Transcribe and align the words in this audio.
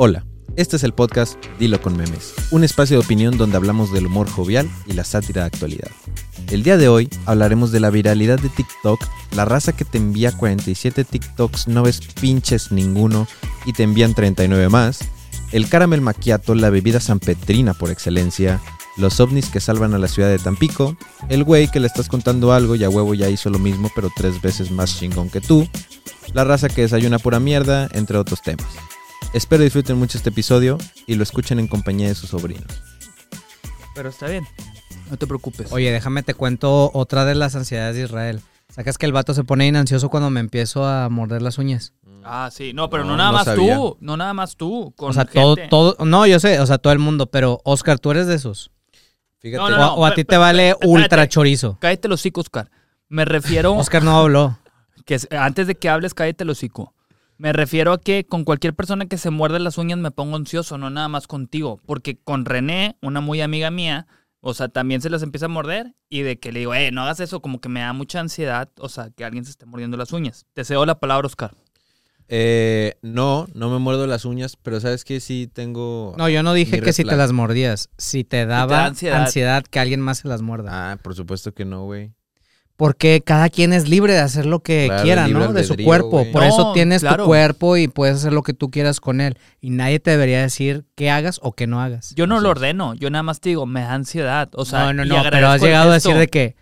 Hola, 0.00 0.24
este 0.54 0.76
es 0.76 0.84
el 0.84 0.94
podcast 0.94 1.44
Dilo 1.58 1.82
con 1.82 1.96
Memes, 1.96 2.32
un 2.52 2.62
espacio 2.62 2.96
de 2.96 3.04
opinión 3.04 3.36
donde 3.36 3.56
hablamos 3.56 3.92
del 3.92 4.06
humor 4.06 4.30
jovial 4.30 4.70
y 4.86 4.92
la 4.92 5.02
sátira 5.02 5.40
de 5.40 5.48
actualidad. 5.48 5.90
El 6.52 6.62
día 6.62 6.76
de 6.76 6.86
hoy 6.86 7.08
hablaremos 7.26 7.72
de 7.72 7.80
la 7.80 7.90
viralidad 7.90 8.38
de 8.38 8.48
TikTok, 8.48 9.04
la 9.34 9.44
raza 9.44 9.72
que 9.72 9.84
te 9.84 9.98
envía 9.98 10.30
47 10.30 11.02
TikToks, 11.02 11.66
no 11.66 11.82
ves 11.82 12.00
pinches 12.20 12.70
ninguno 12.70 13.26
y 13.66 13.72
te 13.72 13.82
envían 13.82 14.14
39 14.14 14.68
más, 14.68 15.00
el 15.50 15.68
caramel 15.68 16.00
maquiato, 16.00 16.54
la 16.54 16.70
bebida 16.70 17.00
sanpetrina 17.00 17.74
por 17.74 17.90
excelencia, 17.90 18.60
los 18.98 19.18
ovnis 19.18 19.48
que 19.48 19.58
salvan 19.58 19.94
a 19.94 19.98
la 19.98 20.06
ciudad 20.06 20.28
de 20.28 20.38
Tampico, 20.38 20.96
el 21.28 21.42
güey 21.42 21.68
que 21.72 21.80
le 21.80 21.88
estás 21.88 22.08
contando 22.08 22.52
algo 22.52 22.76
y 22.76 22.84
a 22.84 22.88
huevo 22.88 23.14
ya 23.14 23.30
hizo 23.30 23.50
lo 23.50 23.58
mismo 23.58 23.90
pero 23.96 24.12
tres 24.14 24.40
veces 24.40 24.70
más 24.70 24.96
chingón 24.96 25.28
que 25.28 25.40
tú, 25.40 25.68
la 26.34 26.44
raza 26.44 26.68
que 26.68 26.82
desayuna 26.82 27.18
pura 27.18 27.40
mierda, 27.40 27.88
entre 27.94 28.16
otros 28.16 28.42
temas. 28.42 28.68
Espero 29.32 29.62
disfruten 29.62 29.98
mucho 29.98 30.16
este 30.18 30.30
episodio 30.30 30.78
y 31.06 31.14
lo 31.14 31.22
escuchen 31.22 31.58
en 31.58 31.68
compañía 31.68 32.08
de 32.08 32.14
sus 32.14 32.30
sobrinos. 32.30 32.66
Pero 33.94 34.08
está 34.08 34.26
bien. 34.28 34.46
No 35.10 35.16
te 35.16 35.26
preocupes. 35.26 35.70
Oye, 35.72 35.90
déjame 35.92 36.22
te 36.22 36.34
cuento 36.34 36.90
otra 36.94 37.24
de 37.24 37.34
las 37.34 37.54
ansiedades 37.54 37.96
de 37.96 38.04
Israel. 38.04 38.40
¿Sacas 38.70 38.98
que 38.98 39.06
el 39.06 39.12
vato 39.12 39.34
se 39.34 39.44
pone 39.44 39.64
bien 39.64 39.76
ansioso 39.76 40.08
cuando 40.08 40.30
me 40.30 40.40
empiezo 40.40 40.86
a 40.86 41.08
morder 41.08 41.42
las 41.42 41.58
uñas? 41.58 41.92
Ah, 42.24 42.50
sí. 42.52 42.72
No, 42.72 42.90
pero 42.90 43.04
no, 43.04 43.10
No, 43.12 43.16
nada 43.18 43.30
no 43.30 43.36
más 43.38 43.44
sabía. 43.46 43.76
tú. 43.76 43.96
No 44.00 44.16
nada 44.16 44.34
más 44.34 44.56
tú. 44.56 44.92
Con 44.96 45.10
o 45.10 45.12
sea, 45.12 45.24
todo, 45.24 45.56
gente. 45.56 45.68
todo, 45.70 45.96
no, 46.04 46.26
yo 46.26 46.40
sé, 46.40 46.60
o 46.60 46.66
sea, 46.66 46.78
todo 46.78 46.92
el 46.92 46.98
mundo, 46.98 47.26
pero 47.26 47.60
Oscar, 47.64 47.98
tú 47.98 48.10
eres 48.10 48.26
de 48.26 48.34
esos. 48.34 48.70
Fíjate, 49.40 49.62
No, 49.62 49.70
no, 49.70 49.76
no. 49.76 49.94
o, 49.94 50.00
o 50.00 50.06
a 50.06 50.10
ti 50.14 50.24
te 50.24 50.32
pe- 50.32 50.36
vale 50.36 50.74
ultra 50.84 51.28
chorizo. 51.28 51.78
Cállate 51.80 52.08
los 52.08 52.20
hocico, 52.20 52.40
Oscar. 52.40 52.70
Me 53.08 53.24
refiero 53.24 53.74
Oscar 53.74 54.02
no 54.02 54.18
habló. 54.18 54.58
que 55.06 55.14
es- 55.14 55.28
antes 55.30 55.66
de 55.66 55.74
que 55.74 55.88
hables, 55.88 56.12
cállate 56.14 56.44
los 56.44 56.58
hocico. 56.58 56.92
Me 57.38 57.52
refiero 57.52 57.92
a 57.92 58.00
que 58.00 58.26
con 58.26 58.44
cualquier 58.44 58.74
persona 58.74 59.06
que 59.06 59.16
se 59.16 59.30
muerde 59.30 59.60
las 59.60 59.78
uñas 59.78 59.98
me 59.98 60.10
pongo 60.10 60.36
ansioso, 60.36 60.76
no 60.76 60.90
nada 60.90 61.08
más 61.08 61.28
contigo. 61.28 61.80
Porque 61.86 62.18
con 62.18 62.44
René, 62.44 62.96
una 63.00 63.20
muy 63.20 63.40
amiga 63.40 63.70
mía, 63.70 64.08
o 64.40 64.54
sea, 64.54 64.68
también 64.68 65.00
se 65.00 65.08
las 65.08 65.22
empieza 65.22 65.46
a 65.46 65.48
morder 65.48 65.94
y 66.08 66.22
de 66.22 66.40
que 66.40 66.50
le 66.50 66.60
digo, 66.60 66.74
eh, 66.74 66.90
no 66.90 67.02
hagas 67.02 67.20
eso, 67.20 67.40
como 67.40 67.60
que 67.60 67.68
me 67.68 67.80
da 67.80 67.92
mucha 67.92 68.18
ansiedad, 68.18 68.70
o 68.78 68.88
sea, 68.88 69.10
que 69.10 69.24
alguien 69.24 69.44
se 69.44 69.52
esté 69.52 69.66
mordiendo 69.66 69.96
las 69.96 70.12
uñas. 70.12 70.46
Te 70.52 70.64
cedo 70.64 70.84
la 70.84 70.98
palabra, 70.98 71.26
Oscar. 71.26 71.54
Eh, 72.26 72.98
no, 73.02 73.46
no 73.54 73.70
me 73.70 73.78
muerdo 73.78 74.06
las 74.06 74.24
uñas, 74.24 74.56
pero 74.56 74.80
sabes 74.80 75.04
que 75.04 75.20
sí 75.20 75.48
tengo... 75.52 76.14
No, 76.18 76.28
yo 76.28 76.42
no 76.42 76.52
dije 76.54 76.80
que 76.80 76.92
si 76.92 77.04
te 77.04 77.16
las 77.16 77.32
mordías, 77.32 77.88
si 77.98 78.24
te 78.24 78.46
daba 78.46 78.84
ansiedad. 78.84 79.22
ansiedad. 79.22 79.64
que 79.64 79.78
alguien 79.78 80.00
más 80.00 80.18
se 80.18 80.28
las 80.28 80.42
muerda. 80.42 80.92
Ah, 80.92 80.96
por 80.96 81.14
supuesto 81.14 81.54
que 81.54 81.64
no, 81.64 81.84
güey. 81.84 82.12
Porque 82.78 83.22
cada 83.26 83.48
quien 83.48 83.72
es 83.72 83.88
libre 83.88 84.12
de 84.12 84.20
hacer 84.20 84.46
lo 84.46 84.60
que 84.60 84.84
Claro, 84.86 85.02
quiera, 85.02 85.26
¿no? 85.26 85.52
De 85.52 85.64
su 85.64 85.74
cuerpo. 85.76 86.24
Por 86.30 86.42
No, 86.42 86.48
eso 86.48 86.72
tienes 86.74 87.00
claro. 87.00 87.24
tu 87.24 87.26
cuerpo 87.28 87.76
y 87.76 87.88
puedes 87.88 88.14
hacer 88.18 88.32
lo 88.32 88.44
que 88.44 88.54
tú 88.54 88.70
quieras 88.70 89.00
con 89.00 89.20
él. 89.20 89.36
Y 89.60 89.70
nadie 89.70 89.98
te 89.98 90.12
debería 90.12 90.40
decir 90.40 90.86
qué 90.94 91.10
hagas 91.10 91.40
o 91.42 91.50
qué 91.54 91.66
no 91.66 91.82
hagas. 91.82 92.14
Yo 92.14 92.28
no 92.28 92.38
lo 92.40 92.50
ordeno, 92.50 92.94
yo 92.94 93.10
nada 93.10 93.24
más 93.24 93.40
te 93.40 93.48
digo, 93.48 93.66
me 93.66 93.80
da 93.80 93.94
ansiedad. 93.94 94.48
O 94.54 94.64
sea, 94.64 94.92
no, 94.92 94.92
no, 94.92 95.06
y 95.06 95.08
no, 95.08 95.22
pero 95.28 95.48
has 95.48 95.60
llegado 95.60 95.90
a 95.90 95.94
decir 95.94 96.14
de 96.14 96.28
que, 96.28 96.54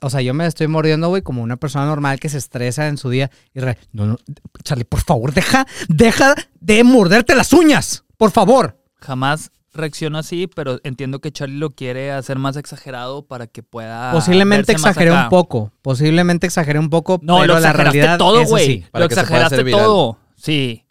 o 0.00 0.08
sea, 0.08 0.22
yo 0.22 0.32
me 0.32 0.46
estoy 0.46 0.66
mordiendo, 0.66 1.08
güey, 1.10 1.20
como 1.20 1.42
una 1.42 1.58
persona 1.58 1.84
normal 1.84 2.18
que 2.20 2.30
se 2.30 2.38
estresa 2.38 2.88
en 2.88 2.96
su 2.96 3.10
día. 3.10 3.30
Y 3.52 3.60
re, 3.60 3.76
no, 3.92 4.06
no, 4.06 4.16
Charlie, 4.62 4.84
por 4.86 5.02
favor, 5.02 5.34
deja, 5.34 5.66
deja 5.88 6.34
de 6.58 6.84
morderte 6.84 7.34
las 7.36 7.52
uñas, 7.52 8.04
por 8.16 8.30
favor. 8.30 8.78
Jamás 8.98 9.50
reacciono 9.74 10.18
así, 10.18 10.46
pero 10.46 10.80
entiendo 10.84 11.20
que 11.20 11.32
Charlie 11.32 11.58
lo 11.58 11.70
quiere 11.70 12.12
hacer 12.12 12.38
más 12.38 12.56
exagerado 12.56 13.26
para 13.26 13.46
que 13.46 13.62
pueda. 13.62 14.12
Posiblemente 14.12 14.72
exageré 14.72 15.12
un 15.12 15.28
poco, 15.28 15.72
posiblemente 15.82 16.46
exageré 16.46 16.78
un 16.78 16.90
poco, 16.90 17.20
No, 17.22 17.40
pero 17.40 17.54
lo 17.54 17.60
la 17.60 17.72
realidad 17.72 18.18
todo, 18.18 18.44
güey. 18.44 18.86
Lo 18.92 19.04
exageraste 19.04 19.64
todo. 19.64 20.18
Sí. 20.36 20.84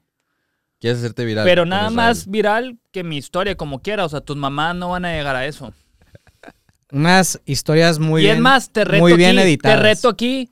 Quieres 0.80 1.00
hacerte 1.00 1.24
viral. 1.24 1.46
Pero 1.46 1.66
nada 1.66 1.90
más 1.90 2.28
viral 2.28 2.78
que 2.92 3.06
mi 3.06 3.18
historia, 3.18 3.56
como 3.56 3.82
quiera. 3.82 4.04
O 4.04 4.10
sea, 4.10 4.20
tus 4.20 4.36
mamás 4.36 4.76
no 4.76 4.90
van 4.90 5.06
a 5.06 5.14
llegar 5.16 5.36
a 5.36 5.46
eso. 5.46 5.72
Unas 6.92 7.40
historias 7.46 8.00
muy 8.00 8.22
y 8.22 8.26
bien, 8.26 8.38
es 8.38 8.42
más, 8.42 8.70
te 8.70 8.84
reto, 8.84 9.02
muy 9.02 9.14
bien 9.14 9.40
aquí, 9.40 9.48
editadas. 9.48 9.78
te 9.78 9.84
reto 9.84 10.10
aquí 10.10 10.50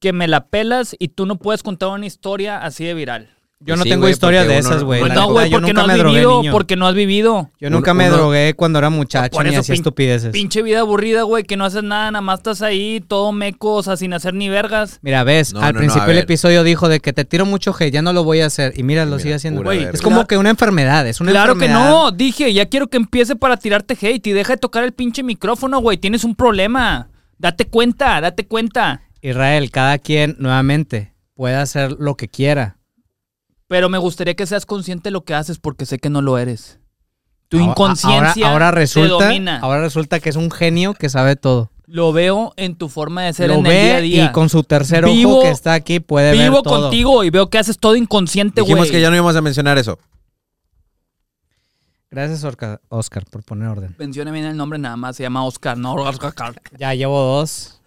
que 0.00 0.12
me 0.12 0.26
la 0.26 0.46
pelas 0.46 0.96
y 0.98 1.08
tú 1.08 1.26
no 1.26 1.36
puedes 1.36 1.62
contar 1.62 1.90
una 1.90 2.06
historia 2.06 2.58
así 2.64 2.84
de 2.84 2.94
viral. 2.94 3.30
Yo 3.60 3.74
no 3.74 3.82
Sí, 3.82 3.88
tengo 3.88 4.02
güey, 4.02 4.12
historias 4.12 4.44
porque 4.44 4.54
de 4.54 4.60
uno- 4.60 4.68
esas, 4.70 4.84
güey. 4.84 5.00
Pues 5.00 5.12
no, 5.14 5.32
güey, 5.32 5.50
yo 5.50 5.56
porque 5.58 5.72
nunca 5.72 5.82
no 5.82 5.86
me 5.88 5.92
has 5.94 5.98
drogué, 5.98 6.14
vivido, 6.14 6.40
niño. 6.42 6.52
porque 6.52 6.76
no 6.76 6.86
has 6.86 6.94
vivido. 6.94 7.50
Yo 7.60 7.70
nunca 7.70 7.90
Uno- 7.90 7.98
me 7.98 8.06
uno- 8.08 8.16
drogué 8.16 8.54
cuando 8.54 8.78
era 8.78 8.88
muchacho 8.88 9.32
Por 9.36 9.44
ni 9.44 9.50
eso, 9.50 9.60
hacía 9.60 9.74
pin- 9.74 9.78
estupideces. 9.80 10.30
Pinche 10.30 10.62
vida 10.62 10.78
aburrida, 10.78 11.22
güey, 11.22 11.42
que 11.42 11.56
no 11.56 11.64
haces 11.64 11.82
nada, 11.82 12.12
nada 12.12 12.22
más 12.22 12.38
estás 12.38 12.62
ahí 12.62 13.02
todo 13.08 13.32
meco, 13.32 13.74
o 13.74 13.82
sea, 13.82 13.96
sin 13.96 14.12
hacer 14.12 14.34
ni 14.34 14.48
vergas. 14.48 15.00
Mira, 15.02 15.24
ves, 15.24 15.52
No, 15.54 15.60
al 15.60 15.66
no, 15.66 15.72
no, 15.72 15.78
principio 15.80 16.12
el 16.12 16.18
episodio 16.18 16.62
dijo 16.62 16.88
de 16.88 17.00
que 17.00 17.12
te 17.12 17.24
tiro 17.24 17.46
mucho 17.46 17.74
hate, 17.76 17.90
ya 17.92 18.00
no 18.00 18.12
lo 18.12 18.22
voy 18.22 18.42
a 18.42 18.46
hacer. 18.46 18.74
Y 18.76 18.84
mira, 18.84 19.04
lo 19.04 19.12
Mira, 19.16 19.22
sigue 19.22 19.34
haciendo. 19.34 19.60
verga. 19.64 19.90
Es 19.92 20.02
como 20.02 20.24
que 20.28 20.36
una 20.38 20.50
enfermedad, 20.50 21.04
es 21.08 21.20
una 21.20 21.32
Claro 21.32 21.56
que 21.58 21.64
enfermedad. 21.64 21.90
no, 21.90 22.10
dije, 22.12 22.52
ya 22.54 22.66
quiero 22.66 22.86
que 22.86 22.96
empiece 22.96 23.34
para 23.34 23.56
tirarte 23.56 23.94
hate 24.00 24.24
y 24.28 24.32
deja 24.32 24.52
de 24.52 24.58
tocar 24.58 24.84
el 24.84 24.92
pinche 24.92 25.24
micrófono, 25.24 25.80
güey, 25.80 25.98
tienes 25.98 26.22
un 26.22 26.36
problema. 26.36 27.08
Date 27.38 27.66
cuenta, 27.66 28.20
date 28.20 28.46
cuenta. 28.46 29.02
Israel, 29.20 29.72
cada 29.72 29.98
quien, 29.98 30.36
nuevamente, 30.38 31.12
puede 31.34 31.56
hacer 31.56 31.96
lo 31.98 32.14
que 32.16 32.28
quiera. 32.28 32.76
Pero 33.68 33.88
me 33.88 33.98
gustaría 33.98 34.34
que 34.34 34.46
seas 34.46 34.66
consciente 34.66 35.04
de 35.04 35.10
lo 35.12 35.24
que 35.24 35.34
haces 35.34 35.58
porque 35.58 35.86
sé 35.86 35.98
que 35.98 36.10
no 36.10 36.20
lo 36.22 36.38
eres. 36.38 36.80
Tu 37.48 37.58
Ahora- 37.58 37.70
inconsciencia 37.70 38.46
ahora, 38.48 38.66
ahora 38.66 38.70
te 38.70 38.76
resulta, 38.80 39.24
domina. 39.26 39.60
ahora 39.60 39.80
resulta 39.80 40.20
que 40.20 40.28
es 40.30 40.36
un 40.36 40.50
genio 40.50 40.94
que 40.94 41.08
sabe 41.08 41.36
todo. 41.36 41.70
Lo 41.86 42.12
veo 42.12 42.52
en 42.56 42.76
tu 42.76 42.88
forma 42.90 43.22
de 43.22 43.32
ser 43.32 43.48
Lo 43.48 43.54
en 43.54 43.66
el 43.66 43.72
día 43.72 43.96
a 43.96 44.00
día. 44.00 44.24
y 44.26 44.32
con 44.32 44.48
su 44.50 44.62
tercer 44.62 45.04
Vivo- 45.06 45.36
ojo 45.38 45.42
que 45.44 45.50
está 45.50 45.72
aquí 45.72 46.00
puede 46.00 46.32
ver 46.32 46.50
Vivo 46.50 46.62
contigo 46.62 47.24
y 47.24 47.30
veo 47.30 47.48
que 47.48 47.56
haces 47.58 47.78
todo 47.78 47.96
inconsciente, 47.96 48.60
güey. 48.60 48.74
Dijimos 48.74 48.90
que 48.90 49.00
ya 49.00 49.08
no 49.08 49.16
íbamos 49.16 49.36
a 49.36 49.40
mencionar 49.40 49.78
eso. 49.78 49.98
Gracias, 52.10 52.42
Oscar, 52.44 52.80
Oscar, 52.88 53.24
por 53.30 53.42
poner 53.44 53.68
orden. 53.68 53.94
Menciona 53.98 54.30
bien 54.30 54.46
el 54.46 54.56
nombre 54.56 54.78
nada 54.78 54.96
más, 54.96 55.16
se 55.16 55.22
llama 55.22 55.44
Oscar, 55.44 55.76
no 55.76 55.92
Oscar. 55.94 56.54
Ya 56.78 56.94
llevo 56.94 57.20
dos. 57.20 57.80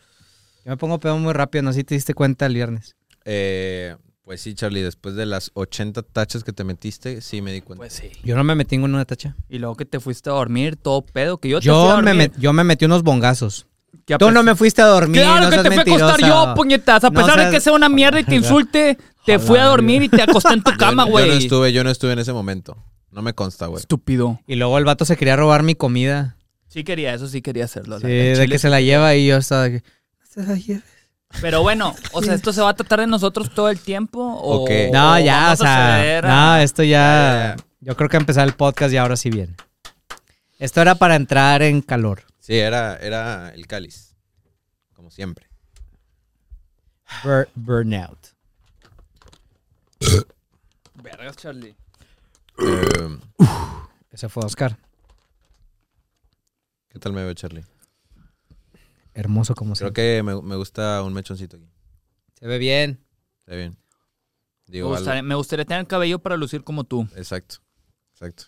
Yo 0.63 0.69
me 0.71 0.77
pongo 0.77 0.99
pedo 0.99 1.17
muy 1.17 1.33
rápido, 1.33 1.63
no 1.63 1.73
sé 1.73 1.79
si 1.79 1.83
te 1.83 1.95
diste 1.95 2.13
cuenta 2.13 2.45
el 2.45 2.53
viernes. 2.53 2.95
Eh, 3.25 3.95
pues 4.23 4.41
sí, 4.41 4.53
Charlie, 4.53 4.81
después 4.81 5.15
de 5.15 5.25
las 5.25 5.51
80 5.55 6.03
tachas 6.03 6.43
que 6.43 6.53
te 6.53 6.63
metiste, 6.63 7.21
sí 7.21 7.41
me 7.41 7.51
di 7.51 7.61
cuenta. 7.61 7.81
Pues 7.81 7.93
sí. 7.93 8.09
Yo 8.23 8.35
no 8.35 8.43
me 8.43 8.55
metí 8.55 8.75
en 8.75 8.83
una 8.83 9.03
tacha. 9.05 9.35
Y 9.49 9.59
luego 9.59 9.75
que 9.75 9.85
te 9.85 9.99
fuiste 9.99 10.29
a 10.29 10.33
dormir, 10.33 10.75
todo 10.77 11.03
pedo, 11.05 11.37
que 11.39 11.49
yo 11.49 11.59
te 11.59 11.69
fui 11.69 11.71
a 11.71 11.95
Yo 11.97 12.01
me, 12.01 12.13
met- 12.13 12.33
yo 12.37 12.53
me 12.53 12.63
metí 12.63 12.85
unos 12.85 13.03
bongazos. 13.03 13.67
Tú 14.05 14.13
no 14.19 14.27
pesar- 14.27 14.43
me 14.43 14.55
fuiste 14.55 14.81
a 14.81 14.85
dormir, 14.85 15.21
Claro 15.21 15.41
no 15.45 15.49
que 15.49 15.51
seas 15.53 15.63
te 15.63 15.69
fui 15.71 15.79
a 15.79 15.95
acostar 15.95 16.19
yo, 16.29 16.53
puñetas. 16.55 17.03
A 17.03 17.09
No 17.09 17.19
pesar 17.19 17.45
de 17.45 17.51
que 17.51 17.59
sea 17.61 17.73
una 17.73 17.89
mierda 17.89 18.19
y 18.19 18.23
te 18.23 18.35
insulte, 18.35 18.97
te 19.25 19.37
fui 19.39 19.57
a 19.59 19.65
dormir 19.65 20.01
y 20.03 20.09
te 20.09 20.21
acosté 20.21 20.53
en 20.53 20.63
tu 20.63 20.71
Yo- 20.71 20.77
cama, 20.77 21.05
yo, 21.05 21.11
güey. 21.11 21.27
no 21.27 21.33
estuve, 21.33 21.73
yo 21.73 21.83
no 21.83 21.89
estuve 21.89 22.13
en 22.13 22.19
ese 22.19 22.31
momento. 22.33 22.77
No 23.11 23.21
me 23.21 23.33
consta, 23.33 23.65
güey. 23.67 23.79
Estúpido. 23.81 24.39
Y 24.47 24.55
luego 24.55 24.77
el 24.77 24.85
vato 24.85 25.03
se 25.03 25.17
quería 25.17 25.35
robar 25.35 25.63
mi 25.63 25.75
comida. 25.75 26.37
Sí 26.69 26.85
quería, 26.85 27.13
eso 27.13 27.27
sí 27.27 27.41
quería 27.41 27.65
hacerlo. 27.65 27.99
Sí, 27.99 28.07
de 28.07 28.47
que 28.49 28.57
se 28.59 28.69
la 28.69 28.79
lleva 28.79 29.13
y 29.15 29.27
yo 29.27 29.35
estaba. 29.37 29.67
"No 29.67 29.79
se 30.29 30.43
la 30.43 30.55
lleves". 30.55 30.83
Pero 31.39 31.61
bueno, 31.61 31.95
o 32.11 32.21
sea, 32.21 32.33
¿esto 32.33 32.51
se 32.51 32.61
va 32.61 32.69
a 32.69 32.75
tratar 32.75 32.99
de 32.99 33.07
nosotros 33.07 33.49
todo 33.53 33.69
el 33.69 33.79
tiempo? 33.79 34.19
¿O, 34.21 34.63
Ok. 34.63 34.69
No, 34.91 35.17
ya, 35.19 35.53
o 35.53 35.55
sea... 35.55 36.17
a- 36.19 36.21
No, 36.21 36.57
esto 36.57 36.83
ya... 36.83 37.55
Yo 37.79 37.95
creo 37.95 38.09
que 38.09 38.17
empezar 38.17 38.47
el 38.47 38.53
podcast 38.53 38.93
y 38.93 38.97
ahora 38.97 39.15
sí 39.15 39.29
viene. 39.29 39.55
Esto 40.59 40.81
era 40.81 40.95
para 40.95 41.15
entrar 41.15 41.61
en 41.63 41.81
calor. 41.81 42.23
Sí, 42.39 42.55
era, 42.57 42.97
era 42.97 43.49
el 43.49 43.65
cáliz. 43.65 44.15
Como 44.93 45.09
siempre. 45.09 45.47
Bur- 47.23 47.49
burnout. 47.55 48.19
Vergas, 51.01 51.37
Charlie. 51.37 51.75
Eh, 52.59 53.17
Ese 54.11 54.29
fue 54.29 54.43
Oscar. 54.45 54.77
¿Qué 56.89 56.99
tal 56.99 57.13
me 57.13 57.23
veo, 57.23 57.33
Charlie? 57.33 57.63
Hermoso 59.13 59.55
como 59.55 59.73
Creo 59.73 59.87
siempre. 59.89 60.17
que 60.17 60.23
me, 60.23 60.41
me 60.41 60.55
gusta 60.55 61.03
un 61.03 61.13
mechoncito 61.13 61.57
aquí. 61.57 61.69
Se 62.39 62.47
ve 62.47 62.57
bien. 62.57 63.03
Está 63.39 63.55
bien. 63.55 63.77
Me 64.67 64.73
Digo, 64.73 64.89
gustaría, 64.89 65.21
me 65.21 65.35
gustaría 65.35 65.65
tener 65.65 65.85
cabello 65.87 66.19
para 66.19 66.37
lucir 66.37 66.63
como 66.63 66.83
tú. 66.85 67.07
Exacto. 67.15 67.57
Exacto. 68.13 68.45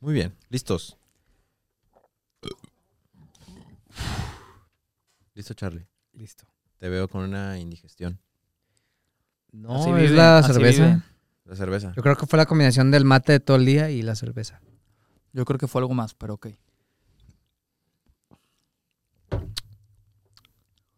Muy 0.00 0.14
bien. 0.14 0.34
Listos. 0.48 0.96
Listo, 5.34 5.54
Charlie. 5.54 5.86
Listo. 6.12 6.44
Te 6.78 6.88
veo 6.88 7.08
con 7.08 7.22
una 7.22 7.58
indigestión. 7.58 8.20
No, 9.52 9.76
Así 9.76 9.90
es 9.90 9.96
vive, 9.96 10.10
la 10.16 10.42
cerveza. 10.42 10.86
vive. 10.86 11.02
La 11.44 11.56
cerveza. 11.56 11.92
Yo 11.94 12.02
creo 12.02 12.16
que 12.16 12.26
fue 12.26 12.36
la 12.38 12.46
combinación 12.46 12.90
del 12.90 13.04
mate 13.04 13.32
de 13.32 13.40
todo 13.40 13.56
el 13.56 13.64
día 13.66 13.90
y 13.90 14.02
la 14.02 14.14
cerveza. 14.16 14.60
Yo 15.32 15.44
creo 15.44 15.58
que 15.58 15.68
fue 15.68 15.80
algo 15.80 15.94
más, 15.94 16.14
pero 16.14 16.34
ok. 16.34 16.48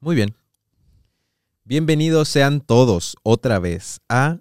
Muy 0.09 0.17
bien. 0.17 0.35
Bienvenidos 1.65 2.31
sean 2.31 2.63
todos 2.63 3.15
otra 3.25 3.59
vez 3.59 4.01
a 4.09 4.39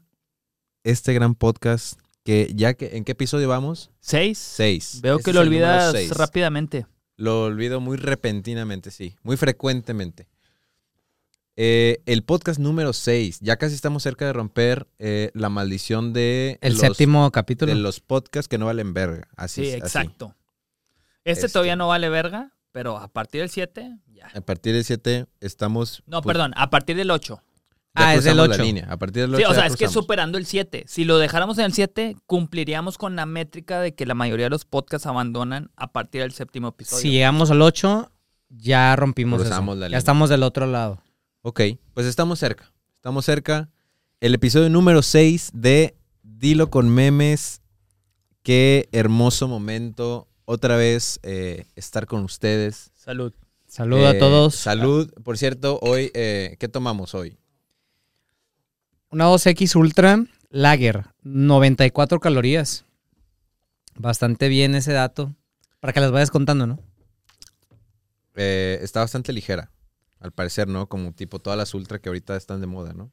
este 0.86 1.12
gran 1.14 1.36
podcast 1.36 2.00
que 2.24 2.50
ya 2.56 2.74
que 2.76 2.96
¿en 2.96 3.04
qué 3.04 3.12
episodio 3.12 3.50
vamos? 3.50 3.92
¿Seis? 4.00 4.38
Seis. 4.38 5.02
Veo 5.02 5.18
Este 5.18 5.26
que 5.32 5.34
lo 5.36 5.42
olvidas 5.42 5.94
rápidamente. 6.12 6.86
Lo 7.18 7.44
olvido 7.44 7.82
muy 7.82 7.98
repentinamente, 7.98 8.92
sí. 8.92 9.18
Muy 9.24 9.36
frecuentemente. 9.36 10.30
Eh, 11.58 12.02
el 12.06 12.24
podcast 12.24 12.62
número 12.62 12.94
6. 12.94 13.40
Ya 13.42 13.58
casi 13.58 13.76
estamos 13.76 14.04
cerca 14.04 14.26
de 14.26 14.32
romper 14.32 14.88
eh, 15.00 15.32
la 15.34 15.50
maldición 15.50 16.14
de 16.14 16.60
El 16.62 16.76
los, 16.76 16.80
séptimo 16.82 17.30
capítulo. 17.34 17.74
de 17.74 17.78
los 17.78 18.00
podcasts 18.00 18.48
que 18.48 18.58
no 18.58 18.68
valen 18.68 18.94
verga. 18.94 19.28
Así 19.36 19.64
Sí, 19.66 19.68
así. 19.72 19.80
exacto. 19.80 20.34
Este, 21.26 21.48
Este. 21.48 21.50
todavía 21.50 21.76
no 21.76 21.90
vale 21.90 22.08
verga, 22.08 22.54
pero 22.78 22.96
a 23.00 23.08
partir 23.08 23.42
del 23.42 23.50
7, 23.50 23.98
ya. 24.14 24.28
A 24.36 24.42
partir 24.42 24.72
del 24.76 24.84
7 24.84 25.26
estamos... 25.40 26.04
No, 26.06 26.22
pues, 26.22 26.32
perdón, 26.36 26.54
a 26.56 26.70
partir 26.70 26.96
del 26.96 27.10
8. 27.10 27.42
ya 27.42 27.42
Ah, 27.96 28.14
es 28.14 28.24
del 28.24 28.34
cruzamos 28.36 28.50
la 28.50 28.54
8. 28.54 28.64
línea. 28.64 28.88
A 28.92 28.98
partir 28.98 29.24
del 29.24 29.34
8 29.34 29.38
Sí, 29.40 29.44
o 29.46 29.54
sea, 29.56 29.64
ya 29.64 29.68
es 29.74 29.76
que 29.78 29.88
superando 29.88 30.38
el 30.38 30.46
7. 30.46 30.84
Si 30.88 31.04
lo 31.04 31.18
dejáramos 31.18 31.58
en 31.58 31.66
el 31.66 31.74
7, 31.74 32.18
cumpliríamos 32.28 33.00
con 33.00 33.16
la 33.16 33.26
métrica 33.26 33.82
de 33.82 33.96
que 33.96 34.06
la 34.06 34.14
mayoría 34.14 34.46
de 34.46 34.50
los 34.52 34.66
podcasts 34.66 35.08
abandonan 35.08 35.72
a 35.76 35.92
partir 35.92 36.22
del 36.22 36.34
séptimo 36.34 36.68
episodio. 36.68 37.02
Si 37.02 37.10
llegamos 37.10 37.50
al 37.50 37.64
8, 37.64 38.12
ya 38.50 38.96
rompimos 38.96 39.42
eso. 39.42 39.50
La 39.50 39.74
Ya 39.74 39.86
línea. 39.88 39.98
estamos 39.98 40.30
del 40.30 40.44
otro 40.44 40.68
lado. 40.68 41.02
Ok, 41.42 41.62
pues 41.96 42.06
estamos 42.06 42.38
cerca. 42.38 42.72
Estamos 42.94 43.26
cerca. 43.26 43.72
El 44.20 44.36
episodio 44.36 44.70
número 44.70 45.02
6 45.02 45.50
de 45.56 45.96
Dilo 46.22 46.70
con 46.70 46.90
memes. 46.90 47.64
Qué 48.44 48.88
hermoso 48.92 49.48
momento. 49.48 50.28
Otra 50.50 50.78
vez 50.78 51.20
eh, 51.24 51.66
estar 51.76 52.06
con 52.08 52.24
ustedes. 52.24 52.92
Salud. 52.96 53.34
Saludo 53.68 54.08
a 54.08 54.12
Eh, 54.12 54.20
todos. 54.20 54.56
Salud. 54.56 55.12
Por 55.26 55.38
cierto, 55.38 55.78
hoy, 55.82 56.10
eh, 56.14 56.56
¿qué 56.58 56.70
tomamos 56.70 57.14
hoy? 57.14 57.38
Una 59.10 59.26
2X 59.26 59.76
Ultra 59.76 60.24
Lager, 60.50 61.08
94 61.24 62.22
calorías. 62.22 62.86
Bastante 63.96 64.48
bien 64.48 64.74
ese 64.74 64.94
dato. 64.94 65.36
Para 65.82 65.92
que 65.92 66.00
las 66.00 66.12
vayas 66.12 66.32
contando, 66.32 66.66
¿no? 66.66 66.80
Eh, 68.36 68.80
está 68.82 69.02
bastante 69.02 69.34
ligera, 69.34 69.70
al 70.22 70.32
parecer, 70.32 70.70
¿no? 70.70 70.88
Como 70.88 71.12
tipo 71.12 71.40
todas 71.40 71.58
las 71.58 71.74
ultra 71.74 72.00
que 72.00 72.08
ahorita 72.08 72.38
están 72.38 72.62
de 72.62 72.68
moda, 72.68 72.94
¿no? 72.94 73.12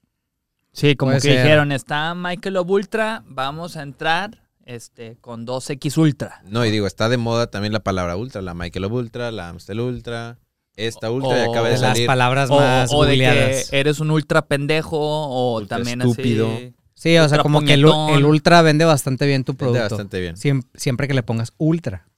Sí, 0.72 0.94
como 0.94 1.10
Puede 1.10 1.22
que 1.22 1.28
ser. 1.34 1.42
dijeron, 1.42 1.72
está 1.72 2.14
Michael 2.14 2.58
Ultra, 2.58 3.24
vamos 3.26 3.76
a 3.76 3.82
entrar 3.82 4.43
este, 4.64 5.16
con 5.20 5.46
2X 5.46 5.96
Ultra. 5.98 6.42
No, 6.46 6.64
y 6.64 6.70
digo, 6.70 6.86
está 6.86 7.08
de 7.08 7.16
moda 7.16 7.48
también 7.50 7.72
la 7.72 7.80
palabra 7.84 8.16
ultra, 8.16 8.42
la 8.42 8.54
Michael 8.54 8.86
Ultra, 8.86 9.30
la 9.30 9.48
Amstel 9.50 9.80
Ultra, 9.80 10.38
esta 10.76 11.10
O- 11.10 11.14
ultra 11.14 11.38
y 11.38 11.48
acaba 11.50 11.68
de 11.68 11.76
o 11.76 11.80
Las 11.80 11.92
salir. 11.92 12.06
palabras 12.06 12.50
O, 12.50 12.56
más 12.58 12.90
o 12.92 13.04
de 13.04 13.16
que 13.18 13.62
eres 13.72 14.00
un 14.00 14.10
ultra 14.10 14.46
pendejo 14.46 14.98
o 14.98 15.58
Ultra 15.58 15.76
también 15.78 16.00
estúpido. 16.02 16.52
así. 16.52 16.74
Sí, 16.94 17.16
o 17.18 17.28
sea, 17.28 17.38
como 17.38 17.60
que 17.62 17.74
el, 17.74 17.84
Ultra 17.86 18.62
vende 18.62 18.84
bastante 18.84 19.26
bien 19.26 19.44
tu 19.44 19.52
Vende 19.52 19.58
producto. 19.64 19.96
bastante 19.96 20.20
bien. 20.20 20.36
Siem- 20.36 20.66
siempre 20.74 21.06
que 21.08 21.14
le 21.14 21.22
pongas 21.22 21.52
Ultra. 21.58 22.08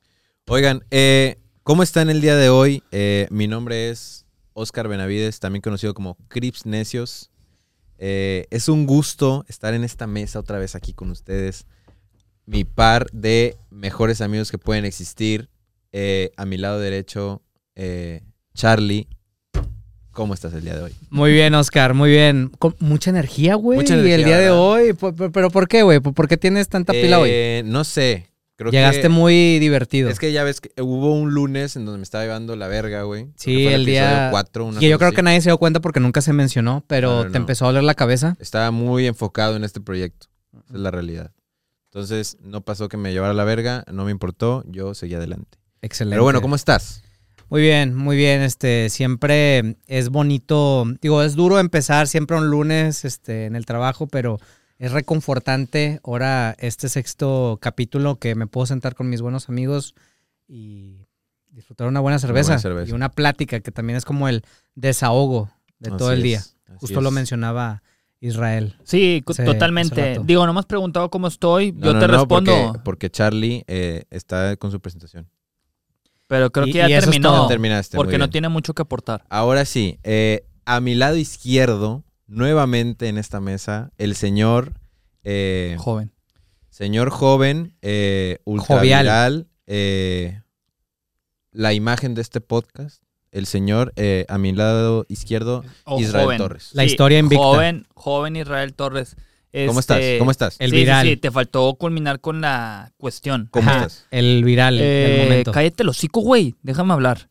Oigan, 0.48 0.84
eh, 0.90 1.38
¿cómo 1.64 1.82
están 1.82 2.08
el 2.08 2.20
día 2.20 2.36
de 2.36 2.48
hoy? 2.50 2.82
Eh, 2.92 3.26
mi 3.30 3.48
nombre 3.48 3.90
es 3.90 4.26
Oscar 4.52 4.86
Benavides, 4.86 5.40
también 5.40 5.60
conocido 5.62 5.92
como 5.92 6.16
Crips 6.28 6.66
Necios. 6.66 7.30
Eh, 7.98 8.46
es 8.50 8.68
un 8.68 8.86
gusto 8.86 9.44
estar 9.48 9.74
en 9.74 9.82
esta 9.82 10.06
mesa 10.06 10.38
otra 10.38 10.58
vez 10.58 10.74
aquí 10.74 10.92
con 10.92 11.10
ustedes. 11.10 11.66
Mi 12.46 12.64
par 12.64 13.08
de 13.12 13.56
mejores 13.70 14.20
amigos 14.20 14.50
que 14.50 14.58
pueden 14.58 14.84
existir. 14.84 15.48
Eh, 15.92 16.30
a 16.36 16.44
mi 16.46 16.56
lado 16.56 16.78
derecho, 16.78 17.42
eh, 17.74 18.22
Charlie. 18.54 19.08
¿Cómo 20.12 20.32
estás 20.32 20.54
el 20.54 20.62
día 20.62 20.74
de 20.76 20.82
hoy? 20.84 20.92
Muy 21.10 21.32
bien, 21.32 21.54
Oscar, 21.54 21.92
muy 21.92 22.10
bien. 22.10 22.50
Con 22.58 22.74
mucha 22.78 23.10
energía, 23.10 23.54
güey. 23.54 23.78
Mucha 23.78 23.96
Y 23.96 24.10
el 24.10 24.24
día 24.24 24.38
de 24.38 24.50
hoy. 24.50 24.92
P- 24.94 25.12
p- 25.12 25.30
¿Pero 25.30 25.50
por 25.50 25.68
qué, 25.68 25.82
güey? 25.82 26.00
¿Por 26.00 26.26
qué 26.28 26.36
tienes 26.38 26.68
tanta 26.68 26.92
pila 26.92 27.18
hoy? 27.18 27.28
Eh, 27.32 27.62
No 27.66 27.84
sé. 27.84 28.28
Creo 28.58 28.70
Llegaste 28.72 29.02
que, 29.02 29.08
muy 29.10 29.58
divertido. 29.58 30.08
Es 30.08 30.18
que 30.18 30.32
ya 30.32 30.42
ves 30.42 30.62
que 30.62 30.70
hubo 30.80 31.12
un 31.14 31.34
lunes 31.34 31.76
en 31.76 31.84
donde 31.84 31.98
me 31.98 32.04
estaba 32.04 32.24
llevando 32.24 32.56
la 32.56 32.68
verga, 32.68 33.02
güey. 33.02 33.26
Sí, 33.36 33.64
fue 33.64 33.74
el 33.74 33.84
día- 33.84 34.08
episodio 34.10 34.30
cuatro, 34.30 34.64
una 34.64 34.80
que 34.80 34.88
yo 34.88 34.96
creo 34.96 35.08
así. 35.08 35.16
que 35.16 35.22
nadie 35.22 35.40
se 35.42 35.50
dio 35.50 35.58
cuenta 35.58 35.80
porque 35.80 36.00
nunca 36.00 36.22
se 36.22 36.32
mencionó, 36.32 36.82
pero 36.86 37.10
No, 37.10 37.16
no, 37.16 37.22
te 37.24 37.38
no. 37.38 37.42
empezó 37.42 37.66
a 37.66 37.68
doler 37.68 37.84
la 37.84 37.94
cabeza. 37.94 38.34
Estaba 38.40 38.70
muy 38.70 39.06
enfocado 39.06 39.56
en 39.56 39.64
este 39.64 39.82
proyecto. 39.82 40.28
Esa 40.64 40.74
es 40.74 40.80
la 40.80 40.90
realidad. 40.90 41.32
Entonces, 41.96 42.36
no 42.42 42.60
pasó 42.60 42.90
que 42.90 42.98
me 42.98 43.10
llevara 43.10 43.32
la 43.32 43.44
verga, 43.44 43.82
no 43.90 44.04
me 44.04 44.10
importó, 44.10 44.62
yo 44.66 44.92
seguí 44.92 45.14
adelante. 45.14 45.56
Excelente. 45.80 46.12
Pero 46.12 46.24
bueno, 46.24 46.42
¿cómo 46.42 46.54
estás? 46.54 47.02
Muy 47.48 47.62
bien, 47.62 47.94
muy 47.94 48.18
bien. 48.18 48.42
Este, 48.42 48.90
siempre 48.90 49.78
es 49.86 50.10
bonito. 50.10 50.84
Digo, 51.00 51.22
es 51.22 51.36
duro 51.36 51.58
empezar 51.58 52.06
siempre 52.06 52.36
un 52.36 52.50
lunes 52.50 53.06
este, 53.06 53.46
en 53.46 53.56
el 53.56 53.64
trabajo, 53.64 54.08
pero 54.08 54.38
es 54.78 54.92
reconfortante. 54.92 56.00
Ahora, 56.04 56.54
este 56.58 56.90
sexto 56.90 57.58
capítulo 57.62 58.16
que 58.16 58.34
me 58.34 58.46
puedo 58.46 58.66
sentar 58.66 58.94
con 58.94 59.08
mis 59.08 59.22
buenos 59.22 59.48
amigos 59.48 59.94
y 60.46 61.06
disfrutar 61.48 61.88
una 61.88 62.00
buena 62.00 62.18
cerveza. 62.18 62.48
buena 62.48 62.60
cerveza. 62.60 62.90
Y 62.90 62.94
una 62.94 63.08
plática 63.08 63.60
que 63.60 63.72
también 63.72 63.96
es 63.96 64.04
como 64.04 64.28
el 64.28 64.44
desahogo 64.74 65.50
de 65.78 65.92
todo 65.92 66.10
Así 66.10 66.16
el 66.18 66.22
día. 66.22 66.38
es, 66.40 66.56
Justo 66.76 67.00
lo 67.00 67.10
mencionaba 67.10 67.82
Israel. 68.20 68.76
Sí, 68.84 69.22
Hace- 69.26 69.44
totalmente. 69.44 70.12
hace. 70.12 70.20
Digo, 70.24 70.46
no 70.46 70.52
me 70.52 70.60
has 70.60 70.66
preguntado 70.66 71.10
cómo 71.10 71.26
estoy, 71.28 71.72
No, 71.72 71.86
yo 71.86 71.92
no, 71.94 72.00
te 72.00 72.06
no, 72.08 72.12
respondo. 72.18 72.52
Porque, 72.52 72.80
porque 72.84 73.10
Charlie 73.10 73.64
eh, 73.66 74.04
está 74.10 74.56
con 74.56 74.70
su 74.70 74.80
presentación. 74.80 75.28
Pero 76.28 76.50
creo 76.50 76.66
Y- 76.66 76.72
que 76.72 76.78
ya 76.78 77.00
terminó. 77.00 77.46
terminaste. 77.46 77.96
porque 77.96 78.18
no 78.18 78.30
tiene 78.30 78.48
mucho 78.48 78.74
que 78.74 78.82
aportar. 78.82 79.24
Ahora 79.28 79.64
sí, 79.64 79.98
eh, 80.02 80.44
a 80.64 80.80
mi 80.80 80.94
lado 80.94 81.16
izquierdo, 81.16 82.04
nuevamente 82.26 83.08
en 83.08 83.18
esta 83.18 83.40
mesa, 83.40 83.92
el 83.98 84.16
señor, 84.16 84.72
eh, 85.22 85.76
Joven. 85.78 86.12
señor 86.70 87.10
joven, 87.10 87.76
eh, 87.82 88.38
ultra 88.44 88.78
Jovial. 88.78 89.02
viral, 89.04 89.46
eh, 89.68 90.40
la 91.52 91.72
imagen 91.72 92.14
de 92.14 92.22
este 92.22 92.40
podcast, 92.40 93.02
el 93.36 93.46
señor 93.46 93.92
eh, 93.96 94.24
a 94.28 94.38
mi 94.38 94.52
lado 94.52 95.04
izquierdo, 95.08 95.64
Israel 95.98 96.24
joven. 96.24 96.38
Torres. 96.38 96.70
La 96.72 96.84
historia 96.84 97.18
invicta. 97.18 97.44
Joven, 97.44 97.86
joven 97.94 98.36
Israel 98.36 98.74
Torres. 98.74 99.16
¿Cómo 99.66 99.80
estás? 99.80 99.98
Este, 100.00 100.18
¿Cómo 100.18 100.30
estás? 100.30 100.56
El 100.58 100.70
sí, 100.70 100.76
sí, 100.76 100.82
viral. 100.82 101.06
Sí, 101.06 101.16
te 101.16 101.30
faltó 101.30 101.74
culminar 101.76 102.20
con 102.20 102.42
la 102.42 102.92
cuestión. 102.98 103.48
¿Cómo 103.50 103.70
Ajá, 103.70 103.78
estás? 103.86 104.06
El 104.10 104.44
viral 104.44 104.76
Eh, 104.80 105.22
momento. 105.24 105.52
cállate 105.52 105.82
el 105.82 105.88
hocico, 105.88 106.20
güey. 106.20 106.54
Déjame 106.62 106.92
hablar. 106.92 107.30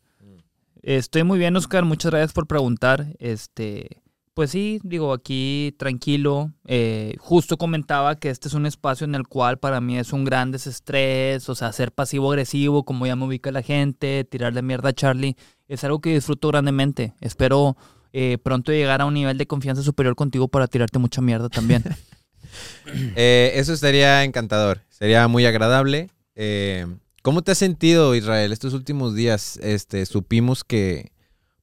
Estoy 0.82 1.24
muy 1.24 1.38
bien, 1.40 1.56
Oscar. 1.56 1.86
Muchas 1.86 2.12
gracias 2.12 2.34
por 2.34 2.48
preguntar. 2.48 3.08
Este, 3.20 4.02
pues 4.34 4.52
sí, 4.52 4.80
digo, 4.84 5.14
aquí 5.14 5.76
tranquilo. 5.78 6.52
Eh, 6.68 7.16
justo 7.20 7.58
comentaba 7.58 8.16
que 8.16 8.30
este 8.30 8.48
es 8.48 8.54
un 8.54 8.66
espacio 8.66 9.06
en 9.06 9.16
el 9.16 9.28
cual 9.28 9.58
para 9.60 9.80
mí 9.82 9.98
es 9.98 10.12
un 10.14 10.26
gran 10.26 10.52
desestrés, 10.52 11.48
o 11.50 11.56
sea, 11.56 11.72
ser 11.74 11.92
pasivo-agresivo, 11.92 12.86
como 12.86 13.06
ya 13.08 13.16
me 13.16 13.26
ubica 13.26 13.52
la 13.52 13.62
gente, 13.62 14.24
tirarle 14.26 14.62
mierda 14.62 14.90
a 14.90 14.94
Charlie, 14.94 15.38
es 15.68 15.84
algo 15.84 16.00
que 16.02 16.14
disfruto 16.14 16.48
grandemente. 16.50 17.14
Espero 17.22 17.76
eh, 18.14 18.38
pronto 18.44 18.72
llegar 18.72 19.02
a 19.02 19.06
un 19.06 19.14
nivel 19.14 19.38
de 19.38 19.48
confianza 19.48 19.82
superior 19.84 20.16
contigo 20.16 20.48
para 20.48 20.68
tirarte 20.68 21.00
mucha 21.00 21.22
mierda 21.22 21.50
también. 21.50 21.84
Eh, 23.16 23.52
eso 23.56 23.74
estaría 23.74 24.24
encantador, 24.24 24.82
sería 24.90 25.28
muy 25.28 25.46
agradable. 25.46 26.10
Eh, 26.36 26.86
¿Cómo 27.22 27.42
te 27.42 27.52
has 27.52 27.58
sentido, 27.58 28.16
Israel, 28.16 28.52
estos 28.54 28.74
últimos 28.74 29.16
días? 29.16 29.58
Este, 29.62 30.06
supimos 30.06 30.64
que 30.64 31.12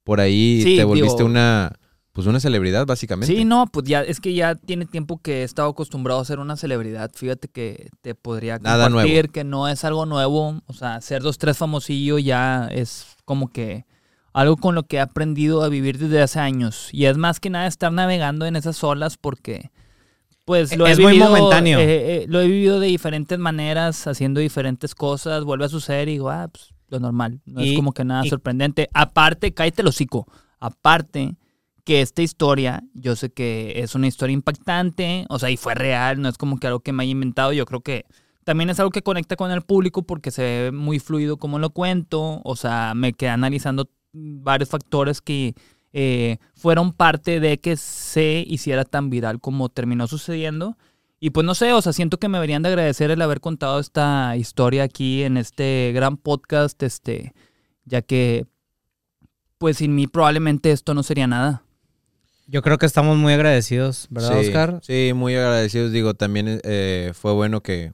por 0.04 0.20
ahí 0.20 0.60
Sí, 0.62 0.76
te 0.76 0.84
volviste 0.84 1.18
digo- 1.18 1.26
una, 1.30 1.72
pues 2.12 2.26
una 2.26 2.40
celebridad, 2.40 2.84
básicamente. 2.84 3.34
Sí, 3.34 3.44
no, 3.44 3.66
pues 3.68 3.86
ya 3.86 4.02
es 4.02 4.20
que 4.20 4.34
ya 4.34 4.54
tiene 4.54 4.84
tiempo 4.84 5.18
que 5.22 5.40
he 5.40 5.42
estado 5.44 5.68
acostumbrado 5.70 6.20
a 6.20 6.24
ser 6.24 6.40
una 6.40 6.56
celebridad. 6.56 7.10
Fíjate 7.14 7.48
que 7.48 7.88
te 8.00 8.14
podría 8.14 8.58
Nada 8.58 8.84
compartir 8.90 9.12
nuevo. 9.14 9.32
que 9.32 9.44
no 9.44 9.68
es 9.68 9.84
algo 9.84 10.04
nuevo. 10.04 10.60
O 10.66 10.72
sea, 10.74 11.00
ser 11.00 11.22
dos, 11.22 11.38
tres 11.38 11.56
famosillo 11.56 12.18
ya 12.18 12.68
es 12.70 13.06
como 13.24 13.50
que 13.52 13.86
algo 14.32 14.56
con 14.56 14.74
lo 14.74 14.84
que 14.84 14.96
he 14.96 15.00
aprendido 15.00 15.62
a 15.62 15.68
vivir 15.68 15.98
desde 15.98 16.22
hace 16.22 16.40
años. 16.40 16.88
Y 16.92 17.04
es 17.06 17.16
más 17.18 17.40
que 17.40 17.50
nada 17.50 17.66
estar 17.66 17.92
navegando 17.92 18.46
en 18.46 18.56
esas 18.56 18.82
olas 18.84 19.16
porque, 19.18 19.70
pues, 20.44 20.76
lo 20.76 20.86
Es 20.86 20.98
he 20.98 21.02
muy 21.02 21.12
vivido. 21.12 21.28
momentáneo. 21.30 21.78
eh, 21.78 21.84
eh, 22.22 22.24
lo 22.28 22.40
he 22.40 22.46
vivido 22.46 22.80
de 22.80 22.86
diferentes 22.88 23.38
maneras, 23.38 24.06
haciendo 24.06 24.40
diferentes 24.40 24.94
cosas. 24.94 25.44
Vuelve 25.44 25.66
a 25.66 25.68
suceder 25.68 26.08
y 26.08 26.12
digo, 26.12 26.30
ah, 26.30 26.48
pues, 26.50 26.72
lo 26.88 26.98
normal. 27.00 27.40
No 27.46 27.62
Y- 27.62 27.70
es 27.72 27.76
como 27.76 27.92
que 27.92 28.04
nada 28.04 28.24
y- 28.26 28.28
sorprendente. 28.30 28.88
Aparte, 28.94 29.52
cállate 29.54 29.82
el 29.82 29.88
hocico. 29.88 30.26
Aparte 30.60 31.36
que 31.84 32.00
esta 32.00 32.22
historia, 32.22 32.82
yo 32.94 33.16
sé 33.16 33.30
que 33.32 33.72
es 33.82 33.94
una 33.96 34.06
historia 34.06 34.34
impactante, 34.34 35.26
o 35.28 35.38
sea, 35.38 35.50
y 35.50 35.56
fue 35.56 35.74
real, 35.74 36.20
no 36.22 36.28
es 36.28 36.38
como 36.38 36.58
que 36.58 36.68
algo 36.68 36.80
que 36.80 36.92
me 36.92 37.02
haya 37.02 37.10
inventado, 37.10 37.52
yo 37.52 37.66
creo 37.66 37.80
que 37.80 38.04
también 38.44 38.70
es 38.70 38.78
algo 38.78 38.90
que 38.92 39.02
conecta 39.02 39.34
con 39.36 39.50
el 39.50 39.62
público 39.62 40.02
porque 40.04 40.30
se 40.30 40.42
ve 40.42 40.72
muy 40.72 41.00
fluido 41.00 41.38
como 41.38 41.58
lo 41.58 41.70
cuento, 41.70 42.40
o 42.44 42.54
sea, 42.56 42.92
me 42.94 43.12
quedé 43.14 43.30
analizando 43.30 43.88
varios 44.12 44.68
factores 44.68 45.20
que 45.20 45.54
eh, 45.92 46.38
fueron 46.54 46.92
parte 46.92 47.40
de 47.40 47.58
que 47.60 47.76
se 47.76 48.44
hiciera 48.46 48.84
tan 48.84 49.10
viral 49.10 49.40
como 49.40 49.68
terminó 49.68 50.06
sucediendo. 50.06 50.76
Y 51.20 51.30
pues 51.30 51.46
no 51.46 51.54
sé, 51.54 51.72
o 51.72 51.80
sea, 51.80 51.92
siento 51.92 52.18
que 52.18 52.28
me 52.28 52.38
deberían 52.38 52.62
de 52.62 52.70
agradecer 52.70 53.10
el 53.10 53.22
haber 53.22 53.40
contado 53.40 53.78
esta 53.78 54.36
historia 54.36 54.82
aquí 54.82 55.22
en 55.22 55.36
este 55.36 55.92
gran 55.94 56.16
podcast, 56.16 56.82
este, 56.82 57.32
ya 57.84 58.02
que 58.02 58.46
pues 59.58 59.76
sin 59.76 59.94
mí 59.94 60.08
probablemente 60.08 60.72
esto 60.72 60.94
no 60.94 61.04
sería 61.04 61.28
nada. 61.28 61.62
Yo 62.48 62.62
creo 62.62 62.78
que 62.78 62.86
estamos 62.86 63.16
muy 63.16 63.32
agradecidos, 63.32 64.08
¿verdad, 64.10 64.40
sí, 64.40 64.46
Oscar? 64.48 64.80
Sí, 64.82 65.12
muy 65.14 65.36
agradecidos. 65.36 65.92
Digo, 65.92 66.14
también 66.14 66.60
eh, 66.64 67.12
fue 67.14 67.32
bueno 67.32 67.62
que, 67.62 67.92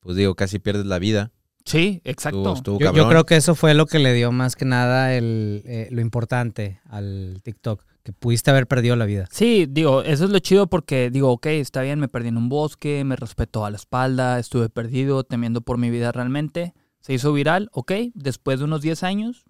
pues 0.00 0.16
digo, 0.16 0.34
casi 0.34 0.58
pierdes 0.58 0.86
la 0.86 0.98
vida. 0.98 1.30
Sí, 1.68 2.00
exacto. 2.04 2.38
Estuvo- 2.54 2.78
estuvo 2.78 2.78
Yo, 2.96 3.08
creo 3.08 3.24
que 3.26 3.36
eso 3.36 3.54
fue 3.54 3.74
lo 3.74 3.86
que 3.86 3.98
le 3.98 4.14
dio 4.14 4.32
más 4.32 4.56
que 4.56 4.64
nada 4.64 5.14
el, 5.14 5.62
eh, 5.66 5.88
lo 5.90 6.00
importante 6.00 6.80
al 6.88 7.40
TikTok. 7.42 7.84
que 8.04 8.12
pudiste 8.14 8.50
haber 8.50 8.66
perdido 8.66 8.96
la 8.96 9.04
vida. 9.04 9.26
Sí, 9.30 9.66
digo, 9.68 10.02
eso 10.02 10.24
es 10.24 10.30
lo 10.30 10.38
chido 10.38 10.66
porque 10.66 11.10
digo, 11.10 11.30
ok, 11.30 11.44
está 11.46 11.82
bien, 11.82 12.00
me 12.00 12.08
perdí 12.08 12.28
en 12.28 12.38
un 12.38 12.48
bosque, 12.48 13.04
me 13.04 13.16
respetó 13.16 13.66
a 13.66 13.70
la 13.70 13.76
espalda, 13.76 14.38
estuve 14.38 14.70
perdido, 14.70 15.24
temiendo 15.24 15.60
por 15.60 15.76
mi 15.76 15.90
vida 15.90 16.10
realmente. 16.10 16.72
Se 17.00 17.12
hizo 17.12 17.34
viral, 17.34 17.68
ok, 17.72 17.92
después 18.14 18.60
de 18.60 18.64
unos 18.64 18.80
10 18.80 19.02
años, 19.02 19.44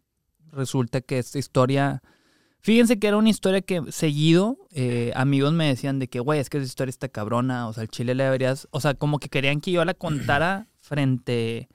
resulta 0.50 1.00
que 1.02 1.20
esta 1.20 1.38
historia... 1.38 2.02
Fíjense 2.60 2.98
que 2.98 3.06
era 3.06 3.16
una 3.16 3.28
historia 3.30 3.60
que 3.60 3.80
seguido 3.92 4.58
eh, 4.72 5.12
amigos 5.14 5.52
me 5.52 5.68
decían 5.68 6.00
de 6.00 6.08
que, 6.08 6.18
güey, 6.18 6.40
es 6.40 6.50
que 6.50 6.56
esa 6.58 6.66
historia 6.66 6.90
está 6.90 7.08
cabrona, 7.08 7.68
o 7.68 7.72
sea, 7.72 7.84
el 7.84 7.88
chile 7.90 8.16
le 8.16 8.24
deberías, 8.24 8.66
o 8.72 8.80
sea, 8.80 8.94
como 8.94 9.20
que 9.20 9.28
querían 9.28 9.60
que 9.60 9.70
yo 9.70 9.84
la 9.84 9.94
contara 9.94 10.66
frente 10.80 11.68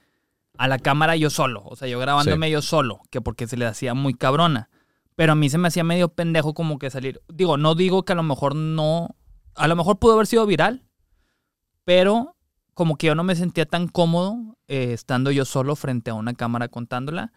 a 0.57 0.67
la 0.67 0.79
cámara 0.79 1.15
yo 1.15 1.29
solo, 1.29 1.63
o 1.65 1.75
sea, 1.75 1.87
yo 1.87 1.99
grabándome 1.99 2.49
yo 2.51 2.61
solo, 2.61 3.01
que 3.09 3.21
porque 3.21 3.47
se 3.47 3.57
le 3.57 3.65
hacía 3.65 3.93
muy 3.93 4.13
cabrona. 4.13 4.69
Pero 5.15 5.33
a 5.33 5.35
mí 5.35 5.49
se 5.49 5.57
me 5.57 5.67
hacía 5.67 5.83
medio 5.83 6.09
pendejo 6.09 6.53
como 6.53 6.79
que 6.79 6.89
salir. 6.89 7.21
Digo, 7.31 7.57
no 7.57 7.75
digo 7.75 8.03
que 8.03 8.13
a 8.13 8.15
lo 8.15 8.23
mejor 8.23 8.55
no. 8.55 9.15
A 9.55 9.67
lo 9.67 9.75
mejor 9.75 9.99
pudo 9.99 10.13
haber 10.13 10.27
sido 10.27 10.45
viral. 10.45 10.83
Pero 11.85 12.35
como 12.73 12.97
que 12.97 13.07
yo 13.07 13.15
no 13.15 13.23
me 13.23 13.35
sentía 13.35 13.65
tan 13.65 13.87
cómodo 13.87 14.57
eh, 14.67 14.93
estando 14.93 15.29
yo 15.29 15.45
solo 15.45 15.75
frente 15.75 16.09
a 16.09 16.15
una 16.15 16.33
cámara 16.33 16.67
contándola. 16.67 17.31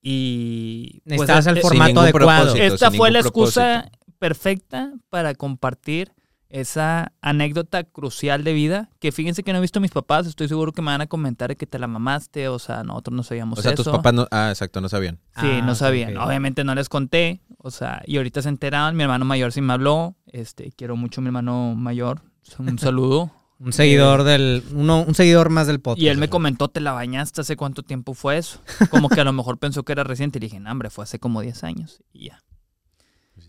Y. 0.00 1.02
pues, 1.04 1.20
Necesitabas 1.20 1.46
el 1.48 1.58
eh, 1.58 1.60
formato 1.60 2.00
adecuado. 2.00 2.54
esta 2.54 2.90
fue 2.90 3.10
la 3.10 3.18
excusa 3.18 3.82
propósito. 3.82 4.16
perfecta 4.18 4.92
para 5.10 5.34
compartir 5.34 6.12
esa 6.50 7.12
anécdota 7.20 7.84
crucial 7.84 8.42
de 8.44 8.52
vida. 8.52 8.90
Que 9.00 9.12
fíjense 9.12 9.42
que 9.42 9.52
no 9.52 9.58
he 9.58 9.60
visto 9.62 9.78
a 9.78 9.82
mis 9.82 9.90
papás. 9.90 10.26
Estoy 10.26 10.48
seguro 10.48 10.72
que 10.72 10.80
me 10.82 10.86
van 10.92 11.00
a 11.02 11.06
comentar 11.06 11.56
que 11.56 11.66
te 11.66 11.78
la 11.78 11.86
mamaste. 11.86 12.48
O 12.48 12.58
sea, 12.58 12.82
nosotros 12.84 13.14
no 13.16 13.22
sabíamos 13.22 13.58
O 13.58 13.62
sea, 13.62 13.72
eso. 13.72 13.84
tus 13.84 13.92
papás 13.92 14.14
no. 14.14 14.26
Ah, 14.30 14.48
exacto, 14.50 14.80
no 14.80 14.88
sabían. 14.88 15.16
Sí, 15.40 15.46
Ah, 15.46 15.62
no 15.64 15.72
ok, 15.72 15.78
sabían. 15.78 16.16
Obviamente 16.16 16.64
no 16.64 16.74
les 16.74 16.88
conté. 16.88 17.40
O 17.58 17.70
sea, 17.70 18.02
y 18.06 18.16
ahorita 18.16 18.40
se 18.42 18.48
enteraron. 18.48 18.96
Mi 18.96 19.02
hermano 19.02 19.24
mayor 19.24 19.52
sí 19.52 19.60
me 19.60 19.72
habló. 19.72 20.16
Este, 20.26 20.72
quiero 20.72 20.96
mucho 20.96 21.20
a 21.20 21.22
mi 21.22 21.28
hermano 21.28 21.74
mayor. 21.76 22.22
Un 22.58 22.78
saludo. 22.78 23.30
Un 23.60 23.72
seguidor 23.72 24.22
del. 24.22 24.62
Uno, 24.72 25.02
un 25.02 25.14
seguidor 25.16 25.50
más 25.50 25.66
del 25.66 25.80
podcast. 25.80 26.00
y 26.00 26.08
él 26.08 26.16
me 26.16 26.28
comentó, 26.28 26.68
¿te 26.68 26.80
la 26.80 26.92
bañaste? 26.92 27.40
¿Hace 27.40 27.56
cuánto 27.56 27.82
tiempo 27.82 28.14
fue 28.14 28.38
eso? 28.38 28.60
Como 28.90 29.08
que 29.08 29.20
a 29.20 29.24
lo 29.24 29.32
mejor 29.32 29.58
pensó 29.58 29.82
que 29.82 29.90
era 29.92 30.04
reciente. 30.04 30.38
Y 30.38 30.40
le 30.42 30.46
dije, 30.46 30.60
no, 30.60 30.70
hombre, 30.70 30.90
fue 30.90 31.02
hace 31.02 31.18
como 31.18 31.40
10 31.42 31.64
años. 31.64 32.00
Y 32.12 32.28
ya. 32.28 32.38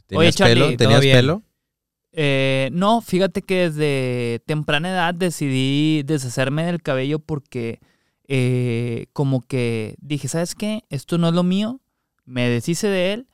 ¿Tenías 0.08 0.36
Charlie, 0.36 0.54
pelo? 0.56 0.66
¿todo 0.70 0.78
¿Tenías 0.78 1.02
bien? 1.02 1.16
pelo? 1.18 1.44
Eh, 2.12 2.70
no, 2.74 3.02
fíjate 3.02 3.42
que 3.42 3.70
desde 3.70 4.42
temprana 4.46 4.90
edad 4.90 5.14
decidí 5.14 6.04
deshacerme 6.04 6.66
del 6.66 6.82
cabello 6.82 7.20
porque 7.20 7.80
eh, 8.28 9.08
como 9.14 9.42
que 9.42 9.96
dije, 10.00 10.28
¿sabes 10.28 10.56
qué? 10.56 10.84
Esto 10.90 11.18
no 11.18 11.30
es 11.30 11.34
lo 11.34 11.44
mío. 11.44 11.82
Me 12.26 12.50
deshice 12.50 12.88
de 12.88 13.14
él 13.14 13.28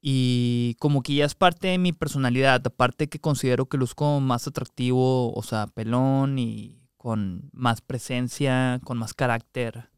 y 0.00 0.76
como 0.78 1.02
que 1.02 1.14
ya 1.14 1.24
es 1.24 1.34
parte 1.34 1.68
de 1.68 1.78
mi 1.78 1.92
personalidad. 1.92 2.62
Aparte 2.66 3.08
que 3.08 3.18
considero 3.20 3.66
que 3.66 3.76
luzco 3.78 4.20
más 4.20 4.46
atractivo, 4.46 5.32
o 5.32 5.42
sea, 5.42 5.66
pelón 5.66 6.38
y 6.38 6.78
con 6.96 7.50
más 7.52 7.80
presencia, 7.80 8.80
con 8.84 8.98
más 8.98 9.14
carácter. 9.14 9.88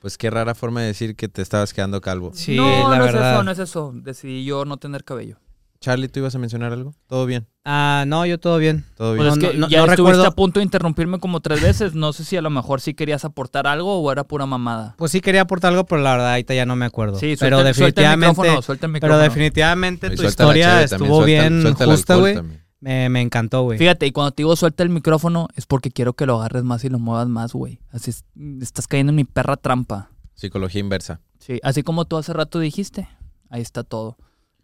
Pues 0.00 0.16
qué 0.16 0.30
rara 0.30 0.54
forma 0.54 0.80
de 0.80 0.88
decir 0.88 1.14
que 1.14 1.28
te 1.28 1.42
estabas 1.42 1.74
quedando 1.74 2.00
calvo. 2.00 2.30
Sí, 2.34 2.56
no, 2.56 2.88
la 2.88 2.98
no 2.98 3.04
verdad. 3.04 3.30
es 3.30 3.34
eso, 3.34 3.42
no 3.44 3.50
es 3.50 3.58
eso. 3.58 3.92
Decidí 3.94 4.44
yo 4.44 4.64
no 4.64 4.78
tener 4.78 5.04
cabello. 5.04 5.38
Charlie, 5.80 6.08
¿tú 6.08 6.20
ibas 6.20 6.34
a 6.34 6.38
mencionar 6.38 6.72
algo? 6.74 6.94
¿Todo 7.06 7.24
bien? 7.24 7.46
Ah, 7.64 8.04
no, 8.06 8.26
yo 8.26 8.38
todo 8.38 8.58
bien. 8.58 8.84
¿Todo 8.96 9.16
Pues 9.16 9.22
bien? 9.22 9.32
es 9.32 9.36
No, 9.36 9.50
que 9.52 9.58
no, 9.58 9.68
ya 9.68 9.78
no 9.78 9.84
estuviste 9.84 10.12
recuerdo. 10.12 10.26
a 10.26 10.30
punto 10.32 10.60
de 10.60 10.64
interrumpirme 10.64 11.18
como 11.18 11.40
tres 11.40 11.62
veces. 11.62 11.94
No 11.94 12.12
sé 12.12 12.24
si 12.24 12.36
a 12.36 12.42
lo 12.42 12.50
mejor 12.50 12.82
sí 12.82 12.92
querías 12.92 13.24
aportar 13.24 13.66
algo 13.66 13.98
o 13.98 14.12
era 14.12 14.24
pura 14.24 14.44
mamada. 14.44 14.94
Pues 14.98 15.10
sí 15.12 15.22
quería 15.22 15.40
aportar 15.42 15.70
algo, 15.72 15.86
pero 15.86 16.02
la 16.02 16.12
verdad 16.12 16.32
ahorita 16.32 16.52
ya 16.52 16.66
no 16.66 16.76
me 16.76 16.84
acuerdo. 16.84 17.18
Sí, 17.18 17.34
pero 17.40 17.60
suelta, 17.60 17.72
suelta 17.74 18.00
el 18.02 18.04
definitivamente, 18.08 18.28
micrófono, 18.40 18.62
suelta 18.62 18.86
el 18.86 18.92
pero 18.92 19.14
micrófono. 19.14 19.22
definitivamente 19.22 20.06
Y 20.08 20.16
tu 20.16 20.22
historia 20.24 20.82
estuvo 20.82 21.24
bien 21.24 21.62
suelta 21.62 21.84
el 21.84 21.90
justa, 21.90 22.16
güey. 22.16 22.38
Me, 22.80 23.08
me 23.08 23.22
encantó, 23.22 23.62
güey. 23.62 23.78
Fíjate, 23.78 24.06
y 24.06 24.12
cuando 24.12 24.32
te 24.32 24.42
digo 24.42 24.56
suelta 24.56 24.82
el 24.82 24.90
micrófono 24.90 25.48
es 25.56 25.64
porque 25.66 25.90
quiero 25.90 26.12
que 26.12 26.26
lo 26.26 26.38
agarres 26.38 26.62
más 26.62 26.84
y 26.84 26.90
lo 26.90 26.98
muevas 26.98 27.28
más, 27.28 27.52
güey. 27.54 27.78
Así 27.90 28.10
es- 28.10 28.24
estás 28.60 28.86
cayendo 28.86 29.10
en 29.12 29.16
mi 29.16 29.24
perra 29.24 29.56
trampa. 29.56 30.10
Psicología 30.34 30.80
inversa. 30.80 31.20
Sí, 31.38 31.58
así 31.62 31.82
como 31.82 32.04
tú 32.04 32.16
hace 32.18 32.32
rato 32.34 32.58
dijiste. 32.58 33.08
Ahí 33.48 33.62
está 33.62 33.82
todo. 33.82 34.16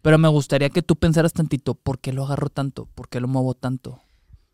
Pero 0.07 0.17
me 0.17 0.29
gustaría 0.29 0.69
que 0.69 0.81
tú 0.81 0.95
pensaras 0.95 1.33
tantito, 1.33 1.75
¿por 1.75 1.99
qué 1.99 2.13
lo 2.13 2.23
agarro 2.23 2.47
tanto? 2.47 2.85
¿Por 2.95 3.09
qué 3.09 3.19
lo 3.19 3.27
muevo 3.27 3.55
tanto? 3.55 3.99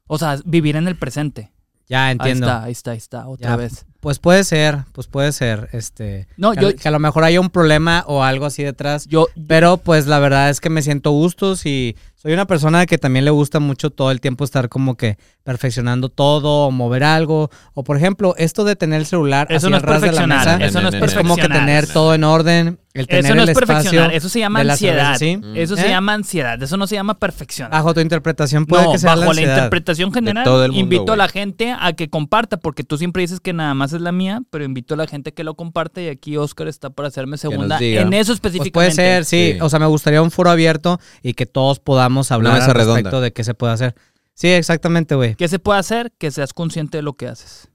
O 0.08 0.18
sea, 0.18 0.40
vivir 0.46 0.76
en 0.78 0.88
el 0.88 0.96
presente. 0.98 1.52
Ya 1.86 2.10
entiendo. 2.10 2.48
Ahí 2.48 2.52
está, 2.52 2.64
ahí 2.64 2.72
está, 2.72 2.92
ahí 2.94 2.98
está, 2.98 3.28
otra 3.28 3.50
Ya. 3.52 3.56
vez. 3.56 3.86
Pues 4.04 4.20
puede 4.20 4.44
ser, 4.44 4.80
pues 4.92 5.08
puede 5.08 5.32
ser, 5.32 5.70
este, 5.72 6.28
No, 6.38 6.52
que, 6.52 6.62
yo, 6.62 6.68
a- 6.68 6.74
que 6.74 6.88
a 6.90 6.92
lo 6.92 7.00
mejor 7.00 7.24
haya 7.24 7.40
un 7.40 7.50
problema 7.50 8.04
o 8.06 8.22
algo 8.24 8.46
así 8.46 8.62
detrás. 8.62 9.08
yo, 9.08 9.28
Pero 9.48 9.78
pues 9.78 10.08
la 10.08 10.20
verdad 10.20 10.50
es 10.50 10.60
que 10.60 10.70
me 10.70 10.82
siento 10.82 11.12
gustos 11.12 11.66
y 11.66 11.96
soy 12.16 12.34
una 12.34 12.46
persona 12.46 12.86
que 12.86 12.98
también 12.98 13.24
le 13.26 13.32
gusta 13.32 13.60
mucho 13.60 13.90
todo 13.92 14.12
el 14.12 14.20
tiempo 14.22 14.44
estar 14.44 14.68
como 14.70 14.96
que 14.96 15.18
perfeccionando 15.44 16.10
todo 16.10 16.68
o 16.68 16.72
mover 16.72 17.04
algo. 17.04 17.50
O 17.74 17.84
por 17.84 17.98
ejemplo, 17.98 18.34
esto 18.38 18.64
de 18.66 18.76
tener 18.76 19.00
el 19.00 19.06
celular 19.06 19.48
eso 19.50 19.70
no 19.70 19.80
ras 19.80 20.02
de 20.02 20.12
la 20.12 20.28
mesa, 20.28 20.56
Eso 20.58 20.82
no 20.82 20.88
es 20.90 20.94
No, 20.96 21.00
no, 21.00 21.00
no, 21.00 21.06
es 21.06 21.14
como 21.16 21.36
que 21.36 21.42
perfeccionar. 21.44 21.60
tener 21.60 21.88
todo 21.88 22.14
en 22.16 22.24
orden, 22.24 22.80
el 22.94 23.08
tener 23.08 23.26
Eso 23.26 23.36
no 23.36 23.44
el 23.44 23.50
es 23.50 23.58
espacio. 23.58 23.76
perfeccionar, 23.76 24.14
eso 24.14 24.30
se 24.30 24.40
llama 24.40 24.60
cerveza, 24.60 25.12
ansiedad. 25.12 25.18
¿sí? 25.18 25.42
Eso 25.56 25.76
se 25.76 25.86
¿Eh? 25.86 25.90
llama 25.90 26.14
ansiedad, 26.14 26.62
eso 26.64 26.78
no 26.78 26.88
se 26.88 26.96
llama 26.96 27.20
perfeccionar. 27.20 27.72
Bajo 27.72 27.94
tu 27.94 28.00
interpretación 28.00 28.66
puede 28.68 28.84
no, 28.86 28.92
que 28.94 29.00
sea 29.00 29.16
bajo 29.16 29.34
la 29.34 29.42
interpretación 29.42 30.14
general, 30.14 30.46
mundo, 30.48 30.66
invito 30.80 31.12
a 31.14 31.18
la 31.18 31.28
gente 31.28 31.76
a 31.78 31.92
que 31.94 32.10
comparta, 32.10 32.58
porque 32.58 32.84
tú 32.84 32.98
siempre 32.98 33.22
dices 33.22 33.40
que 33.42 33.52
nada 33.52 33.74
más 33.74 33.92
es 33.94 34.02
la 34.02 34.12
mía, 34.12 34.42
pero 34.50 34.64
invito 34.64 34.94
a 34.94 34.98
la 34.98 35.08
gente 35.08 35.34
que 35.34 35.44
lo 35.44 35.56
comparte 35.56 36.04
y 36.04 36.08
aquí 36.10 36.38
Oscar 36.38 36.68
está 36.68 36.90
para 36.90 37.08
hacerme 37.08 37.38
segunda 37.38 37.80
en 37.80 38.14
eso 38.14 38.30
Pues 38.30 38.38
específicamente. 38.38 38.72
puede 38.72 38.92
ser, 38.92 39.26
sí. 39.26 39.54
Sí. 39.54 39.60
O 39.62 39.70
sea, 39.70 39.80
me 39.80 39.86
gustaría 39.86 40.22
un 40.22 40.32
foro 40.32 40.50
abierto 40.50 41.00
y 41.22 41.34
que 41.34 41.46
todos 41.46 41.80
podamos 41.80 42.32
hablar 42.32 42.62
al 42.62 42.74
respecto 42.74 42.94
redonda. 42.96 43.22
de 43.22 43.34
qué 43.34 43.44
se 43.44 43.54
puede 43.54 43.74
hacer. 43.74 43.96
Sí, 44.34 44.48
exactamente, 44.48 45.16
güey. 45.16 45.36
¿Qué 45.36 45.48
se 45.48 45.60
puede 45.60 45.80
hacer? 45.80 46.12
Que 46.18 46.32
seas 46.32 46.54
consciente 46.54 46.98
de 46.98 47.04
lo 47.04 47.14
que 47.14 47.28
haces. 47.28 47.70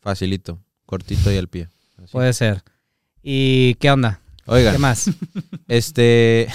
Facilito. 0.00 0.58
Cortito 0.84 1.30
y 1.32 1.36
al 1.36 1.48
pie. 1.48 1.68
Así. 1.96 2.12
Puede 2.12 2.32
ser. 2.32 2.62
¿Y 3.22 3.74
qué 3.74 3.90
onda? 3.90 4.20
Oigan, 4.46 4.72
¿Qué 4.74 4.78
más? 4.78 5.08
este... 5.68 6.48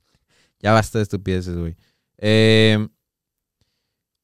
ya 0.60 0.72
basta 0.72 0.98
de 0.98 1.02
estupideces, 1.02 1.56
güey. 1.56 1.74
Eh, 2.18 2.86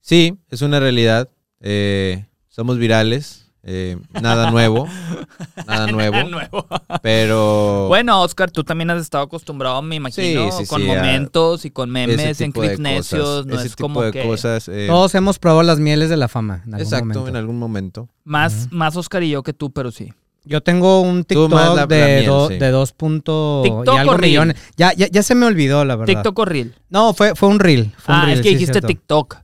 sí, 0.01 0.39
es 0.49 0.63
una 0.63 0.79
realidad. 0.81 1.29
Eh, 1.61 2.25
somos 2.49 2.79
virales. 2.79 3.40
Eh, 3.63 3.99
nada 4.23 4.51
nuevo. 4.51 4.89
nada 5.67 5.87
nuevo. 5.89 6.23
Nuevo. 6.29 6.67
Pero... 7.03 7.87
Bueno, 7.89 8.23
Oscar, 8.23 8.51
tú 8.51 8.65
también 8.65 8.91
has 8.91 9.01
estado 9.03 9.25
acostumbrado, 9.25 9.83
me 9.83 9.97
imagino, 9.97 10.51
Sí, 10.51 10.65
sí, 10.65 10.67
con 10.69 10.81
sí, 10.83 10.91
a 10.91 10.95
momentos 10.95 11.65
y 11.65 11.71
con 11.71 11.91
memes 11.91 12.41
en 12.41 12.53
de 12.53 12.59
clips 12.61 12.79
necios. 12.79 13.47
No 13.47 13.57
ese 13.57 13.67
es 13.67 13.77
tipo 13.77 13.89
como 13.89 14.03
de 14.03 14.13
que 14.13 14.23
cosas. 14.23 14.69
eh, 14.69 14.87
Todos 14.89 15.15
hemos 15.15 15.39
probado 15.39 15.63
las 15.63 15.79
mieles 15.79 16.09
de 16.09 16.17
la 16.17 16.29
fama 16.29 16.63
en 16.67 16.75
algún 16.75 16.81
exacto, 16.81 17.05
momento. 17.07 17.29
en 17.29 17.37
algún 17.37 17.59
momento. 17.59 18.09
más, 18.25 18.69
más 18.71 18.97
Oscar 18.97 19.23
y 19.23 19.31
yo 19.31 19.43
que 19.43 19.53
tú, 19.53 19.71
pero 19.73 19.91
sí. 19.91 20.13
Yo 20.45 20.63
tengo 20.63 21.03
un 21.03 21.25
TikTok 21.25 21.53
la- 21.53 21.75
la 21.75 21.87
de, 21.87 22.03
miel, 22.07 22.27
do- 22.27 22.49
sí. 22.49 22.57
de 22.57 22.71
dos 22.71 22.93
puntos 22.93 23.63
TikTok 23.63 23.95
y 23.95 23.99
algo 23.99 24.17
millones. 24.17 24.57
Ya, 24.75 24.95
ya, 24.95 25.07
ya 25.09 25.23
se 25.23 25.35
me 25.35 25.45
olvidó, 25.45 25.85
la 25.85 25.97
verdad. 25.97 26.15
TikTok 26.15 26.39
o 26.39 26.45
Reel. 26.47 26.75
No, 26.89 27.13
fue, 27.13 27.35
fue 27.35 27.51
un 27.51 27.61
reel. 27.61 27.93
Fue 27.99 28.15
un 28.15 28.21
Ah, 28.23 28.25
reel, 28.25 28.39
es 28.39 28.43
que 28.43 28.49
sí, 28.49 28.55
dijiste 28.55 28.73
cierto. 28.73 28.87
TikTok. 28.89 29.37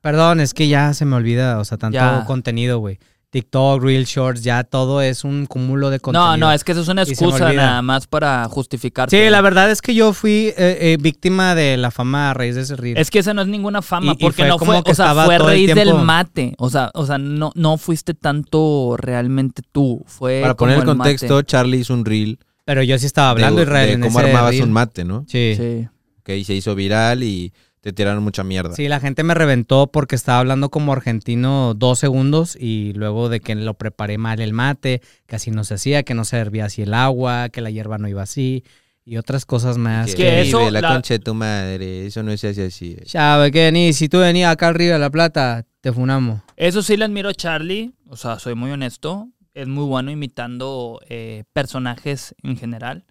Perdón, 0.00 0.38
es 0.38 0.54
que 0.54 0.68
ya 0.68 0.94
se 0.94 1.06
me 1.06 1.16
olvida, 1.16 1.58
o 1.58 1.64
sea, 1.64 1.76
tanto 1.76 1.94
Ya. 1.96 2.24
contenido, 2.24 2.78
güey. 2.78 3.00
TikTok, 3.34 3.82
Reel 3.82 4.04
Shorts, 4.04 4.42
ya 4.44 4.62
todo 4.62 5.02
es 5.02 5.24
un 5.24 5.46
cúmulo 5.46 5.90
de 5.90 5.98
contenido. 5.98 6.30
No, 6.30 6.36
no, 6.36 6.52
es 6.52 6.62
que 6.62 6.70
eso 6.70 6.82
es 6.82 6.88
una 6.88 7.02
excusa 7.02 7.52
nada 7.52 7.82
más 7.82 8.06
para 8.06 8.44
justificarte. 8.48 9.16
Sí, 9.24 9.28
la 9.28 9.40
verdad 9.40 9.72
es 9.72 9.82
que 9.82 9.92
yo 9.92 10.12
fui 10.12 10.52
eh, 10.56 10.78
eh, 10.80 10.96
víctima 11.00 11.56
de 11.56 11.76
la 11.76 11.90
fama 11.90 12.30
a 12.30 12.34
raíz 12.34 12.54
de 12.54 12.60
ese 12.62 12.76
reel. 12.76 12.96
Es 12.96 13.10
que 13.10 13.18
esa 13.18 13.34
no 13.34 13.42
es 13.42 13.48
ninguna 13.48 13.82
fama, 13.82 14.12
Y- 14.12 14.14
y 14.14 14.18
porque 14.20 14.42
fue 14.42 14.48
no 14.48 14.58
como 14.58 14.72
fue, 14.74 14.84
que 14.84 14.92
o 14.92 14.94
sea, 14.94 15.12
fue 15.14 15.36
raíz 15.38 15.74
del 15.74 15.94
mate. 15.94 16.54
O 16.58 16.70
sea, 16.70 16.92
o 16.94 17.04
sea, 17.06 17.18
no, 17.18 17.50
no 17.56 17.76
fuiste 17.76 18.14
tanto 18.14 18.94
realmente 18.96 19.62
tú. 19.72 20.04
Fue 20.06 20.38
Para 20.40 20.54
poner 20.54 20.78
el 20.78 20.84
contexto, 20.84 21.34
mate. 21.34 21.46
Charlie 21.46 21.78
hizo 21.78 21.92
un 21.92 22.04
reel 22.04 22.38
Pero 22.64 22.84
yo 22.84 22.96
sí 23.00 23.06
estaba 23.06 23.30
hablando, 23.30 23.56
de, 23.56 23.64
Israel, 23.64 23.86
de 23.88 23.92
en 23.94 24.00
cómo 24.02 24.20
ese 24.20 24.28
armabas 24.28 24.50
reel. 24.52 24.62
un 24.62 24.72
mate, 24.72 25.04
¿no? 25.04 25.24
Sí. 25.28 25.54
Sí. 25.56 25.88
Que 26.22 26.44
se 26.44 26.54
hizo 26.54 26.74
viral 26.76 27.24
y 27.24 27.52
te 27.84 27.92
tiraron 27.92 28.24
mucha 28.24 28.42
mierda. 28.44 28.74
Sí, 28.74 28.88
la 28.88 28.98
gente 28.98 29.24
me 29.24 29.34
reventó 29.34 29.88
porque 29.88 30.14
estaba 30.14 30.38
hablando 30.38 30.70
como 30.70 30.94
argentino 30.94 31.74
dos 31.74 31.98
segundos 31.98 32.56
y 32.58 32.94
luego 32.94 33.28
de 33.28 33.40
que 33.40 33.54
lo 33.54 33.74
preparé 33.74 34.16
mal 34.16 34.40
el 34.40 34.54
mate, 34.54 35.02
que 35.26 35.36
así 35.36 35.50
no 35.50 35.64
se 35.64 35.74
hacía, 35.74 36.02
que 36.02 36.14
no 36.14 36.24
se 36.24 36.38
hervía 36.38 36.64
así 36.64 36.80
el 36.80 36.94
agua, 36.94 37.50
que 37.50 37.60
la 37.60 37.68
hierba 37.68 37.98
no 37.98 38.08
iba 38.08 38.22
así 38.22 38.64
y 39.04 39.18
otras 39.18 39.44
cosas 39.44 39.76
más. 39.76 40.06
Que, 40.14 40.22
que 40.22 40.40
eso, 40.40 40.70
la, 40.70 40.80
la- 40.80 40.88
concha 40.94 41.12
de 41.12 41.18
tu 41.18 41.34
madre, 41.34 42.06
eso 42.06 42.22
no 42.22 42.34
se 42.38 42.48
hace 42.48 42.64
así. 42.68 42.96
Chave, 43.04 43.50
que 43.50 43.70
ni 43.70 43.92
si 43.92 44.08
tú 44.08 44.18
venías 44.20 44.50
acá 44.50 44.68
arriba 44.68 44.94
de 44.94 45.00
la 45.00 45.10
plata, 45.10 45.66
te 45.82 45.92
funamos. 45.92 46.40
Eso 46.56 46.82
sí 46.82 46.96
le 46.96 47.04
admiro 47.04 47.28
a 47.28 47.34
Charlie. 47.34 47.92
O 48.08 48.16
sea, 48.16 48.38
soy 48.38 48.54
muy 48.54 48.70
honesto. 48.70 49.28
Es 49.52 49.68
muy 49.68 49.84
bueno 49.84 50.10
imitando 50.10 51.00
eh, 51.10 51.44
personajes 51.52 52.34
en 52.42 52.56
general. 52.56 53.04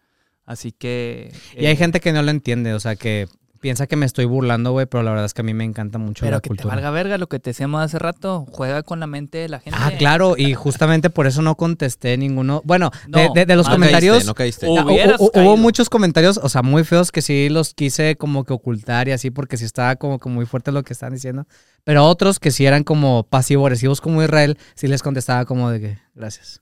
Así 0.45 0.71
que. 0.71 1.31
Y 1.55 1.67
hay 1.67 1.73
eh, 1.73 1.75
gente 1.75 1.99
que 1.99 2.11
no 2.11 2.23
lo 2.23 2.31
entiende, 2.31 2.73
o 2.73 2.79
sea, 2.79 2.95
que 2.95 3.27
piensa 3.63 3.87
que 3.87 3.95
me 3.95 4.05
estoy 4.05 4.25
burlando, 4.25 4.73
güey, 4.73 4.85
pero 4.87 5.03
la 5.03 5.11
verdad 5.11 5.25
es 5.25 5.33
que 5.33 5.39
a 5.39 5.43
mí 5.45 5.53
me 5.53 5.63
encanta 5.63 5.97
mucho 5.97 6.25
Pero 6.25 6.35
la 6.35 6.41
que 6.41 6.49
cultura. 6.49 6.69
te 6.71 6.75
valga 6.75 6.91
verga 6.91 7.17
lo 7.17 7.27
que 7.27 7.39
te 7.39 7.51
decíamos 7.51 7.81
hace 7.81 7.97
rato. 7.97 8.45
Juega 8.51 8.83
con 8.83 8.99
la 8.99 9.07
mente 9.07 9.37
de 9.37 9.47
la 9.47 9.61
gente. 9.61 9.79
Ah, 9.81 9.93
claro, 9.97 10.35
y 10.37 10.53
justamente 10.53 11.09
por 11.09 11.27
eso 11.27 11.41
no 11.41 11.55
contesté 11.55 12.17
ninguno. 12.17 12.61
Bueno, 12.65 12.91
de, 13.07 13.27
No, 13.29 13.33
de- 13.33 13.45
de 13.45 13.55
los 13.55 13.67
no 13.67 13.75
comentarios. 13.75 14.25
No 14.25 14.33
caíste, 14.35 14.67
no 14.67 14.75
caíste. 14.75 14.93
Hubieras 14.93 15.19
hu- 15.21 15.27
hu- 15.27 15.31
caído. 15.31 15.47
hubo 15.47 15.57
muchos 15.57 15.89
comentarios, 15.89 16.37
o 16.43 16.49
sea, 16.49 16.61
muy 16.61 16.83
feos 16.83 17.13
que 17.13 17.21
sí 17.21 17.47
los 17.47 17.73
quise 17.73 18.17
como 18.17 18.43
que 18.43 18.51
ocultar 18.51 19.07
y 19.07 19.13
así 19.13 19.31
porque 19.31 19.55
sí 19.55 19.63
estaba 19.63 19.95
como 19.95 20.19
que 20.19 20.27
muy 20.27 20.45
fuerte 20.45 20.73
lo 20.73 20.83
que 20.83 20.91
estaban 20.91 21.13
diciendo. 21.13 21.47
Pero 21.85 22.05
otros 22.05 22.39
que 22.41 22.51
sí 22.51 22.65
eran 22.65 22.83
como 22.83 23.23
pasivo-agresivos 23.23 24.01
como 24.01 24.21
Israel, 24.21 24.57
sí 24.75 24.87
les 24.87 25.01
contestaba 25.01 25.45
como 25.45 25.69
de 25.69 25.79
que 25.79 25.97
gracias. 26.15 26.59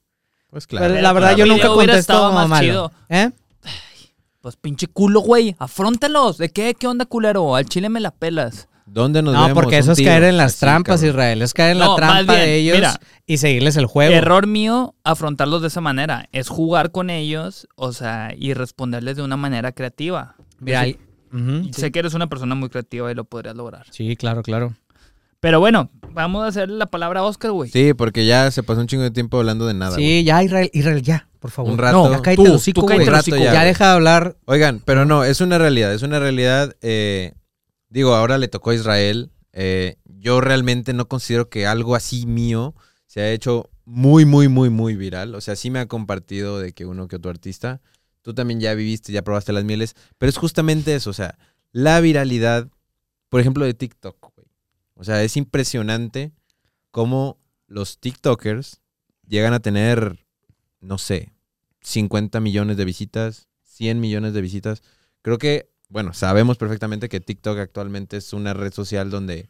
Pues 0.51 0.67
Pero 0.67 0.79
claro. 0.86 1.01
la 1.01 1.13
verdad 1.13 1.29
Pero 1.36 1.46
yo 1.48 1.53
nunca 1.53 1.70
contesto 1.70 2.31
más 2.31 2.48
malo. 2.48 2.62
chido. 2.63 2.91
¿Eh? 3.10 3.31
Pues 4.41 4.55
pinche 4.57 4.88
culo, 4.88 5.21
güey. 5.21 5.55
Afróntalos. 5.60 6.38
¿De 6.38 6.50
qué? 6.50 6.74
¿Qué 6.77 6.88
onda, 6.88 7.05
culero? 7.05 7.55
Al 7.55 7.65
chile 7.65 7.89
me 7.89 8.00
la 8.00 8.12
pelas. 8.12 8.67
¿Dónde 8.88 9.21
nos 9.21 9.33
No, 9.33 9.41
vemos? 9.43 9.53
porque 9.53 9.77
eso 9.77 9.93
es 9.93 10.01
caer 10.01 10.24
en 10.24 10.36
las 10.38 10.53
Así, 10.53 10.60
trampas, 10.62 10.95
cabrón. 11.00 11.10
Israel. 11.15 11.41
Es 11.43 11.53
caer 11.53 11.71
en 11.74 11.77
No, 11.79 11.91
la 11.91 11.95
trampa 11.95 12.33
bien, 12.33 12.45
de 12.45 12.55
ellos 12.55 12.75
mira. 12.77 13.00
y 13.25 13.38
seguirles 13.38 13.77
el 13.77 13.86
juego. 13.86 14.13
Error 14.13 14.48
mío 14.48 14.95
afrontarlos 15.03 15.62
de 15.62 15.69
esa 15.69 15.79
manera. 15.79 16.27
Es 16.33 16.50
jugar 16.50 16.91
con 16.91 17.10
ellos, 17.10 17.67
o 17.75 17.93
sea, 17.93 18.33
y 18.38 18.53
responderles 18.53 19.15
de 19.15 19.24
una 19.24 19.38
manera 19.38 19.71
creativa. 19.71 20.36
Mira, 20.60 20.86
sé- 21.71 21.91
que 21.91 22.00
eres 22.00 22.15
una 22.15 22.27
persona 22.27 22.55
muy 22.55 22.67
creativa 22.69 23.10
y 23.12 23.15
lo 23.15 23.24
podrías 23.24 23.55
lograr. 23.55 23.86
Sí, 23.91 24.17
claro, 24.17 24.41
claro. 24.41 24.74
Pero 25.39 25.60
bueno, 25.60 25.89
vamos 26.12 26.43
a 26.43 26.48
hacer 26.48 26.69
la 26.69 26.86
palabra 26.88 27.24
Oscar, 27.24 27.51
güey. 27.51 27.69
Sí, 27.69 27.93
porque 27.93 28.25
ya 28.25 28.51
se 28.51 28.62
pasó 28.62 28.81
un 28.81 28.88
chingo 28.88 29.03
de 29.03 29.12
tiempo 29.12 29.38
hablando 29.38 29.67
de 29.67 29.74
nada. 29.74 29.95
Sí, 29.95 30.24
ya, 30.25 30.43
Israel, 30.43 30.69
Israel, 30.74 31.01
ya, 31.01 31.29
por 31.41 31.50
favor. 31.51 31.71
Un 31.71 31.77
rato. 31.79 32.07
No, 32.10 32.24
ya 32.24 32.36
Tú, 32.36 32.53
hocico, 32.53 32.81
güey. 32.83 33.01
el 33.01 33.13
hocico, 33.13 33.38
ya, 33.38 33.63
deja 33.65 33.88
de 33.88 33.91
hablar. 33.93 34.38
Oigan, 34.45 34.81
pero 34.86 35.05
no, 35.05 35.24
es 35.24 35.41
una 35.41 35.57
realidad, 35.57 35.91
es 35.93 36.03
una 36.03 36.19
realidad. 36.19 36.75
eh, 36.81 37.33
digo, 37.89 38.13
ahora 38.15 38.38
le 38.38 38.48
tocó 38.48 38.69
a 38.69 38.75
Israel. 38.75 39.31
eh, 39.51 39.98
yo 40.05 40.39
realmente 40.39 40.93
no 40.93 41.07
considero 41.07 41.50
que 41.50 41.65
algo 41.65 41.95
así 41.95 42.27
mío 42.27 42.75
se 43.07 43.21
ha 43.21 43.31
hecho 43.31 43.71
muy, 43.86 44.24
muy, 44.24 44.48
muy, 44.50 44.69
muy 44.69 44.95
viral. 44.95 45.33
O 45.33 45.41
sea, 45.41 45.55
sí 45.55 45.71
me 45.71 45.79
ha 45.79 45.88
compartido 45.88 46.60
de 46.60 46.74
que 46.74 46.86
uno 46.86 47.07
que 47.07 47.15
otro 47.15 47.31
artista. 47.31 47.81
Tú 48.21 48.36
también 48.36 48.60
ya 48.60 48.75
viviste, 48.75 49.12
ya 49.12 49.24
probaste 49.24 49.51
las 49.51 49.63
mieles. 49.63 49.95
Pero 50.19 50.29
es 50.29 50.38
justamente 50.38 50.93
eso, 50.93 51.10
o 51.10 51.13
sea, 51.13 51.39
la 51.71 52.00
viralidad, 52.01 52.69
por 53.29 53.41
ejemplo, 53.41 53.65
de 53.65 53.74
TikTok, 53.74 54.31
güey. 54.36 54.48
O 54.93 55.03
sea, 55.03 55.24
es 55.24 55.36
impresionante 55.38 56.31
cómo 56.91 57.39
los 57.65 57.98
TikTokers 57.98 58.79
llegan 59.27 59.53
a 59.53 59.60
tener, 59.60 60.20
no 60.81 60.97
sé, 60.97 61.31
50 61.81 62.39
millones 62.39 62.77
de 62.77 62.85
visitas, 62.85 63.47
100 63.63 64.00
millones 64.00 64.33
de 64.33 64.41
visitas. 64.41 64.83
Creo 65.21 65.38
que, 65.38 65.71
bueno, 65.89 66.13
sabemos 66.13 66.57
perfectamente 66.57 67.09
que 67.09 67.19
TikTok 67.19 67.57
actualmente 67.57 68.17
es 68.17 68.33
una 68.33 68.53
red 68.53 68.73
social 68.73 69.09
donde, 69.09 69.50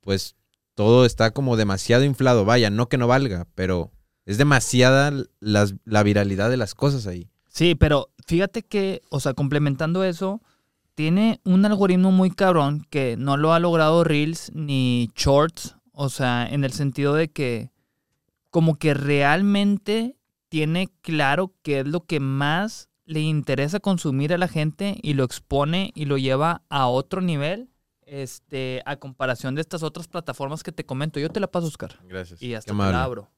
pues, 0.00 0.36
todo 0.74 1.04
está 1.04 1.32
como 1.32 1.56
demasiado 1.56 2.04
inflado. 2.04 2.44
Vaya, 2.44 2.70
no 2.70 2.88
que 2.88 2.98
no 2.98 3.06
valga, 3.06 3.46
pero 3.54 3.90
es 4.26 4.38
demasiada 4.38 5.12
la 5.40 6.02
viralidad 6.02 6.50
de 6.50 6.56
las 6.56 6.74
cosas 6.74 7.06
ahí. 7.06 7.30
Sí, 7.48 7.74
pero 7.74 8.10
fíjate 8.26 8.62
que, 8.62 9.02
o 9.10 9.20
sea, 9.20 9.34
complementando 9.34 10.04
eso, 10.04 10.42
tiene 10.94 11.40
un 11.44 11.64
algoritmo 11.64 12.12
muy 12.12 12.30
cabrón 12.30 12.86
que 12.90 13.16
no 13.16 13.36
lo 13.36 13.52
ha 13.52 13.58
logrado 13.58 14.04
Reels 14.04 14.52
ni 14.54 15.10
Shorts, 15.16 15.76
o 15.92 16.08
sea, 16.10 16.46
en 16.46 16.64
el 16.64 16.72
sentido 16.72 17.14
de 17.14 17.28
que 17.28 17.70
como 18.50 18.76
que 18.76 18.94
realmente 18.94 20.17
tiene 20.48 20.88
claro 21.00 21.54
qué 21.62 21.80
es 21.80 21.86
lo 21.86 22.04
que 22.04 22.20
más 22.20 22.88
le 23.04 23.20
interesa 23.20 23.80
consumir 23.80 24.34
a 24.34 24.38
la 24.38 24.48
gente 24.48 24.98
y 25.02 25.14
lo 25.14 25.24
expone 25.24 25.92
y 25.94 26.04
lo 26.04 26.18
lleva 26.18 26.62
a 26.68 26.88
otro 26.88 27.20
nivel, 27.20 27.70
este, 28.02 28.82
a 28.84 28.96
comparación 28.96 29.54
de 29.54 29.62
estas 29.62 29.82
otras 29.82 30.08
plataformas 30.08 30.62
que 30.62 30.72
te 30.72 30.84
comento. 30.84 31.18
Yo 31.18 31.30
te 31.30 31.40
la 31.40 31.50
paso, 31.50 31.66
Oscar. 31.66 31.98
Gracias. 32.04 32.42
Y 32.42 32.54
hasta 32.54 32.72
te 32.72 32.78
la 32.78 33.02
abro. 33.02 33.28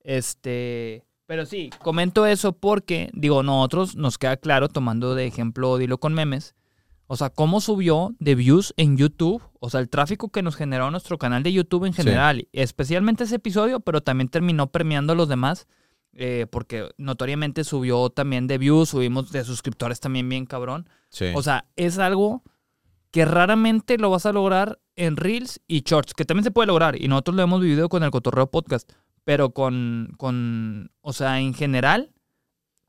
Este, 0.00 1.04
pero 1.26 1.44
sí, 1.44 1.70
comento 1.82 2.24
eso 2.24 2.52
porque, 2.52 3.10
digo, 3.12 3.42
nosotros 3.42 3.96
nos 3.96 4.16
queda 4.16 4.36
claro, 4.36 4.68
tomando 4.68 5.16
de 5.16 5.26
ejemplo 5.26 5.76
Dilo 5.76 5.98
con 5.98 6.14
memes, 6.14 6.54
o 7.06 7.16
sea, 7.16 7.30
cómo 7.30 7.60
subió 7.60 8.14
de 8.18 8.34
views 8.34 8.74
en 8.76 8.96
YouTube, 8.96 9.42
o 9.60 9.70
sea, 9.70 9.80
el 9.80 9.88
tráfico 9.88 10.28
que 10.30 10.42
nos 10.42 10.56
generó 10.56 10.90
nuestro 10.90 11.18
canal 11.18 11.42
de 11.42 11.52
YouTube 11.52 11.84
en 11.84 11.92
Sí. 11.92 12.02
general, 12.02 12.48
especialmente 12.52 13.24
ese 13.24 13.36
episodio, 13.36 13.80
pero 13.80 14.02
también 14.02 14.28
terminó 14.28 14.68
premiando 14.72 15.12
a 15.12 15.16
los 15.16 15.28
demás, 15.28 15.66
eh, 16.12 16.46
porque 16.50 16.88
notoriamente 16.98 17.62
subió 17.64 18.10
también 18.10 18.46
de 18.46 18.58
views, 18.58 18.88
subimos 18.90 19.30
de 19.32 19.44
suscriptores 19.44 20.00
también 20.00 20.28
bien 20.28 20.46
cabrón. 20.46 20.88
Sí. 21.10 21.26
O 21.34 21.42
sea, 21.42 21.66
es 21.76 21.98
algo 21.98 22.42
que 23.10 23.24
raramente 23.24 23.98
lo 23.98 24.10
vas 24.10 24.26
a 24.26 24.32
lograr 24.32 24.78
en 24.96 25.16
Reels 25.16 25.60
y 25.68 25.82
Shorts, 25.82 26.14
que 26.14 26.24
también 26.24 26.44
se 26.44 26.50
puede 26.50 26.66
lograr. 26.66 27.00
Y 27.00 27.08
nosotros 27.08 27.36
lo 27.36 27.42
hemos 27.42 27.60
vivido 27.60 27.88
con 27.88 28.02
el 28.02 28.10
Cotorreo 28.10 28.50
Podcast. 28.50 28.90
Pero 29.24 29.50
con, 29.50 30.12
con, 30.18 30.92
o 31.00 31.12
sea, 31.12 31.40
en 31.40 31.52
general, 31.52 32.12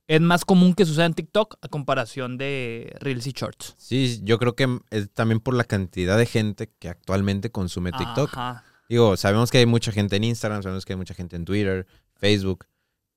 es 0.07 0.21
más 0.21 0.45
común 0.45 0.73
que 0.73 0.85
suceda 0.85 1.05
en 1.05 1.13
TikTok 1.13 1.57
a 1.61 1.67
comparación 1.67 2.37
de 2.37 2.95
Reels 2.99 3.27
y 3.27 3.31
Shorts. 3.31 3.75
sí, 3.77 4.21
yo 4.23 4.39
creo 4.39 4.55
que 4.55 4.79
es 4.89 5.11
también 5.11 5.39
por 5.39 5.53
la 5.53 5.65
cantidad 5.65 6.17
de 6.17 6.25
gente 6.25 6.71
que 6.79 6.89
actualmente 6.89 7.51
consume 7.51 7.91
TikTok. 7.91 8.29
Ajá. 8.33 8.63
Digo, 8.89 9.17
sabemos 9.17 9.51
que 9.51 9.57
hay 9.57 9.65
mucha 9.65 9.91
gente 9.91 10.15
en 10.15 10.23
Instagram, 10.23 10.63
sabemos 10.63 10.85
que 10.85 10.93
hay 10.93 10.97
mucha 10.97 11.13
gente 11.13 11.35
en 11.35 11.43
Twitter, 11.43 11.85
Facebook, 12.15 12.65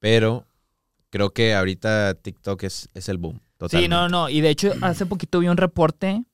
pero 0.00 0.46
creo 1.10 1.30
que 1.30 1.54
ahorita 1.54 2.14
TikTok 2.14 2.64
es, 2.64 2.88
es 2.94 3.08
el 3.08 3.18
boom. 3.18 3.36
Sí, 3.36 3.56
Totalmente. 3.58 3.88
no, 3.88 4.08
no. 4.08 4.28
Y 4.28 4.40
de 4.40 4.50
hecho, 4.50 4.72
hace 4.80 5.06
poquito 5.06 5.38
vi 5.38 5.48
un 5.48 5.58
reporte 5.58 6.24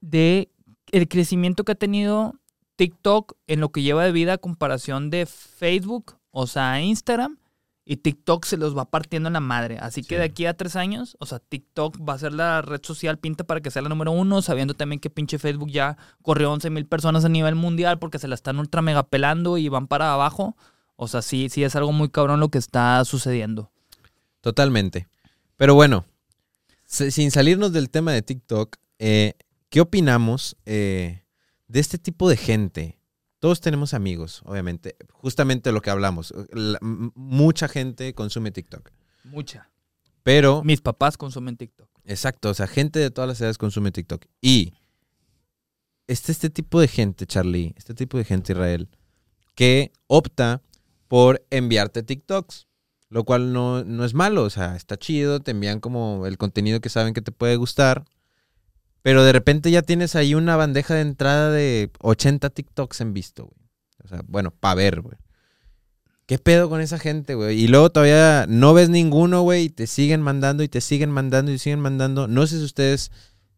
de 0.00 0.50
el 0.92 1.08
crecimiento 1.08 1.64
que 1.64 1.72
ha 1.72 1.76
tenido 1.76 2.34
TikTok 2.76 3.34
en 3.48 3.60
lo 3.60 3.70
que 3.70 3.82
lleva 3.82 4.04
de 4.04 4.12
vida 4.12 4.34
a 4.34 4.38
comparación 4.38 5.10
de 5.10 5.26
Facebook, 5.26 6.16
o 6.30 6.46
sea, 6.46 6.80
Instagram, 6.80 7.38
y 7.88 7.98
TikTok 7.98 8.44
se 8.44 8.56
los 8.56 8.76
va 8.76 8.90
partiendo 8.90 9.28
en 9.28 9.34
la 9.34 9.40
madre. 9.40 9.78
Así 9.78 10.02
que 10.02 10.18
de 10.18 10.24
aquí 10.24 10.44
a 10.44 10.56
tres 10.56 10.74
años, 10.74 11.16
o 11.20 11.24
sea, 11.24 11.38
TikTok 11.38 11.96
va 12.06 12.14
a 12.14 12.18
ser 12.18 12.32
la 12.32 12.60
red 12.60 12.80
social 12.82 13.16
pinta 13.16 13.44
para 13.44 13.60
que 13.60 13.70
sea 13.70 13.80
la 13.80 13.88
número 13.88 14.10
uno, 14.10 14.42
sabiendo 14.42 14.74
también 14.74 14.98
que 14.98 15.08
pinche 15.08 15.38
Facebook 15.38 15.70
ya 15.70 15.96
corrió 16.20 16.50
11 16.50 16.68
mil 16.70 16.84
personas 16.86 17.24
a 17.24 17.28
nivel 17.28 17.54
mundial 17.54 18.00
porque 18.00 18.18
se 18.18 18.26
la 18.26 18.34
están 18.34 18.58
ultra 18.58 18.82
mega 18.82 19.04
pelando 19.04 19.56
y 19.56 19.68
van 19.68 19.86
para 19.86 20.12
abajo. 20.12 20.56
O 20.96 21.06
sea, 21.06 21.22
sí, 21.22 21.48
sí 21.48 21.62
es 21.62 21.76
algo 21.76 21.92
muy 21.92 22.08
cabrón 22.08 22.40
lo 22.40 22.48
que 22.48 22.58
está 22.58 23.04
sucediendo. 23.04 23.70
Totalmente. 24.40 25.06
Pero 25.56 25.76
bueno, 25.76 26.04
sin 26.86 27.30
salirnos 27.30 27.72
del 27.72 27.88
tema 27.88 28.12
de 28.12 28.22
TikTok, 28.22 28.78
eh, 28.98 29.34
¿qué 29.68 29.80
opinamos 29.80 30.56
eh, 30.66 31.22
de 31.68 31.80
este 31.80 31.98
tipo 31.98 32.28
de 32.28 32.36
gente? 32.36 32.98
Todos 33.38 33.60
tenemos 33.60 33.94
amigos, 33.94 34.42
obviamente. 34.44 34.96
Justamente 35.12 35.72
lo 35.72 35.82
que 35.82 35.90
hablamos. 35.90 36.32
La- 36.52 36.78
mucha 36.82 37.68
gente 37.68 38.14
consume 38.14 38.50
TikTok. 38.50 38.90
Mucha. 39.24 39.70
Pero, 40.22 40.62
Mis 40.64 40.80
papás 40.80 41.16
consumen 41.16 41.56
TikTok. 41.56 41.88
exacto, 42.04 42.50
o 42.50 42.54
sea, 42.54 42.66
gente 42.66 42.98
de 42.98 43.10
todas 43.10 43.28
las 43.28 43.40
edades 43.40 43.58
consume 43.58 43.92
TikTok. 43.92 44.24
Y 44.40 44.72
este, 46.08 46.32
este 46.32 46.50
tipo 46.50 46.80
de 46.80 46.88
gente, 46.88 47.26
Charlie, 47.26 47.74
este 47.76 47.94
tipo 47.94 48.16
de 48.18 48.24
gente, 48.24 48.52
Israel, 48.52 48.88
que 49.54 49.92
opta 50.06 50.62
por 51.08 51.44
enviarte 51.50 52.02
TikToks, 52.02 52.66
lo 53.08 53.24
cual 53.24 53.52
no, 53.52 53.84
no 53.84 54.04
es 54.04 54.14
malo, 54.14 54.42
o 54.42 54.50
sea, 54.50 54.74
está 54.76 54.96
chido, 54.96 55.40
te 55.40 55.52
envían 55.52 55.78
como 55.80 56.26
el 56.26 56.38
contenido 56.38 56.80
que 56.80 56.88
saben 56.88 57.14
que 57.14 57.22
te 57.22 57.30
puede 57.32 57.56
gustar, 57.56 58.04
pero 59.06 59.22
de 59.22 59.32
repente 59.32 59.70
ya 59.70 59.82
tienes 59.82 60.16
ahí 60.16 60.34
una 60.34 60.56
bandeja 60.56 60.94
de 60.94 61.02
entrada 61.02 61.52
de 61.52 61.92
80 62.00 62.50
TikToks 62.50 63.02
en 63.02 63.14
visto, 63.14 63.44
güey. 63.44 63.68
O 64.02 64.08
sea, 64.08 64.22
bueno, 64.26 64.50
para 64.50 64.74
ver, 64.74 65.00
güey. 65.00 65.16
¿Qué 66.26 66.38
pedo 66.38 66.68
con 66.68 66.80
esa 66.80 66.98
gente, 66.98 67.36
güey? 67.36 67.56
Y 67.56 67.68
luego 67.68 67.90
todavía 67.90 68.46
no 68.48 68.74
ves 68.74 68.88
ninguno, 68.88 69.42
güey, 69.42 69.66
y 69.66 69.68
te 69.68 69.86
siguen 69.86 70.22
mandando 70.22 70.64
y 70.64 70.68
te 70.68 70.80
siguen 70.80 71.12
mandando 71.12 71.52
y 71.52 71.58
siguen 71.60 71.78
mandando. 71.78 72.26
No 72.26 72.48
sé 72.48 72.58
si 72.58 72.64
ustedes 72.64 73.12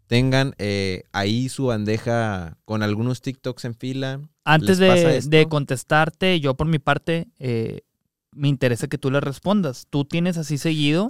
tengan 0.07 0.55
eh, 0.59 1.05
ahí 1.13 1.49
su 1.49 1.65
bandeja 1.65 2.59
con 2.67 2.83
algunos 2.83 3.23
TikToks 3.23 3.65
en 3.65 3.75
fila. 3.75 4.21
Antes 4.45 4.79
¿Les 4.79 4.91
pasa 4.91 5.31
de, 5.31 5.49
contestarte, 5.49 6.41
yo 6.41 6.59
por 6.59 6.67
mi 6.67 6.79
parte, 6.79 7.29
eh, 7.39 7.81
me 8.33 8.49
interesa 8.49 8.87
que 8.87 8.99
tú 8.99 9.11
le 9.11 9.21
respondas. 9.23 9.87
¿Tú 9.89 10.05
tienes 10.05 10.37
así 10.37 10.59
seguido? 10.59 11.09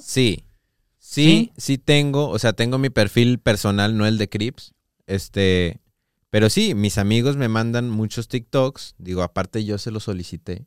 Sí. 1.11 1.25
Sí, 1.25 1.53
sí 1.57 1.79
tengo, 1.79 2.29
o 2.29 2.39
sea, 2.39 2.53
tengo 2.53 2.77
mi 2.77 2.91
perfil 2.91 3.39
personal, 3.39 3.97
no 3.97 4.07
el 4.07 4.19
de 4.19 4.29
Crips. 4.29 4.75
Este, 5.07 5.81
pero 6.29 6.51
sí, 6.51 6.75
mis 6.75 6.99
amigos 6.99 7.39
me 7.39 7.49
mandan 7.49 7.89
muchos 7.89 8.29
TikToks, 8.29 8.95
digo, 8.99 9.23
aparte 9.23 9.65
yo 9.65 9.79
se 9.79 9.91
los 9.91 10.05
solicité. 10.05 10.67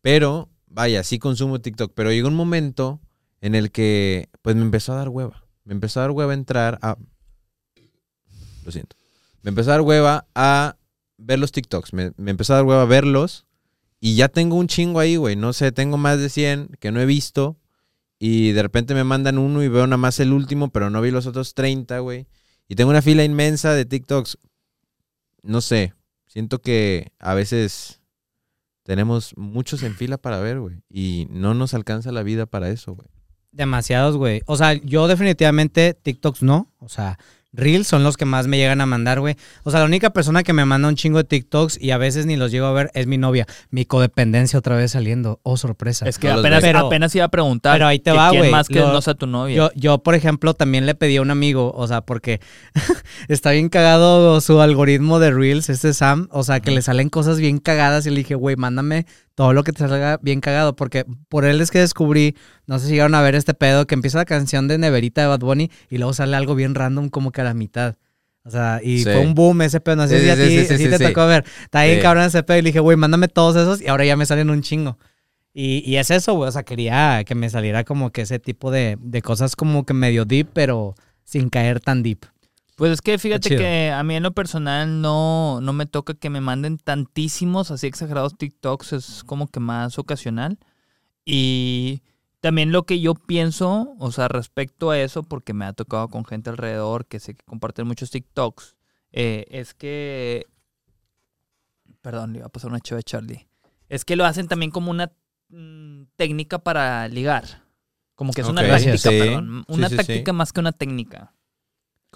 Pero 0.00 0.48
vaya, 0.66 1.04
sí 1.04 1.18
consumo 1.18 1.60
TikTok, 1.60 1.92
pero 1.94 2.10
llegó 2.10 2.28
un 2.28 2.34
momento 2.34 3.02
en 3.42 3.54
el 3.54 3.70
que 3.70 4.30
pues 4.40 4.56
me 4.56 4.62
empezó 4.62 4.94
a 4.94 4.96
dar 4.96 5.10
hueva. 5.10 5.44
Me 5.64 5.74
empezó 5.74 6.00
a 6.00 6.04
dar 6.04 6.12
hueva 6.12 6.32
entrar 6.32 6.78
a 6.80 6.96
Lo 8.64 8.72
siento. 8.72 8.96
Me 9.42 9.50
empezó 9.50 9.72
a 9.72 9.74
dar 9.74 9.82
hueva 9.82 10.26
a 10.34 10.78
ver 11.18 11.38
los 11.38 11.52
TikToks, 11.52 11.92
me, 11.92 12.12
me 12.16 12.30
empezó 12.30 12.54
a 12.54 12.56
dar 12.56 12.64
hueva 12.64 12.80
a 12.80 12.86
verlos 12.86 13.44
y 14.00 14.16
ya 14.16 14.28
tengo 14.28 14.56
un 14.56 14.68
chingo 14.68 15.00
ahí, 15.00 15.16
güey, 15.16 15.36
no 15.36 15.52
sé, 15.52 15.70
tengo 15.70 15.98
más 15.98 16.18
de 16.18 16.30
100 16.30 16.78
que 16.80 16.92
no 16.92 17.00
he 17.00 17.04
visto 17.04 17.58
y 18.18 18.52
de 18.52 18.62
repente 18.62 18.94
me 18.94 19.04
mandan 19.04 19.38
uno 19.38 19.62
y 19.62 19.68
veo 19.68 19.86
nada 19.86 19.98
más 19.98 20.20
el 20.20 20.32
último, 20.32 20.70
pero 20.70 20.90
no 20.90 21.00
vi 21.00 21.10
los 21.10 21.26
otros 21.26 21.54
30, 21.54 21.98
güey. 21.98 22.26
Y 22.68 22.74
tengo 22.74 22.90
una 22.90 23.02
fila 23.02 23.24
inmensa 23.24 23.72
de 23.72 23.84
TikToks. 23.84 24.38
No 25.42 25.60
sé, 25.60 25.94
siento 26.26 26.60
que 26.60 27.12
a 27.18 27.34
veces 27.34 28.00
tenemos 28.82 29.34
muchos 29.36 29.82
en 29.82 29.94
fila 29.94 30.16
para 30.16 30.40
ver, 30.40 30.60
güey. 30.60 30.82
Y 30.88 31.26
no 31.30 31.54
nos 31.54 31.74
alcanza 31.74 32.12
la 32.12 32.22
vida 32.22 32.46
para 32.46 32.70
eso, 32.70 32.94
güey. 32.94 33.08
Demasiados, 33.52 34.16
güey. 34.16 34.42
O 34.46 34.56
sea, 34.56 34.74
yo 34.74 35.08
definitivamente 35.08 35.94
TikToks 35.94 36.42
no. 36.42 36.72
O 36.78 36.88
sea, 36.88 37.18
Reels 37.56 37.86
son 37.86 38.04
los 38.04 38.16
que 38.16 38.24
más 38.24 38.46
me 38.46 38.56
llegan 38.58 38.80
a 38.80 38.86
mandar, 38.86 39.20
güey. 39.20 39.36
O 39.64 39.70
sea, 39.70 39.80
la 39.80 39.86
única 39.86 40.10
persona 40.10 40.42
que 40.42 40.52
me 40.52 40.64
manda 40.64 40.88
un 40.88 40.94
chingo 40.96 41.18
de 41.18 41.24
TikToks 41.24 41.80
y 41.80 41.90
a 41.90 41.98
veces 41.98 42.26
ni 42.26 42.36
los 42.36 42.50
llego 42.52 42.66
a 42.66 42.72
ver 42.72 42.90
es 42.94 43.06
mi 43.06 43.18
novia. 43.18 43.46
Mi 43.70 43.84
codependencia 43.84 44.58
otra 44.58 44.76
vez 44.76 44.92
saliendo. 44.92 45.40
Oh, 45.42 45.56
sorpresa. 45.56 46.08
Es 46.08 46.18
que 46.18 46.28
No 46.28 46.34
apenas. 46.40 46.62
Pero- 46.62 46.86
apenas 46.86 47.14
iba 47.14 47.24
a 47.24 47.28
preguntar. 47.28 47.74
pero 47.74 47.86
ahí 47.86 47.98
te 47.98 48.10
que 48.10 48.16
va, 48.16 48.30
quién 48.30 48.40
güey. 48.42 48.50
más 48.52 48.68
que 48.68 48.80
Lo- 48.80 48.92
no 48.92 49.00
sea 49.02 49.14
tu 49.14 49.26
novia. 49.26 49.56
Yo, 49.56 49.70
yo, 49.74 49.98
por 49.98 50.14
ejemplo, 50.14 50.54
también 50.54 50.86
le 50.86 50.94
pedí 50.94 51.16
a 51.16 51.22
un 51.22 51.30
amigo, 51.30 51.72
o 51.74 51.86
sea, 51.88 52.02
porque 52.02 52.40
está 53.28 53.50
bien 53.52 53.68
cagado 53.68 54.40
su 54.40 54.60
algoritmo 54.60 55.18
de 55.18 55.30
Reels, 55.32 55.68
este 55.70 55.92
Sam, 55.94 56.28
o 56.30 56.44
sea, 56.44 56.60
que 56.60 56.70
le 56.70 56.82
salen 56.82 57.08
cosas 57.08 57.38
bien 57.38 57.58
cagadas 57.58 58.06
y 58.06 58.10
le 58.10 58.16
dije, 58.18 58.34
güey, 58.34 58.56
mándame 58.56 59.06
todo 59.36 59.52
lo 59.52 59.62
que 59.62 59.70
te 59.72 59.78
salga 59.86 60.18
bien 60.20 60.40
cagado, 60.40 60.74
porque 60.74 61.04
por 61.28 61.44
él 61.44 61.60
es 61.60 61.70
que 61.70 61.78
descubrí, 61.78 62.34
no 62.66 62.80
sé 62.80 62.86
si 62.86 62.92
llegaron 62.94 63.14
a 63.14 63.20
ver 63.22 63.36
este 63.36 63.54
pedo, 63.54 63.86
que 63.86 63.94
empieza 63.94 64.18
la 64.18 64.24
canción 64.24 64.66
de 64.66 64.78
Neverita 64.78 65.20
de 65.20 65.28
Bad 65.28 65.40
Bunny 65.40 65.70
y 65.88 65.98
luego 65.98 66.12
sale 66.14 66.34
algo 66.34 66.54
bien 66.56 66.74
random 66.74 67.10
como 67.10 67.30
que 67.30 67.42
a 67.42 67.44
la 67.44 67.54
mitad. 67.54 67.94
O 68.44 68.50
sea, 68.50 68.80
y 68.82 68.98
Sí. 68.98 69.04
fue 69.04 69.18
un 69.18 69.34
boom 69.34 69.62
ese 69.62 69.80
pedo, 69.80 69.96
no 69.96 70.08
sé 70.08 70.18
Sí, 70.18 70.24
si 70.24 70.30
a 70.30 70.36
ti 70.36 70.84
sí, 70.84 70.88
te 70.90 70.98
tocó 70.98 71.26
ver. 71.26 71.44
Está 71.62 71.84
bien 71.84 72.00
cabrón 72.00 72.24
ese 72.24 72.42
pedo 72.42 72.58
y 72.58 72.62
le 72.62 72.68
dije, 72.70 72.80
güey, 72.80 72.96
mándame 72.96 73.28
todos 73.28 73.56
esos 73.56 73.80
y 73.82 73.88
ahora 73.88 74.04
ya 74.04 74.16
me 74.16 74.24
salen 74.26 74.50
un 74.50 74.62
chingo. 74.62 74.98
Y, 75.52 75.82
y 75.84 75.96
es 75.96 76.10
eso, 76.10 76.34
güey. 76.34 76.48
O 76.48 76.52
sea, 76.52 76.62
quería 76.62 77.22
que 77.24 77.34
me 77.34 77.50
saliera 77.50 77.84
como 77.84 78.12
que 78.12 78.22
ese 78.22 78.38
tipo 78.38 78.70
de, 78.70 78.96
de 79.00 79.22
cosas 79.22 79.56
como 79.56 79.84
que 79.84 79.94
medio 79.94 80.24
deep, 80.24 80.48
pero 80.52 80.94
sin 81.24 81.50
caer 81.50 81.80
tan 81.80 82.02
deep. 82.02 82.24
Pues 82.76 82.92
es 82.92 83.00
que 83.00 83.16
fíjate 83.16 83.56
que 83.56 83.90
a 83.90 84.02
mí 84.02 84.16
en 84.16 84.22
lo 84.22 84.32
personal 84.32 85.00
no, 85.00 85.60
no 85.62 85.72
me 85.72 85.86
toca 85.86 86.12
que 86.12 86.28
me 86.28 86.42
manden 86.42 86.76
tantísimos, 86.76 87.70
así 87.70 87.86
exagerados 87.86 88.36
TikToks, 88.36 88.92
es 88.92 89.24
como 89.24 89.48
que 89.48 89.60
más 89.60 89.98
ocasional. 89.98 90.58
Y 91.24 92.02
también 92.40 92.72
lo 92.72 92.84
que 92.84 93.00
yo 93.00 93.14
pienso, 93.14 93.96
o 93.98 94.12
sea, 94.12 94.28
respecto 94.28 94.90
a 94.90 95.00
eso, 95.00 95.22
porque 95.22 95.54
me 95.54 95.64
ha 95.64 95.72
tocado 95.72 96.08
con 96.08 96.26
gente 96.26 96.50
alrededor 96.50 97.06
que 97.06 97.18
sé 97.18 97.34
que 97.34 97.44
comparten 97.46 97.86
muchos 97.86 98.10
TikToks, 98.10 98.76
eh, 99.10 99.46
es 99.48 99.72
que... 99.72 100.46
Perdón, 102.02 102.34
le 102.34 102.40
iba 102.40 102.46
a 102.46 102.50
pasar 102.50 102.70
una 102.70 102.80
chava 102.80 102.98
de 102.98 103.04
Charlie. 103.04 103.48
Es 103.88 104.04
que 104.04 104.16
lo 104.16 104.26
hacen 104.26 104.48
también 104.48 104.70
como 104.70 104.90
una 104.90 105.12
mm, 105.48 106.02
técnica 106.14 106.58
para 106.58 107.08
ligar. 107.08 107.64
Como 108.14 108.34
que 108.34 108.42
es 108.42 108.48
una 108.48 108.66
táctica, 108.66 108.98
sí. 108.98 109.18
perdón. 109.18 109.64
Una 109.66 109.88
sí, 109.88 109.94
sí. 109.94 109.96
táctica 109.96 110.32
más 110.34 110.52
que 110.52 110.60
una 110.60 110.72
técnica. 110.72 111.32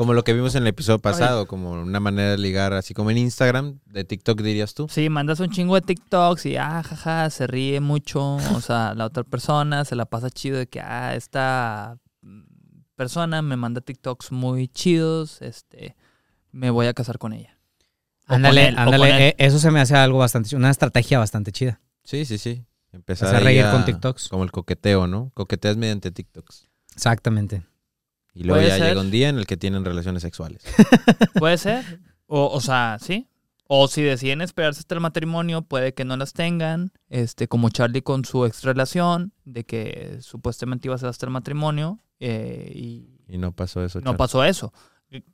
Como 0.01 0.15
lo 0.15 0.25
que 0.25 0.33
vimos 0.33 0.55
en 0.55 0.63
el 0.63 0.69
episodio 0.69 0.99
pasado, 0.99 1.47
como 1.47 1.73
una 1.73 2.01
manera 2.01 2.31
de 2.31 2.39
ligar, 2.39 2.73
así 2.73 2.95
como 2.95 3.11
en 3.11 3.19
Instagram, 3.19 3.81
de 3.85 4.03
TikTok 4.05 4.41
dirías 4.41 4.73
tú. 4.73 4.87
Sí, 4.89 5.11
mandas 5.11 5.41
un 5.41 5.51
chingo 5.51 5.75
de 5.75 5.83
TikToks 5.83 6.47
y 6.47 6.57
ah, 6.57 6.83
jaja, 6.83 7.29
se 7.29 7.47
ríe 7.47 7.81
mucho. 7.81 8.37
O 8.37 8.61
sea, 8.63 8.95
la 8.97 9.05
otra 9.05 9.25
persona 9.25 9.85
se 9.85 9.97
la 9.97 10.07
pasa 10.07 10.31
chido 10.31 10.57
de 10.57 10.67
que, 10.69 10.81
ah, 10.81 11.15
esta 11.15 11.99
persona 12.97 13.43
me 13.43 13.57
manda 13.59 13.83
TikToks 13.83 14.33
muy 14.33 14.69
chidos, 14.69 15.43
este, 15.43 15.97
me 16.51 16.71
voy 16.71 16.87
a 16.87 16.95
casar 16.95 17.19
con 17.19 17.35
ella. 17.35 17.59
O 18.27 18.37
Ándale, 18.37 18.69
él, 18.69 18.79
ándale. 18.79 19.29
eh, 19.29 19.35
Eso 19.37 19.59
se 19.59 19.71
me 19.71 19.81
hace 19.83 19.97
algo 19.97 20.17
bastante, 20.19 20.57
una 20.57 20.71
estrategia 20.71 21.19
bastante 21.19 21.53
chida. 21.53 21.79
Sí, 22.05 22.25
sí, 22.25 22.39
sí. 22.39 22.65
Empezar 22.93 23.35
ahí 23.37 23.45
reír 23.45 23.65
a- 23.67 23.73
con 23.73 23.85
TikToks. 23.85 24.31
Como 24.31 24.45
el 24.45 24.51
coqueteo, 24.51 25.07
¿no? 25.07 25.31
Coqueteas 25.35 25.77
mediante 25.77 26.11
TikToks. 26.11 26.69
Exactamente. 26.95 27.65
Y 28.35 28.45
luego 28.45 28.63
ya 28.67 28.77
ser. 28.77 28.89
llega 28.89 29.01
un 29.01 29.11
día 29.11 29.29
en 29.29 29.39
el 29.39 29.47
que 29.47 29.57
tienen 29.57 29.85
relaciones 29.85 30.23
sexuales. 30.23 30.63
Puede 31.35 31.59
ser. 31.59 32.01
O, 32.27 32.47
o 32.47 32.61
sea, 32.61 32.99
sí. 33.01 33.27
O 33.73 33.87
si 33.89 34.03
deciden 34.03 34.41
esperarse 34.41 34.81
hasta 34.81 34.95
el 34.97 35.01
matrimonio, 35.01 35.63
puede 35.63 35.95
que 35.95 36.05
no 36.05 36.17
las 36.17 36.33
tengan. 36.33 36.91
Este, 37.09 37.47
como 37.47 37.71
Charlie 37.71 38.03
con 38.03 38.25
su 38.25 38.45
ex 38.45 38.65
relación, 38.65 39.33
de 39.45 39.65
que 39.65 40.19
supuestamente 40.23 40.89
iba 40.89 40.95
a 40.97 40.99
ser 40.99 41.09
hasta 41.09 41.27
el 41.27 41.31
matrimonio. 41.33 42.01
eh, 42.19 42.73
y 42.75 43.21
Y 43.29 43.39
no 43.39 43.53
pasó 43.53 43.85
eso. 43.85 43.99
no 44.01 44.05
Charlie. 44.07 44.19
pasó 44.19 44.45
eso. 44.45 44.73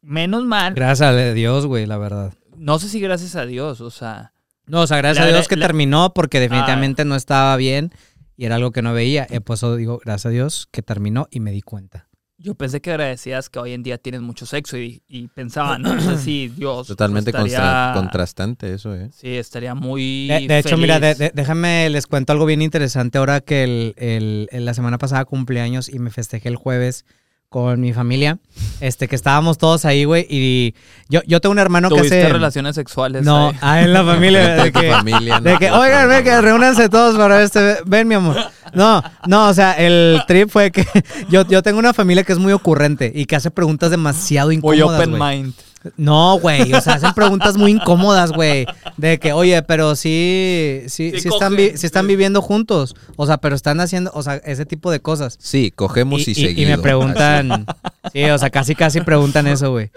Menos 0.03 0.45
mal. 0.45 0.75
Gracias 0.75 1.09
a 1.09 1.33
Dios, 1.33 1.67
güey, 1.67 1.87
la 1.87 1.97
verdad. 1.99 2.35
No 2.57 2.79
sé 2.79 2.89
si 2.89 3.01
gracias 3.01 3.37
a 3.37 3.45
Dios, 3.47 3.81
o 3.81 3.91
sea. 3.91 4.33
No, 4.67 4.83
o 4.83 4.87
sea, 4.87 4.99
gracias 4.99 5.25
La- 5.27 5.31
a 5.33 5.35
Dios 5.35 5.49
que 5.49 5.57
la- 5.57 5.67
terminó 5.67 6.13
porque 6.15 6.41
definitivamente 6.41 7.05
no 7.05 7.15
estaba 7.15 7.57
bien 7.57 7.91
y 8.37 8.45
era 8.47 8.57
algo 8.57 8.71
que 8.71 8.83
no 8.83 8.93
veía. 8.93 9.27
Y 9.31 9.41
por 9.41 9.55
eso 9.55 9.77
digo, 9.77 9.99
gracias 10.05 10.27
a 10.27 10.31
Dios 10.31 10.69
que 10.71 10.83
terminó 10.83 11.27
y 11.31 11.41
me 11.41 11.53
di 11.53 11.63
cuenta. 11.63 12.06
Yo 12.39 12.55
pensé 12.55 12.83
que 12.83 12.91
agradecías 12.91 13.49
que 13.49 13.59
hoy 13.59 13.73
en 13.73 13.83
día 13.83 13.97
tienes 13.97 14.21
mucho 14.21 14.45
sexo 14.45 14.77
y, 14.77 15.03
y 15.09 15.29
pensaba, 15.29 15.79
no 15.79 15.99
sé 16.01 16.19
si 16.19 16.49
Dios. 16.57 16.87
Totalmente 16.87 17.31
estaría- 17.31 17.57
constra- 17.59 17.93
contrastante 17.95 18.75
eso, 18.75 18.95
¿eh? 18.95 19.09
Sí, 19.11 19.29
estaría 19.37 19.75
muy. 19.75 20.29
De, 20.29 20.47
de 20.47 20.59
hecho, 20.59 20.77
mira, 20.77 21.01
de- 21.01 21.15
de- 21.15 21.33
déjame, 21.35 21.89
les 21.89 22.07
cuento 22.07 22.33
algo 22.35 22.45
bien 22.45 22.61
interesante 22.61 23.17
ahora 23.17 23.41
que 23.41 23.65
el, 23.65 23.95
el- 23.97 24.49
el- 24.53 24.65
la 24.67 24.75
semana 24.75 24.99
pasada 24.99 25.25
cumpleaños 25.25 25.89
y 25.89 25.99
me 25.99 26.11
festejé 26.11 26.49
el 26.51 26.57
jueves 26.57 27.07
con 27.57 27.81
mi 27.81 27.95
familia, 27.95 28.37
este, 28.83 29.09
que 29.09 29.17
estábamos 29.17 29.57
todos 29.57 29.87
ahí, 29.87 30.05
güey, 30.05 30.27
y 30.29 30.75
yo, 31.09 31.23
yo 31.27 31.41
tengo 31.41 31.53
un 31.53 31.59
hermano 31.59 31.89
que 31.89 32.01
hace... 32.01 32.29
relaciones 32.29 32.75
sexuales. 32.75 33.25
No, 33.25 33.49
ahí. 33.49 33.57
ah, 33.63 33.81
en 33.81 33.95
la 33.95 34.05
familia, 34.13 34.63
de 34.63 34.71
que... 34.71 34.91
familia, 34.91 35.41
¿no? 35.41 35.51
De 35.53 35.57
que, 35.57 35.71
oigan, 35.71 36.07
ven, 36.07 36.23
que 36.23 36.39
reúnanse 36.43 36.91
todos 36.91 37.17
para 37.17 37.43
este. 37.43 37.79
Ven, 37.87 38.09
mi 38.09 38.15
amor. 38.17 38.37
No, 38.75 39.03
no, 39.27 39.49
o 39.49 39.55
sea, 39.55 39.73
el 39.73 40.21
trip 40.29 40.51
fue 40.51 40.71
que 40.71 40.85
yo, 41.31 41.47
yo 41.49 41.63
tengo 41.63 41.79
una 41.79 41.95
familia 41.95 42.25
que 42.25 42.35
es 42.35 42.39
muy 42.39 42.53
ocurrente 42.53 43.11
y 43.15 43.25
que 43.25 43.37
hace 43.37 43.51
preguntas 43.51 43.91
demasiado 43.91 44.49
Muy 44.49 44.57
incómodas. 44.57 45.01
open 45.01 45.17
güey. 45.17 45.39
mind. 45.39 45.55
No, 45.97 46.39
güey, 46.39 46.73
o 46.73 46.81
sea, 46.81 46.95
hacen 46.95 47.13
preguntas 47.15 47.57
muy 47.57 47.71
incómodas, 47.73 48.33
güey. 48.33 48.67
De 48.97 49.19
que, 49.19 49.33
oye, 49.33 49.63
pero 49.63 49.97
sí, 49.97 50.83
sí, 50.89 51.11
Sí 51.13 51.21
sí, 51.21 51.29
están, 51.29 51.55
vi- 51.57 51.77
sí 51.77 51.87
están 51.87 52.05
sí. 52.05 52.09
viviendo 52.09 52.43
juntos. 52.43 52.95
O 53.17 53.27
sea, 53.27 53.39
pero 53.39 53.55
están 53.57 53.81
haciendo, 53.81 54.11
o 54.15 54.23
sea, 54.23 54.37
ese 54.37 54.67
tipo 54.67 54.91
de 54.91 55.01
cosas. 55.01 55.37
Sí, 55.41 55.71
cogemos 55.75 56.27
y, 56.27 56.31
Y, 56.31 56.33
y- 56.33 56.35
seguido. 56.35 56.63
y 56.63 56.77
me 56.77 56.79
preguntan, 56.83 57.67
sí, 58.13 58.25
o 58.25 58.39
sea, 58.39 58.51
casi 58.51 58.75
casi 58.75 59.01
preguntan 59.01 59.47
eso, 59.47 59.71
güey. 59.71 59.91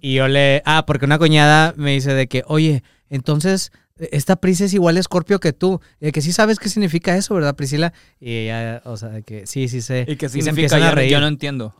Y 0.00 0.14
yo 0.14 0.28
le, 0.28 0.62
ah, 0.64 0.84
porque 0.86 1.04
una 1.06 1.18
cuñada 1.18 1.74
me 1.76 1.92
dice 1.92 2.14
de 2.14 2.26
que, 2.26 2.42
oye, 2.46 2.82
entonces, 3.10 3.72
esta 4.10 4.36
Pris 4.36 4.60
es 4.60 4.74
igual 4.74 4.96
a 4.98 5.02
Scorpio 5.02 5.40
que 5.40 5.52
tú. 5.52 5.80
Y 6.00 6.06
de 6.06 6.12
que 6.12 6.20
sí 6.20 6.32
sabes 6.32 6.58
qué 6.58 6.68
significa 6.68 7.16
eso, 7.16 7.34
¿verdad, 7.34 7.54
Priscila? 7.56 7.92
Y 8.20 8.30
ella, 8.36 8.82
o 8.84 8.96
sea, 8.96 9.08
de 9.08 9.22
que 9.22 9.46
sí, 9.46 9.68
sí 9.68 9.80
sé. 9.80 10.04
¿Y 10.08 10.16
qué 10.16 10.28
se 10.28 10.34
significa? 10.34 10.50
empiezan 10.50 10.80
Yo 10.80 10.86
a 10.86 10.90
reír. 10.90 11.10
Yo 11.12 11.20
no 11.20 11.26
entiendo. 11.28 11.74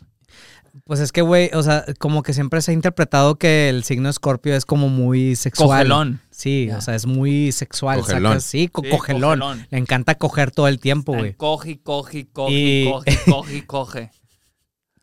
Pues 0.84 1.00
es 1.00 1.10
que, 1.12 1.22
güey, 1.22 1.50
o 1.54 1.62
sea, 1.62 1.84
como 1.98 2.22
que 2.22 2.32
siempre 2.32 2.60
se 2.60 2.70
ha 2.70 2.74
interpretado 2.74 3.36
que 3.36 3.68
el 3.68 3.82
signo 3.84 4.12
Scorpio 4.12 4.54
es 4.54 4.64
como 4.66 4.88
muy 4.88 5.34
sexual. 5.36 5.68
Cogelón. 5.88 6.20
Sí, 6.30 6.70
o 6.70 6.80
sea, 6.80 6.94
es 6.94 7.06
muy 7.06 7.50
sexual. 7.52 8.00
Cogelón. 8.00 8.40
sí, 8.40 8.68
co- 8.68 8.82
Sí, 8.82 8.90
cogelón. 8.90 9.40
cogelón. 9.40 9.66
Le 9.70 9.78
encanta 9.78 10.14
coger 10.16 10.50
todo 10.50 10.68
el 10.68 10.78
tiempo, 10.78 11.14
güey. 11.14 11.34
Coge, 11.34 11.80
coge, 11.82 12.26
coge, 12.32 12.52
Y- 12.54 12.90
coge, 12.90 13.18
coge, 13.26 13.66
coge. 13.66 14.10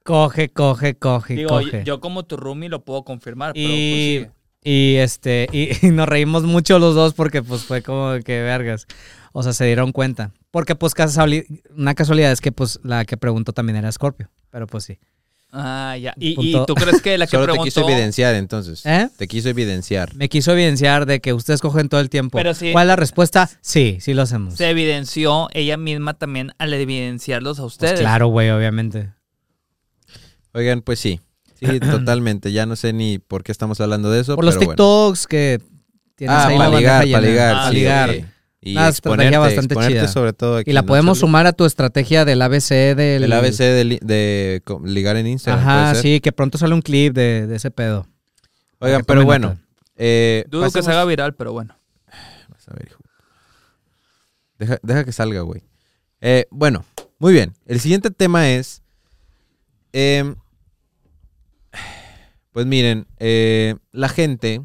Coge, 0.03 0.49
coge, 0.49 0.95
coge, 0.95 1.36
Digo, 1.36 1.49
coge. 1.49 1.83
yo 1.86 2.01
como 2.01 2.23
tu 2.23 2.36
roomie 2.36 2.67
lo 2.67 2.83
puedo 2.83 3.03
confirmar, 3.05 3.53
pero 3.53 3.67
Y, 3.69 4.19
prosigue. 4.19 4.31
y 4.63 4.95
este, 4.97 5.47
y, 5.53 5.69
y 5.88 5.91
nos 5.91 6.09
reímos 6.09 6.43
mucho 6.43 6.77
los 6.77 6.93
dos 6.93 7.13
porque 7.13 7.41
pues 7.41 7.63
fue 7.63 7.81
como 7.81 8.19
que 8.23 8.41
vergas. 8.41 8.86
O 9.31 9.43
sea, 9.43 9.53
se 9.53 9.65
dieron 9.65 9.91
cuenta. 9.93 10.31
Porque 10.51 10.75
pues 10.75 10.93
una 11.75 11.95
casualidad 11.95 12.31
es 12.31 12.41
que 12.41 12.51
pues 12.51 12.79
la 12.83 13.05
que 13.05 13.17
preguntó 13.17 13.53
también 13.53 13.77
era 13.77 13.91
Scorpio. 13.91 14.29
Pero 14.51 14.67
pues 14.67 14.83
sí. 14.83 14.99
Ah, 15.55 15.95
ya. 16.01 16.15
¿Y, 16.17 16.51
tú 16.65 16.73
crees 16.73 16.99
que 17.03 17.15
la 17.15 17.25
que 17.27 17.31
Solo 17.31 17.43
te 17.43 17.51
preguntó... 17.51 17.63
quiso 17.65 17.87
evidenciar 17.87 18.33
entonces. 18.33 18.83
¿Eh? 18.87 19.07
Te 19.15 19.27
quiso 19.27 19.49
evidenciar. 19.49 20.15
Me 20.15 20.27
quiso 20.27 20.51
evidenciar 20.51 21.05
de 21.05 21.21
que 21.21 21.31
ustedes 21.31 21.61
cogen 21.61 21.89
todo 21.89 22.01
el 22.01 22.09
tiempo. 22.09 22.39
Pero 22.39 22.55
sí. 22.55 22.71
¿Cuál 22.71 22.85
es 22.85 22.87
la 22.87 22.95
respuesta? 22.95 23.47
Sí, 23.61 23.97
sí 24.01 24.15
lo 24.15 24.23
hacemos. 24.23 24.55
se 24.55 24.69
evidenció 24.69 25.49
ella 25.53 25.77
misma 25.77 26.15
también 26.15 26.53
al 26.57 26.73
evidenciarlos 26.73 27.59
a 27.59 27.61
Pues 27.61 27.73
ustedes. 27.73 27.99
claro, 27.99 28.27
güey, 28.27 28.49
obviamente. 28.49 29.11
Oigan, 30.53 30.81
pues 30.81 30.99
sí. 30.99 31.19
Sí, 31.59 31.79
totalmente. 31.79 32.51
Ya 32.51 32.65
no 32.65 32.75
sé 32.75 32.91
ni 32.91 33.19
por 33.19 33.43
qué 33.43 33.51
estamos 33.51 33.79
hablando 33.79 34.09
de 34.09 34.21
eso. 34.21 34.35
Por 34.35 34.45
los 34.45 34.55
pero 34.55 34.65
bueno. 34.65 34.75
TikToks 34.75 35.27
que 35.27 35.61
tienes 36.15 36.35
Ah, 36.35 36.47
ahí 36.47 36.57
para 36.57 36.77
ligar, 36.77 37.05
para 37.11 37.21
ligar. 37.21 37.55
Ah, 37.55 37.69
sí, 37.69 37.75
ligar. 37.75 38.32
Y 38.65 38.71
Una 38.78 38.88
estrategia 38.88 39.28
exponerte, 39.28 39.38
bastante 39.38 39.73
exponerte 39.73 39.93
chida. 39.99 40.08
sobre 40.08 40.32
todo 40.34 40.58
aquí, 40.58 40.71
Y 40.71 40.73
la 40.73 40.82
¿no, 40.82 40.88
podemos 40.88 41.19
sumar 41.19 41.45
a 41.47 41.52
tu 41.54 41.65
estrategia 41.65 42.23
del 42.23 42.41
ABC 42.41 42.69
del... 42.95 43.23
El 43.26 43.34
ABC 43.34 43.58
de, 43.58 43.84
li- 43.84 43.99
de 44.02 44.62
co- 44.63 44.82
ligar 44.86 45.17
en 45.17 45.28
Instagram. 45.28 45.62
Ajá, 45.67 45.82
puede 45.91 45.95
ser. 45.95 46.02
sí, 46.04 46.21
que 46.21 46.32
pronto 46.32 46.58
sale 46.58 46.73
un 46.73 46.82
clip 46.82 47.13
de, 47.13 47.45
de 47.47 47.56
ese 47.58 47.71
pedo. 47.71 48.08
Oigan, 48.80 49.04
pero 49.04 49.26
bueno. 49.26 49.58
Eh, 49.97 50.45
Dudo 50.47 50.62
que 50.63 50.67
pasemos- 50.69 50.86
se 50.86 50.91
haga 50.91 51.06
viral, 51.06 51.36
pero 51.36 51.52
bueno. 51.52 51.76
Vas 52.49 52.67
a 52.69 52.73
ver, 52.73 52.88
hijo. 52.89 52.99
Deja, 54.60 54.78
deja 54.82 55.04
que 55.04 55.12
salga, 55.12 55.41
güey. 55.41 55.62
Eh, 56.21 56.45
bueno, 56.49 56.86
muy 57.19 57.34
bien. 57.34 57.54
El 57.65 57.82
siguiente 57.82 58.12
tema 58.12 58.49
es. 58.49 58.82
em, 59.91 60.36
pues 62.52 62.65
miren, 62.65 63.08
eh, 63.19 63.76
la 63.91 64.10
gente, 64.10 64.62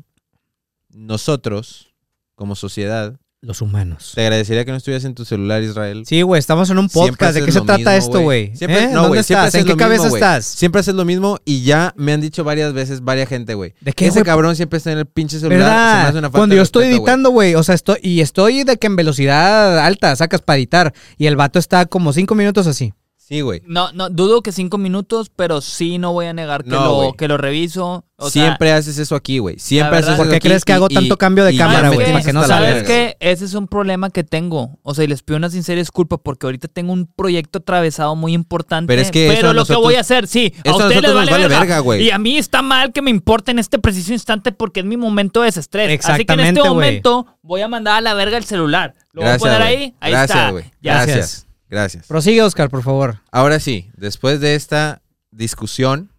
nosotros, 0.90 1.94
como 2.34 2.54
sociedad, 2.54 3.18
Los 3.40 3.62
humanos. 3.62 4.12
Te 4.16 4.22
agradecería 4.22 4.64
que 4.64 4.72
no 4.72 4.78
estuvieras 4.78 5.04
en 5.04 5.14
tu 5.14 5.24
celular, 5.24 5.62
Israel. 5.62 6.02
Sí, 6.04 6.22
güey, 6.22 6.40
estamos 6.40 6.68
en 6.70 6.78
un 6.78 6.88
podcast. 6.88 7.34
¿De 7.34 7.44
qué 7.44 7.52
se 7.52 7.60
trata 7.60 7.76
mismo, 7.76 7.90
esto, 7.92 8.20
güey? 8.20 8.52
¿Eh? 8.58 8.88
no, 8.90 9.02
¿Dónde 9.02 9.08
güey, 9.08 9.20
estás? 9.20 9.54
¿En 9.54 9.64
qué 9.64 9.76
cabeza 9.76 10.08
estás? 10.08 10.44
Siempre 10.44 10.80
haces 10.80 10.96
lo 10.96 11.04
mismo 11.04 11.38
y 11.44 11.62
ya 11.62 11.94
me 11.96 12.12
han 12.12 12.20
dicho 12.20 12.42
varias 12.42 12.72
veces, 12.72 13.04
varias 13.04 13.28
gente, 13.28 13.54
güey. 13.54 13.74
¿De 13.80 13.92
qué, 13.92 14.06
Ese 14.06 14.14
güey? 14.20 14.24
cabrón 14.24 14.56
siempre 14.56 14.78
está 14.78 14.90
en 14.90 14.98
el 14.98 15.06
pinche 15.06 15.38
celular. 15.38 15.60
Se 15.60 15.64
me 15.64 15.70
¿Verdad? 15.70 16.08
hace 16.08 16.18
una 16.18 16.26
falta 16.26 16.38
Cuando 16.38 16.56
yo 16.56 16.62
estoy 16.62 16.86
respeto, 16.86 17.02
editando, 17.02 17.30
güey, 17.30 17.54
o 17.54 17.62
sea, 17.62 17.76
estoy 17.76 17.98
y 18.02 18.22
estoy 18.22 18.64
de 18.64 18.76
que 18.76 18.88
en 18.88 18.96
velocidad 18.96 19.78
alta 19.78 20.16
sacas 20.16 20.42
para 20.42 20.56
editar 20.56 20.92
y 21.16 21.26
el 21.26 21.36
vato 21.36 21.60
está 21.60 21.86
como 21.86 22.12
cinco 22.12 22.34
minutos 22.34 22.66
así. 22.66 22.92
Sí, 23.28 23.42
güey. 23.42 23.60
No, 23.66 23.92
no, 23.92 24.08
dudo 24.08 24.42
que 24.42 24.52
cinco 24.52 24.78
minutos, 24.78 25.30
pero 25.36 25.60
sí 25.60 25.98
no 25.98 26.14
voy 26.14 26.24
a 26.24 26.32
negar 26.32 26.64
que, 26.64 26.70
No, 26.70 27.02
lo, 27.02 27.12
que 27.12 27.28
lo 27.28 27.36
reviso. 27.36 28.06
O 28.16 28.30
sea, 28.30 28.42
Siempre 28.46 28.72
haces 28.72 28.96
eso 28.96 29.14
aquí, 29.14 29.38
güey. 29.38 29.58
Siempre 29.58 29.98
haces 29.98 30.14
eso 30.14 30.16
¿Por 30.16 30.30
qué 30.30 30.36
aquí 30.36 30.48
crees 30.48 30.64
que 30.64 30.72
y- 30.72 30.74
hago 30.74 30.86
y- 30.88 30.94
tanto 30.94 31.18
cambio 31.18 31.44
de 31.44 31.52
y 31.52 31.58
cámara, 31.58 31.88
güey? 31.90 31.98
me 31.98 32.04
¿Sabes 32.06 32.12
Para 32.14 32.24
que 32.24 32.32
no 32.32 32.44
¿Sabes 32.46 32.82
qué? 32.84 33.16
Ese 33.20 33.44
es 33.44 33.52
un 33.52 33.68
problema 33.68 34.08
que 34.08 34.24
tengo. 34.24 34.78
O 34.82 34.94
sea, 34.94 35.04
y 35.04 35.08
les 35.08 35.22
pido 35.22 35.36
una 35.36 35.50
sincera 35.50 35.78
disculpa 35.78 36.16
porque 36.16 36.46
ahorita 36.46 36.68
tengo 36.68 36.94
un 36.94 37.06
proyecto 37.06 37.58
atravesado 37.58 38.16
muy 38.16 38.32
importante. 38.32 38.86
Pero 38.90 39.02
es 39.02 39.10
que 39.10 39.30
pero 39.36 39.52
lo 39.52 39.66
que 39.66 39.76
voy 39.76 39.96
a 39.96 40.00
hacer, 40.00 40.26
sí, 40.26 40.54
a 40.56 40.60
eso 40.70 40.80
a 40.80 40.86
ustedes 40.86 41.02
les 41.02 41.14
vale, 41.14 41.30
vale 41.30 41.48
verga. 41.48 41.80
güey. 41.80 42.04
Y 42.04 42.10
a 42.10 42.16
mí 42.18 42.38
está 42.38 42.62
mal 42.62 42.94
que 42.94 43.02
me 43.02 43.10
importe 43.10 43.50
en 43.50 43.58
este 43.58 43.78
preciso 43.78 44.14
instante 44.14 44.52
porque 44.52 44.80
es 44.80 44.86
mi 44.86 44.96
momento 44.96 45.40
de 45.42 45.46
desestrés. 45.48 45.84
Así 45.84 45.88
que 45.88 45.92
en 45.92 46.00
Exactamente, 46.40 46.60
este 46.60 46.68
momento 46.70 47.26
voy 47.42 47.60
a 47.60 47.68
mandar 47.68 47.98
a 47.98 48.00
la 48.00 48.14
verga 48.14 48.38
el 48.38 48.44
celular. 48.44 48.94
Lo 49.12 49.20
Gracias, 49.20 49.40
voy 49.40 49.50
a 49.50 49.52
poner 49.52 49.68
güey. 49.68 49.84
ahí. 49.84 49.94
Ahí 50.00 50.10
Gracias, 50.12 50.38
está. 50.48 50.70
Gracias. 50.80 51.47
Gracias. 51.70 52.06
Prosigue, 52.06 52.42
Oscar, 52.42 52.70
por 52.70 52.82
favor. 52.82 53.20
Ahora 53.30 53.60
sí, 53.60 53.90
después 53.96 54.40
de 54.40 54.54
esta 54.54 55.02
discusión 55.30 56.10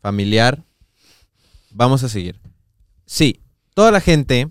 familiar, 0.00 0.62
vamos 1.70 2.02
a 2.02 2.08
seguir. 2.08 2.40
Sí, 3.06 3.40
toda 3.74 3.90
la 3.90 4.00
gente 4.00 4.50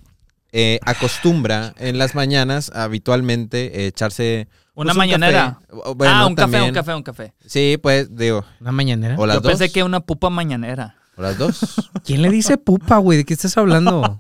eh, 0.51 0.79
acostumbra 0.84 1.73
en 1.77 1.97
las 1.97 2.15
mañanas 2.15 2.71
habitualmente 2.73 3.82
eh, 3.84 3.88
echarse 3.88 4.47
Una 4.73 4.93
pues, 4.93 4.95
un 4.95 4.97
mañanera. 4.97 5.60
café. 5.60 5.82
O- 5.86 5.95
bueno, 5.95 6.13
ah, 6.15 6.25
un 6.27 6.36
café, 6.36 6.62
un 6.62 6.73
café, 6.73 6.93
un 6.95 7.03
café. 7.03 7.34
Sí, 7.45 7.77
pues 7.82 8.15
digo, 8.15 8.43
Una 8.62 8.71
mañanera. 8.71 9.15
o 9.17 9.25
las 9.25 9.36
Yo 9.38 9.41
dos. 9.41 9.51
pensé 9.51 9.71
que 9.71 9.84
una 9.84 9.99
pupa 10.01 10.29
mañanera. 10.29 10.95
O 11.15 11.21
las 11.21 11.38
dos. 11.38 11.89
¿Quién 12.04 12.21
le 12.21 12.30
dice 12.30 12.58
pupa, 12.58 12.97
güey? 12.97 13.19
¿De 13.19 13.26
qué 13.26 13.34
estás 13.34 13.56
hablando? 13.58 14.17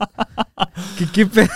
¿Qué, 0.97 1.07
qué 1.11 1.25
pe- 1.25 1.49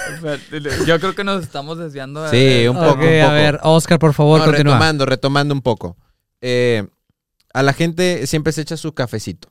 Yo 0.86 1.00
creo 1.00 1.14
que 1.16 1.24
nos 1.24 1.44
estamos 1.44 1.78
desviando. 1.78 2.24
de- 2.24 2.30
Sí, 2.32 2.38
de- 2.64 2.70
un 2.70 2.76
poco, 2.78 2.92
Ok, 2.92 3.00
un 3.02 3.22
a 3.22 3.32
ver, 3.34 3.60
Oscar, 3.64 4.00
por 4.00 4.14
favor, 4.14 4.40
No, 4.40 4.46
continúa. 4.46 4.74
retomando, 4.76 5.06
retomando 5.06 5.54
un 5.54 5.62
poco. 5.62 5.96
Eh, 6.42 6.88
a 7.54 7.64
la 7.64 7.74
gente 7.74 8.26
siempre 8.28 8.52
se 8.54 8.62
echa 8.62 8.78
su 8.78 8.94
cafecito. 8.94 9.50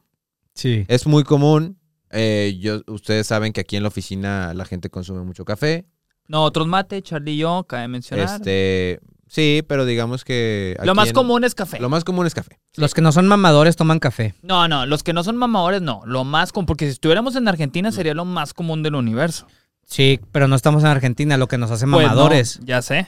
Sí. 0.54 0.84
Es 0.88 1.06
muy 1.06 1.22
común. 1.24 1.78
eh, 2.10 2.56
yo, 2.60 2.82
ustedes 2.86 3.26
saben 3.26 3.52
que 3.52 3.60
aquí 3.60 3.76
en 3.76 3.82
la 3.82 3.88
oficina 3.88 4.54
la 4.54 4.64
gente 4.64 4.88
consume 4.90 5.22
mucho 5.22 5.44
café. 5.44 5.86
No, 6.28 6.42
otros 6.44 6.66
mate, 6.66 7.02
Charlie 7.02 7.32
y 7.32 7.38
yo, 7.38 7.64
cabe 7.68 7.88
mencionar. 7.88 8.24
Este, 8.26 9.00
sí, 9.28 9.62
pero 9.66 9.84
digamos 9.84 10.24
que 10.24 10.76
lo 10.82 10.94
más 10.94 11.08
en- 11.08 11.14
común 11.14 11.44
es 11.44 11.54
café. 11.54 11.78
Lo 11.80 11.88
más 11.88 12.04
común 12.04 12.26
es 12.26 12.34
café. 12.34 12.58
Los 12.76 12.94
que 12.94 13.00
no 13.02 13.12
son 13.12 13.26
mamadores 13.28 13.76
toman 13.76 13.98
café. 13.98 14.34
No, 14.42 14.68
no, 14.68 14.86
los 14.86 15.02
que 15.02 15.12
no 15.12 15.22
son 15.24 15.36
mamadores, 15.36 15.82
no. 15.82 16.02
Lo 16.06 16.24
más 16.24 16.52
común, 16.52 16.66
porque 16.66 16.86
si 16.86 16.92
estuviéramos 16.92 17.36
en 17.36 17.48
Argentina 17.48 17.90
sería 17.92 18.14
lo 18.14 18.24
más 18.24 18.54
común 18.54 18.82
del 18.82 18.94
universo. 18.94 19.46
Sí, 19.86 20.20
pero 20.32 20.48
no 20.48 20.56
estamos 20.56 20.82
en 20.82 20.88
Argentina, 20.88 21.36
lo 21.36 21.46
que 21.48 21.58
nos 21.58 21.70
hace 21.70 21.86
Pues 21.86 21.92
no, 22.06 22.08
mamadores. 22.14 22.58
ya 22.64 22.82
sé. 22.82 23.06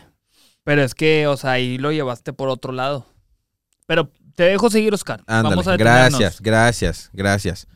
Pero 0.64 0.82
es 0.82 0.94
que, 0.94 1.26
o 1.26 1.36
sea, 1.36 1.52
ahí 1.52 1.78
lo 1.78 1.90
llevaste 1.92 2.32
por 2.32 2.48
otro 2.50 2.72
lado. 2.72 3.06
Pero 3.86 4.10
te 4.34 4.44
dejo 4.44 4.70
seguir, 4.70 4.92
Oscar. 4.94 5.20
Ándale, 5.26 5.56
Vamos 5.56 5.66
a 5.66 5.76
gracias, 5.76 6.40
gracias, 6.40 7.10
gracias. 7.12 7.66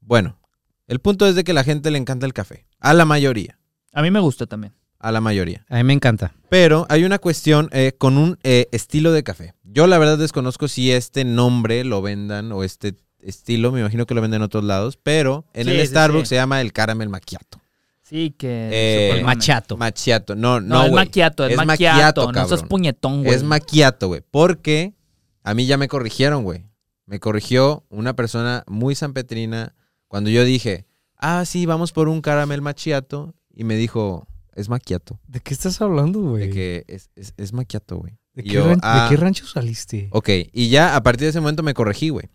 Bueno, 0.00 0.38
el 0.86 0.98
punto 1.00 1.26
es 1.26 1.34
de 1.34 1.44
que 1.44 1.50
a 1.50 1.54
la 1.54 1.62
gente 1.64 1.90
le 1.90 1.98
encanta 1.98 2.24
el 2.26 2.32
café. 2.32 2.66
A 2.80 2.94
la 2.94 3.04
mayoría. 3.04 3.58
A 3.92 4.02
mí 4.02 4.10
me 4.10 4.18
gusta 4.20 4.46
también. 4.46 4.72
A 5.00 5.12
la 5.12 5.20
mayoría. 5.20 5.64
A 5.68 5.76
mí 5.76 5.84
me 5.84 5.92
encanta. 5.92 6.32
Pero 6.48 6.86
hay 6.88 7.04
una 7.04 7.18
cuestión 7.18 7.68
eh, 7.72 7.92
con 7.96 8.18
un 8.18 8.38
eh, 8.42 8.68
estilo 8.72 9.12
de 9.12 9.22
café. 9.22 9.54
Yo 9.62 9.86
la 9.86 9.98
verdad 9.98 10.18
desconozco 10.18 10.66
si 10.66 10.90
este 10.90 11.24
nombre 11.24 11.84
lo 11.84 12.02
vendan 12.02 12.50
o 12.52 12.64
este 12.64 12.94
estilo, 13.20 13.70
me 13.72 13.80
imagino 13.80 14.06
que 14.06 14.14
lo 14.14 14.20
venden 14.22 14.38
en 14.40 14.44
otros 14.44 14.64
lados, 14.64 14.98
pero 15.02 15.44
en 15.54 15.66
Sí, 15.66 15.70
el 15.72 15.80
sí, 15.82 15.86
Starbucks 15.88 16.22
sí. 16.28 16.30
se 16.30 16.34
llama 16.36 16.60
el 16.60 16.72
caramel 16.72 17.08
macchiato. 17.08 17.60
Sí, 18.02 18.34
que... 18.38 18.70
Eh, 18.72 19.08
El 19.10 19.22
mame. 19.24 19.36
machato. 19.36 19.76
Macchiato, 19.76 20.34
no, 20.34 20.60
No, 20.60 20.68
no, 20.78 20.82
es 20.84 20.90
güey. 20.90 21.04
maquiato, 21.04 21.44
es, 21.44 21.52
Es 21.52 21.56
maquiato. 21.58 21.94
macchiato, 21.96 22.26
no 22.26 22.32
cabrón. 22.32 22.68
puñetón, 22.68 23.22
güey. 23.24 23.34
Es 23.34 23.42
macchiato, 23.42 24.08
güey, 24.08 24.22
porque 24.30 24.94
a 25.42 25.52
mí 25.54 25.66
ya 25.66 25.76
me 25.76 25.88
corrigieron, 25.88 26.42
güey. 26.42 26.64
Me 27.06 27.20
corrigió 27.20 27.84
una 27.90 28.14
persona 28.14 28.64
muy 28.66 28.94
sanpetrina 28.94 29.74
cuando 30.06 30.30
yo 30.30 30.44
dije, 30.44 30.86
ah, 31.18 31.44
sí, 31.44 31.66
vamos 31.66 31.92
por 31.92 32.08
un 32.08 32.20
caramel 32.22 32.62
macchiato, 32.62 33.34
y 33.54 33.64
me 33.64 33.74
dijo, 33.76 34.27
es 34.58 34.68
macchiato. 34.68 35.18
¿De 35.26 35.40
qué 35.40 35.54
estás 35.54 35.80
hablando, 35.80 36.20
güey? 36.20 36.48
De 36.48 36.50
que 36.52 36.84
es, 36.88 37.10
es, 37.16 37.32
es 37.36 37.52
macchiato, 37.52 37.96
güey. 37.98 38.18
¿De, 38.34 38.42
qué 38.42 38.50
yo, 38.50 38.66
ran- 38.68 38.80
ah, 38.82 39.04
¿De 39.08 39.14
qué 39.16 39.20
rancho 39.20 39.46
saliste? 39.46 40.08
Ok, 40.12 40.28
y 40.52 40.68
ya 40.68 40.94
a 40.96 41.02
partir 41.02 41.22
de 41.26 41.30
ese 41.30 41.40
momento 41.40 41.62
me 41.62 41.74
corregí, 41.74 42.08
güey. 42.10 42.28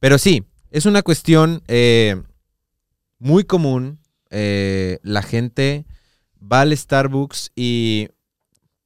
Pero 0.00 0.18
sí, 0.18 0.44
es 0.70 0.86
una 0.86 1.02
cuestión 1.02 1.62
eh, 1.68 2.20
muy 3.18 3.44
común. 3.44 3.98
eh, 4.30 4.98
la 5.02 5.22
gente 5.22 5.84
va 6.40 6.62
al 6.62 6.76
Starbucks 6.76 7.52
y 7.54 8.08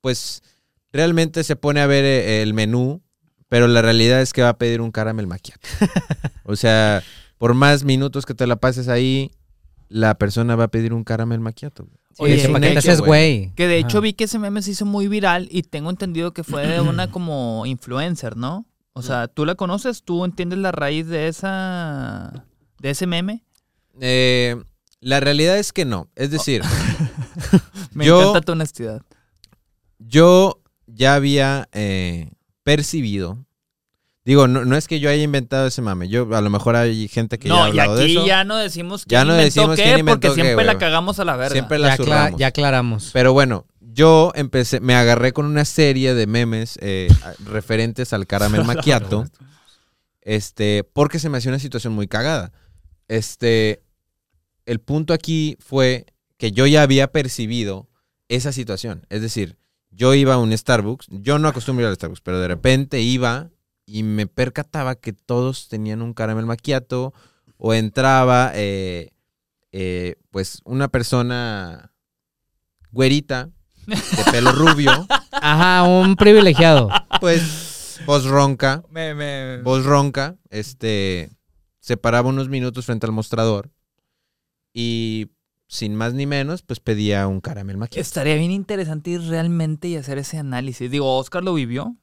pues 0.01 0.43
realmente 0.93 1.43
se 1.45 1.57
pone 1.57 1.81
a 1.81 1.87
ver 1.87 2.05
eh, 2.05 2.43
el 2.43 2.53
menú, 2.53 3.03
pero 3.49 3.67
la 3.69 3.81
realidad 3.83 4.21
es 4.21 4.33
que 4.33 4.43
va 4.43 4.51
a 4.51 4.59
pedir 4.59 4.81
un 4.81 4.91
caramel 4.91 5.27
macchiato. 5.27 5.67
o 6.45 6.57
sea, 6.57 7.03
por 7.39 7.55
más 7.55 7.85
minutos 7.85 8.27
que 8.27 8.35
te 8.35 8.47
la 8.47 8.57
pases 8.57 8.89
ahí, 8.89 9.31
la 9.89 10.17
persona 10.19 10.57
va 10.57 10.65
a 10.65 10.69
pedir 10.69 10.93
un 10.93 11.05
caramel 11.05 11.41
macchiato. 11.41 11.85
güey. 11.85 11.97
Oye, 12.19 12.39
sí, 12.39 12.49
¿para 12.49 12.67
qué 12.67 12.73
te 12.73 12.79
haces 12.79 13.01
güey? 13.01 13.53
Que 13.55 13.67
de 13.67 13.79
hecho 13.79 13.99
Ajá. 13.99 14.01
vi 14.01 14.13
que 14.15 14.25
ese 14.25 14.39
meme 14.39 14.63
se 14.63 14.71
hizo 14.71 14.87
muy 14.87 15.09
viral 15.09 15.49
y 15.51 15.63
tengo 15.63 15.91
entendido 15.91 16.33
que 16.33 16.45
fue 16.45 16.67
de 16.67 16.81
una 16.81 17.11
como 17.11 17.65
influencer, 17.67 18.37
¿no? 18.37 18.67
O 18.95 19.03
sea, 19.03 19.29
¿tú 19.29 19.45
la 19.45 19.55
conoces? 19.55 20.03
¿Tú 20.03 20.25
entiendes 20.25 20.59
la 20.59 20.73
raíz 20.73 21.07
de 21.07 21.29
esa 21.29 22.47
de 22.81 22.91
ese 22.91 23.07
meme? 23.07 23.45
Eh, 24.01 24.57
la 25.01 25.21
realidad 25.21 25.59
es 25.59 25.73
que 25.73 25.85
no. 25.85 26.09
Es 26.17 26.31
decir, 26.31 26.63
Me 27.93 28.05
Yo- 28.07 28.21
encanta 28.21 28.41
tu 28.41 28.53
honestidad. 28.53 29.03
Yo 29.99 30.61
ya 30.87 31.15
había 31.15 31.69
eh, 31.73 32.31
percibido. 32.63 33.46
Digo, 34.27 34.47
no, 34.49 34.65
no 34.67 34.77
es 34.77 34.89
que 34.89 35.01
yo 35.01 35.09
haya 35.09 35.23
inventado 35.23 35.69
ese 35.69 35.81
mame. 35.81 36.09
Yo, 36.09 36.29
a 36.37 36.41
lo 36.43 36.51
mejor 36.51 36.75
hay 36.77 37.07
gente 37.09 37.39
que 37.39 37.49
ya 37.49 37.55
ha 37.55 37.59
No, 37.59 37.67
y 37.69 37.71
hablado 37.79 38.03
aquí 38.03 38.27
ya 38.27 38.45
no 38.45 38.57
decimos 38.57 39.05
quién 39.07 39.21
Ya 39.21 39.25
no 39.25 39.31
inventó 39.35 39.45
decimos 39.61 39.77
qué, 39.77 39.83
quién 39.85 39.99
inventó 40.01 40.15
porque 40.21 40.29
qué, 40.29 40.35
siempre 40.35 40.55
güey. 40.55 40.67
la 40.67 40.79
cagamos 40.79 41.19
a 41.21 41.25
la 41.25 41.37
verga. 41.37 41.53
Siempre 41.53 41.79
la 41.79 41.89
Ya, 41.97 42.03
acla- 42.05 42.37
ya 42.37 42.47
aclaramos. 42.49 43.11
Pero 43.15 43.33
bueno, 43.33 43.67
yo 43.81 44.33
empecé, 44.35 44.81
me 44.81 44.95
agarré 44.97 45.33
con 45.33 45.47
una 45.47 45.65
serie 45.65 46.13
de 46.15 46.27
memes 46.27 46.77
eh, 46.83 47.09
referentes 47.47 48.13
al 48.13 48.27
caramel 48.27 48.65
macchiato. 48.67 49.27
este, 50.23 50.85
porque 50.93 51.19
se 51.19 51.29
me 51.29 51.39
hacía 51.39 51.51
una 51.53 51.59
situación 51.61 51.93
muy 51.93 52.09
cagada. 52.09 52.53
Este, 53.09 53.83
el 54.65 54.81
punto 54.81 55.15
aquí 55.15 55.57
fue 55.61 56.07
que 56.37 56.51
yo 56.53 56.67
ya 56.67 56.83
había 56.83 57.13
percibido 57.13 57.89
esa 58.29 58.51
situación. 58.53 59.07
Es 59.09 59.23
decir, 59.23 59.57
yo 59.91 60.15
iba 60.15 60.35
a 60.35 60.39
un 60.39 60.57
Starbucks, 60.57 61.07
yo 61.11 61.39
no 61.39 61.47
acostumbro 61.49 61.85
ir 61.85 61.89
al 61.91 61.95
Starbucks, 61.95 62.21
pero 62.23 62.41
de 62.41 62.49
repente 62.49 63.01
iba 63.01 63.51
y 63.87 64.03
me 64.03 64.27
percataba 64.27 64.97
que 64.97 65.13
todos 65.13 65.69
tenían 65.69 66.03
un 66.03 66.13
caramel 66.13 66.45
macchiato 66.47 67.15
o 67.57 67.73
entraba, 67.73 68.51
eh, 68.55 69.13
eh, 69.73 70.17
pues, 70.31 70.61
una 70.65 70.89
persona 70.89 71.93
güerita, 72.91 73.51
de 73.87 73.97
pelo 74.33 74.53
rubio, 74.53 75.07
Ajá, 75.31 75.85
un 75.85 76.17
privilegiado. 76.17 76.89
pues, 77.21 78.01
voz 78.07 78.25
ronca, 78.25 78.83
Me, 78.91 79.15
me- 79.15 79.63
voz 79.63 79.85
ronca, 79.85 80.37
este, 80.51 81.31
se 81.79 81.97
paraba 81.97 82.29
unos 82.29 82.49
minutos 82.49 82.85
frente 82.87 83.07
al 83.07 83.13
mostrador 83.13 83.71
y 84.73 85.31
sin 85.69 85.95
más 85.95 86.15
ni 86.15 86.27
menos, 86.27 86.63
pues 86.63 86.81
pedía 86.81 87.27
un 87.27 87.41
caramel 87.41 87.77
macchiato. 87.77 88.01
Estaría 88.01 88.35
bien 88.37 88.51
interesante 88.51 89.11
ir 89.11 89.23
realmente 89.23 89.89
y 89.89 89.97
hacer 89.97 90.19
ese 90.19 90.39
análisis. 90.39 90.91
Digo, 90.91 91.17
Oscar 91.19 91.43
lo 91.43 91.55
vivió. 91.55 91.97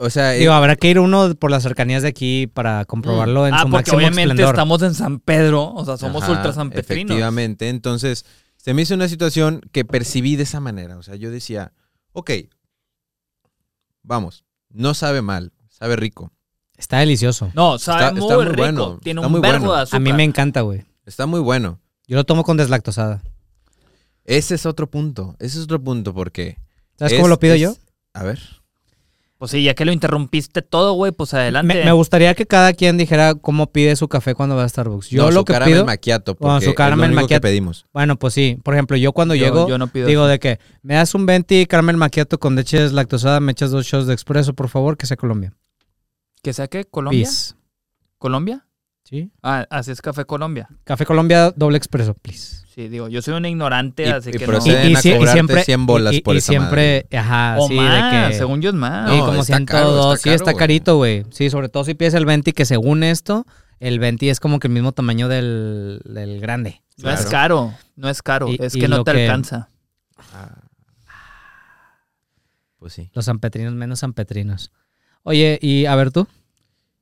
O 0.00 0.10
sea, 0.10 0.30
Digo, 0.30 0.52
eh, 0.52 0.54
habrá 0.54 0.76
que 0.76 0.88
ir 0.90 1.00
uno 1.00 1.34
por 1.34 1.50
las 1.50 1.64
cercanías 1.64 2.02
de 2.02 2.08
aquí 2.08 2.46
para 2.46 2.84
comprobarlo 2.84 3.48
en 3.48 3.54
ah, 3.54 3.58
su 3.62 3.64
porque 3.64 3.76
máximo 3.78 3.96
obviamente 3.98 4.22
esplendor. 4.22 4.54
estamos 4.54 4.82
en 4.82 4.94
San 4.94 5.18
Pedro, 5.18 5.72
o 5.74 5.84
sea, 5.84 5.96
somos 5.96 6.22
ajá, 6.22 6.32
ultra 6.32 6.52
sanpetrinos. 6.52 7.10
Efectivamente, 7.10 7.68
entonces, 7.68 8.24
se 8.56 8.74
me 8.74 8.82
hizo 8.82 8.94
una 8.94 9.08
situación 9.08 9.60
que 9.72 9.84
percibí 9.84 10.36
de 10.36 10.44
esa 10.44 10.60
manera. 10.60 10.98
O 10.98 11.02
sea, 11.02 11.16
yo 11.16 11.32
decía, 11.32 11.72
ok, 12.12 12.30
vamos, 14.02 14.44
no 14.70 14.94
sabe 14.94 15.22
mal, 15.22 15.52
sabe 15.68 15.96
rico. 15.96 16.32
Está 16.76 16.98
delicioso. 17.00 17.50
No, 17.54 17.78
sabe 17.78 18.02
Está- 18.04 18.12
muy, 18.14 18.22
está 18.22 18.36
muy 18.36 18.44
rico. 18.44 18.56
bueno, 18.62 18.98
Tiene 19.02 19.20
está 19.20 19.26
un 19.26 19.32
muy 19.32 19.40
verbo 19.40 19.58
bueno. 19.66 19.74
de 19.76 19.82
azúcar. 19.82 19.96
A 20.00 20.04
mí 20.04 20.12
me 20.12 20.22
encanta, 20.24 20.60
güey. 20.60 20.84
Está 21.06 21.26
muy 21.26 21.40
bueno. 21.40 21.80
Yo 22.06 22.16
lo 22.16 22.24
tomo 22.24 22.44
con 22.44 22.56
deslactosada. 22.56 23.20
Ese 24.24 24.54
es 24.54 24.64
otro 24.64 24.88
punto. 24.88 25.34
Ese 25.40 25.58
es 25.58 25.64
otro 25.64 25.82
punto 25.82 26.14
porque. 26.14 26.56
¿Sabes 26.96 27.14
es- 27.14 27.18
cómo 27.18 27.28
lo 27.28 27.40
pido 27.40 27.54
es- 27.54 27.60
yo? 27.60 27.74
A 28.14 28.22
ver. 28.22 28.38
Pues 29.38 29.52
sí, 29.52 29.62
ya 29.62 29.74
que 29.74 29.84
lo 29.84 29.92
interrumpiste 29.92 30.62
todo, 30.62 30.94
güey, 30.94 31.12
pues 31.12 31.32
adelante. 31.32 31.72
Me, 31.72 31.84
me 31.84 31.92
gustaría 31.92 32.34
que 32.34 32.44
cada 32.44 32.72
quien 32.72 32.98
dijera 32.98 33.36
cómo 33.36 33.70
pide 33.70 33.94
su 33.94 34.08
café 34.08 34.34
cuando 34.34 34.56
va 34.56 34.64
a 34.64 34.68
Starbucks. 34.68 35.10
Yo 35.10 35.22
No, 35.22 35.30
lo 35.30 35.40
su 35.40 35.44
que 35.44 35.52
caramel 35.52 35.74
pido. 35.74 35.84
macchiato, 35.86 36.36
Bueno, 36.40 36.60
su 36.60 36.74
caramel 36.74 37.12
macchiato. 37.12 37.40
que 37.42 37.48
pedimos. 37.48 37.86
Bueno, 37.92 38.18
pues 38.18 38.34
sí. 38.34 38.58
Por 38.64 38.74
ejemplo, 38.74 38.96
yo 38.96 39.12
cuando 39.12 39.36
Yo- 39.36 39.44
llego, 39.44 39.68
yo 39.68 39.78
no 39.78 39.86
pido 39.86 40.08
digo 40.08 40.22
eso. 40.22 40.28
de 40.28 40.38
que 40.40 40.58
me 40.82 40.94
das 40.94 41.14
un 41.14 41.24
20 41.24 41.64
caramel 41.68 41.96
macchiato 41.96 42.38
con 42.40 42.56
leche 42.56 42.80
deslactosada, 42.80 43.38
me 43.38 43.52
echas 43.52 43.70
dos 43.70 43.86
shots 43.86 44.08
de 44.08 44.12
expreso, 44.14 44.54
por 44.54 44.68
favor, 44.68 44.96
que 44.96 45.06
sea 45.06 45.16
Colombia. 45.16 45.54
¿Que 46.42 46.52
sea 46.52 46.66
qué? 46.66 46.84
¿Colombia? 46.84 47.22
Please. 47.22 47.54
¿Colombia? 48.18 48.66
¿Sí? 49.04 49.30
Ah, 49.42 49.66
así 49.70 49.92
es 49.92 50.02
Café 50.02 50.24
Colombia. 50.24 50.68
Café 50.82 51.06
Colombia, 51.06 51.52
doble 51.56 51.78
expreso, 51.78 52.14
please. 52.14 52.64
Sí, 52.78 52.86
digo, 52.86 53.08
yo 53.08 53.20
soy 53.22 53.34
un 53.34 53.44
ignorante, 53.44 54.04
Y- 54.04 54.08
así 54.08 54.30
y 54.30 54.32
que 54.34 54.46
proceden 54.46 54.92
no. 54.92 54.98
a 55.00 55.02
cobrarte 55.02 55.64
100 55.64 55.84
bolas 55.86 56.14
y- 56.14 56.20
por 56.20 56.36
y 56.36 56.38
esa 56.38 56.52
siempre, 56.52 57.08
ajá, 57.10 57.56
O 57.58 57.66
sí, 57.66 57.74
más, 57.74 58.12
de 58.12 58.28
que 58.28 58.34
según 58.38 58.62
yo 58.62 58.68
es 58.70 58.76
más. 58.76 59.10
sí, 59.10 59.16
No, 59.18 59.26
como 59.26 59.40
está 59.40 59.56
102, 59.56 59.66
caro, 59.66 60.12
está 60.14 60.22
sí 60.22 60.30
está 60.36 60.54
carito, 60.54 60.96
güey. 60.96 61.24
Sí, 61.30 61.50
sobre 61.50 61.68
todo 61.68 61.82
si 61.82 61.94
pides 61.94 62.14
el 62.14 62.24
20 62.24 62.52
que 62.52 62.64
según 62.64 63.02
esto, 63.02 63.46
el 63.80 63.98
20 63.98 64.30
es 64.30 64.38
como 64.38 64.60
que 64.60 64.68
el 64.68 64.74
mismo 64.74 64.92
tamaño 64.92 65.26
del, 65.26 66.00
del 66.04 66.40
grande. 66.40 66.80
No 66.98 67.10
es 67.10 67.26
caro, 67.26 67.74
no 67.96 68.08
es 68.08 68.22
caro, 68.22 68.48
Y- 68.48 68.58
es 68.60 68.76
y 68.76 68.80
que 68.80 68.86
no 68.86 69.02
te 69.02 69.10
que- 69.10 69.22
alcanza. 69.24 69.70
Ah. 70.32 70.60
Pues 72.78 72.92
sí. 72.92 73.10
Los 73.12 73.24
sanpetrinos 73.24 73.74
menos 73.74 73.98
sanpetrinos. 73.98 74.70
Oye, 75.24 75.58
y 75.60 75.86
a 75.86 75.96
ver 75.96 76.12
tú. 76.12 76.28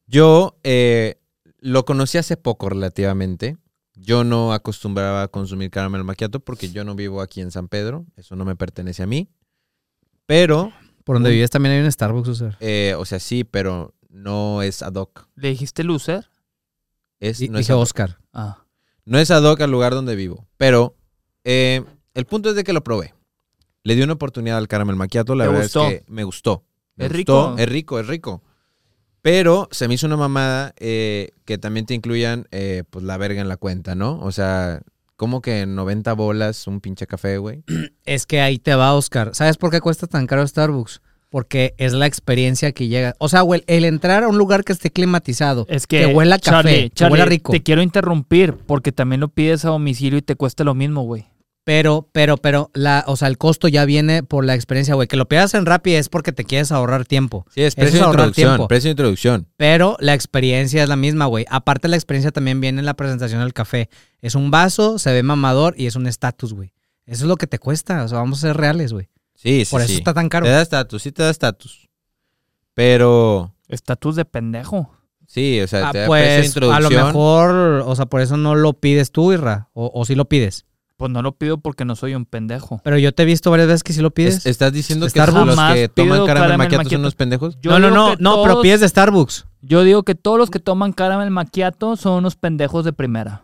Yo 0.07 0.57
eh, 0.65 1.19
lo 1.61 1.85
conocí 1.85 2.17
hace 2.17 2.39
poco 2.39 2.71
relativamente. 2.71 3.59
Yo 3.97 4.25
no 4.25 4.53
acostumbraba 4.53 5.23
a 5.23 5.29
consumir 5.29 5.71
caramel 5.71 6.05
macchiato 6.05 6.41
porque 6.41 6.71
yo 6.71 6.85
no 6.85 6.95
vivo 6.95 7.21
aquí 7.23 7.41
en 7.41 7.51
San 7.51 7.67
Pedro. 7.69 8.05
Eso 8.17 8.37
no 8.37 8.45
me 8.45 8.55
pertenece 8.55 9.03
a 9.03 9.07
mí. 9.07 9.29
Pero, 10.27 10.73
Por 11.05 11.17
donde 11.17 11.31
vives 11.31 11.51
también 11.51 11.75
hay 11.77 11.83
un 11.83 11.91
Starbucks, 11.91 12.29
User. 12.29 12.57
eh, 12.61 12.95
o 12.99 13.05
sea, 13.05 13.19
sí, 13.21 13.45
pero 13.45 13.95
no 14.09 14.63
es 14.63 14.83
ad 14.83 14.95
hoc. 14.95 15.29
¿Le 15.35 15.49
dijiste 15.49 15.83
loser? 15.85 16.29
Es, 17.21 17.41
no, 17.49 17.59
es 17.59 17.67
Dije. 17.67 17.73
Oscar. 17.73 18.19
Ah. 18.33 18.65
no 19.05 19.19
es 19.19 19.31
ad 19.31 19.43
hoc 19.45 19.61
al 19.61 19.71
lugar 19.71 19.95
donde 19.95 20.15
vivo. 20.17 20.47
Pero 20.59 20.95
eh, 21.45 21.83
el 22.15 22.27
punto 22.27 22.51
es 22.51 22.57
de 22.57 22.65
que 22.65 22.73
lo 22.73 22.83
probé. 22.85 23.15
Le 23.85 23.95
di 23.95 24.03
una 24.03 24.15
oportunidad 24.15 24.59
al 24.59 24.69
caramel 24.69 24.97
macchiato. 24.97 25.35
La 25.35 25.45
¿Te 25.45 25.49
verdad 25.49 25.63
gustó? 25.63 25.87
es 25.87 26.01
que 26.01 26.05
me 26.13 26.25
gustó. 26.25 26.65
Me 26.97 27.07
¿Es 27.07 27.13
gustó, 27.13 27.51
rico? 27.53 27.59
Es 27.63 27.69
rico, 27.69 28.01
es 28.01 28.07
rico. 28.09 28.43
Pero 29.27 29.67
se 29.73 29.89
me 29.89 29.95
hizo 29.95 30.07
una 30.07 30.17
mamada 30.17 30.73
eh, 30.79 31.31
que 31.45 31.59
también 31.59 31.85
te 31.85 31.95
incluyan 31.95 32.47
eh, 32.53 32.85
pues 32.89 33.05
la 33.05 33.17
verga 33.17 33.41
en 33.41 33.49
la 33.49 33.57
cuenta, 33.57 33.97
¿no? 33.97 34.21
O 34.21 34.31
sea, 34.31 34.83
como 35.17 35.43
que 35.43 35.67
90 35.67 36.13
bolas 36.13 36.69
un 36.69 36.81
pinche 36.81 37.09
café, 37.09 37.39
güey. 37.39 37.65
Es 38.05 38.25
que 38.25 38.41
ahí 38.41 38.61
te 38.61 38.77
va, 38.77 38.95
Oscar. 38.95 39.31
¿Sabes 39.35 39.57
por 39.57 39.73
qué 39.73 39.81
cuesta 39.81 40.07
tan 40.07 40.29
caro 40.29 40.47
Starbucks? 40.47 41.03
Porque 41.29 41.75
es 41.77 41.93
la 41.93 42.07
experiencia 42.07 42.71
que 42.71 42.87
llega. 42.87 43.17
O 43.19 43.29
sea, 43.29 43.41
güey, 43.41 43.65
el 43.67 43.85
entrar 43.85 44.23
a 44.23 44.29
un 44.29 44.39
lugar 44.39 44.63
que 44.63 44.73
esté 44.73 44.93
climatizado, 44.93 45.67
Es 45.69 45.89
que, 45.89 46.03
que 46.03 46.07
huela 46.07 46.37
a 46.37 46.39
café, 46.39 46.51
Charlie, 46.53 46.83
que 46.83 46.91
Charlie, 46.91 47.13
huela 47.13 47.25
rico. 47.25 47.51
Te 47.51 47.65
quiero 47.65 47.83
interrumpir 47.83 48.55
porque 48.55 48.93
también 48.93 49.21
lo 49.21 49.27
pides 49.27 49.65
a 49.65 49.71
domicilio 49.71 50.21
y 50.21 50.23
te 50.23 50.37
cuesta 50.37 50.63
lo 50.63 50.77
mismo, 50.77 51.03
güey. 51.03 51.27
Pero, 51.67 52.09
pero, 52.13 52.37
pero, 52.37 52.71
la, 52.75 53.03
o 53.09 53.17
sea, 53.17 53.27
el 53.27 53.39
costo 53.39 53.67
ya 53.67 53.85
viene 53.87 54.23
por 54.23 54.45
la 54.45 54.55
experiencia, 54.55 54.95
güey. 54.95 55.09
Que 55.09 55.17
lo 55.17 55.27
pidas 55.27 55.53
en 55.55 55.67
Rappi 55.67 55.95
es 55.95 56.09
porque 56.09 56.31
te 56.31 56.45
quieres 56.45 56.71
ahorrar 56.71 57.05
tiempo. 57.07 57.45
Sí, 57.53 57.63
es 57.63 57.75
Eso 57.75 57.81
precio 57.81 57.97
es 57.99 58.03
de 58.03 58.07
introducción. 58.09 58.49
tiempo. 58.51 58.69
Precio 58.69 58.87
de 58.89 58.93
introducción. 58.93 59.49
Pero 59.57 59.97
la 59.99 60.15
experiencia 60.15 60.81
es 60.85 60.89
la 60.89 60.95
misma, 60.95 61.27
güey. 61.27 61.45
Aparte, 61.51 61.89
la 61.89 61.97
experiencia 61.97 62.31
también 62.31 62.61
viene 62.61 62.79
en 62.79 62.87
la 62.87 62.95
presentación 62.95 63.41
del 63.41 63.53
café. 63.53 63.89
Es 64.21 64.37
un 64.37 64.53
vaso, 64.53 65.01
se 65.01 65.13
ve 65.13 65.25
mamador 65.25 65.75
y 65.77 65.87
es 65.87 65.97
un 65.97 66.07
estatus, 66.07 66.53
güey. 66.55 66.73
Eso 67.05 67.25
es 67.25 67.29
lo 67.29 67.35
que 67.37 67.49
te 67.49 67.59
cuesta. 67.59 68.05
O 68.05 68.09
sea, 68.09 68.19
vamos 68.19 68.39
a 68.39 68.49
ser 68.49 68.57
reales, 68.57 68.93
güey. 68.93 69.09
Sí, 69.35 69.65
sí, 69.65 69.71
Por 69.73 69.81
eso 69.81 69.89
sí. 69.91 69.97
está 69.99 70.15
tan 70.15 70.29
caro. 70.29 70.47
Te 70.47 70.53
da 70.53 70.63
estatus, 70.63 71.03
sí 71.03 71.11
te 71.11 71.25
da 71.25 71.31
estatus. 71.31 71.89
Pero, 72.75 73.55
Estatus 73.69 74.15
de 74.17 74.25
pendejo. 74.25 74.91
sí, 75.27 75.61
o 75.61 75.67
sea, 75.67 75.89
Ah, 75.89 75.93
te 75.93 75.99
da 75.99 76.09
precio 76.09 76.27
de 76.27 76.37
pues 76.37 76.47
introducción. 76.47 76.87
a 76.87 76.89
lo 77.01 77.07
mejor, 77.07 77.51
o 77.87 77.97
sea, 77.97 78.07
por 78.07 78.21
eso 78.21 78.37
no 78.37 78.55
lo 78.55 78.75
pides 78.75 79.11
tú, 79.11 79.33
Irra. 79.33 79.69
O, 79.73 79.91
o 79.93 80.05
sí 80.05 80.15
lo 80.15 80.27
pides. 80.29 80.65
Pues 80.99 81.11
no 81.13 81.21
lo 81.21 81.33
pido 81.37 81.59
porque 81.59 81.85
no 81.85 81.95
soy 81.95 82.15
un 82.15 82.25
pendejo. 82.25 82.81
Pero 82.83 82.97
yo 82.97 83.13
te 83.13 83.23
he 83.25 83.27
visto 83.27 83.51
varias 83.51 83.69
veces 83.69 83.83
que 83.83 83.93
sí 83.93 84.01
lo 84.01 84.13
pides. 84.13 84.37
Es- 84.39 84.47
¿Estás 84.47 84.73
diciendo 84.73 85.05
que 85.07 85.11
Starbucks. 85.11 85.47
los 85.47 85.55
Jamás 85.57 85.75
que 85.75 85.89
pido 85.91 86.07
toman 86.07 86.27
caramel 86.27 86.49
caramel 86.49 86.59
macchiato 86.69 86.91
son 86.91 87.01
unos 87.01 87.15
pendejos? 87.15 87.59
Yo 87.61 87.71
no, 87.73 87.79
no, 87.79 87.87
digo 87.89 87.97
no, 87.97 88.17
que 88.17 88.23
no, 88.23 88.43
pero 88.43 88.53
todos- 88.55 88.63
pides 88.63 88.81
de 88.81 88.89
Starbucks. 88.89 89.47
Yo 89.61 89.83
digo 89.85 90.03
que 90.05 90.15
todos 90.15 90.39
los 90.39 90.49
que 90.51 90.59
toman 90.59 90.93
caramel 90.93 91.31
macchiato 91.31 91.97
son 91.97 92.15
unos 92.15 92.37
pendejos 92.37 92.85
de 92.87 92.93
primera. 92.95 93.43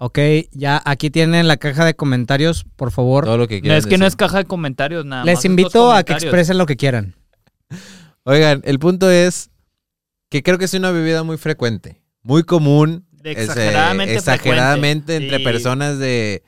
Ok, 0.00 0.18
ya 0.52 0.80
aquí 0.84 1.10
tienen 1.10 1.48
la 1.48 1.56
caja 1.56 1.84
de 1.84 1.94
comentarios, 1.94 2.64
por 2.76 2.90
favor. 2.92 3.24
Todo 3.24 3.36
lo 3.36 3.48
que 3.48 3.56
No, 3.56 3.62
quieran 3.62 3.78
es 3.78 3.86
que 3.86 3.98
no 3.98 4.04
es 4.06 4.12
decir. 4.12 4.18
caja 4.18 4.38
de 4.38 4.44
comentarios 4.44 5.04
nada 5.04 5.22
más. 5.22 5.26
Les 5.26 5.38
es 5.38 5.44
los 5.44 5.44
invito 5.46 5.92
a 5.92 6.02
que 6.02 6.12
comentarios. 6.14 6.22
expresen 6.24 6.58
lo 6.58 6.66
que 6.66 6.76
quieran. 6.76 7.14
Oigan, 8.24 8.60
el 8.64 8.78
punto 8.78 9.10
es 9.10 9.50
que 10.30 10.42
creo 10.42 10.58
que 10.58 10.66
es 10.66 10.74
una 10.74 10.90
bebida 10.92 11.22
muy 11.24 11.36
frecuente, 11.36 12.00
muy 12.22 12.42
común, 12.44 13.06
De 13.22 13.32
es, 13.32 13.48
eh, 13.56 14.14
exageradamente 14.14 15.16
entre 15.16 15.38
Sí. 15.38 15.44
personas 15.44 15.98
de 15.98 16.42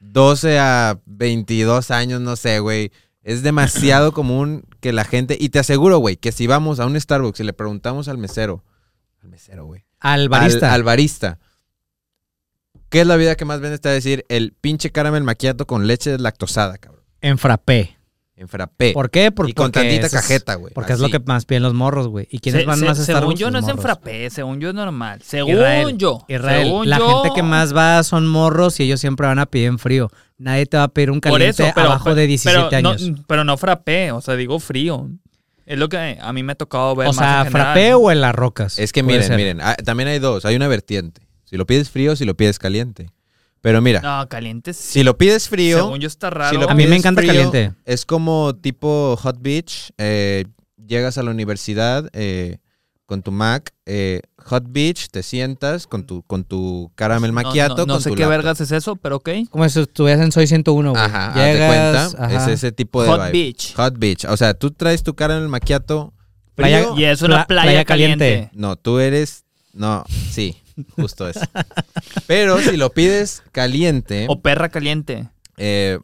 12 0.00 0.58
a 0.58 1.00
22 1.06 1.90
años, 1.90 2.20
no 2.20 2.36
sé, 2.36 2.58
güey. 2.60 2.92
Es 3.22 3.42
demasiado 3.42 4.12
común 4.14 4.64
que 4.80 4.92
la 4.92 5.04
gente, 5.04 5.36
y 5.40 5.48
te 5.48 5.58
aseguro, 5.58 5.98
güey, 5.98 6.16
que 6.16 6.30
si 6.32 6.46
vamos 6.46 6.78
a 6.80 6.86
un 6.86 7.00
Starbucks 7.00 7.40
y 7.40 7.44
le 7.44 7.52
preguntamos 7.52 8.08
al 8.08 8.18
mesero, 8.18 8.62
al 9.22 9.28
mesero, 9.30 9.64
güey, 9.66 9.84
Al 10.00 10.28
barista. 10.28 10.68
Al, 10.68 10.74
al 10.74 10.82
barista, 10.82 11.38
¿qué 12.90 13.00
es 13.00 13.06
la 13.06 13.16
vida 13.16 13.34
que 13.36 13.44
más 13.44 13.60
vende? 13.60 13.74
Está 13.76 13.88
a 13.88 13.92
decir 13.92 14.24
el 14.28 14.52
pinche 14.52 14.90
caramel 14.92 15.22
macchiato 15.24 15.66
con 15.66 15.86
leche 15.86 16.10
deslactosada, 16.10 16.76
cabrón, 16.78 17.02
En 17.22 17.38
frappé. 17.38 17.96
En 18.36 18.48
frappé. 18.48 18.92
¿Por 18.92 19.10
qué? 19.10 19.30
Por- 19.30 19.48
y 19.48 19.52
con 19.54 19.66
porque 19.70 19.80
tantita 19.80 20.06
es- 20.06 20.12
cajeta, 20.12 20.54
güey. 20.56 20.74
Porque 20.74 20.92
es 20.92 20.98
lo 20.98 21.08
que 21.08 21.20
más 21.20 21.44
piden 21.44 21.62
los 21.62 21.72
morros, 21.74 22.08
güey. 22.08 22.26
¿Y 22.30 22.40
quiénes 22.40 22.62
Se- 22.62 22.66
van 22.66 22.78
se- 22.78 22.84
más 22.84 22.98
a 22.98 23.04
según 23.04 23.18
Starbucks? 23.20 23.38
yo 23.40 23.50
no 23.50 23.58
es 23.60 23.68
en 23.68 23.78
frappé, 23.78 24.28
según 24.30 24.60
yo 24.60 24.70
es 24.70 24.74
normal. 24.74 25.20
Según 25.22 25.52
Israel, 25.52 25.96
yo. 25.96 26.24
Israel, 26.28 26.64
según 26.66 26.88
la 26.90 26.98
yo- 26.98 27.22
gente 27.22 27.34
que 27.34 27.42
más 27.44 27.74
va 27.76 28.02
son 28.02 28.26
morros 28.26 28.80
y 28.80 28.84
ellos 28.84 29.00
siempre 29.00 29.26
van 29.26 29.38
a 29.38 29.46
pedir 29.46 29.66
en 29.68 29.78
frío. 29.78 30.10
Nadie 30.36 30.66
te 30.66 30.76
va 30.76 30.82
a 30.84 30.88
pedir 30.88 31.10
un 31.12 31.20
caliente 31.20 31.62
eso, 31.62 31.72
pero, 31.74 31.86
abajo 31.86 32.14
de 32.16 32.26
17 32.26 32.66
pero 32.70 32.76
años. 32.90 33.02
No, 33.08 33.24
pero 33.28 33.44
no 33.44 33.56
frappé, 33.56 34.10
o 34.10 34.20
sea, 34.20 34.34
digo 34.34 34.58
frío. 34.58 35.08
Es 35.64 35.78
lo 35.78 35.88
que 35.88 36.18
a 36.20 36.32
mí 36.32 36.42
me 36.42 36.52
ha 36.52 36.56
tocado 36.56 36.94
ver 36.96 37.06
o 37.08 37.12
más 37.12 37.16
sea, 37.16 37.38
en 37.42 37.46
general. 37.46 37.66
frappé 37.72 37.94
o 37.94 38.10
en 38.10 38.20
las 38.20 38.34
rocas. 38.34 38.78
Es 38.78 38.92
que 38.92 39.02
miren, 39.02 39.22
ser. 39.22 39.36
miren, 39.36 39.60
ah, 39.62 39.76
también 39.84 40.08
hay 40.08 40.18
dos, 40.18 40.44
hay 40.44 40.56
una 40.56 40.66
vertiente. 40.68 41.22
Si 41.44 41.56
lo 41.56 41.66
pides 41.66 41.88
frío, 41.88 42.16
si 42.16 42.24
lo 42.24 42.36
pides 42.36 42.58
caliente. 42.58 43.10
Pero 43.64 43.80
mira, 43.80 44.02
No, 44.02 44.28
caliente 44.28 44.74
sí. 44.74 44.82
si 44.92 45.02
lo 45.04 45.16
pides 45.16 45.48
frío, 45.48 45.78
Según 45.78 45.98
yo 45.98 46.06
está 46.06 46.28
raro. 46.28 46.50
si 46.50 46.62
lo 46.62 46.68
A 46.70 46.74
mí 46.74 46.86
me 46.86 46.96
encanta 46.96 47.22
frío, 47.22 47.32
caliente. 47.32 47.72
Es 47.86 48.04
como 48.04 48.54
tipo 48.54 49.16
Hot 49.16 49.38
Beach, 49.40 49.90
eh, 49.96 50.44
llegas 50.86 51.16
a 51.16 51.22
la 51.22 51.30
universidad 51.30 52.10
eh, 52.12 52.58
con 53.06 53.22
tu 53.22 53.32
Mac, 53.32 53.72
eh, 53.86 54.20
Hot 54.44 54.64
Beach, 54.68 55.08
te 55.10 55.22
sientas 55.22 55.86
con 55.86 56.04
tu, 56.04 56.22
con 56.24 56.44
tu 56.44 56.92
caramel 56.94 57.30
No- 57.30 57.36
macchiato, 57.36 57.76
No, 57.78 57.86
no 57.86 57.94
con 57.94 58.02
sé 58.02 58.10
tu 58.10 58.16
qué 58.16 58.20
laptop. 58.24 58.36
vergas 58.36 58.60
es 58.60 58.70
eso, 58.70 58.96
pero 58.96 59.16
ok. 59.16 59.30
Como 59.48 59.66
si 59.66 59.80
estuvieras 59.80 60.22
en 60.22 60.30
Soy 60.30 60.46
101, 60.46 60.90
güey. 60.90 61.02
Ajá, 61.02 61.28
haz 61.28 61.34
de 61.34 61.52
Llegas, 61.54 62.12
cuenta, 62.14 62.24
ajá. 62.26 62.36
es 62.44 62.48
ese 62.58 62.70
tipo 62.72 63.02
de 63.02 63.08
Hot 63.08 63.20
vibe. 63.20 63.32
Beach. 63.32 63.74
Hot 63.76 63.98
Beach, 63.98 64.24
o 64.26 64.36
sea, 64.36 64.52
tú 64.52 64.72
traes 64.72 65.02
tu 65.02 65.14
caramel 65.14 65.48
frío. 66.54 66.98
Y 66.98 67.04
es 67.04 67.22
una 67.22 67.36
Pla- 67.36 67.46
playa, 67.46 67.62
playa 67.62 67.84
caliente. 67.86 68.24
caliente. 68.30 68.50
No, 68.54 68.76
tú 68.76 68.98
eres, 68.98 69.44
no, 69.72 70.04
sí, 70.30 70.56
justo 70.96 71.28
eso. 71.28 71.40
Pero 72.26 72.58
si 72.60 72.76
lo 72.76 72.90
pides 72.90 73.42
caliente, 73.52 74.26
O 74.28 74.40
perra 74.40 74.68
caliente. 74.68 75.28
eh, 75.56 75.98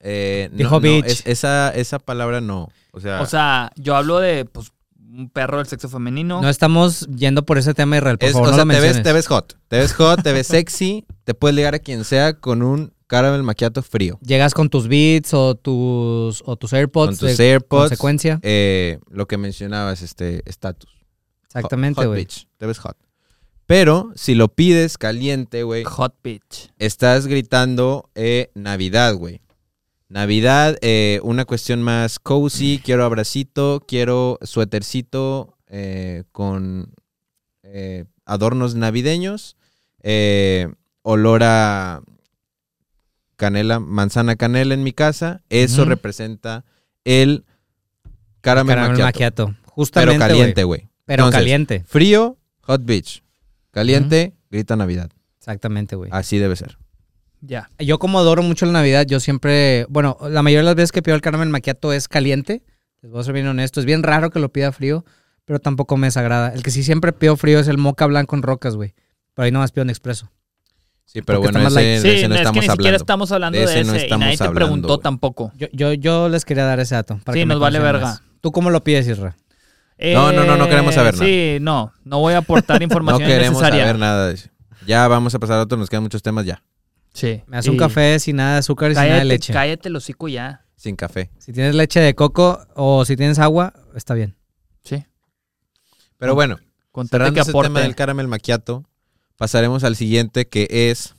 eh, 0.00 0.48
no- 0.52 0.56
Dijo 0.58 0.80
no, 0.80 0.86
es- 1.06 1.22
esa, 1.26 1.70
esa 1.74 1.98
palabra 1.98 2.40
no. 2.40 2.68
O 2.92 3.00
sea, 3.00 3.20
O 3.22 3.26
sea, 3.26 3.70
yo 3.76 3.96
hablo 3.96 4.18
de 4.20 4.44
pues, 4.44 4.70
un 4.98 5.28
perro 5.30 5.58
del 5.58 5.66
sexo 5.66 5.88
femenino. 5.88 6.40
No 6.42 6.48
estamos 6.48 7.06
yendo 7.08 7.44
por 7.46 7.58
ese 7.58 7.72
tema, 7.74 7.96
Israel. 7.96 8.18
Por 8.18 8.28
es- 8.28 8.32
favor, 8.32 8.48
o 8.48 8.50
no 8.52 8.56
sea, 8.56 8.64
lo 8.64 8.72
te, 8.72 8.80
ves, 8.80 9.02
te 9.02 9.12
ves 9.12 9.26
hot. 9.28 9.56
Te 9.68 9.78
ves 9.78 9.92
hot, 9.94 10.22
te 10.22 10.32
ves 10.32 10.46
sexy. 10.48 11.04
Te 11.24 11.34
puedes 11.34 11.54
ligar 11.56 11.74
a 11.74 11.78
quien 11.78 12.04
sea 12.04 12.34
con 12.34 12.62
un 12.62 12.92
caramel 13.06 13.42
macchiato 13.42 13.82
frío. 13.82 14.18
Llegas 14.22 14.54
con 14.54 14.68
tus 14.70 14.88
beats 14.88 15.32
o 15.34 15.54
tus, 15.54 16.42
o 16.46 16.56
tus 16.56 16.72
AirPods. 16.72 17.18
Con 17.18 17.28
tus 17.28 17.36
de 17.36 17.50
AirPods. 17.52 17.82
consecuencia. 17.90 18.40
Eh, 18.42 18.98
lo 19.10 19.26
que 19.26 19.36
mencionabas, 19.38 20.02
este 20.02 20.42
estatus. 20.48 20.90
Exactamente, 21.46 22.00
Hot 22.00 22.06
güey. 22.08 22.20
beach, 22.24 22.46
Te 22.58 22.66
ves 22.66 22.78
hot. 22.78 22.96
Pero 23.66 24.12
si 24.14 24.34
lo 24.34 24.48
pides 24.48 24.98
caliente, 24.98 25.62
güey, 25.62 25.84
Hot 25.84 26.14
Beach. 26.22 26.70
estás 26.78 27.26
gritando 27.26 28.10
eh, 28.14 28.50
Navidad, 28.54 29.14
güey. 29.14 29.40
Navidad, 30.08 30.76
eh, 30.82 31.18
una 31.22 31.44
cuestión 31.44 31.82
más 31.82 32.18
cozy, 32.18 32.80
quiero 32.84 33.04
abracito, 33.04 33.82
quiero 33.88 34.38
suétercito 34.42 35.56
eh, 35.66 36.24
con 36.30 36.92
adornos 38.24 38.76
navideños, 38.76 39.56
olor 41.02 41.42
a 41.42 42.02
canela, 43.36 43.80
manzana 43.80 44.36
canela 44.36 44.74
en 44.74 44.84
mi 44.84 44.92
casa, 44.92 45.42
eso 45.48 45.84
representa 45.84 46.64
el 47.04 47.44
caramel, 48.40 48.76
Caramel 48.76 49.02
macchiato. 49.02 49.56
Justamente, 49.64 50.18
pero 50.20 50.28
caliente, 50.28 50.64
güey. 50.64 50.88
Pero 51.04 51.24
Entonces, 51.24 51.40
caliente. 51.40 51.84
Frío, 51.84 52.38
hot 52.60 52.84
beach. 52.84 53.23
Caliente, 53.74 54.34
grita 54.50 54.76
Navidad. 54.76 55.10
Exactamente, 55.38 55.96
güey. 55.96 56.10
Así 56.12 56.38
debe 56.38 56.56
ser. 56.56 56.78
Ya. 57.40 57.68
Yo 57.78 57.98
como 57.98 58.18
adoro 58.18 58.42
mucho 58.42 58.64
la 58.66 58.72
Navidad, 58.72 59.04
yo 59.06 59.20
siempre, 59.20 59.84
bueno, 59.90 60.16
la 60.28 60.42
mayoría 60.42 60.60
de 60.60 60.64
las 60.64 60.74
veces 60.76 60.92
que 60.92 61.02
pido 61.02 61.14
el 61.14 61.20
caramel 61.20 61.50
macchiato 61.50 61.92
es 61.92 62.08
caliente. 62.08 62.62
Les 63.02 63.10
voy 63.12 63.20
a 63.20 63.24
ser 63.24 63.34
bien 63.34 63.46
honesto. 63.46 63.80
Es 63.80 63.86
bien 63.86 64.02
raro 64.02 64.30
que 64.30 64.38
lo 64.38 64.50
pida 64.50 64.72
frío, 64.72 65.04
pero 65.44 65.58
tampoco 65.58 65.98
me 65.98 66.06
desagrada. 66.06 66.54
El 66.54 66.62
que 66.62 66.70
sí 66.70 66.82
siempre 66.82 67.12
pido 67.12 67.36
frío 67.36 67.58
es 67.58 67.68
el 67.68 67.76
moca 67.76 68.06
blanco 68.06 68.34
en 68.36 68.42
rocas, 68.42 68.76
güey. 68.76 68.94
Pero 69.34 69.44
ahí 69.44 69.52
nomás 69.52 69.72
pido 69.72 69.82
un 69.84 69.90
expreso. 69.90 70.30
Sí, 71.04 71.20
pero 71.20 71.40
Porque 71.42 71.52
bueno, 71.52 71.68
ese, 71.68 72.00
Sí, 72.00 72.08
de 72.08 72.16
ese 72.18 72.28
no 72.28 72.34
es 72.34 72.40
que 72.40 72.42
estamos 72.44 72.56
ni 72.56 72.62
siquiera 72.62 72.72
hablando. 72.72 72.96
estamos 72.96 73.32
hablando 73.32 73.58
De 73.58 73.66
de, 73.66 73.72
ese 73.72 73.84
no 73.84 73.94
y 73.94 74.18
nadie 74.18 74.36
te 74.38 74.44
hablando, 74.44 74.54
preguntó 74.54 74.98
tampoco. 74.98 75.52
Yo, 75.56 75.66
yo, 75.72 75.92
yo 75.92 76.30
les 76.30 76.46
quería 76.46 76.64
dar 76.64 76.80
ese 76.80 76.94
dato. 76.94 77.20
Para 77.22 77.34
Sí, 77.34 77.40
que 77.40 77.46
me 77.46 77.54
nos 77.54 77.60
vale 77.60 77.78
verga. 77.78 78.00
más. 78.06 78.22
¿Tú 78.40 78.50
cómo 78.52 78.70
lo 78.70 78.82
pides, 78.82 79.06
Isra? 79.06 79.36
No, 79.98 80.32
no, 80.32 80.44
no, 80.44 80.56
no 80.56 80.68
queremos 80.68 80.94
saber 80.94 81.14
nada. 81.14 81.24
Sí, 81.26 81.58
no, 81.60 81.92
no 82.04 82.18
voy 82.20 82.34
a 82.34 82.38
aportar 82.38 82.78
No 82.80 82.84
información 82.84 83.28
queremos 83.28 83.58
innecesaria. 83.60 83.84
saber 83.84 83.98
nada 83.98 84.28
de 84.28 84.34
eso. 84.34 84.48
Ya 84.86 85.06
vamos 85.08 85.34
a 85.34 85.38
pasar 85.38 85.58
a 85.58 85.62
otro, 85.62 85.78
nos 85.78 85.88
quedan 85.88 86.02
muchos 86.02 86.22
temas 86.22 86.44
ya. 86.44 86.62
Sí. 87.12 87.42
Me 87.46 87.56
das 87.56 87.68
un 87.68 87.76
café 87.76 88.18
sin 88.18 88.36
nada 88.36 88.54
de 88.54 88.58
azúcar 88.58 88.90
y 88.90 88.94
sin 88.94 89.02
nada 89.02 89.08
Cállate, 89.10 89.24
de 89.28 89.34
leche. 89.34 89.52
cállate 89.52 89.88
el 89.88 89.96
hocico 89.96 90.28
ya. 90.28 90.64
Sin 90.76 90.96
café. 90.96 91.30
Si 91.38 91.52
tienes 91.52 91.74
leche 91.74 92.00
de 92.00 92.14
coco 92.14 92.66
o 92.74 93.04
si 93.04 93.16
tienes 93.16 93.38
agua, 93.38 93.72
está 93.94 94.14
bien. 94.14 94.34
Sí. 94.82 95.04
Pero 96.18 96.34
bueno, 96.34 96.58
Con 96.90 97.08
tal 97.08 97.20
de 97.20 97.24
cerrando 97.26 97.34
que 97.34 97.40
ese 97.40 97.62
tema 97.68 97.80
del 97.80 97.94
caramel 97.94 98.28
macchiato, 98.28 98.84
pasaremos 99.36 99.84
al 99.84 99.94
siguiente 99.96 100.46
que 100.48 100.66
es... 100.90 101.14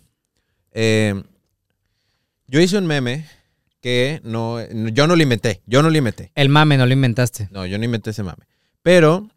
eh, 0.73 1.23
yo 2.47 2.59
hice 2.59 2.77
un 2.77 2.85
meme 2.85 3.25
que 3.81 4.19
no, 4.23 4.59
yo 4.91 5.07
no 5.07 5.15
lo 5.15 5.23
inventé, 5.23 5.61
yo 5.65 5.81
no 5.81 5.89
lo 5.89 5.97
inventé. 5.97 6.31
El 6.35 6.49
mame 6.49 6.77
no 6.77 6.85
lo 6.85 6.93
inventaste. 6.93 7.47
No, 7.51 7.65
yo 7.65 7.77
no 7.79 7.85
inventé 7.85 8.09
ese 8.11 8.21
mame. 8.23 8.45
Pero 8.85 9.27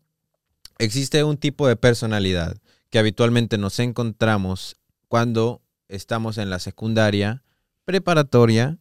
existe 0.76 1.24
un 1.24 1.38
tipo 1.38 1.66
de 1.66 1.74
personalidad 1.74 2.58
que 2.90 2.98
habitualmente 2.98 3.56
nos 3.56 3.78
encontramos 3.78 4.76
cuando 5.08 5.62
estamos 5.88 6.36
en 6.36 6.50
la 6.50 6.58
secundaria, 6.58 7.42
preparatoria 7.86 8.76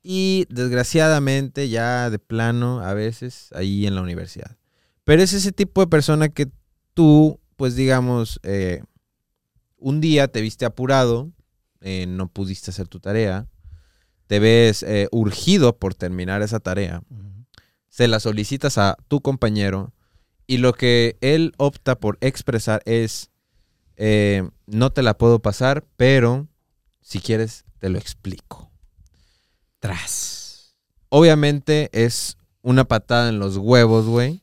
y 0.00 0.46
desgraciadamente 0.48 1.68
ya 1.68 2.08
de 2.08 2.20
plano 2.20 2.82
a 2.82 2.94
veces 2.94 3.48
ahí 3.52 3.84
en 3.84 3.96
la 3.96 4.02
universidad. 4.02 4.56
Pero 5.02 5.24
es 5.24 5.32
ese 5.32 5.50
tipo 5.50 5.80
de 5.80 5.88
persona 5.88 6.28
que 6.28 6.52
tú, 6.94 7.40
pues 7.56 7.74
digamos, 7.74 8.38
eh, 8.44 8.84
un 9.76 10.00
día 10.00 10.28
te 10.28 10.40
viste 10.40 10.64
apurado, 10.64 11.32
eh, 11.80 12.06
no 12.06 12.28
pudiste 12.28 12.70
hacer 12.70 12.86
tu 12.86 13.00
tarea, 13.00 13.48
te 14.28 14.38
ves 14.38 14.84
eh, 14.84 15.08
urgido 15.10 15.76
por 15.76 15.96
terminar 15.96 16.42
esa 16.42 16.60
tarea 16.60 17.02
se 17.88 18.08
la 18.08 18.20
solicitas 18.20 18.78
a 18.78 18.96
tu 19.08 19.20
compañero 19.20 19.92
y 20.52 20.58
lo 20.58 20.74
que 20.74 21.16
él 21.22 21.54
opta 21.56 21.98
por 21.98 22.18
expresar 22.20 22.82
es, 22.84 23.30
eh, 23.96 24.46
no 24.66 24.92
te 24.92 25.00
la 25.00 25.16
puedo 25.16 25.38
pasar, 25.38 25.86
pero 25.96 26.46
si 27.00 27.20
quieres 27.20 27.64
te 27.78 27.88
lo 27.88 27.96
explico. 27.98 28.70
Tras. 29.78 30.74
Obviamente 31.08 31.88
es 31.94 32.36
una 32.60 32.84
patada 32.84 33.30
en 33.30 33.38
los 33.38 33.56
huevos, 33.56 34.04
güey. 34.04 34.42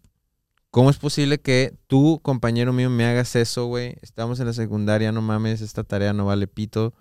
¿Cómo 0.72 0.90
es 0.90 0.98
posible 0.98 1.42
que 1.42 1.78
tú, 1.86 2.20
compañero 2.24 2.74
mío, 2.74 2.90
me 2.90 3.06
hagas 3.06 3.36
eso, 3.36 3.68
güey? 3.68 3.96
Estamos 4.02 4.40
en 4.40 4.48
la 4.48 4.54
secundaria, 4.54 5.12
no 5.12 5.22
mames, 5.22 5.62
esta 5.62 5.84
tarea 5.84 6.12
no 6.12 6.26
vale 6.26 6.48
pito. 6.48 6.96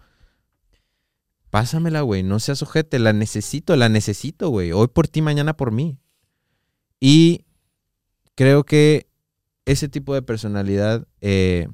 Pásamela, 1.48 2.02
güey, 2.02 2.22
no 2.22 2.40
seas 2.40 2.60
ojete, 2.60 2.98
la 2.98 3.14
necesito, 3.14 3.74
la 3.74 3.88
necesito, 3.88 4.50
güey. 4.50 4.72
Hoy 4.72 4.88
por 4.88 5.08
ti, 5.08 5.22
mañana 5.22 5.56
por 5.56 5.72
mí. 5.72 5.96
Y 7.00 7.46
creo 8.38 8.62
que 8.62 9.08
ese 9.66 9.88
tipo 9.88 10.14
de 10.14 10.22
personalidad 10.22 11.08
eh, 11.20 11.66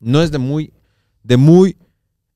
no 0.00 0.20
es 0.22 0.30
de 0.30 0.36
muy, 0.36 0.74
de 1.22 1.38
muy 1.38 1.78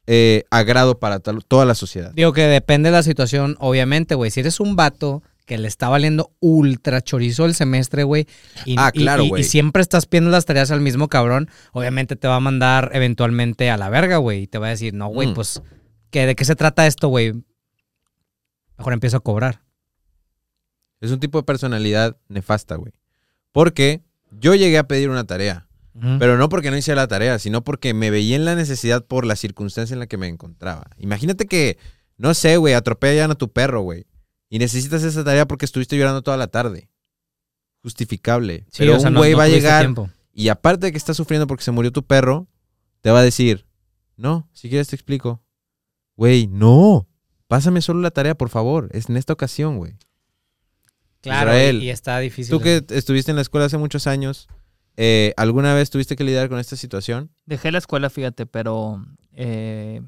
eh, 0.07 0.44
agrado 0.50 0.98
para 0.98 1.20
tal- 1.20 1.44
toda 1.44 1.66
la 1.66 1.74
sociedad. 1.74 2.12
Digo 2.14 2.32
que 2.32 2.46
depende 2.46 2.88
de 2.88 2.96
la 2.96 3.03
situación, 3.03 3.57
obviamente, 3.61 4.14
güey. 4.14 4.30
Si 4.30 4.40
eres 4.40 4.59
un 4.59 4.74
vato 4.74 5.22
que 5.44 5.59
le 5.59 5.68
está 5.68 5.90
valiendo 5.90 6.32
ultra 6.40 7.03
chorizo 7.03 7.44
el 7.44 7.55
semestre, 7.55 8.05
güey. 8.05 8.26
Y, 8.64 8.76
Ah, 8.78 8.90
claro, 8.90 9.24
y- 9.24 9.28
güey. 9.28 9.42
Y, 9.42 9.44
siempre 9.44 9.82
estás 9.82 10.07
pidiendo 10.07 10.30
las 10.30 10.46
tareas 10.46 10.70
al 10.70 10.80
mismo 10.80 11.09
cabrón. 11.09 11.50
Obviamente 11.72 12.16
te 12.16 12.26
va 12.26 12.36
a 12.36 12.40
mandar 12.40 12.90
eventualmente 12.94 13.68
a 13.68 13.76
la 13.76 13.90
verga, 13.90 14.16
güey. 14.16 14.44
Y 14.44 14.46
te 14.46 14.57
va 14.57 14.68
a 14.68 14.70
decir, 14.70 14.94
no, 14.94 15.09
güey, 15.09 15.28
Mm. 15.28 15.34
pues, 15.34 15.61
¿qué, 16.11 16.24
¿de 16.24 16.34
qué 16.36 16.46
se 16.46 16.57
trata 16.57 16.86
esto, 16.86 17.09
güey? 17.09 17.34
Mejor 18.78 18.94
empiezo 18.94 19.18
a 19.18 19.20
cobrar. 19.20 19.61
Es 21.03 21.11
un 21.11 21.20
tipo 21.20 21.36
de 21.38 21.44
personalidad 21.44 22.16
nefasta, 22.28 22.76
güey. 22.76 22.92
Porque 23.53 24.03
yo 24.30 24.55
llegué 24.55 24.78
a 24.78 24.88
pedir 24.88 25.11
una 25.11 25.24
tarea, 25.24 25.68
pero 26.18 26.38
no 26.38 26.48
porque 26.48 26.70
no 26.70 26.76
hice 26.76 26.94
la 26.94 27.07
tarea, 27.07 27.38
sino 27.38 27.62
porque 27.62 27.94
me 27.94 28.11
veía 28.11 28.36
en 28.36 28.44
la 28.44 28.55
necesidad 28.55 29.05
por 29.05 29.26
la 29.26 29.36
circunstancia 29.36 29.94
en 29.94 30.00
la 30.00 30.07
que 30.07 30.16
me 30.16 30.26
encontraba. 30.26 30.90
Imagínate 30.98 31.46
que, 31.46 31.78
no 32.16 32.34
sé, 32.34 32.57
güey, 32.57 32.74
atropellan 32.74 33.30
a 33.30 33.34
tu 33.34 33.53
perro, 33.53 33.82
güey. 33.82 34.07
Y 34.48 34.59
necesitas 34.59 35.03
esa 35.03 35.22
tarea 35.24 35.46
porque 35.46 35.64
estuviste 35.64 35.96
llorando 35.96 36.22
toda 36.22 36.36
la 36.36 36.46
tarde. 36.46 36.88
Justificable. 37.82 38.64
Sí, 38.70 38.78
pero 38.78 38.96
o 38.96 39.00
sea, 39.00 39.11
un 39.11 39.16
güey 39.16 39.32
no 39.32 39.38
va 39.38 39.44
a 39.44 39.48
llegar 39.48 39.82
tiempo. 39.82 40.11
y 40.32 40.48
aparte 40.48 40.86
de 40.86 40.92
que 40.92 40.98
está 40.98 41.14
sufriendo 41.14 41.46
porque 41.46 41.64
se 41.64 41.70
murió 41.70 41.92
tu 41.92 42.05
perro, 42.05 42.48
te 43.00 43.11
va 43.11 43.20
a 43.20 43.24
decir, 43.24 43.66
no, 44.16 44.48
si 44.53 44.68
quieres 44.68 44.88
te 44.88 44.96
explico. 44.96 45.42
Güey, 46.16 46.46
no. 46.46 47.09
Pásame 47.48 47.82
solo 47.82 48.00
la 48.00 48.11
tarea, 48.11 48.34
por 48.34 48.48
favor. 48.48 48.88
Es 48.92 49.09
en 49.11 49.16
esta 49.16 49.32
ocasión, 49.32 49.76
güey. 49.78 49.96
Claro, 51.23 51.51
Israel, 51.53 51.83
y, 51.83 51.91
está 51.91 52.18
difícil. 52.18 52.51
Tú 52.51 52.61
que 52.61 52.85
estuviste 52.91 53.31
en 53.31 53.37
la 53.37 53.43
escuela 53.43 53.66
hace 53.66 53.79
muchos 53.79 54.07
años, 54.07 54.49
eh, 54.97 55.33
¿alguna 55.37 55.73
vez 55.75 55.91
tuviste 55.91 56.16
que 56.16 56.25
lidiar 56.25 56.49
con 56.49 56.59
esta 56.59 56.77
situación? 56.77 57.31
Dejé 57.47 57.70
la 57.70 57.79
escuela, 57.79 58.11
fíjate, 58.11 58.45
pero 58.45 59.05
eh, 59.33 60.03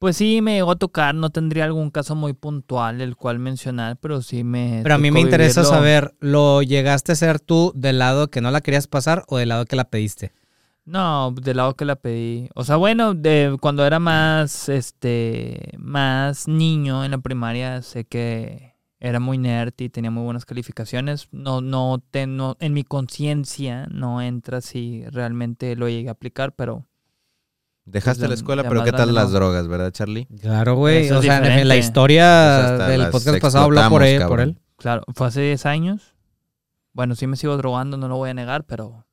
pues 0.00 0.16
sí 0.16 0.40
me 0.42 0.54
llegó 0.54 0.72
a 0.72 0.76
tocar. 0.76 1.14
No 1.14 1.30
tendría 1.30 1.64
algún 1.64 1.90
caso 1.90 2.14
muy 2.14 2.32
puntual 2.32 3.00
el 3.00 3.16
cual 3.16 3.38
mencionar, 3.38 3.96
pero 3.98 4.22
sí 4.22 4.44
me. 4.44 4.80
Pero 4.82 4.94
a 4.94 4.98
mí 4.98 5.10
me 5.10 5.20
interesa 5.20 5.60
vivirlo. 5.60 5.78
saber, 5.78 6.14
¿lo 6.20 6.62
llegaste 6.62 7.12
a 7.12 7.16
ser 7.16 7.38
tú 7.38 7.72
del 7.74 7.98
lado 7.98 8.28
que 8.28 8.40
no 8.40 8.50
la 8.50 8.60
querías 8.60 8.86
pasar 8.86 9.24
o 9.28 9.38
del 9.38 9.50
lado 9.50 9.66
que 9.66 9.76
la 9.76 9.84
pediste? 9.84 10.32
No, 10.84 11.32
del 11.32 11.58
lado 11.58 11.76
que 11.76 11.84
la 11.84 11.96
pedí. 11.96 12.48
O 12.54 12.64
sea, 12.64 12.76
bueno, 12.76 13.14
de 13.14 13.56
cuando 13.60 13.86
era 13.86 14.00
más, 14.00 14.68
este, 14.68 15.74
más 15.78 16.48
niño 16.48 17.04
en 17.04 17.12
la 17.12 17.18
primaria, 17.18 17.82
sé 17.82 18.04
que 18.04 18.69
era 19.00 19.18
muy 19.18 19.38
nerd 19.38 19.72
y 19.78 19.88
tenía 19.88 20.10
muy 20.10 20.22
buenas 20.24 20.44
calificaciones. 20.44 21.28
No, 21.32 21.60
no, 21.60 22.02
te, 22.10 22.26
no 22.26 22.56
en 22.60 22.74
mi 22.74 22.84
conciencia 22.84 23.86
no 23.90 24.20
entra 24.22 24.60
si 24.60 25.04
realmente 25.10 25.74
lo 25.74 25.88
llegué 25.88 26.08
a 26.08 26.12
aplicar, 26.12 26.52
pero 26.52 26.86
Dejaste 27.86 28.20
Pues 28.20 28.28
la 28.28 28.34
escuela, 28.34 28.68
pero 28.68 28.84
¿qué 28.84 28.92
tal 28.92 29.12
las 29.14 29.30
no. 29.30 29.38
drogas, 29.38 29.66
verdad, 29.66 29.90
Charlie? 29.90 30.26
Claro, 30.40 30.76
güey. 30.76 31.10
O 31.10 31.22
sea, 31.22 31.60
en 31.60 31.66
la 31.66 31.76
historia 31.76 32.76
Pues 32.78 32.88
del 32.88 33.08
podcast 33.10 33.40
pasado 33.40 33.64
habló 33.64 33.88
por 33.88 34.02
él, 34.04 34.22
por 34.28 34.40
él. 34.40 34.58
claro, 34.76 35.02
fue 35.14 35.26
hace 35.26 35.40
10 35.40 35.66
años. 35.66 36.14
Bueno, 36.92 37.14
sí 37.16 37.26
me 37.26 37.36
sigo 37.36 37.56
drogando, 37.56 37.96
no 37.96 38.06
lo 38.06 38.16
voy 38.16 38.30
a 38.30 38.34
negar, 38.34 38.64
pero 38.64 39.06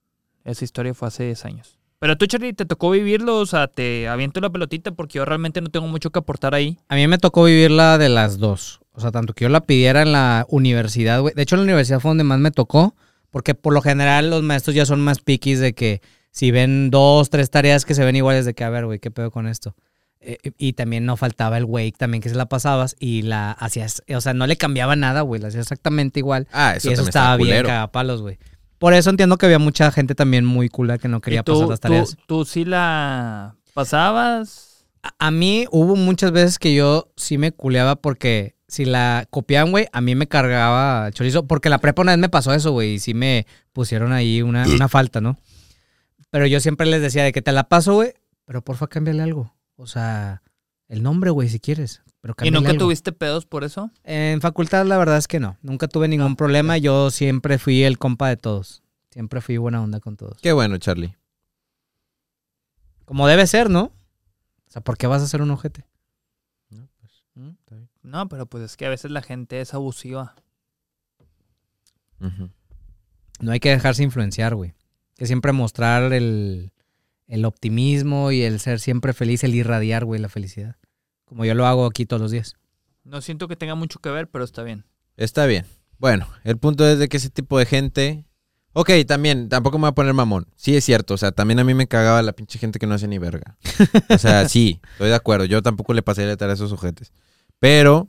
esa 0.43 0.63
historia 0.65 0.93
fue 0.93 1.07
hace 1.07 1.23
10 1.23 1.45
años. 1.45 1.79
Pero 1.99 2.15
tú, 2.17 2.27
Charlie, 2.27 2.53
te 2.53 2.65
tocó 2.65 2.91
vivirlo, 2.91 3.38
o 3.39 3.45
sea, 3.47 3.67
te 3.67 4.07
aviento 4.07 4.39
la 4.41 4.51
pelotita 4.51 4.91
porque 4.91 5.17
yo 5.17 5.25
realmente 5.25 5.61
no 5.61 5.69
tengo 5.69 5.88
mucho 5.88 6.11
que 6.11 6.19
aportar 6.19 6.53
ahí. 6.53 6.77
A 6.89 6.95
mí 6.95 7.07
me 7.07 7.17
tocó 7.17 7.45
vivirla 7.45 7.97
de 7.97 8.09
las 8.09 8.38
dos. 8.38 8.81
O 8.98 9.02
sea, 9.02 9.12
tanto 9.12 9.34
que 9.34 9.43
yo 9.43 9.50
la 9.50 9.62
pidiera 9.62 10.02
en 10.02 10.12
la 10.12 10.48
universidad, 10.50 11.22
güey. 11.22 11.36
De 11.36 11.43
hecho, 11.43 11.56
en 11.56 11.62
la 11.62 11.66
universidad 11.66 12.00
fue 12.00 12.10
donde 12.10 12.24
más 12.24 12.39
me 12.39 12.50
tocó, 12.50 12.95
porque 13.30 13.54
por 13.54 13.72
lo 13.72 13.84
general 13.84 14.32
los 14.32 14.41
maestros 14.41 14.76
ya 14.76 14.88
son 14.88 15.02
más 15.02 15.20
piquis 15.20 15.60
de 15.60 15.74
que 15.76 16.02
si 16.32 16.50
ven 16.50 16.89
dos, 16.89 17.30
tres 17.30 17.52
tareas 17.52 17.86
que 17.86 17.93
se 17.93 18.04
ven 18.04 18.16
iguales, 18.16 18.45
de 18.45 18.56
que, 18.56 18.64
a 18.64 18.72
ver, 18.72 18.88
güey, 18.88 18.98
¿qué 18.98 19.12
pedo 19.12 19.30
con 19.30 19.45
esto? 19.45 19.76
Eh, 20.20 20.39
y 20.58 20.74
también 20.74 21.06
no 21.06 21.16
faltaba 21.16 21.60
el 21.60 21.66
güey 21.66 21.91
también 21.91 22.24
que 22.24 22.30
se 22.30 22.36
la 22.36 22.48
pasabas 22.48 22.95
y 23.00 23.22
la 23.22 23.52
hacías, 23.52 24.02
o 24.10 24.20
sea, 24.20 24.34
no 24.34 24.48
le 24.48 24.58
cambiaba 24.58 24.95
nada, 24.95 25.22
güey, 25.22 25.39
la 25.39 25.50
hacías 25.50 25.68
exactamente 25.68 26.20
igual. 26.20 26.48
Ah, 26.52 26.74
eso, 26.76 26.89
y 26.89 26.93
eso 26.93 27.04
estaba 27.04 27.38
bien 27.38 27.64
cagapalos, 27.64 28.24
güey. 28.24 28.39
Por 28.80 28.95
eso 28.95 29.12
entiendo 29.12 29.38
que 29.38 29.45
había 29.45 29.60
mucha 29.60 29.91
gente 29.91 30.16
también 30.16 30.43
muy 30.43 30.70
cula 30.70 30.98
que 30.98 31.08
no 31.08 31.22
quería 31.22 31.41
¿Y 31.41 31.43
tú, 31.43 31.54
pasar 31.54 31.70
las 31.70 31.80
tareas. 31.80 32.10
Tú, 32.10 32.24
tú 32.26 32.45
sí 32.45 32.66
la 32.66 33.58
pasabas. 33.76 34.88
A, 35.04 35.14
a 35.20 35.30
mí 35.30 35.68
hubo 35.70 35.95
muchas 35.95 36.32
veces 36.32 36.58
que 36.58 36.74
yo 36.74 37.12
sí 37.16 37.38
me 37.38 37.52
culeaba 37.52 37.95
porque 37.95 38.57
si 38.68 38.86
la 38.86 39.28
copiaban, 39.30 39.72
güey, 39.72 39.88
a 39.91 40.01
mí 40.01 40.15
me 40.15 40.28
cargaba 40.28 41.11
chorizo. 41.11 41.47
Porque 41.47 41.70
la 41.70 41.80
prepa 41.80 42.01
una 42.01 42.11
vez 42.13 42.20
me 42.20 42.30
pasó 42.30 42.53
eso, 42.53 42.72
güey, 42.72 42.95
y 42.95 42.99
sí 42.99 43.13
me 43.13 43.45
pusieron 43.74 44.11
ahí 44.13 44.41
una, 44.41 44.65
una 44.68 44.88
falta, 44.88 45.22
¿no? 45.22 45.38
Pero 46.30 46.45
yo 46.45 46.59
siempre 46.59 46.86
les 46.88 47.01
decía 47.01 47.24
de 47.24 47.32
que 47.32 47.41
te 47.41 47.51
la 47.51 47.70
paso, 47.70 47.95
güey, 47.95 48.13
pero 48.45 48.61
porfa 48.61 48.88
cámbiale 48.88 49.24
algo. 49.24 49.53
O 49.78 49.88
sea, 49.88 50.41
el 50.88 51.03
nombre, 51.03 51.30
güey, 51.30 51.49
si 51.49 51.59
quieres. 51.59 52.01
Pero 52.22 52.36
¿Y 52.43 52.51
nunca 52.51 52.72
algo. 52.72 52.86
tuviste 52.86 53.11
pedos 53.11 53.45
por 53.45 53.63
eso? 53.63 53.91
En 54.03 54.41
facultad 54.41 54.86
la 54.86 54.97
verdad 54.97 55.18
es 55.18 55.28
que 55.28 55.39
no. 55.39 55.57
Nunca 55.61 55.88
tuve 55.88 56.07
ningún 56.07 56.36
problema. 56.36 56.78
Yo 56.78 57.11
siempre 57.11 57.57
fui 57.57 57.84
el 57.84 57.97
compa 57.97 58.28
de 58.28 58.38
todos. 58.38 58.84
Siempre 59.11 59.39
fui 59.39 59.57
buena 59.57 59.82
onda 59.82 59.99
con 59.99 60.18
todos. 60.18 60.38
Qué 60.41 60.51
bueno, 60.51 60.78
Charlie. 60.78 61.15
Como 63.05 63.28
debe 63.28 63.47
ser, 63.47 63.70
¿no? 63.70 63.84
O 64.68 64.72
sea, 64.72 64.82
¿por 64.82 64.97
qué 64.97 65.07
vas 65.07 65.22
a 65.22 65.28
ser 65.28 65.41
un 65.41 65.51
ojete? 65.51 65.86
No, 66.70 66.89
pues, 66.99 67.24
¿Mm? 67.36 67.49
está 67.49 67.76
bien. 67.76 67.89
No, 68.08 68.30
pero 68.30 68.45
pues 68.45 68.64
es 68.64 68.78
que 68.78 68.86
a 68.86 68.89
veces 68.89 69.12
la 69.12 69.22
gente 69.22 69.60
es 69.60 69.74
abusiva. 69.74 70.36
No 72.20 73.51
hay 73.51 73.60
que 73.60 73.70
dejarse 73.70 74.01
influenciar, 74.01 74.55
güey. 74.55 74.76
Que 75.18 75.26
siempre 75.26 75.51
mostrar 75.51 76.14
el, 76.14 76.72
el 77.28 77.43
optimismo 77.43 78.32
y 78.32 78.43
el 78.43 78.62
ser 78.62 78.80
siempre 78.80 79.12
feliz, 79.12 79.43
el 79.43 79.55
irradiar, 79.55 80.05
güey, 80.05 80.22
la 80.22 80.30
felicidad. 80.30 80.78
Como 81.26 81.43
yo 81.43 81.53
lo 81.53 81.66
hago 81.66 81.86
aquí 81.86 82.05
todos 82.05 82.22
los 82.22 82.32
días. 82.32 82.55
No 83.03 83.20
siento 83.20 83.49
que 83.49 83.58
tenga 83.58 83.76
mucho 83.76 83.99
que 83.99 84.10
ver, 84.10 84.30
pero 84.30 84.45
está 84.45 84.64
bien. 84.64 84.86
Está 85.18 85.45
bien. 85.45 85.66
Bueno, 85.97 86.30
el 86.45 86.58
punto 86.58 86.88
es 86.88 86.99
de 86.99 87.10
que 87.10 87.18
ese 87.18 87.30
tipo 87.30 87.60
de 87.60 87.66
gente. 87.66 88.24
Ok, 88.72 88.91
también, 89.05 89.49
tampoco 89.49 89.80
me 89.80 89.82
voy 89.82 89.89
a 89.89 89.95
poner 89.95 90.14
mamón. 90.14 90.47
Sí, 90.55 90.78
es 90.78 90.86
cierto. 90.86 91.16
O 91.16 91.18
sea, 91.18 91.34
también 91.34 91.60
a 91.60 91.66
mí 91.66 91.74
me 91.74 91.88
cagaba 91.88 92.22
la 92.22 92.32
pinche 92.32 92.58
gente 92.58 92.80
que 92.80 92.88
no 92.88 92.95
hace 92.95 93.10
ni 93.10 93.18
verga. 93.18 93.58
O 94.10 94.18
sea, 94.18 94.47
sí, 94.49 94.80
estoy 94.93 95.10
de 95.10 95.16
acuerdo. 95.16 95.43
Yo 95.43 95.62
tampoco 95.62 95.93
le 95.93 96.03
pasé 96.03 96.26
la 96.26 96.38
tarea 96.38 96.53
a 96.53 96.55
esos 96.55 96.70
sujetos. 96.70 97.12
Pero, 97.60 98.08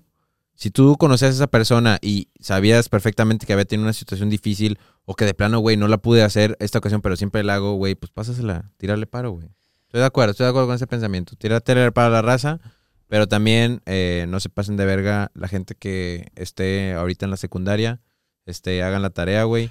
si 0.55 0.71
tú 0.71 0.97
conocías 0.99 1.31
a 1.33 1.35
esa 1.35 1.47
persona 1.47 1.99
y 2.03 2.29
sabías 2.41 2.89
perfectamente 2.89 3.47
que 3.47 3.53
había 3.53 3.65
tenido 3.65 3.85
una 3.87 3.93
situación 3.93 4.29
difícil 4.31 4.79
o 5.05 5.15
que 5.15 5.25
de 5.25 5.35
plano, 5.35 5.59
güey, 5.61 5.77
no 5.77 5.89
la 5.89 5.99
pude 5.99 6.23
hacer 6.23 6.57
esta 6.61 6.79
ocasión, 6.79 7.01
pero 7.01 7.17
siempre 7.17 7.43
la 7.45 7.55
hago, 7.55 7.75
güey, 7.75 7.95
pues 7.95 8.11
pásasela, 8.13 8.71
tírale 8.77 9.07
paro, 9.07 9.31
güey. 9.33 9.49
Estoy 9.87 10.01
de 10.01 10.07
acuerdo, 10.07 10.33
estoy 10.33 10.45
de 10.45 10.51
acuerdo 10.51 10.67
con 10.69 10.77
ese 10.77 10.87
pensamiento. 10.87 11.35
Tírate 11.37 11.93
para 11.93 12.11
la 12.11 12.21
raza, 12.21 12.61
pero 13.09 13.27
también 13.27 13.81
eh, 13.87 14.27
no 14.29 14.39
se 14.39 14.51
pasen 14.51 14.77
de 14.77 14.85
verga 14.85 15.31
la 15.35 15.49
gente 15.49 15.75
que 15.75 16.27
esté 16.35 16.93
ahorita 16.93 17.25
en 17.25 17.31
la 17.31 17.39
secundaria. 17.39 18.01
Este, 18.45 18.83
hagan 18.83 19.01
la 19.03 19.11
tarea, 19.11 19.45
güey. 19.45 19.71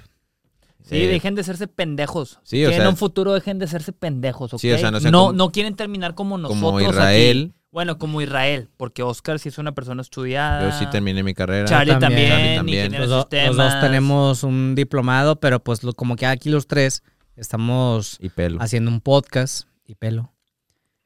Sí, 0.88 0.96
Eh, 1.02 1.06
dejen 1.08 1.34
de 1.36 1.44
serse 1.44 1.68
pendejos. 1.68 2.40
sí, 2.42 2.64
o 2.64 2.70
que 2.70 2.76
en 2.76 2.86
un 2.86 2.96
futuro 2.96 3.32
dejen 3.34 3.58
de 3.58 3.66
serse 3.68 3.92
pendejos, 3.92 4.54
¿ok? 4.54 4.60
Sí, 4.60 4.72
o 4.72 4.78
sea, 4.78 4.90
no 4.90 4.98
sean 5.00 5.12
no, 5.12 5.26
como- 5.26 5.32
no 5.34 5.52
quieren 5.52 5.76
terminar 5.76 6.14
como 6.14 6.38
nosotros 6.38 6.60
como 6.62 6.78
aquí. 6.78 7.52
Bueno, 7.70 7.98
como 7.98 8.22
Israel, 8.22 8.68
porque 8.78 9.02
Oscar 9.02 9.38
sí 9.38 9.50
es 9.50 9.58
una 9.58 9.72
persona 9.72 10.00
estudiada. 10.00 10.70
Yo 10.70 10.78
sí 10.78 10.86
terminé 10.90 11.22
mi 11.22 11.34
carrera. 11.34 11.66
Charlie 11.68 11.98
también. 11.98 12.30
también, 12.30 12.56
Charlie 12.56 12.76
también. 12.88 13.00
Los, 13.00 13.10
do- 13.10 13.28
dos 13.54 13.80
tenemos 13.80 14.42
un 14.42 14.74
diplomado, 14.74 15.38
pero 15.38 15.62
pues 15.62 15.82
lo- 15.82 15.92
como 15.92 16.16
que 16.16 16.24
aquí 16.26 16.48
los 16.48 16.66
tres 16.66 17.02
estamos 17.36 18.16
Y 18.20 18.30
pelo. 18.30 18.60
haciendo 18.62 18.90
un 18.90 19.00
podcast 19.00 19.68
y 19.84 19.94
pelo. 19.94 20.32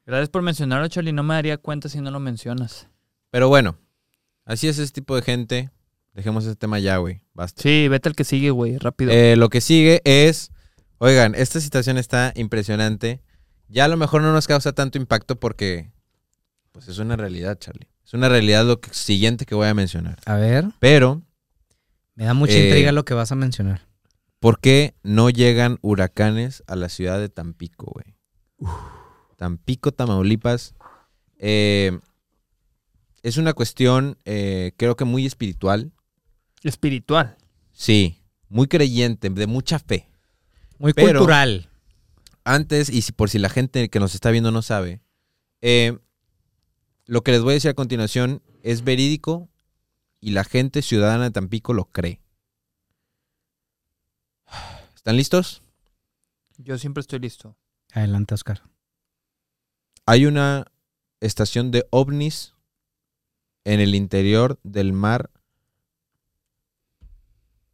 Gracias 0.07 0.29
por 0.31 0.43
mencionarlo, 0.43 0.87
Charlie. 0.89 1.13
No 1.13 1.23
me 1.25 1.35
daría 1.35 1.59
cuenta 1.59 1.89
si 1.89 2.01
no 2.01 2.11
lo 2.11 2.21
mencionas. 2.21 2.89
Pero 3.31 3.49
bueno, 3.49 3.77
así 4.45 4.69
es 4.69 4.79
ese 4.79 4.93
tipo 4.93 5.17
de 5.17 5.23
gente. 5.23 5.71
Dejemos 6.15 6.45
ese 6.45 6.55
tema 6.57 6.79
ya, 6.79 6.99
güey. 6.99 7.23
Basta. 7.35 7.61
Sí, 7.63 7.89
vete 7.89 8.09
al 8.09 8.15
que 8.15 8.25
sigue, 8.25 8.51
güey, 8.51 8.79
rápido. 8.79 9.11
Eh, 9.11 9.35
lo 9.37 9.49
que 9.49 9.61
sigue 9.61 10.01
es, 10.05 10.53
oigan, 10.99 11.35
esta 11.35 11.59
situación 11.61 11.99
está 11.99 12.33
impresionante. 12.37 13.21
Ya 13.69 13.87
a 13.87 13.89
lo 13.89 13.97
mejor 13.97 14.23
no 14.23 14.33
nos 14.33 14.47
causa 14.47 14.73
tanto 14.73 14.99
impacto 14.99 15.41
porque, 15.41 15.91
pues 16.85 16.97
es 16.97 16.99
una 16.99 17.16
realidad, 17.16 17.59
Charlie. 17.59 17.89
Es 18.05 18.14
una 18.14 18.28
realidad 18.28 18.64
lo 18.66 18.80
que- 18.80 18.93
siguiente 18.93 19.47
que 19.47 19.55
voy 19.55 19.68
a 19.68 19.74
mencionar. 19.74 20.18
A 20.26 20.35
ver, 20.37 20.66
Pero, 20.80 21.22
me 22.14 22.24
da 22.24 22.35
mucha 22.35 22.55
Eh, 22.55 22.64
intriga 22.66 22.93
lo 22.93 23.05
que 23.05 23.14
vas 23.14 23.33
a 23.33 23.35
mencionar. 23.37 23.87
¿por 24.41 24.59
qué 24.59 24.95
no 25.05 25.30
llegan 25.30 25.78
huracanes 25.83 26.64
a 26.66 26.74
la 26.76 26.89
ciudad 26.89 27.20
de 27.20 27.28
Tampico, 27.28 27.87
güey? 27.93 28.16
Tampico, 29.37 29.93
Tamaulipas. 29.93 30.74
Eh, 31.39 31.99
es 33.22 33.37
una 33.37 33.53
cuestión, 33.53 34.18
eh, 34.24 34.72
creo 34.76 34.97
que 34.97 35.05
muy 35.05 35.26
espiritual. 35.26 35.93
Espiritual. 36.62 37.37
Sí, 37.72 38.18
muy 38.49 38.66
creyente, 38.68 39.30
de 39.30 39.47
mucha 39.47 39.78
fe. 39.78 40.09
Muy 40.78 40.93
pero- 40.93 41.20
cultural. 41.20 41.68
antes, 42.45 42.91
y 42.91 43.03
si 43.03 43.12
por 43.12 43.30
si 43.30 43.39
la 43.39 43.49
gente 43.49 43.89
que 43.89 44.01
nos 44.01 44.14
está 44.16 44.33
viendo 44.33 44.51
no 44.51 44.62
sabe, 44.62 45.01
eh, 45.61 45.97
lo 47.13 47.23
que 47.23 47.31
les 47.31 47.43
voy 47.43 47.51
a 47.51 47.55
decir 47.55 47.71
a 47.71 47.75
continuación 47.75 48.41
es 48.63 48.85
verídico 48.85 49.51
y 50.19 50.31
la 50.31 50.45
gente 50.45 50.81
ciudadana 50.81 51.25
de 51.25 51.31
Tampico 51.31 51.75
lo 51.75 51.85
cree. 51.85 52.23
¿Están 54.95 55.19
listos? 55.19 55.63
Yo 56.57 56.79
siempre 56.79 57.03
estoy 57.03 57.19
listo. 57.19 57.55
Adelante, 57.93 58.33
Oscar. 58.33 58.63
Hay 60.07 60.25
una 60.25 60.65
estación 61.21 61.71
de 61.71 61.87
ovnis 61.91 62.55
en 63.65 63.81
el 63.81 63.95
interior 63.95 64.59
del 64.63 64.95
mar 64.95 65.29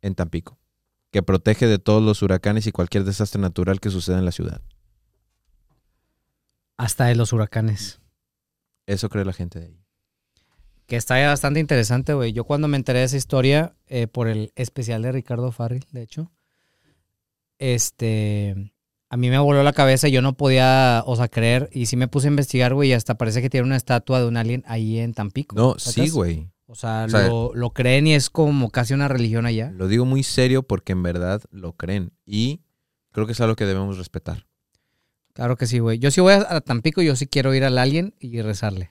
en 0.02 0.16
Tampico, 0.16 0.58
que 1.12 1.22
protege 1.22 1.68
de 1.68 1.78
todos 1.78 2.02
los 2.02 2.22
huracanes 2.22 2.66
y 2.66 2.72
cualquier 2.72 3.04
desastre 3.04 3.40
natural 3.40 3.78
que 3.78 3.90
suceda 3.90 4.18
en 4.18 4.24
la 4.24 4.32
ciudad. 4.32 4.60
Hasta 6.76 7.04
de 7.04 7.14
los 7.14 7.32
huracanes. 7.32 8.00
Eso 8.88 9.10
cree 9.10 9.24
la 9.26 9.34
gente 9.34 9.60
de 9.60 9.66
ahí. 9.66 9.84
Que 10.86 10.96
está 10.96 11.14
bastante 11.26 11.60
interesante, 11.60 12.14
güey. 12.14 12.32
Yo 12.32 12.44
cuando 12.44 12.68
me 12.68 12.78
enteré 12.78 13.00
de 13.00 13.04
esa 13.04 13.18
historia, 13.18 13.76
eh, 13.86 14.06
por 14.06 14.28
el 14.28 14.50
especial 14.56 15.02
de 15.02 15.12
Ricardo 15.12 15.52
Farril, 15.52 15.84
de 15.92 16.00
hecho, 16.00 16.32
este, 17.58 18.72
a 19.10 19.18
mí 19.18 19.28
me 19.28 19.38
voló 19.38 19.62
la 19.62 19.74
cabeza 19.74 20.08
y 20.08 20.12
yo 20.12 20.22
no 20.22 20.38
podía, 20.38 21.02
o 21.04 21.16
sea, 21.16 21.28
creer. 21.28 21.68
Y 21.70 21.84
sí 21.84 21.96
me 21.96 22.08
puse 22.08 22.28
a 22.28 22.30
investigar, 22.30 22.72
güey, 22.72 22.88
y 22.88 22.92
hasta 22.94 23.18
parece 23.18 23.42
que 23.42 23.50
tiene 23.50 23.66
una 23.66 23.76
estatua 23.76 24.20
de 24.20 24.26
un 24.26 24.38
alien 24.38 24.64
ahí 24.66 24.98
en 24.98 25.12
Tampico. 25.12 25.54
No, 25.54 25.78
¿sacas? 25.78 25.92
sí, 25.92 26.08
güey. 26.08 26.48
O 26.64 26.74
sea, 26.74 27.04
O 27.04 27.10
sea, 27.10 27.28
lo, 27.28 27.54
lo 27.54 27.70
creen 27.74 28.06
y 28.06 28.14
es 28.14 28.30
como 28.30 28.70
casi 28.70 28.94
una 28.94 29.08
religión 29.08 29.44
allá. 29.44 29.70
Lo 29.70 29.86
digo 29.86 30.06
muy 30.06 30.22
serio 30.22 30.62
porque 30.62 30.92
en 30.92 31.02
verdad 31.02 31.42
lo 31.50 31.74
creen 31.74 32.12
y 32.24 32.62
creo 33.12 33.26
que 33.26 33.32
es 33.32 33.40
algo 33.42 33.56
que 33.56 33.66
debemos 33.66 33.98
respetar. 33.98 34.46
Claro 35.38 35.56
que 35.56 35.68
sí, 35.68 35.78
güey. 35.78 36.00
Yo 36.00 36.10
sí 36.10 36.20
voy 36.20 36.32
a, 36.32 36.60
Tampico, 36.62 37.00
yo 37.00 37.14
sí 37.14 37.28
quiero 37.28 37.54
ir 37.54 37.62
al 37.62 37.78
alien 37.78 38.12
y 38.18 38.42
rezarle. 38.42 38.90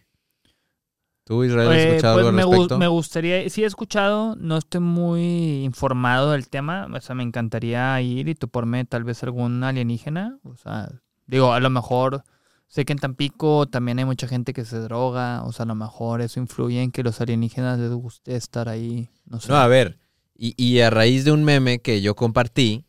¿Tú, 1.25 1.43
Israel, 1.43 1.67
has 1.67 1.75
Eh, 1.75 1.89
escuchado 1.89 2.13
pues 2.15 2.25
algo 2.25 2.31
me, 2.37 2.41
al 2.43 2.49
respecto? 2.51 2.77
me 2.77 2.87
gustaría, 2.87 3.49
sí 3.49 3.63
he 3.63 3.65
escuchado, 3.65 4.37
no 4.37 4.55
estoy 4.55 4.79
muy 4.79 5.65
informado 5.65 6.31
del 6.31 6.47
tema, 6.47 6.87
o 6.89 7.01
sea, 7.01 7.15
me 7.15 7.23
encantaría 7.23 7.99
ir 8.01 8.29
y 8.29 8.33
toparme 8.35 8.85
tal 8.85 9.03
vez 9.03 9.21
algún 9.23 9.61
alienígena, 9.61 10.39
o 10.43 10.55
sea, 10.55 10.89
digo, 11.25 11.51
a 11.51 11.59
lo 11.59 11.69
mejor 11.69 12.23
sé 12.69 12.85
que 12.85 12.93
en 12.93 12.99
Tampico 12.99 13.65
también 13.67 13.99
hay 13.99 14.05
mucha 14.05 14.29
gente 14.29 14.53
que 14.53 14.63
se 14.63 14.79
droga, 14.79 15.43
o 15.43 15.51
sea, 15.51 15.63
a 15.63 15.67
lo 15.67 15.75
mejor 15.75 16.21
eso 16.21 16.39
influye 16.39 16.81
en 16.81 16.91
que 16.93 17.03
los 17.03 17.19
alienígenas 17.19 17.77
les 17.77 17.91
guste 17.91 18.37
estar 18.37 18.69
ahí, 18.69 19.09
no 19.25 19.41
sé. 19.41 19.49
No, 19.51 19.57
a 19.57 19.67
ver. 19.67 19.99
Y, 20.33 20.53
y 20.55 20.79
a 20.79 20.89
raíz 20.91 21.25
de 21.25 21.33
un 21.33 21.43
meme 21.43 21.79
que 21.79 22.01
yo 22.01 22.15
compartí 22.15 22.85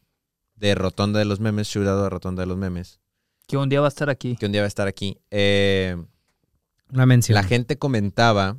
de 0.54 0.76
Rotonda 0.76 1.18
de 1.18 1.24
los 1.24 1.40
Memes, 1.40 1.66
shoutado 1.66 2.04
a 2.04 2.08
Rotonda 2.08 2.42
de 2.42 2.46
los 2.46 2.56
Memes, 2.56 3.00
que 3.48 3.56
un 3.56 3.68
día 3.68 3.80
va 3.80 3.86
a 3.86 3.88
estar 3.88 4.08
aquí. 4.10 4.36
que 4.36 4.46
un 4.46 4.52
día 4.52 4.60
va 4.60 4.66
a 4.66 4.68
estar 4.68 4.86
aquí, 4.86 5.18
eh, 5.32 5.96
Una 6.92 7.06
mención. 7.06 7.34
la 7.34 7.42
gente 7.42 7.76
comentaba 7.78 8.58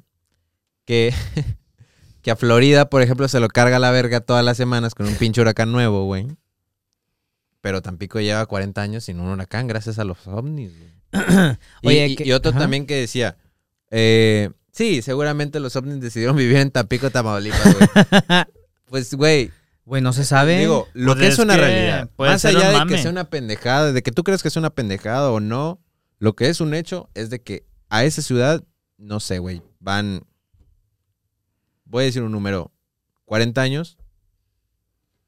que, 0.85 1.13
que 2.21 2.31
a 2.31 2.35
Florida, 2.35 2.89
por 2.89 3.01
ejemplo, 3.01 3.27
se 3.27 3.39
lo 3.39 3.47
carga 3.47 3.79
la 3.79 3.91
verga 3.91 4.19
todas 4.19 4.43
las 4.43 4.57
semanas 4.57 4.95
con 4.95 5.07
un 5.07 5.15
pinche 5.15 5.39
huracán 5.41 5.71
nuevo, 5.71 6.05
güey. 6.05 6.27
Pero 7.61 7.81
Tampico 7.81 8.19
lleva 8.19 8.45
40 8.45 8.81
años 8.81 9.03
sin 9.03 9.19
un 9.19 9.27
huracán 9.29 9.67
gracias 9.67 9.99
a 9.99 10.03
los 10.03 10.25
ovnis, 10.27 10.71
güey. 10.77 10.89
Y- 11.81 11.87
Oye, 11.87 12.07
y, 12.07 12.15
que- 12.15 12.25
y 12.25 12.31
otro 12.31 12.51
ajá. 12.51 12.59
también 12.59 12.85
que 12.85 12.95
decía, 12.95 13.37
eh, 13.91 14.49
sí, 14.71 15.01
seguramente 15.01 15.59
los 15.59 15.75
ovnis 15.75 15.99
decidieron 15.99 16.35
vivir 16.35 16.57
en 16.57 16.71
Tampico, 16.71 17.09
Tamaulipas, 17.09 17.75
güey. 17.75 17.89
pues, 18.85 19.13
güey, 19.13 19.51
Güey, 19.89 20.03
no 20.03 20.13
se 20.13 20.23
sabe. 20.23 20.59
digo, 20.59 20.87
lo 20.93 21.13
Pues 21.13 21.19
que 21.19 21.27
es, 21.29 21.33
es 21.33 21.39
una 21.39 21.55
que 21.55 21.61
realidad, 21.61 22.09
puede 22.15 22.29
más 22.29 22.41
ser 22.43 22.55
allá 22.55 22.83
un 22.83 22.87
de 22.87 22.93
que 22.93 23.01
sea 23.01 23.09
una 23.09 23.27
pendejada, 23.31 23.91
de 23.91 24.03
que 24.03 24.11
tú 24.11 24.23
creas 24.23 24.43
que 24.43 24.47
es 24.49 24.55
una 24.55 24.69
pendejada 24.69 25.31
o 25.31 25.39
no, 25.39 25.81
lo 26.19 26.35
que 26.35 26.47
es 26.47 26.61
un 26.61 26.75
hecho 26.75 27.09
es 27.15 27.31
de 27.31 27.41
que 27.41 27.65
a 27.89 28.03
esa 28.03 28.21
ciudad, 28.21 28.63
no 28.99 29.19
sé, 29.19 29.39
güey, 29.39 29.63
van, 29.79 30.21
voy 31.85 32.03
a 32.03 32.05
decir 32.05 32.21
un 32.21 32.31
número, 32.31 32.71
40 33.25 33.59
años 33.59 33.97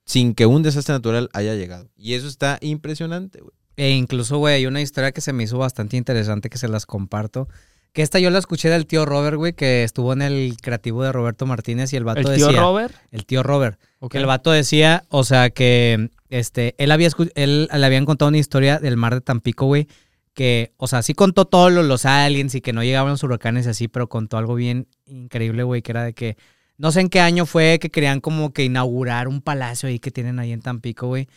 sin 0.05 0.35
que 0.35 0.45
un 0.45 0.61
desastre 0.61 0.93
natural 0.93 1.31
haya 1.33 1.55
llegado. 1.55 1.89
Y 1.97 2.13
eso 2.13 2.27
está 2.27 2.59
impresionante, 2.61 3.41
güey. 3.41 3.55
E 3.77 3.89
incluso, 3.89 4.37
güey, 4.37 4.53
hay 4.53 4.67
una 4.67 4.81
historia 4.81 5.11
que 5.11 5.21
se 5.21 5.33
me 5.33 5.41
hizo 5.41 5.57
bastante 5.57 5.97
interesante 5.97 6.51
que 6.51 6.59
se 6.59 6.67
las 6.67 6.85
comparto. 6.85 7.47
Que 7.93 8.01
esta 8.01 8.19
yo 8.19 8.29
la 8.29 8.39
escuché 8.39 8.69
del 8.69 8.85
tío 8.85 9.05
Robert, 9.05 9.35
güey, 9.35 9.53
que 9.53 9.83
estuvo 9.83 10.13
en 10.13 10.21
el 10.21 10.55
creativo 10.61 11.03
de 11.03 11.11
Roberto 11.11 11.45
Martínez 11.45 11.91
y 11.91 11.97
el 11.97 12.05
vato 12.05 12.19
El 12.19 12.35
tío 12.37 12.47
decía. 12.47 12.61
Robert. 12.61 12.95
El 13.11 13.25
tío 13.25 13.43
Robert. 13.43 13.79
Ok. 13.99 14.13
Que 14.13 14.17
el 14.19 14.25
vato 14.25 14.51
decía, 14.51 15.03
o 15.09 15.23
sea, 15.23 15.49
que 15.49 16.09
este, 16.29 16.75
él 16.77 16.91
había 16.91 17.09
él 17.35 17.69
le 17.71 17.85
habían 17.85 18.05
contado 18.05 18.29
una 18.29 18.37
historia 18.37 18.79
del 18.79 18.95
mar 18.95 19.15
de 19.15 19.21
Tampico, 19.21 19.65
güey. 19.65 19.87
Que, 20.33 20.71
o 20.77 20.87
sea, 20.87 21.01
sí 21.01 21.13
contó 21.13 21.43
todos 21.43 21.73
los, 21.73 21.85
los 21.85 22.05
aliens 22.05 22.55
y 22.55 22.61
que 22.61 22.71
no 22.71 22.83
llegaban 22.83 23.11
los 23.11 23.23
huracanes 23.23 23.65
y 23.65 23.69
así, 23.69 23.87
pero 23.89 24.07
contó 24.07 24.37
algo 24.37 24.55
bien 24.55 24.87
increíble, 25.05 25.63
güey, 25.63 25.81
que 25.81 25.91
era 25.91 26.05
de 26.05 26.13
que 26.13 26.37
no 26.81 26.91
sé 26.91 27.01
en 27.01 27.09
qué 27.09 27.19
año 27.19 27.45
fue 27.45 27.77
que 27.79 27.91
querían 27.91 28.21
como 28.21 28.53
que 28.53 28.63
inaugurar 28.63 29.27
un 29.27 29.41
palacio 29.41 29.87
ahí 29.87 29.99
que 29.99 30.09
tienen 30.09 30.39
ahí 30.39 30.51
en 30.51 30.61
Tampico, 30.61 31.05
güey. 31.05 31.27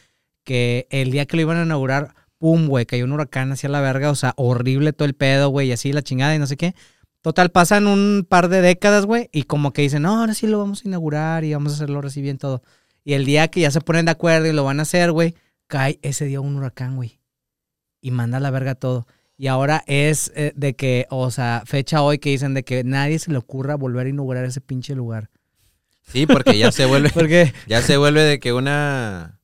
Que 0.42 0.86
el 0.88 1.11
día 1.11 1.26
que 1.26 1.36
lo 1.36 1.42
iban 1.42 1.59
a 1.59 1.64
inaugurar, 1.64 2.14
pum, 2.45 2.66
güey, 2.66 2.84
cayó 2.84 3.07
un 3.07 3.12
huracán 3.12 3.53
hacia 3.53 3.70
la 3.70 3.80
verga, 3.80 4.11
o 4.11 4.14
sea, 4.14 4.34
horrible 4.36 4.92
todo 4.92 5.07
el 5.07 5.14
pedo, 5.14 5.49
güey, 5.49 5.68
y 5.68 5.72
así 5.72 5.95
la 5.95 6.03
chingada 6.03 6.34
y 6.34 6.38
no 6.38 6.47
sé 6.47 6.59
qué. 6.59 6.74
Total, 7.22 7.51
pasan 7.51 7.86
un 7.86 8.26
par 8.28 8.51
de 8.51 8.61
décadas, 8.61 9.07
güey, 9.07 9.30
y 9.32 9.45
como 9.45 9.72
que 9.72 9.80
dicen, 9.80 10.03
no, 10.03 10.20
ahora 10.20 10.34
sí 10.34 10.47
lo 10.47 10.59
vamos 10.59 10.84
a 10.84 10.88
inaugurar 10.88 11.42
y 11.45 11.55
vamos 11.55 11.72
a 11.72 11.76
hacerlo 11.76 12.03
así 12.05 12.20
bien 12.20 12.36
todo. 12.36 12.62
Y 13.03 13.14
el 13.14 13.24
día 13.24 13.49
que 13.49 13.61
ya 13.61 13.70
se 13.70 13.80
ponen 13.80 14.05
de 14.05 14.11
acuerdo 14.11 14.47
y 14.47 14.53
lo 14.53 14.62
van 14.62 14.78
a 14.78 14.82
hacer, 14.82 15.11
güey, 15.11 15.34
cae 15.68 15.99
ese 16.03 16.26
día 16.26 16.42
un 16.42 16.55
huracán, 16.55 16.97
güey. 16.97 17.18
Y 18.03 18.11
manda 18.11 18.36
a 18.36 18.40
la 18.40 18.51
verga 18.51 18.74
todo. 18.74 19.07
Y 19.38 19.47
ahora 19.47 19.82
es 19.86 20.30
eh, 20.36 20.53
de 20.55 20.76
que, 20.76 21.07
o 21.09 21.30
sea, 21.30 21.62
fecha 21.64 22.03
hoy 22.03 22.18
que 22.18 22.28
dicen 22.28 22.53
de 22.53 22.62
que 22.62 22.84
nadie 22.84 23.18
se 23.20 23.32
le 23.32 23.38
ocurra 23.38 23.74
volver 23.74 24.07
a 24.07 24.11
inaugurar 24.11 24.45
ese 24.45 24.61
pinche 24.61 24.95
lugar. 24.95 25.30
Sí, 26.03 26.26
porque 26.26 26.59
ya 26.59 26.70
se 26.72 26.84
vuelve, 26.84 27.09
Porque 27.14 27.55
ya 27.66 27.80
se 27.80 27.97
vuelve 27.97 28.20
de 28.20 28.38
que 28.38 28.53
una, 28.53 29.40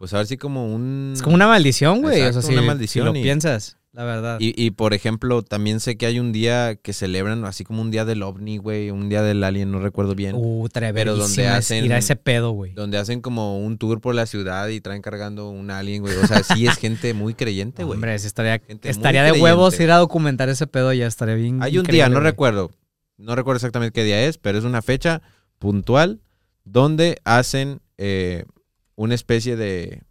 pues 0.00 0.14
a 0.14 0.16
ver 0.16 0.26
si 0.26 0.38
como 0.38 0.74
un... 0.74 1.12
Es 1.14 1.20
como 1.20 1.34
una 1.36 1.46
maldición, 1.46 2.00
güey. 2.00 2.14
O 2.14 2.16
sea, 2.18 2.26
Exacto, 2.28 2.46
si, 2.48 2.52
una 2.54 2.62
si 2.62 2.66
maldición 2.68 3.04
lo 3.04 3.14
y- 3.14 3.22
piensas, 3.22 3.76
la 3.92 4.04
verdad. 4.04 4.38
Y, 4.40 4.54
y, 4.56 4.70
por 4.70 4.94
ejemplo, 4.94 5.42
también 5.42 5.78
sé 5.78 5.98
que 5.98 6.06
hay 6.06 6.18
un 6.18 6.32
día 6.32 6.74
que 6.76 6.94
celebran 6.94 7.44
así 7.44 7.64
como 7.64 7.82
un 7.82 7.90
día 7.90 8.06
del 8.06 8.22
ovni, 8.22 8.56
güey, 8.56 8.90
un 8.90 9.10
día 9.10 9.20
del 9.20 9.44
alien, 9.44 9.70
no 9.70 9.78
recuerdo 9.78 10.14
bien. 10.14 10.36
Uh, 10.38 10.66
Pero 10.72 11.16
donde 11.16 11.48
hacen- 11.48 11.84
ir 11.84 11.92
a 11.92 11.98
ese 11.98 12.16
pedo, 12.16 12.52
güey. 12.52 12.72
Donde 12.72 12.96
hacen 12.96 13.20
como 13.20 13.58
un 13.58 13.76
tour 13.76 14.00
por 14.00 14.14
la 14.14 14.24
ciudad 14.24 14.68
y 14.68 14.80
traen 14.80 15.02
cargando 15.02 15.50
un 15.50 15.70
alien, 15.70 16.00
güey. 16.00 16.16
O 16.16 16.26
sea, 16.26 16.42
sí 16.44 16.66
es 16.66 16.78
gente 16.78 17.12
muy 17.12 17.34
creyente, 17.34 17.84
güey. 17.84 17.96
Hombre, 17.96 18.14
estaría, 18.14 18.58
Gente 18.60 18.88
estaría 18.88 19.22
de 19.22 19.32
creyente. 19.32 19.44
huevos 19.52 19.78
ir 19.80 19.90
a 19.90 19.96
documentar 19.98 20.48
ese 20.48 20.66
pedo 20.66 20.94
ya, 20.94 21.06
estaría 21.06 21.34
bien 21.34 21.62
Hay 21.62 21.76
un 21.76 21.84
día, 21.84 22.08
no 22.08 22.14
güey. 22.20 22.24
recuerdo, 22.30 22.70
no 23.18 23.34
recuerdo 23.36 23.56
exactamente 23.56 23.92
qué 23.92 24.04
día 24.04 24.24
es, 24.24 24.38
pero 24.38 24.56
es 24.56 24.64
una 24.64 24.80
fecha 24.80 25.20
puntual 25.58 26.20
donde 26.64 27.18
hacen 27.24 27.80
eh, 27.98 28.44
una 29.02 29.14
especie 29.14 29.56
de, 29.56 30.02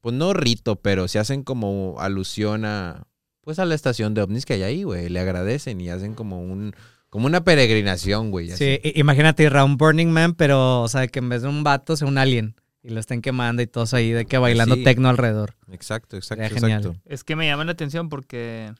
pues 0.00 0.14
no 0.14 0.32
rito, 0.32 0.76
pero 0.76 1.06
se 1.08 1.18
hacen 1.18 1.42
como 1.42 1.96
alusión 1.98 2.64
a, 2.64 3.06
pues 3.42 3.58
a 3.58 3.64
la 3.64 3.74
estación 3.74 4.14
de 4.14 4.22
ovnis 4.22 4.46
que 4.46 4.54
hay 4.54 4.62
ahí, 4.62 4.82
güey. 4.84 5.08
Le 5.08 5.20
agradecen 5.20 5.80
y 5.80 5.90
hacen 5.90 6.14
como 6.14 6.40
un, 6.40 6.74
como 7.10 7.26
una 7.26 7.44
peregrinación, 7.44 8.30
güey. 8.30 8.50
Sí, 8.50 8.80
imagínate 8.94 9.42
ir 9.42 9.56
a 9.56 9.64
un 9.64 9.76
Burning 9.76 10.08
Man, 10.08 10.34
pero, 10.34 10.80
o 10.80 10.88
sea, 10.88 11.06
que 11.08 11.18
en 11.18 11.28
vez 11.28 11.42
de 11.42 11.48
un 11.48 11.62
vato 11.62 11.94
sea 11.96 12.08
un 12.08 12.16
alien. 12.18 12.54
Y 12.82 12.88
lo 12.90 12.98
estén 13.00 13.20
quemando 13.22 13.62
y 13.62 13.66
todos 13.66 13.94
ahí 13.94 14.10
de 14.10 14.24
que 14.24 14.38
bailando 14.38 14.74
Sí. 14.76 14.82
tecno 14.82 15.08
alrededor. 15.08 15.54
Exacto, 15.70 16.16
exacto, 16.16 16.42
Sería 16.42 16.58
genial. 16.60 16.80
exacto. 16.80 17.00
Es 17.04 17.22
que 17.22 17.36
me 17.36 17.46
llama 17.46 17.64
la 17.64 17.72
atención 17.72 18.08
porque 18.08 18.72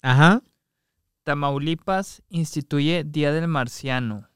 Ajá. 0.00 0.42
Tamaulipas 1.24 2.22
instituye 2.30 3.04
Día 3.04 3.32
del 3.32 3.48
Marciano. 3.48 4.28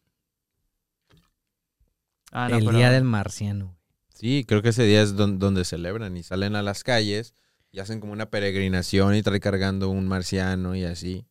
Ah, 2.32 2.48
no, 2.50 2.56
el 2.58 2.64
pero- 2.66 2.76
día 2.76 2.90
del 2.90 3.04
marciano. 3.04 3.75
Sí, 4.18 4.44
creo 4.48 4.62
que 4.62 4.70
ese 4.70 4.84
día 4.84 5.02
es 5.02 5.14
don- 5.14 5.38
donde 5.38 5.64
celebran 5.64 6.16
y 6.16 6.22
salen 6.22 6.56
a 6.56 6.62
las 6.62 6.82
calles 6.84 7.34
y 7.70 7.80
hacen 7.80 8.00
como 8.00 8.12
una 8.14 8.30
peregrinación 8.30 9.14
y 9.14 9.22
traen 9.22 9.40
cargando 9.40 9.90
un 9.90 10.08
marciano 10.08 10.74
y 10.74 10.84
así. 10.84 11.26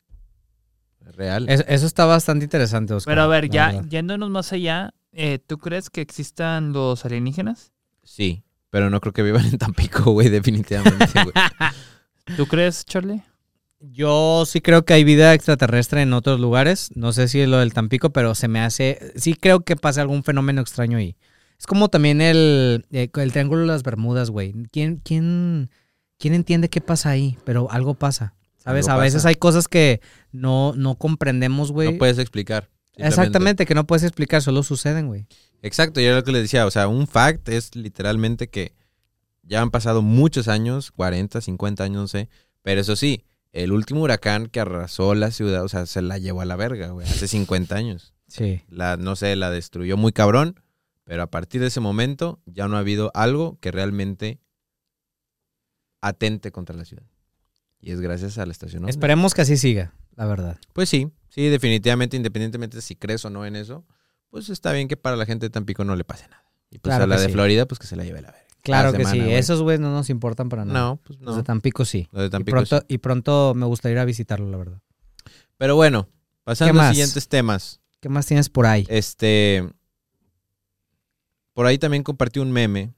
Real. 1.01 1.47
Es- 1.49 1.65
eso 1.67 1.85
está 1.85 2.05
bastante 2.05 2.45
interesante, 2.45 2.93
Oscar. 2.93 3.11
Pero 3.13 3.21
a 3.23 3.27
ver, 3.27 3.49
ya 3.49 3.67
verdad. 3.71 3.85
yéndonos 3.89 4.29
más 4.29 4.51
allá, 4.53 4.93
eh, 5.11 5.39
¿tú 5.39 5.57
crees 5.57 5.89
que 5.89 6.01
existan 6.01 6.73
los 6.73 7.05
alienígenas? 7.05 7.71
Sí, 8.03 8.43
pero 8.69 8.89
no 8.89 8.99
creo 9.01 9.13
que 9.13 9.23
vivan 9.23 9.45
en 9.45 9.57
Tampico, 9.57 10.11
güey, 10.11 10.29
definitivamente, 10.29 11.05
güey. 11.13 11.33
¿Tú 12.37 12.47
crees, 12.47 12.85
Charlie? 12.85 13.21
Yo 13.79 14.45
sí 14.47 14.61
creo 14.61 14.83
que 14.83 14.93
hay 14.93 15.03
vida 15.03 15.33
extraterrestre 15.33 16.01
en 16.01 16.13
otros 16.13 16.39
lugares. 16.39 16.89
No 16.95 17.13
sé 17.13 17.27
si 17.27 17.39
es 17.39 17.47
lo 17.47 17.57
del 17.59 17.73
Tampico, 17.73 18.09
pero 18.11 18.33
se 18.33 18.47
me 18.47 18.59
hace. 18.61 19.11
Sí 19.15 19.35
creo 19.35 19.59
que 19.61 19.75
pasa 19.75 20.01
algún 20.01 20.23
fenómeno 20.23 20.61
extraño 20.61 20.97
ahí. 20.97 21.15
Es 21.59 21.67
como 21.67 21.89
también 21.89 22.21
el, 22.21 22.85
eh, 22.91 23.09
el 23.13 23.31
Triángulo 23.31 23.61
de 23.61 23.67
las 23.67 23.83
Bermudas, 23.83 24.29
güey. 24.29 24.53
¿Quién, 24.71 25.01
quién, 25.03 25.69
¿Quién 26.17 26.33
entiende 26.33 26.69
qué 26.69 26.81
pasa 26.81 27.09
ahí? 27.09 27.37
Pero 27.45 27.71
algo 27.71 27.93
pasa. 27.93 28.33
¿Sabes? 28.57 28.87
Algo 28.87 29.01
a 29.01 29.03
veces 29.03 29.19
pasa. 29.19 29.29
hay 29.29 29.35
cosas 29.35 29.67
que 29.67 30.01
no, 30.31 30.73
no 30.75 30.95
comprendemos, 30.95 31.71
güey. 31.71 31.93
No 31.93 31.97
puedes 31.97 32.17
explicar. 32.17 32.69
Exactamente, 32.97 33.65
que 33.65 33.75
no 33.75 33.85
puedes 33.85 34.03
explicar, 34.03 34.41
solo 34.41 34.63
suceden, 34.63 35.07
güey. 35.07 35.27
Exacto, 35.61 35.99
y 35.99 36.05
era 36.05 36.15
lo 36.15 36.23
que 36.23 36.31
les 36.31 36.43
decía, 36.43 36.65
o 36.65 36.71
sea, 36.71 36.87
un 36.87 37.07
fact 37.07 37.49
es 37.49 37.75
literalmente 37.75 38.47
que 38.47 38.73
ya 39.43 39.61
han 39.61 39.71
pasado 39.71 40.01
muchos 40.01 40.47
años, 40.47 40.91
40, 40.91 41.41
50 41.41 41.83
años, 41.83 42.01
no 42.01 42.07
sé, 42.07 42.29
pero 42.61 42.81
eso 42.81 42.95
sí, 42.95 43.23
el 43.51 43.71
último 43.71 44.01
huracán 44.01 44.47
que 44.47 44.59
arrasó 44.59 45.15
la 45.15 45.31
ciudad, 45.31 45.63
o 45.63 45.69
sea, 45.69 45.85
se 45.85 46.01
la 46.01 46.17
llevó 46.17 46.41
a 46.41 46.45
la 46.45 46.55
verga, 46.55 46.89
güey, 46.89 47.07
hace 47.07 47.27
50 47.27 47.75
años. 47.75 48.13
Sí. 48.27 48.61
La, 48.69 48.97
no 48.97 49.15
sé, 49.15 49.35
la 49.35 49.49
destruyó 49.49 49.97
muy 49.97 50.11
cabrón, 50.11 50.59
pero 51.05 51.23
a 51.23 51.31
partir 51.31 51.61
de 51.61 51.67
ese 51.67 51.79
momento 51.79 52.41
ya 52.45 52.67
no 52.67 52.75
ha 52.75 52.79
habido 52.79 53.11
algo 53.13 53.57
que 53.61 53.71
realmente 53.71 54.41
atente 56.01 56.51
contra 56.51 56.75
la 56.75 56.83
ciudad. 56.85 57.03
Y 57.79 57.91
es 57.91 58.01
gracias 58.01 58.37
a 58.37 58.45
la 58.45 58.51
estación. 58.51 58.83
ovni. 58.83 58.89
Esperemos 58.89 59.33
que 59.33 59.41
así 59.41 59.57
siga, 59.57 59.93
la 60.15 60.25
verdad. 60.25 60.57
Pues 60.73 60.89
sí, 60.89 61.11
sí, 61.29 61.47
definitivamente, 61.47 62.17
independientemente 62.17 62.81
si 62.81 62.95
crees 62.95 63.23
o 63.25 63.29
no 63.29 63.45
en 63.45 63.55
eso, 63.55 63.85
pues 64.29 64.49
está 64.49 64.71
bien 64.73 64.87
que 64.87 64.97
para 64.97 65.15
la 65.15 65.25
gente 65.25 65.45
de 65.45 65.49
Tampico 65.51 65.83
no 65.85 65.95
le 65.95 66.03
pase 66.03 66.27
nada. 66.27 66.43
Y 66.71 66.79
pues 66.79 66.91
Claro 66.91 67.03
a 67.05 67.07
la 67.07 67.19
de 67.19 67.27
sí. 67.27 67.31
Florida, 67.31 67.65
pues 67.67 67.79
que 67.79 67.87
se 67.87 67.95
la 67.95 68.03
lleve 68.03 68.21
la 68.21 68.31
verga. 68.31 68.45
Claro 68.63 68.91
que 68.91 68.97
semana, 68.97 69.13
sí. 69.13 69.19
güey. 69.21 69.35
Esos 69.35 69.61
güeyes 69.61 69.79
no 69.79 69.91
nos 69.91 70.09
importan 70.09 70.49
para 70.49 70.65
nada. 70.65 70.79
No, 70.79 70.95
pues 71.05 71.19
Los 71.19 71.35
no. 71.35 71.37
de 71.37 71.43
Tampico 71.43 71.85
sí. 71.85 72.07
Lo 72.11 72.21
de 72.21 72.27
Y 72.27 72.29
Tampico 72.31 72.55
pronto, 72.55 72.79
sí. 72.79 72.85
y 72.87 72.97
pronto 72.97 73.53
me 73.55 73.67
gustaría 73.67 73.93
ir 73.93 73.99
a 73.99 74.05
visitarlo, 74.05 74.49
la 74.49 74.57
verdad. 74.57 74.81
Pero 75.57 75.75
bueno, 75.75 76.09
pasando 76.43 76.73
¿Qué 76.73 76.79
a 76.79 76.83
los 76.83 76.89
siguientes 76.95 77.27
temas. 77.27 77.79
¿Qué 77.99 78.09
más 78.09 78.25
tienes 78.25 78.49
por 78.49 78.65
ahí? 78.65 78.85
Este. 78.89 79.69
Por 81.55 81.65
ahí 81.65 81.77
también 81.77 82.03
compartí 82.03 82.39
un 82.39 82.51
meme. 82.51 82.93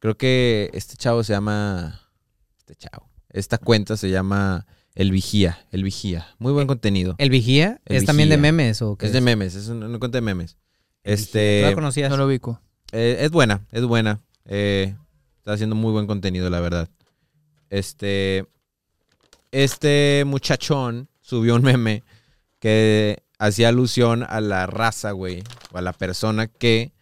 Creo 0.00 0.16
que 0.18 0.68
este 0.74 0.96
chavo 0.96 1.22
se 1.22 1.32
llama. 1.32 2.10
Este 2.58 2.74
chavo. 2.74 3.08
Esta 3.30 3.56
cuenta 3.56 3.96
se 3.96 4.10
llama 4.10 4.66
El 4.94 5.12
Vigía. 5.12 5.64
El 5.70 5.84
Vigía. 5.84 6.26
Muy 6.38 6.52
buen 6.52 6.66
conteniño. 6.66 7.14
¿El 7.18 7.30
Vigía? 7.30 7.80
El 7.84 7.96
¿Es 7.96 8.04
también 8.04 8.28
de 8.28 8.36
memes 8.36 8.82
o 8.82 8.96
qué 8.96 9.06
Es 9.06 9.12
de 9.12 9.20
memes, 9.20 9.54
es 9.54 9.68
una, 9.68 9.86
una 9.86 9.98
cuenta 10.00 10.18
de 10.18 10.22
memes. 10.22 10.58
El 11.04 11.14
Este. 11.14 11.60
¿Tú 11.62 11.68
la 11.68 11.74
conocías? 11.74 12.10
No 12.10 12.16
lo 12.16 12.26
ubico. 12.26 12.60
Eh, 12.90 13.18
es 13.20 13.30
buena, 13.30 13.64
es 13.70 13.84
buena. 13.84 14.20
Eh, 14.44 14.96
está 15.38 15.52
haciendo 15.52 15.76
muy 15.76 15.92
buen 15.92 16.08
contenido, 16.08 16.50
la 16.50 16.58
verdad. 16.58 16.88
Este. 17.70 18.46
Este 19.52 20.24
muchachón 20.26 21.08
subió 21.20 21.54
un 21.54 21.62
meme 21.62 22.02
que 22.58 23.22
hacía 23.38 23.68
alusión 23.68 24.24
a 24.28 24.40
la 24.40 24.66
raza, 24.66 25.12
güey. 25.12 25.44
O 25.70 25.78
a 25.78 25.80
la 25.80 25.92
persona 25.92 26.48
que. 26.48 26.92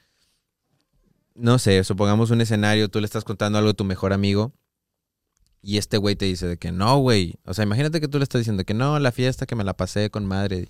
No 1.35 1.59
sé, 1.59 1.83
supongamos 1.85 2.31
un 2.31 2.41
escenario, 2.41 2.89
tú 2.89 3.01
le 3.01 3.07
estás 3.07 3.25
contando 3.25 3.59
algo 3.59 3.71
a 3.71 3.75
tu 3.75 3.85
mejor 3.85 4.13
amigo. 4.13 4.53
Y 5.63 5.79
este 5.79 5.97
güey 5.97 6.17
te 6.17 6.25
dice 6.25 6.47
de 6.47 6.57
que 6.57 6.73
no, 6.73 6.99
güey. 6.99 7.37
O 7.45 7.55
sea, 7.55 7.65
imagínate 7.65 8.01
que 8.01 8.09
tú 8.09 8.19
le 8.19 8.25
estás 8.25 8.41
diciendo 8.41 8.65
que 8.65 8.75
no, 8.75 8.99
la 8.99 9.13
fiesta 9.13 9.47
que 9.47 9.55
me 9.55 9.65
la 9.65 9.75
pasé 9.75 10.11
con 10.11 10.27
madre. 10.27 10.69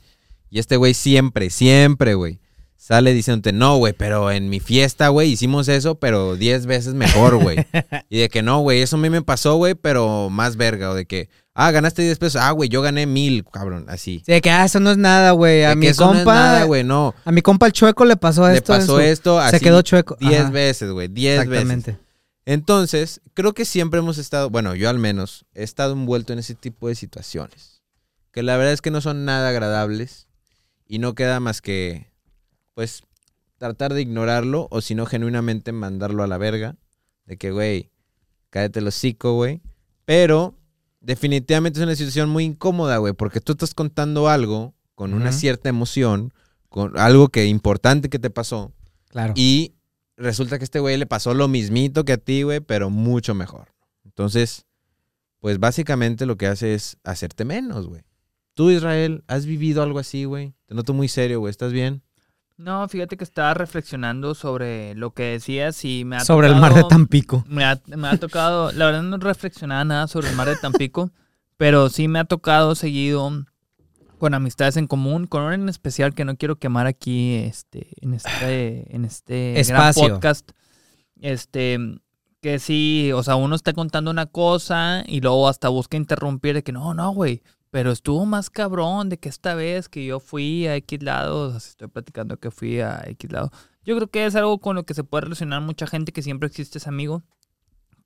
Y 0.51 0.59
este 0.59 0.77
güey 0.77 0.95
siempre, 0.95 1.49
siempre, 1.51 2.15
güey 2.15 2.41
sale 2.83 3.15
diciéndote, 3.15 3.53
no, 3.53 3.77
güey, 3.77 3.93
pero 3.93 4.33
en 4.33 4.49
mi 4.49 4.59
fiesta, 4.59 5.07
güey, 5.07 5.31
hicimos 5.31 5.69
eso, 5.69 6.01
pero 6.01 6.35
10 6.35 6.67
veces 6.67 6.95
mejor, 6.95 7.37
güey. 7.37 7.59
y 8.11 8.19
de 8.19 8.29
que 8.29 8.43
no, 8.43 8.59
güey, 8.59 8.83
eso 8.83 8.97
a 8.97 8.99
mí 8.99 9.09
me 9.09 9.23
pasó, 9.23 9.55
güey, 9.55 9.77
pero 9.77 10.31
más 10.31 10.57
verga. 10.57 10.91
O 10.91 10.95
de 10.95 11.07
que, 11.07 11.29
ah, 11.55 11.71
ganaste 11.71 12.03
10 12.03 12.19
pesos, 12.19 12.41
ah, 12.43 12.51
güey, 12.53 12.69
yo 12.69 12.83
gané 12.83 13.07
mil, 13.07 13.45
cabrón, 13.51 13.87
así. 13.89 14.23
Sí, 14.25 14.33
de 14.33 14.41
que 14.41 14.51
ah, 14.51 14.65
eso 14.65 14.81
no 14.81 14.91
es 14.91 14.99
nada, 14.99 15.33
güey. 15.33 15.65
A 15.65 15.75
mi 15.75 15.87
eso 15.89 16.07
no 16.07 16.13
es 16.13 16.19
compa, 16.19 16.35
nada, 16.35 16.65
güey, 16.65 16.85
no. 16.85 17.15
a 17.25 17.33
mi 17.33 17.43
compa 17.43 17.67
el 17.67 17.73
chueco 17.73 18.05
le 18.05 18.17
pasó 18.17 18.47
Le 18.49 18.55
esto. 18.57 18.75
en 18.75 18.81
pasó 18.81 18.95
su- 18.97 19.01
esto 19.01 19.39
así. 19.39 19.57
Se 19.59 19.63
quedó 19.63 19.83
chueco. 19.83 20.17
10 20.21 20.41
Ajá, 20.43 20.51
veces, 20.51 20.91
güey, 20.91 21.09
10 21.09 21.49
veces. 21.49 21.53
Exactamente. 21.53 21.99
Entonces, 22.45 23.21
creo 23.35 23.53
que 23.55 23.65
siempre 23.65 24.01
hemos 24.01 24.19
estado, 24.19 24.51
bueno, 24.51 24.75
yo 24.75 24.89
al 24.91 24.99
menos, 24.99 25.45
he 25.55 25.63
estado 25.63 25.93
envuelto 25.93 26.33
en 26.33 26.41
ese 26.41 26.55
tipo 26.55 26.89
de 26.89 26.95
situaciones. 26.95 27.83
Que 28.33 28.43
la 28.43 28.57
verdad 28.57 28.73
es 28.73 28.81
que 28.81 28.91
no 28.91 29.01
son 29.01 29.25
nada 29.25 29.51
agradables 29.51 30.27
y 30.89 30.99
no 30.99 31.15
queda 31.15 31.39
más 31.39 31.61
que, 31.61 32.11
pues, 32.75 33.03
tratar 33.59 33.95
de 33.95 34.03
ignorarlo 34.03 34.67
o 34.71 34.81
si 34.81 34.95
no, 34.97 35.07
genuinamente 35.07 35.71
mandarlo 35.71 36.25
a 36.25 36.27
la 36.27 36.39
verga. 36.39 36.75
De 37.27 37.37
que, 37.37 37.53
güey, 37.53 37.91
cállate 38.51 38.81
el 38.81 38.89
hocico, 38.89 39.35
güey. 39.35 39.61
Pero, 40.05 40.57
definitivamente 41.03 41.79
es 41.79 41.85
una 41.85 41.97
situación 41.97 42.31
muy 42.31 42.45
incómoda, 42.45 42.97
güey, 42.99 43.13
porque 43.13 43.41
tú 43.41 43.53
estás 43.53 43.75
contando 43.75 44.29
algo 44.29 44.75
con 44.95 45.15
una 45.15 45.33
cierta 45.33 45.69
emoción, 45.69 46.33
con 46.69 46.99
algo 46.99 47.29
que 47.29 47.47
importante 47.47 48.09
que 48.09 48.19
te 48.19 48.31
pasó. 48.31 48.73
Claro. 49.09 49.35
Y 49.37 49.75
resulta 50.17 50.59
que 50.59 50.63
a 50.63 50.65
este 50.65 50.81
güey 50.81 50.97
le 50.97 51.07
pasó 51.07 51.35
lo 51.35 51.49
mismito 51.49 52.05
que 52.05 52.13
a 52.13 52.19
ti, 52.19 52.43
güey, 52.43 52.61
pero 52.61 52.89
mucho 52.89 53.35
mejor. 53.35 53.75
Entonces, 54.05 54.67
pues 55.41 55.59
básicamente 55.59 56.25
lo 56.25 56.37
que 56.37 56.47
hace 56.47 56.75
es 56.75 56.99
hacerte 57.05 57.45
menos, 57.45 57.89
güey. 57.89 58.03
Tú, 58.55 58.71
Israel, 58.71 59.25
¿has 59.27 59.47
vivido 59.47 59.83
algo 59.83 59.99
así, 59.99 60.25
güey? 60.25 60.55
Te 60.67 60.75
noto 60.75 60.93
muy 60.93 61.09
serio, 61.09 61.41
güey. 61.41 61.51
¿Estás 61.51 61.73
bien? 61.73 62.03
No, 62.63 62.87
fíjate 62.87 63.17
que 63.17 63.25
estaba 63.25 63.55
reflexionando 63.55 64.37
sobre 64.37 64.95
lo 64.95 65.11
que 65.13 65.25
decías 65.25 65.85
y 65.85 66.05
me 66.05 66.17
ha 66.17 66.21
Sobre 66.21 66.47
el 66.47 66.55
mar 66.55 66.75
de 66.75 66.85
Tampico. 66.85 67.45
Me 67.49 67.65
ha, 67.65 67.81
me 67.87 68.07
ha 68.07 68.17
tocado, 68.19 68.71
la 68.71 68.87
verdad 68.87 69.03
no 69.03 69.17
reflexionaba 69.17 69.85
nada 69.85 70.07
sobre 70.07 70.31
el 70.31 70.37
mar 70.37 70.49
de 70.49 70.55
Tampico, 70.55 71.11
pero 71.57 71.89
sí 71.89 72.07
me 72.07 72.21
ha 72.21 72.25
tocado 72.25 72.77
seguido 72.77 73.45
con 74.19 74.35
amistades 74.35 74.77
en 74.77 74.87
común, 74.87 75.27
con 75.27 75.43
una 75.43 75.57
en 75.57 75.69
especial 75.69 76.15
que 76.15 76.25
no 76.25 76.37
quiero 76.37 76.55
quemar 76.55 76.87
aquí 76.87 77.35
este, 77.35 77.89
en 78.01 78.15
este, 78.15 78.95
en 78.95 79.05
este 79.05 79.59
Espacio. 79.59 80.05
gran 80.05 80.15
podcast. 80.15 80.53
Este, 81.21 81.81
que 82.41 82.61
sí, 82.61 83.11
o 83.13 83.25
sea, 83.25 83.35
uno 83.35 83.57
está 83.57 83.73
contando 83.73 84.13
una 84.13 84.27
cosa 84.27 85.03
y 85.09 85.21
luego 85.21 85.49
hasta 85.49 85.69
busca 85.69 85.97
interrumpir 85.97 86.55
de 86.55 86.63
que 86.63 86.71
no, 86.71 86.95
no, 86.95 87.11
güey. 87.11 87.43
Pero 87.73 87.91
estuvo 87.91 88.27
más 88.27 88.51
cabrón 88.51 89.09
de 89.09 89.18
que 89.18 89.31
esta 89.31 89.55
vez 89.55 89.89
que 89.89 90.05
yo 90.05 90.20
fui 90.20 90.66
a 90.66 90.77
X 90.77 91.03
lado, 91.03 91.49
o 91.49 91.51
sea, 91.51 91.57
estoy 91.57 91.89
platicando 91.89 92.37
que 92.37 92.51
fui 92.51 92.81
a 92.81 93.03
X 93.07 93.33
lado. 93.33 93.51
Yo 93.83 93.97
creo 93.97 94.09
que 94.09 94.27
es 94.27 94.37
algo 94.37 94.59
con 94.59 94.77
lo 94.77 94.85
que 94.85 94.93
se 94.93 95.05
puede 95.05 95.23
relacionar 95.23 95.62
mucha 95.62 95.87
gente 95.87 96.12
que 96.12 96.20
siempre 96.20 96.49
existe 96.49 96.77
ese 96.77 96.91
amigo 96.91 97.23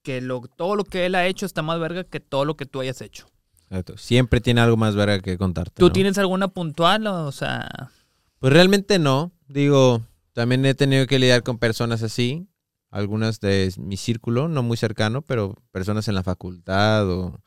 que 0.04 0.20
lo, 0.20 0.42
todo 0.42 0.76
lo 0.76 0.84
que 0.84 1.04
él 1.04 1.16
ha 1.16 1.26
hecho 1.26 1.46
está 1.46 1.62
más 1.62 1.80
verga 1.80 2.04
que 2.04 2.20
todo 2.20 2.44
lo 2.44 2.56
que 2.56 2.64
tú 2.64 2.78
hayas 2.80 3.00
hecho. 3.00 3.26
Exacto. 3.68 3.96
Siempre 3.96 4.40
tiene 4.40 4.60
algo 4.60 4.76
más 4.76 4.94
verga 4.94 5.18
que 5.18 5.36
contarte. 5.36 5.80
¿Tú 5.80 5.86
¿no? 5.86 5.92
tienes 5.92 6.16
alguna 6.16 6.46
puntual? 6.46 7.04
O 7.08 7.32
sea, 7.32 7.90
Pues 8.38 8.52
realmente 8.52 9.00
no. 9.00 9.32
Digo, 9.48 10.00
también 10.32 10.64
he 10.64 10.74
tenido 10.76 11.08
que 11.08 11.18
lidiar 11.18 11.42
con 11.42 11.58
personas 11.58 12.04
así. 12.04 12.46
algunas 12.90 13.40
de 13.40 13.74
mi 13.78 13.96
círculo, 13.96 14.46
no 14.46 14.62
muy 14.62 14.76
cercano, 14.76 15.22
pero 15.22 15.56
personas 15.72 16.06
en 16.06 16.14
la 16.14 16.22
facultad 16.22 17.10
o 17.10 17.40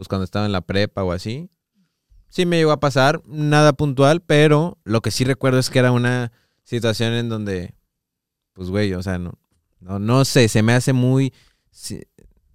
pues 0.00 0.08
cuando 0.08 0.24
estaba 0.24 0.46
en 0.46 0.52
la 0.52 0.62
prepa 0.62 1.04
o 1.04 1.12
así. 1.12 1.50
Sí 2.30 2.46
me 2.46 2.56
llegó 2.56 2.72
a 2.72 2.80
pasar, 2.80 3.20
nada 3.26 3.74
puntual, 3.74 4.22
pero 4.22 4.78
lo 4.82 5.02
que 5.02 5.10
sí 5.10 5.24
recuerdo 5.24 5.58
es 5.58 5.68
que 5.68 5.78
era 5.78 5.92
una 5.92 6.32
situación 6.64 7.12
en 7.12 7.28
donde, 7.28 7.74
pues 8.54 8.70
güey, 8.70 8.94
o 8.94 9.02
sea, 9.02 9.18
no, 9.18 9.38
no, 9.78 9.98
no 9.98 10.24
sé, 10.24 10.48
se 10.48 10.62
me 10.62 10.72
hace 10.72 10.94
muy 10.94 11.34
sí, 11.70 12.00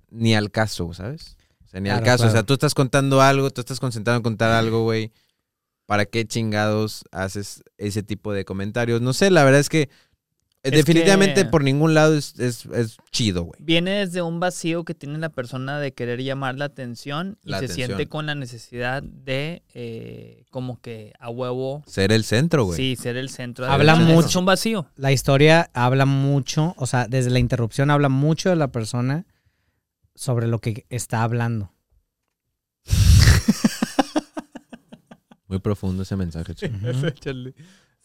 ni 0.10 0.34
al 0.34 0.50
caso, 0.50 0.91
¿sabes? 0.96 1.38
O 1.64 1.68
sea, 1.68 1.82
ni 1.82 1.89
al 1.89 2.02
Claro, 2.02 2.18
caso. 2.18 2.28
O 2.28 2.32
sea, 2.32 2.41
tú 2.41 2.54
estás 2.54 2.74
contando 2.74 3.22
algo, 3.22 3.52
tú 3.52 3.62
estás 3.62 3.80
concentrado 3.80 4.18
en 4.18 4.24
contar 4.24 4.50
algo, 4.50 4.82
güey. 4.82 5.12
¿Para 5.86 6.06
qué 6.06 6.26
chingados 6.26 7.04
haces 7.12 7.64
ese 7.78 8.02
tipo 8.02 8.34
de 8.34 8.43
comentarios? 8.43 9.02
No 9.02 9.14
sé, 9.14 9.30
la 9.30 9.43
verdad 9.43 9.60
es 9.60 9.70
que 9.70 9.91
Es 10.66 10.72
definitivamente 10.86 11.43
que- 11.43 11.49
por 11.49 11.63
ningún 11.63 11.93
lado 11.93 12.16
es, 12.16 12.39
es, 12.39 12.66
es 12.66 12.97
chido, 13.11 13.43
güey. 13.43 13.59
Viene 13.59 13.91
desde 13.99 14.22
un 14.22 14.39
vacío 14.39 14.84
que 14.84 14.93
tiene 14.95 15.18
la 15.20 15.30
persona 15.30 15.80
de 15.80 15.93
querer 15.93 16.22
llamar 16.24 16.55
la 16.57 16.66
atención 16.66 17.38
y 17.43 17.51
La 17.51 17.59
se 17.59 17.66
atención. 17.66 17.88
siente 17.88 18.07
con 18.07 18.26
la 18.26 18.36
necesidad 18.36 19.03
de 19.03 19.63
eh, 19.74 20.45
como 20.49 20.82
que 20.82 21.13
a 21.20 21.30
huevo 21.30 21.84
Ser 21.88 22.11
el 22.11 22.24
centro, 22.24 22.66
güey. 22.66 22.78
sí 22.78 22.95
ser 22.95 23.16
el 23.18 23.30
centro 23.30 23.66
de 23.66 23.72
Habla 23.72 23.93
atención. 23.93 24.16
mucho. 24.16 24.28
es 24.28 24.36
un 24.36 24.45
vacío 24.45 24.88
La 24.95 25.11
historia 25.11 25.70
habla 25.74 26.05
mucho, 26.05 26.74
o 26.78 26.88
sea, 26.88 27.07
desde 27.07 27.30
la 27.30 27.39
interrupción 27.39 27.91
habla 27.91 28.09
mucho 28.09 28.49
de 28.49 28.55
la 28.55 28.70
persona 28.72 29.26
sobre 30.16 30.47
lo 30.47 30.59
que 30.59 30.86
está 30.89 31.24
hablando. 31.24 31.72
Muy 35.47 35.59
profundo 35.59 36.03
ese 36.03 36.16
mensaje, 36.16 36.55
chico. 36.55 36.76
Ujú. 36.76 37.07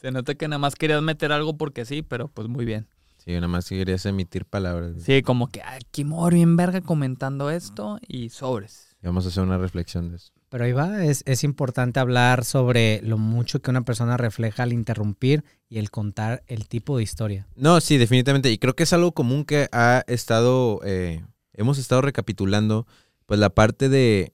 Se 0.01 0.11
nota 0.11 0.35
que 0.35 0.49
nada 0.49 0.59
más 0.59 0.75
querías 0.77 1.03
meter 1.03 1.33
algo 1.33 1.57
porque 1.57 1.85
sí 1.85 2.03
pero 2.03 2.29
pues 2.29 2.49
muy 2.49 2.65
bien 2.65 2.87
Sí, 3.23 3.33
nada 3.33 3.49
más 3.49 3.69
querías 3.69 4.07
emitir 4.07 4.47
palabras. 4.47 4.95
sí 5.05 5.21
como 5.23 5.49
que 5.49 5.63
aquí 5.63 6.05
moro 6.05 6.35
bien 6.37 6.57
verga 6.57 6.81
comentando 6.81 7.51
esto 7.51 7.99
y 8.09 8.31
sobres 8.31 8.97
Y 9.03 9.07
vamos 9.07 9.27
a 9.27 9.29
hacer 9.29 9.43
una 9.43 9.59
reflexión 9.59 10.09
de 10.11 10.17
eso. 10.17 10.33
Pero 10.49 10.65
ahí 10.65 10.73
va, 10.73 11.05
es, 11.05 11.23
es 11.27 11.45
importante 11.45 12.01
hablar 12.01 12.45
sobre 12.45 13.01
lo 13.03 13.19
mucho 13.19 13.61
que 13.63 13.71
una 13.71 13.83
persona 13.83 14.17
refleja 14.17 14.65
al 14.65 14.73
interrumpir 14.73 15.45
y 15.69 15.79
el 15.79 15.91
contar 15.93 16.43
el 16.49 16.67
tipo 16.67 16.97
de 16.97 17.05
historia. 17.05 17.47
No, 17.55 17.81
sí, 17.81 17.99
definitivamente. 17.99 18.51
Y 18.51 18.59
creo 18.59 18.75
que 18.75 18.83
es 18.83 18.93
algo 18.93 19.13
común 19.13 19.45
que 19.45 19.69
ha 19.71 20.03
estado, 20.09 20.81
eh, 20.83 21.23
hemos 21.53 21.79
estado 21.79 22.03
recapitulando, 22.03 22.87
pues 23.27 23.39
la 23.39 23.51
parte 23.51 23.89
de, 23.89 24.33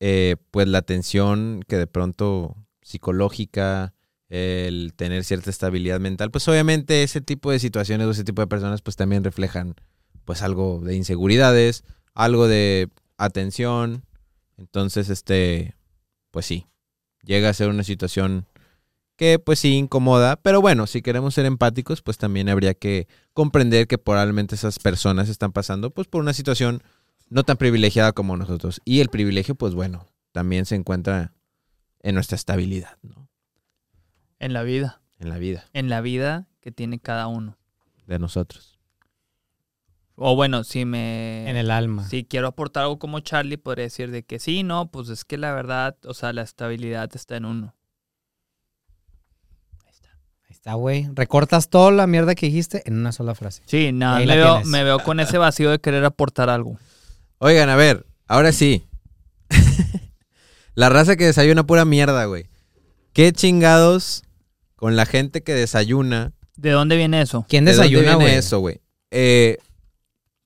eh, 0.00 0.36
pues 0.50 0.66
la 0.66 0.80
tensión 0.80 1.62
que 1.68 1.76
de 1.76 1.86
pronto 1.86 2.56
psicológica, 2.80 3.92
el 4.32 4.94
tener 4.96 5.24
cierta 5.24 5.50
estabilidad 5.50 6.00
mental, 6.00 6.30
pues 6.30 6.48
obviamente 6.48 7.02
ese 7.02 7.20
tipo 7.20 7.50
de 7.50 7.58
situaciones 7.58 8.06
o 8.06 8.12
ese 8.12 8.24
tipo 8.24 8.40
de 8.40 8.46
personas 8.46 8.80
pues 8.80 8.96
también 8.96 9.22
reflejan 9.22 9.74
pues 10.24 10.40
algo 10.40 10.80
de 10.82 10.96
inseguridades, 10.96 11.84
algo 12.14 12.48
de 12.48 12.88
atención. 13.18 14.06
Entonces, 14.56 15.10
este, 15.10 15.76
pues 16.30 16.46
sí, 16.46 16.66
llega 17.22 17.50
a 17.50 17.52
ser 17.52 17.68
una 17.68 17.84
situación 17.84 18.46
que 19.16 19.38
pues 19.38 19.58
sí 19.58 19.74
incomoda, 19.76 20.36
pero 20.36 20.62
bueno, 20.62 20.86
si 20.86 21.02
queremos 21.02 21.34
ser 21.34 21.44
empáticos, 21.44 22.00
pues 22.00 22.16
también 22.16 22.48
habría 22.48 22.72
que 22.72 23.08
comprender 23.34 23.86
que 23.86 23.98
probablemente 23.98 24.54
esas 24.54 24.78
personas 24.78 25.28
están 25.28 25.52
pasando 25.52 25.90
pues 25.90 26.08
por 26.08 26.22
una 26.22 26.32
situación 26.32 26.82
no 27.28 27.44
tan 27.44 27.58
privilegiada 27.58 28.12
como 28.12 28.38
nosotros. 28.38 28.80
Y 28.86 29.00
el 29.00 29.10
privilegio, 29.10 29.56
pues 29.56 29.74
bueno, 29.74 30.08
también 30.32 30.64
se 30.64 30.74
encuentra 30.74 31.34
en 32.00 32.14
nuestra 32.14 32.36
estabilidad, 32.36 32.96
¿no? 33.02 33.28
En 34.42 34.52
la 34.52 34.62
vida 34.64 35.00
En 35.18 35.28
la 35.28 35.38
vida 35.38 35.64
en 35.72 35.88
la 35.88 36.00
vida 36.00 36.48
que 36.60 36.72
tiene 36.72 36.98
cada 36.98 37.28
uno 37.28 37.56
de 38.06 38.18
nosotros. 38.18 38.78
o 40.16 40.34
bueno 40.36 40.64
si 40.64 40.84
me 40.84 41.48
En 41.48 41.56
el 41.56 41.70
alma. 41.70 42.06
Si 42.08 42.24
quiero 42.24 42.48
aportar 42.48 42.82
algo 42.82 42.98
como 42.98 43.20
Charlie, 43.20 43.56
podría 43.56 43.84
decir 43.84 44.10
de 44.10 44.24
que 44.24 44.38
sí, 44.38 44.64
no, 44.64 44.90
pues 44.90 45.08
es 45.08 45.24
que 45.24 45.38
la 45.38 45.52
verdad, 45.52 45.96
o 46.04 46.12
sea, 46.12 46.32
la 46.32 46.42
estabilidad 46.42 47.08
está 47.14 47.36
en 47.36 47.44
uno. 47.44 47.74
Ahí 49.84 49.90
está. 49.92 50.08
Ahí 50.10 50.50
está, 50.50 50.74
güey. 50.74 51.08
Recortas 51.14 51.70
toda 51.70 51.90
la 51.92 52.06
mierda 52.06 52.34
que 52.34 52.46
dijiste 52.46 52.82
en 52.84 52.98
una 52.98 53.12
sola 53.12 53.34
frase. 53.34 53.62
Sí, 53.66 53.92
nada, 53.92 54.16
Ahí 54.16 54.26
me 54.26 54.36
la 54.36 54.44
veo, 54.58 54.64
me 54.64 54.84
veo 54.84 54.98
con 54.98 55.20
ese 55.20 55.38
vacío 55.38 55.70
de 55.70 55.78
querer 55.78 56.04
aportar 56.04 56.50
algo. 56.50 56.78
Oigan, 57.38 57.68
a 57.68 57.76
ver, 57.76 58.04
ahora 58.26 58.52
sí. 58.52 58.84
la 60.74 60.88
raza 60.88 61.16
que 61.16 61.26
desayuna 61.26 61.64
pura 61.64 61.84
mierda, 61.84 62.24
güey. 62.26 62.46
¿Qué 63.12 63.32
chingados 63.32 64.24
con 64.82 64.96
la 64.96 65.06
gente 65.06 65.44
que 65.44 65.54
desayuna? 65.54 66.32
¿De 66.56 66.70
dónde 66.70 66.96
viene 66.96 67.22
eso? 67.22 67.46
¿Quién 67.48 67.64
¿De 67.64 67.70
dónde 67.70 67.84
desayuna, 67.84 68.16
viene 68.16 68.24
güey? 68.24 68.34
eso, 68.36 68.58
güey? 68.58 68.80
Eh, 69.12 69.58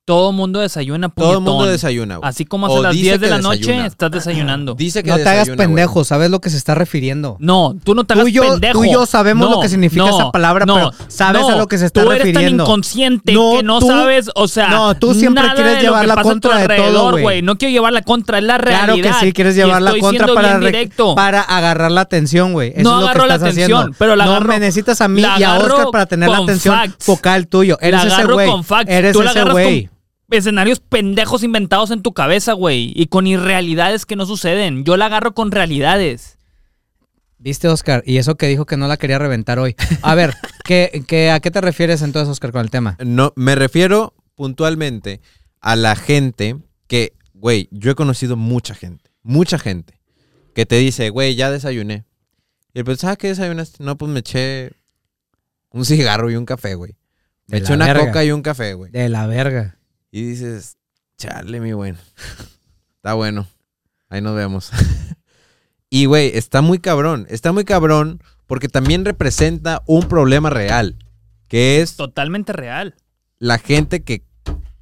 Todo 0.06 0.30
mundo 0.30 0.60
desayuna, 0.60 1.08
todo 1.08 1.30
el 1.32 1.34
mundo 1.38 1.50
puñetón. 1.54 1.72
desayuna, 1.72 2.16
güey. 2.18 2.28
Así 2.30 2.44
como 2.44 2.68
O 2.68 2.78
a 2.78 2.82
las 2.84 2.92
dice 2.92 3.18
10 3.18 3.20
de 3.22 3.28
la 3.28 3.38
noche 3.38 3.86
estás 3.86 4.08
desayunando. 4.12 4.74
Dice 4.78 5.02
que 5.02 5.10
No 5.10 5.16
te 5.16 5.28
hagas 5.28 5.48
güey. 5.48 5.58
pendejo, 5.58 6.04
¿sabes 6.04 6.30
lo 6.30 6.40
que 6.40 6.48
se 6.48 6.56
está 6.56 6.76
refiriendo? 6.76 7.36
No, 7.40 7.74
tú 7.82 7.96
no 7.96 8.04
te 8.04 8.14
Tú 8.14 8.20
hagas 8.20 8.32
yo- 8.32 8.42
pendejo. 8.42 8.72
tú 8.74 8.84
y 8.84 8.92
yo 8.92 9.04
sabemos 9.04 9.50
No, 9.50 9.56
lo 9.56 9.60
que 9.62 9.68
significa 9.68 10.04
no, 10.06 10.16
esa 10.16 10.30
palabra, 10.30 10.64
no, 10.64 10.74
pero 10.76 10.92
sabes 11.08 11.42
no, 11.42 11.48
a 11.48 11.56
lo 11.56 11.66
que 11.66 11.76
se 11.78 11.86
está 11.86 12.04
tú 12.04 12.12
eres 12.12 12.22
refiriendo. 12.22 12.62
tan 12.62 12.70
inconsciente 12.70 13.32
No, 13.32 13.54
que 13.56 13.62
no 13.64 13.80
tú- 13.80 13.88
sabes, 13.88 14.30
o 14.36 14.46
sea, 14.46 14.68
no, 14.68 14.94
tú 14.94 15.12
siempre 15.12 15.42
nada 15.42 15.56
quieres 15.56 15.82
llevar 15.82 16.06
la 16.06 16.22
contra 16.22 16.56
de 16.58 16.66
todo, 16.68 16.72
alrededor, 16.76 17.20
güey. 17.22 17.42
No 17.42 17.58
quiero 17.58 17.72
llevar 17.72 17.92
la 17.92 18.02
contra, 18.02 18.38
es 18.38 18.44
la 18.44 18.58
realidad. 18.58 18.94
Claro 18.94 19.18
que 19.20 19.26
sí, 19.26 19.32
quieres 19.32 19.56
llevar 19.56 19.82
la 19.82 19.98
contra 19.98 20.28
para, 21.16 21.40
agarrar 21.42 21.90
la 21.90 22.02
atención, 22.02 22.52
güey. 22.52 22.72
Eso 22.76 22.82
No 22.84 22.90
es 22.90 23.00
lo 23.00 23.06
que 23.06 23.10
agarro 23.10 23.26
la 23.26 23.34
estás 23.34 23.50
atención, 23.50 23.78
haciendo. 23.80 23.96
pero 23.98 24.14
la 24.14 24.24
no 24.26 24.40
me 24.42 24.60
necesitas 24.60 25.00
a 25.00 25.08
mí 25.08 25.20
y 25.36 25.42
a 25.42 25.58
Oscar 25.58 25.86
para 25.90 26.06
tener 26.06 26.28
la 26.28 26.38
atención 26.38 26.94
focal 27.00 27.48
tuyo. 27.48 27.76
Eres 27.80 28.04
ese 28.04 28.24
güey. 28.24 28.48
Eres 28.86 29.16
ese 29.16 29.44
güey. 29.50 29.90
Escenarios 30.30 30.80
pendejos 30.80 31.42
inventados 31.42 31.90
en 31.90 32.02
tu 32.02 32.12
cabeza, 32.12 32.52
güey. 32.52 32.92
Y 32.94 33.06
con 33.06 33.26
irrealidades 33.26 34.06
que 34.06 34.16
no 34.16 34.26
suceden. 34.26 34.84
Yo 34.84 34.96
la 34.96 35.06
agarro 35.06 35.34
con 35.34 35.50
realidades. 35.52 36.38
¿Viste, 37.38 37.68
Oscar? 37.68 38.02
Y 38.06 38.16
eso 38.16 38.36
que 38.36 38.48
dijo 38.48 38.64
que 38.66 38.76
no 38.76 38.88
la 38.88 38.96
quería 38.96 39.18
reventar 39.18 39.58
hoy. 39.58 39.76
A 40.02 40.14
ver, 40.14 40.34
¿qué, 40.64 41.04
qué, 41.06 41.30
¿a 41.30 41.40
qué 41.40 41.50
te 41.50 41.60
refieres 41.60 42.02
entonces, 42.02 42.30
Oscar, 42.30 42.50
con 42.52 42.62
el 42.62 42.70
tema? 42.70 42.96
No, 43.04 43.32
me 43.36 43.54
refiero 43.54 44.14
puntualmente 44.34 45.20
a 45.60 45.76
la 45.76 45.96
gente 45.96 46.56
que, 46.86 47.12
güey, 47.34 47.68
yo 47.70 47.90
he 47.90 47.94
conocido 47.94 48.36
mucha 48.36 48.74
gente, 48.74 49.10
mucha 49.22 49.58
gente, 49.58 50.00
que 50.54 50.66
te 50.66 50.76
dice, 50.76 51.10
güey, 51.10 51.34
ya 51.36 51.50
desayuné. 51.50 52.04
Y 52.74 52.82
pues, 52.82 53.00
¿sabes 53.00 53.18
qué 53.18 53.28
desayunaste? 53.28 53.82
No, 53.84 53.96
pues 53.96 54.10
me 54.10 54.20
eché 54.20 54.72
un 55.70 55.84
cigarro 55.84 56.30
y 56.30 56.36
un 56.36 56.46
café, 56.46 56.74
güey. 56.74 56.96
Me 57.46 57.58
De 57.58 57.64
eché 57.64 57.74
una 57.74 57.86
verga. 57.86 58.06
coca 58.06 58.24
y 58.24 58.32
un 58.32 58.42
café, 58.42 58.74
güey. 58.74 58.90
De 58.90 59.08
la 59.08 59.26
verga. 59.26 59.75
Y 60.16 60.22
dices, 60.22 60.78
chale, 61.18 61.60
mi 61.60 61.74
bueno. 61.74 61.98
Está 62.96 63.12
bueno. 63.12 63.46
Ahí 64.08 64.22
nos 64.22 64.34
vemos. 64.34 64.70
y, 65.90 66.06
güey, 66.06 66.34
está 66.34 66.62
muy 66.62 66.78
cabrón. 66.78 67.26
Está 67.28 67.52
muy 67.52 67.66
cabrón 67.66 68.22
porque 68.46 68.70
también 68.70 69.04
representa 69.04 69.82
un 69.84 70.08
problema 70.08 70.48
real, 70.48 70.96
que 71.48 71.82
es 71.82 71.96
Totalmente 71.96 72.54
real. 72.54 72.94
la 73.38 73.58
gente 73.58 74.04
que 74.04 74.24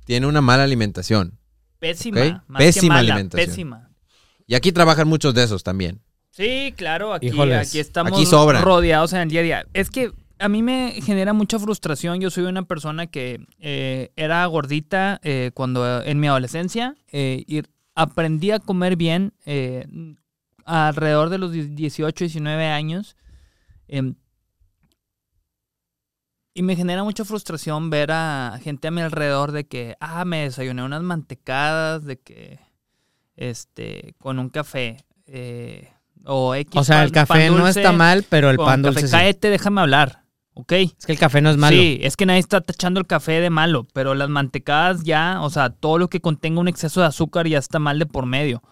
tiene 0.04 0.28
una 0.28 0.40
mala 0.40 0.62
alimentación. 0.62 1.36
Pésima. 1.80 2.20
Ok. 2.20 2.42
Más 2.46 2.60
que 2.60 2.66
Pésima 2.66 2.94
mala, 2.94 3.14
alimentación. 3.14 3.48
Pésima. 3.48 3.90
Y 4.46 4.54
aquí 4.54 4.70
trabajan 4.70 5.08
muchos 5.08 5.34
de 5.34 5.42
esos 5.42 5.64
también. 5.64 6.00
Sí, 6.30 6.72
claro, 6.76 7.12
aquí, 7.12 7.26
Híjoles, 7.26 7.68
aquí 7.68 7.80
estamos 7.80 8.12
aquí 8.12 8.30
rodeados 8.30 9.12
en 9.12 9.22
el 9.22 9.28
día 9.30 9.40
a 9.40 9.42
día. 9.42 9.66
Es 9.72 9.90
que 9.90 10.12
a 10.38 10.48
mí 10.48 10.62
me 10.62 10.92
genera 11.02 11.32
mucha 11.32 11.58
frustración. 11.58 12.20
Yo 12.20 12.30
soy 12.30 12.44
una 12.44 12.62
persona 12.64 13.06
que 13.06 13.46
eh, 13.58 14.10
era 14.16 14.44
gordita 14.46 15.20
eh, 15.22 15.50
cuando 15.54 16.02
en 16.02 16.20
mi 16.20 16.26
adolescencia 16.26 16.94
eh, 17.12 17.44
y 17.46 17.62
aprendí 17.94 18.50
a 18.50 18.58
comer 18.58 18.96
bien 18.96 19.32
eh, 19.46 19.86
alrededor 20.64 21.30
de 21.30 21.38
los 21.38 21.52
18, 21.52 22.24
19 22.24 22.66
años. 22.66 23.16
Em, 23.88 24.14
y 26.56 26.62
me 26.62 26.76
genera 26.76 27.02
mucha 27.02 27.24
frustración 27.24 27.90
ver 27.90 28.10
a 28.12 28.58
gente 28.62 28.88
a 28.88 28.90
mi 28.92 29.00
alrededor 29.00 29.50
de 29.52 29.64
que, 29.66 29.96
ah, 30.00 30.24
me 30.24 30.42
desayuné 30.42 30.84
unas 30.84 31.02
mantecadas, 31.02 32.04
de 32.04 32.16
que, 32.18 32.60
este, 33.36 34.14
con 34.18 34.38
un 34.38 34.48
café. 34.50 34.98
eh, 35.26 35.90
o 36.26 36.54
X. 36.54 36.80
O 36.80 36.84
sea, 36.84 36.96
pan- 36.96 37.04
el 37.06 37.12
café 37.12 37.50
no 37.50 37.68
está 37.68 37.92
mal, 37.92 38.24
pero 38.28 38.48
el 38.50 38.56
pan 38.56 38.80
dulce 38.82 39.06
sí. 39.08 39.12
Cállate, 39.12 39.50
déjame 39.50 39.80
hablar, 39.82 40.22
¿ok? 40.54 40.72
Es 40.72 41.06
que 41.06 41.12
el 41.12 41.18
café 41.18 41.40
no 41.40 41.50
es 41.50 41.56
malo. 41.56 41.76
Sí, 41.76 41.98
es 42.02 42.16
que 42.16 42.26
nadie 42.26 42.40
está 42.40 42.60
tachando 42.60 43.00
el 43.00 43.06
café 43.06 43.40
de 43.40 43.50
malo, 43.50 43.86
pero 43.92 44.14
las 44.14 44.28
mantecadas 44.28 45.04
ya, 45.04 45.40
o 45.42 45.50
sea, 45.50 45.70
todo 45.70 45.98
lo 45.98 46.08
que 46.08 46.20
contenga 46.20 46.60
un 46.60 46.68
exceso 46.68 47.00
de 47.00 47.06
azúcar 47.06 47.46
ya 47.46 47.58
está 47.58 47.78
mal 47.78 47.98
de 47.98 48.06
por 48.06 48.26
medio. 48.26 48.62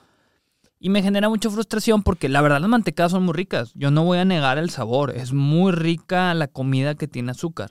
Y 0.78 0.88
me 0.88 1.00
genera 1.02 1.28
mucha 1.28 1.48
frustración 1.48 2.02
porque 2.02 2.28
la 2.28 2.40
verdad 2.40 2.60
las 2.60 2.68
mantecadas 2.68 3.12
son 3.12 3.22
muy 3.24 3.34
ricas. 3.34 3.72
Yo 3.74 3.90
no 3.92 4.02
voy 4.04 4.18
a 4.18 4.24
negar 4.24 4.58
el 4.58 4.68
sabor. 4.70 5.12
Es 5.16 5.32
muy 5.32 5.70
rica 5.70 6.34
la 6.34 6.48
comida 6.48 6.96
que 6.96 7.06
tiene 7.06 7.30
azúcar. 7.30 7.70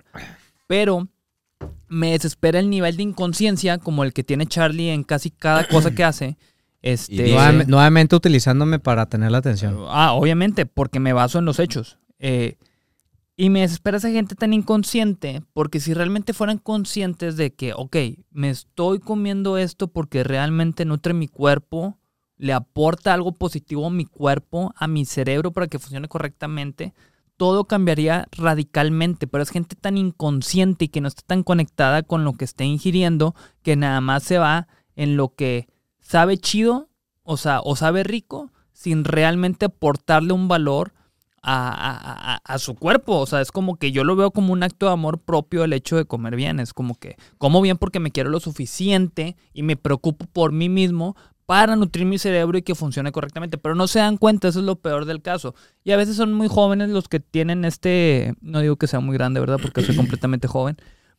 Pero 0.68 1.10
me 1.90 2.12
desespera 2.12 2.60
el 2.60 2.70
nivel 2.70 2.96
de 2.96 3.04
inconsciencia 3.04 3.80
como 3.80 4.06
el 4.06 4.14
que 4.14 4.24
tiene 4.24 4.46
Charlie 4.46 4.92
en 4.92 5.04
casi 5.04 5.30
cada 5.30 5.68
cosa 5.68 5.92
que 5.94 6.04
hace. 6.04 6.38
Este, 6.84 7.14
dice- 7.14 7.34
Nuevamente, 7.36 7.72
nuevamente 7.72 8.16
utilizándome 8.16 8.80
para 8.80 9.06
tener 9.06 9.32
la 9.32 9.38
atención. 9.38 9.78
Ah, 9.90 10.14
obviamente, 10.14 10.66
porque 10.66 11.00
me 11.00 11.14
baso 11.14 11.38
en 11.38 11.46
los 11.46 11.60
hechos. 11.60 12.00
Eh, 12.18 12.56
Y 13.42 13.50
me 13.50 13.62
desespera 13.62 13.98
esa 13.98 14.12
gente 14.12 14.36
tan 14.36 14.54
inconsciente, 14.54 15.42
porque 15.54 15.80
si 15.80 15.96
realmente 15.96 16.32
fueran 16.32 16.60
conscientes 16.60 17.38
de 17.38 17.56
que, 17.56 17.74
ok, 17.74 17.96
me 18.30 18.52
estoy 18.52 19.00
comiendo 19.00 19.58
esto 19.58 19.88
porque 19.88 20.24
realmente 20.24 20.86
nutre 20.86 21.16
mi 21.16 21.28
cuerpo, 21.28 21.98
le 22.38 22.54
aporta 22.54 23.16
algo 23.16 23.32
positivo 23.32 23.88
a 23.88 23.90
mi 23.90 24.06
cuerpo, 24.06 24.76
a 24.78 24.88
mi 24.88 25.06
cerebro 25.06 25.54
para 25.54 25.66
que 25.66 25.80
funcione 25.80 26.08
correctamente, 26.08 26.94
todo 27.36 27.66
cambiaría 27.66 28.28
radicalmente. 28.32 29.26
Pero 29.26 29.42
es 29.42 29.50
gente 29.50 29.76
tan 29.76 29.98
inconsciente 29.98 30.86
y 30.86 30.90
que 30.90 31.02
no 31.02 31.08
está 31.08 31.24
tan 31.26 31.42
conectada 31.42 32.04
con 32.04 32.24
lo 32.24 32.34
que 32.34 32.46
está 32.46 32.64
ingiriendo 32.64 33.34
que 33.64 33.76
nada 33.76 34.02
más 34.02 34.22
se 34.22 34.38
va 34.38 34.68
en 34.96 35.18
lo 35.18 35.34
que 35.34 35.68
sabe 36.00 36.38
chido, 36.38 36.90
o 37.24 37.38
sea, 37.38 37.62
o 37.62 37.76
sabe 37.76 38.04
rico, 38.04 38.52
sin 38.72 39.04
realmente 39.04 39.66
aportarle 39.66 40.32
un 40.32 40.48
valor 40.48 40.94
a, 41.42 42.36
a, 42.36 42.36
a, 42.44 42.60
su 42.60 42.76
cuerpo. 42.76 43.18
O 43.18 43.26
sea, 43.26 43.42
es 43.42 43.52
como 43.52 43.76
que 43.76 43.92
yo 43.92 44.04
lo 44.04 44.16
veo 44.16 44.32
como 44.32 44.54
un 44.54 44.64
acto 44.64 44.86
de 44.86 44.94
amor 44.94 45.20
propio 45.20 45.64
el 45.64 45.74
hecho 45.74 45.98
de 45.98 46.06
comer 46.06 46.36
bien. 46.36 46.60
Es 46.60 46.74
como 46.74 46.96
que 46.96 47.18
como 47.38 47.62
bien 47.62 47.78
porque 47.78 48.00
me 48.00 48.12
quiero 48.12 48.30
lo 48.30 48.40
suficiente 48.40 49.36
y 49.54 49.64
me 49.64 49.76
preocupo 49.76 50.26
por 50.28 50.52
mí 50.52 50.70
mismo 50.70 51.16
para 51.46 51.76
nutrir 51.76 52.06
mi 52.06 52.18
cerebro 52.18 52.58
y 52.58 52.62
que 52.62 52.76
funcione 52.76 53.12
correctamente. 53.12 53.58
Pero 53.58 53.76
no 53.76 53.88
se 53.88 54.00
dan 54.00 54.18
cuenta, 54.18 54.48
eso 54.48 54.60
es 54.60 54.66
lo 54.66 54.78
peor 54.78 55.06
del 55.06 55.22
caso. 55.22 55.56
Y 55.84 55.92
a 55.92 55.98
veces 55.98 56.16
son 56.16 56.34
muy 56.34 56.48
jóvenes 56.48 56.90
los 56.90 57.10
que 57.10 57.20
tienen 57.20 57.66
este, 57.66 58.36
no 58.42 58.62
digo 58.62 58.78
que 58.78 58.88
sea 58.88 59.00
muy 59.00 59.18
grande, 59.18 59.40
¿verdad? 59.40 59.60
Porque 59.62 59.82
soy 59.82 59.96
completamente 59.96 60.48
joven. 60.48 60.78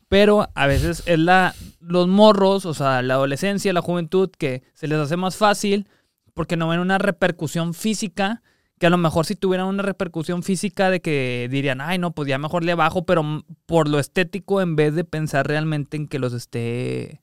Pero 0.09 0.49
a 0.55 0.67
veces 0.67 1.03
es 1.07 1.19
la, 1.19 1.55
los 1.81 2.07
morros, 2.07 2.67
o 2.67 2.75
sea, 2.75 3.03
la 3.03 3.15
adolescencia, 3.15 3.73
la 3.73 3.81
juventud, 3.81 4.31
que 4.31 4.63
se 4.75 4.87
les 4.87 4.99
hace 4.99 5.17
más 5.17 5.37
fácil 5.37 5.89
porque 6.35 6.57
no 6.57 6.69
ven 6.69 6.81
una 6.81 6.99
repercusión 6.99 7.75
física 7.75 8.43
que 8.83 8.87
a 8.89 8.91
lo 8.91 8.99
mejor 8.99 9.25
si 9.27 9.37
tuvieran 9.37 9.69
una 9.69 9.85
repercusión 9.85 10.43
física 10.43 10.91
de 10.91 11.01
que 11.01 11.47
dirían, 11.49 11.81
ay, 11.81 11.99
no, 11.99 12.11
pues 12.11 12.29
ya 12.29 12.37
mejor 12.37 12.65
le 12.65 12.75
bajo, 12.75 13.07
pero 13.07 13.45
por 13.65 13.87
lo 13.87 14.01
estético 14.01 14.61
en 14.61 14.75
vez 14.75 14.93
de 14.97 15.05
pensar 15.05 15.47
realmente 15.47 15.97
en 15.97 16.09
que 16.09 16.19
los 16.19 16.33
esté 16.33 17.21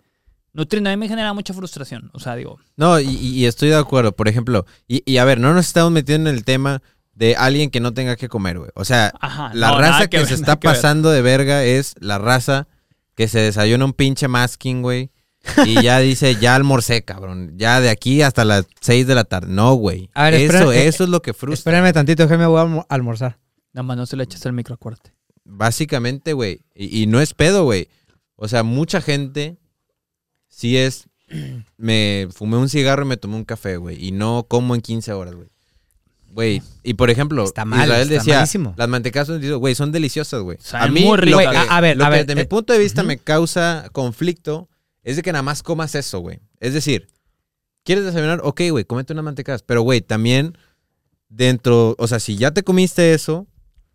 nutriendo. 0.53 0.89
A 0.89 0.93
mí 0.93 0.97
me 0.97 1.10
genera 1.10 1.34
mucha 1.34 1.53
frustración, 1.53 2.12
o 2.14 2.20
sea, 2.22 2.38
digo. 2.38 2.60
No, 2.78 2.97
y, 3.01 3.10
y 3.10 3.45
estoy 3.45 3.68
de 3.68 3.76
acuerdo, 3.76 4.14
por 4.16 4.30
ejemplo, 4.30 4.66
y, 4.88 5.03
y, 5.05 5.18
a 5.18 5.26
ver, 5.26 5.41
no 5.41 5.53
nos 5.53 5.68
estamos 5.68 5.91
metiendo 5.91 6.30
en 6.30 6.38
el 6.38 6.45
tema 6.45 6.82
de 7.12 7.36
alguien 7.36 7.72
que 7.72 7.82
no 7.82 7.93
tenga 7.93 8.16
que 8.16 8.30
comer, 8.30 8.57
güey. 8.60 8.72
O 8.76 8.86
sea, 8.86 9.12
Ajá, 9.20 9.51
la 9.53 9.72
no, 9.72 9.80
raza 9.80 10.07
que, 10.07 10.20
ver, 10.20 10.28
se 10.28 10.36
está 10.36 10.55
que 10.55 10.66
ver. 10.70 10.78
pasando 10.78 11.12
de 11.12 11.22
verga 11.22 11.66
es 11.66 11.93
la 11.99 12.20
raza 12.20 12.70
que 13.16 13.28
se 13.28 13.39
desayuna 13.39 13.84
un 13.84 13.91
pinche 13.91 14.30
masking, 14.30 14.82
güey. 14.82 15.12
Y 15.66 15.82
ya 15.82 16.00
dice, 16.00 16.36
ya 16.36 16.56
almorcé, 16.56 17.04
cabrón. 17.04 17.54
Ya 17.58 17.80
de 17.82 17.90
aquí 17.90 18.22
hasta 18.22 18.44
las 18.46 18.66
6 18.82 19.08
de 19.08 19.16
la 19.16 19.24
tarde. 19.24 19.48
No, 19.52 19.74
güey. 19.76 20.10
A 20.14 20.26
ver, 20.26 20.34
Eso, 20.36 20.72
eh, 20.72 20.88
eso 20.88 21.04
es 21.06 21.10
lo 21.10 21.22
que 21.22 21.34
frustra. 21.34 21.72
Espérenme 21.72 21.94
tantito, 21.94 22.28
que 22.28 22.38
me 22.38 22.46
voy 22.46 22.60
a 22.60 22.64
almo- 22.64 22.86
almorzar. 22.90 23.40
Nada 23.74 23.84
más 23.84 23.98
no 23.98 24.06
se 24.06 24.16
le 24.18 24.24
eches 24.26 24.46
el 24.46 24.54
micro, 24.54 24.76
acuérdate. 24.76 25.14
Básicamente, 25.46 26.34
güey. 26.34 26.62
Y, 26.76 27.02
y 27.04 27.08
no 27.08 27.22
es 27.22 27.34
pedo, 27.34 27.64
güey. 27.64 27.88
O 28.36 28.48
sea, 28.48 28.64
mucha 28.64 29.02
gente 29.02 29.58
sí 30.48 30.78
es. 30.78 31.08
Me 31.78 32.28
fumé 32.34 32.58
un 32.58 32.70
cigarro 32.70 33.04
y 33.04 33.08
me 33.08 33.18
tomé 33.18 33.36
un 33.36 33.46
café, 33.46 33.78
güey. 33.78 34.04
Y 34.04 34.12
no 34.12 34.46
como 34.48 34.76
en 34.76 34.82
15 34.82 35.14
horas, 35.14 35.36
güey. 35.36 35.48
Güey. 36.32 36.62
Y 36.84 36.94
por 36.96 37.10
ejemplo, 37.10 37.44
Está 37.44 37.66
mal, 37.66 37.86
Israel 37.86 38.02
está 38.04 38.14
decía: 38.16 38.36
malísimo. 38.36 38.74
las 38.78 38.88
mantecas, 38.88 39.30
güey, 39.30 39.74
son 39.76 39.92
deliciosas, 39.92 40.42
güey. 40.42 40.58
Saben 40.62 40.90
A 40.90 40.92
mí, 40.92 41.02
muy 41.02 41.18
lo 41.18 41.40
ricas. 41.40 41.52
que- 41.52 41.58
a- 41.58 41.78
a 41.78 41.82
ver, 41.82 41.98
lo 41.98 42.06
a 42.06 42.10
que 42.10 42.16
ver, 42.18 42.26
de 42.28 42.36
mi 42.36 42.42
eh, 42.42 42.46
punto 42.46 42.72
de 42.74 42.80
vista 42.80 43.02
me 43.04 43.18
causa 43.18 43.90
conflicto 43.92 44.69
es 45.04 45.16
de 45.16 45.22
que 45.22 45.32
nada 45.32 45.43
más 45.43 45.64
comas 45.64 45.95
eso, 45.95 46.20
güey. 46.20 46.39
Es 46.60 46.74
decir, 46.74 47.08
¿quieres 47.84 48.06
desayunar? 48.06 48.41
Ok, 48.43 48.62
güey, 48.72 48.86
cómete 48.86 49.14
unas 49.14 49.26
mantecas. 49.26 49.64
Pero, 49.64 49.82
güey, 49.82 50.02
también 50.02 50.58
dentro, 51.30 51.95
o 51.97 52.08
sea, 52.08 52.20
si 52.20 52.36
ya 52.36 52.52
te 52.52 52.64
comiste 52.64 53.14
eso, 53.14 53.47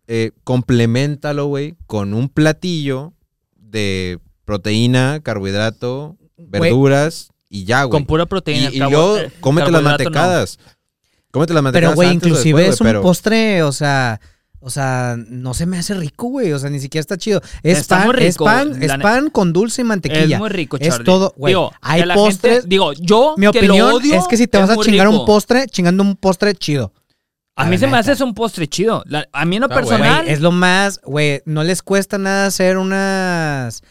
eh, 0.07 0.31
complementalo, 0.43 1.45
güey, 1.45 1.75
con 1.87 2.13
un 2.13 2.29
platillo 2.29 3.13
de 3.55 4.19
proteína, 4.45 5.19
carbohidrato, 5.23 6.17
verduras 6.37 7.29
y 7.49 7.65
ya, 7.65 7.83
güey. 7.83 7.91
Con 7.91 8.05
pura 8.05 8.25
proteína. 8.25 8.69
Y, 8.71 8.75
y 8.75 8.79
luego 8.79 9.17
cómete 9.39 9.71
las 9.71 9.81
carbohidrato 9.81 9.81
no. 9.81 10.09
mantecadas. 10.11 10.59
Cómete 11.31 11.53
las 11.53 11.63
mantecadas. 11.63 11.89
Pero, 11.91 11.95
güey, 11.95 12.15
inclusive 12.15 12.61
después, 12.61 12.75
es 12.75 12.81
un 12.81 12.87
pero- 12.87 13.01
postre, 13.01 13.63
o 13.63 13.71
sea, 13.71 14.21
o 14.65 14.71
sea, 14.71 15.15
no 15.27 15.53
se 15.53 15.67
me 15.67 15.77
hace 15.77 15.93
rico, 15.93 16.27
güey. 16.27 16.51
O 16.51 16.57
sea, 16.57 16.71
ni 16.71 16.79
siquiera 16.79 17.01
está 17.01 17.17
chido. 17.17 17.39
Es 17.61 17.77
Está 17.77 17.97
pan, 17.99 18.07
muy 18.07 18.15
es 18.23 18.33
rico, 18.33 18.45
pan, 18.45 18.81
es 18.83 18.91
pan 18.97 19.29
con 19.29 19.53
dulce 19.53 19.81
y 19.81 19.85
mantequilla. 19.85 20.23
Es 20.37 20.39
muy 20.39 20.49
rico, 20.49 20.77
Es 20.79 20.89
Charlie. 20.89 21.05
todo, 21.05 21.33
güey. 21.37 21.51
Digo, 21.51 21.71
Hay 21.81 22.01
postres- 22.01 22.39
gente- 22.53 22.67
digo, 22.67 22.91
yo 22.93 23.35
Mi 23.37 23.43
que 23.51 23.59
opinión 23.59 23.89
lo 23.89 23.95
odio, 23.97 24.15
es 24.19 24.27
que 24.27 24.37
si 24.37 24.47
te 24.47 24.57
vas 24.57 24.71
a 24.71 24.75
chingar 24.77 25.07
un 25.07 25.23
postre, 25.23 25.67
chingando 25.67 26.01
un 26.01 26.15
postre 26.15 26.55
chido. 26.55 26.91
A 27.55 27.65
mí 27.65 27.77
se 27.77 27.85
me 27.85 27.95
hace 27.97 28.13
eso 28.13 28.25
un 28.25 28.33
postre 28.33 28.67
chido. 28.67 29.03
La- 29.05 29.29
a 29.31 29.45
mí 29.45 29.57
en 29.57 29.61
lo 29.61 29.67
bueno. 29.67 29.81
personal, 29.81 30.27
es 30.27 30.41
lo 30.41 30.51
más, 30.51 30.99
güey, 31.03 31.43
no 31.45 31.63
les 31.63 31.83
cuesta 31.83 32.17
nada 32.17 32.47
hacer 32.47 32.77
unas 32.77 33.83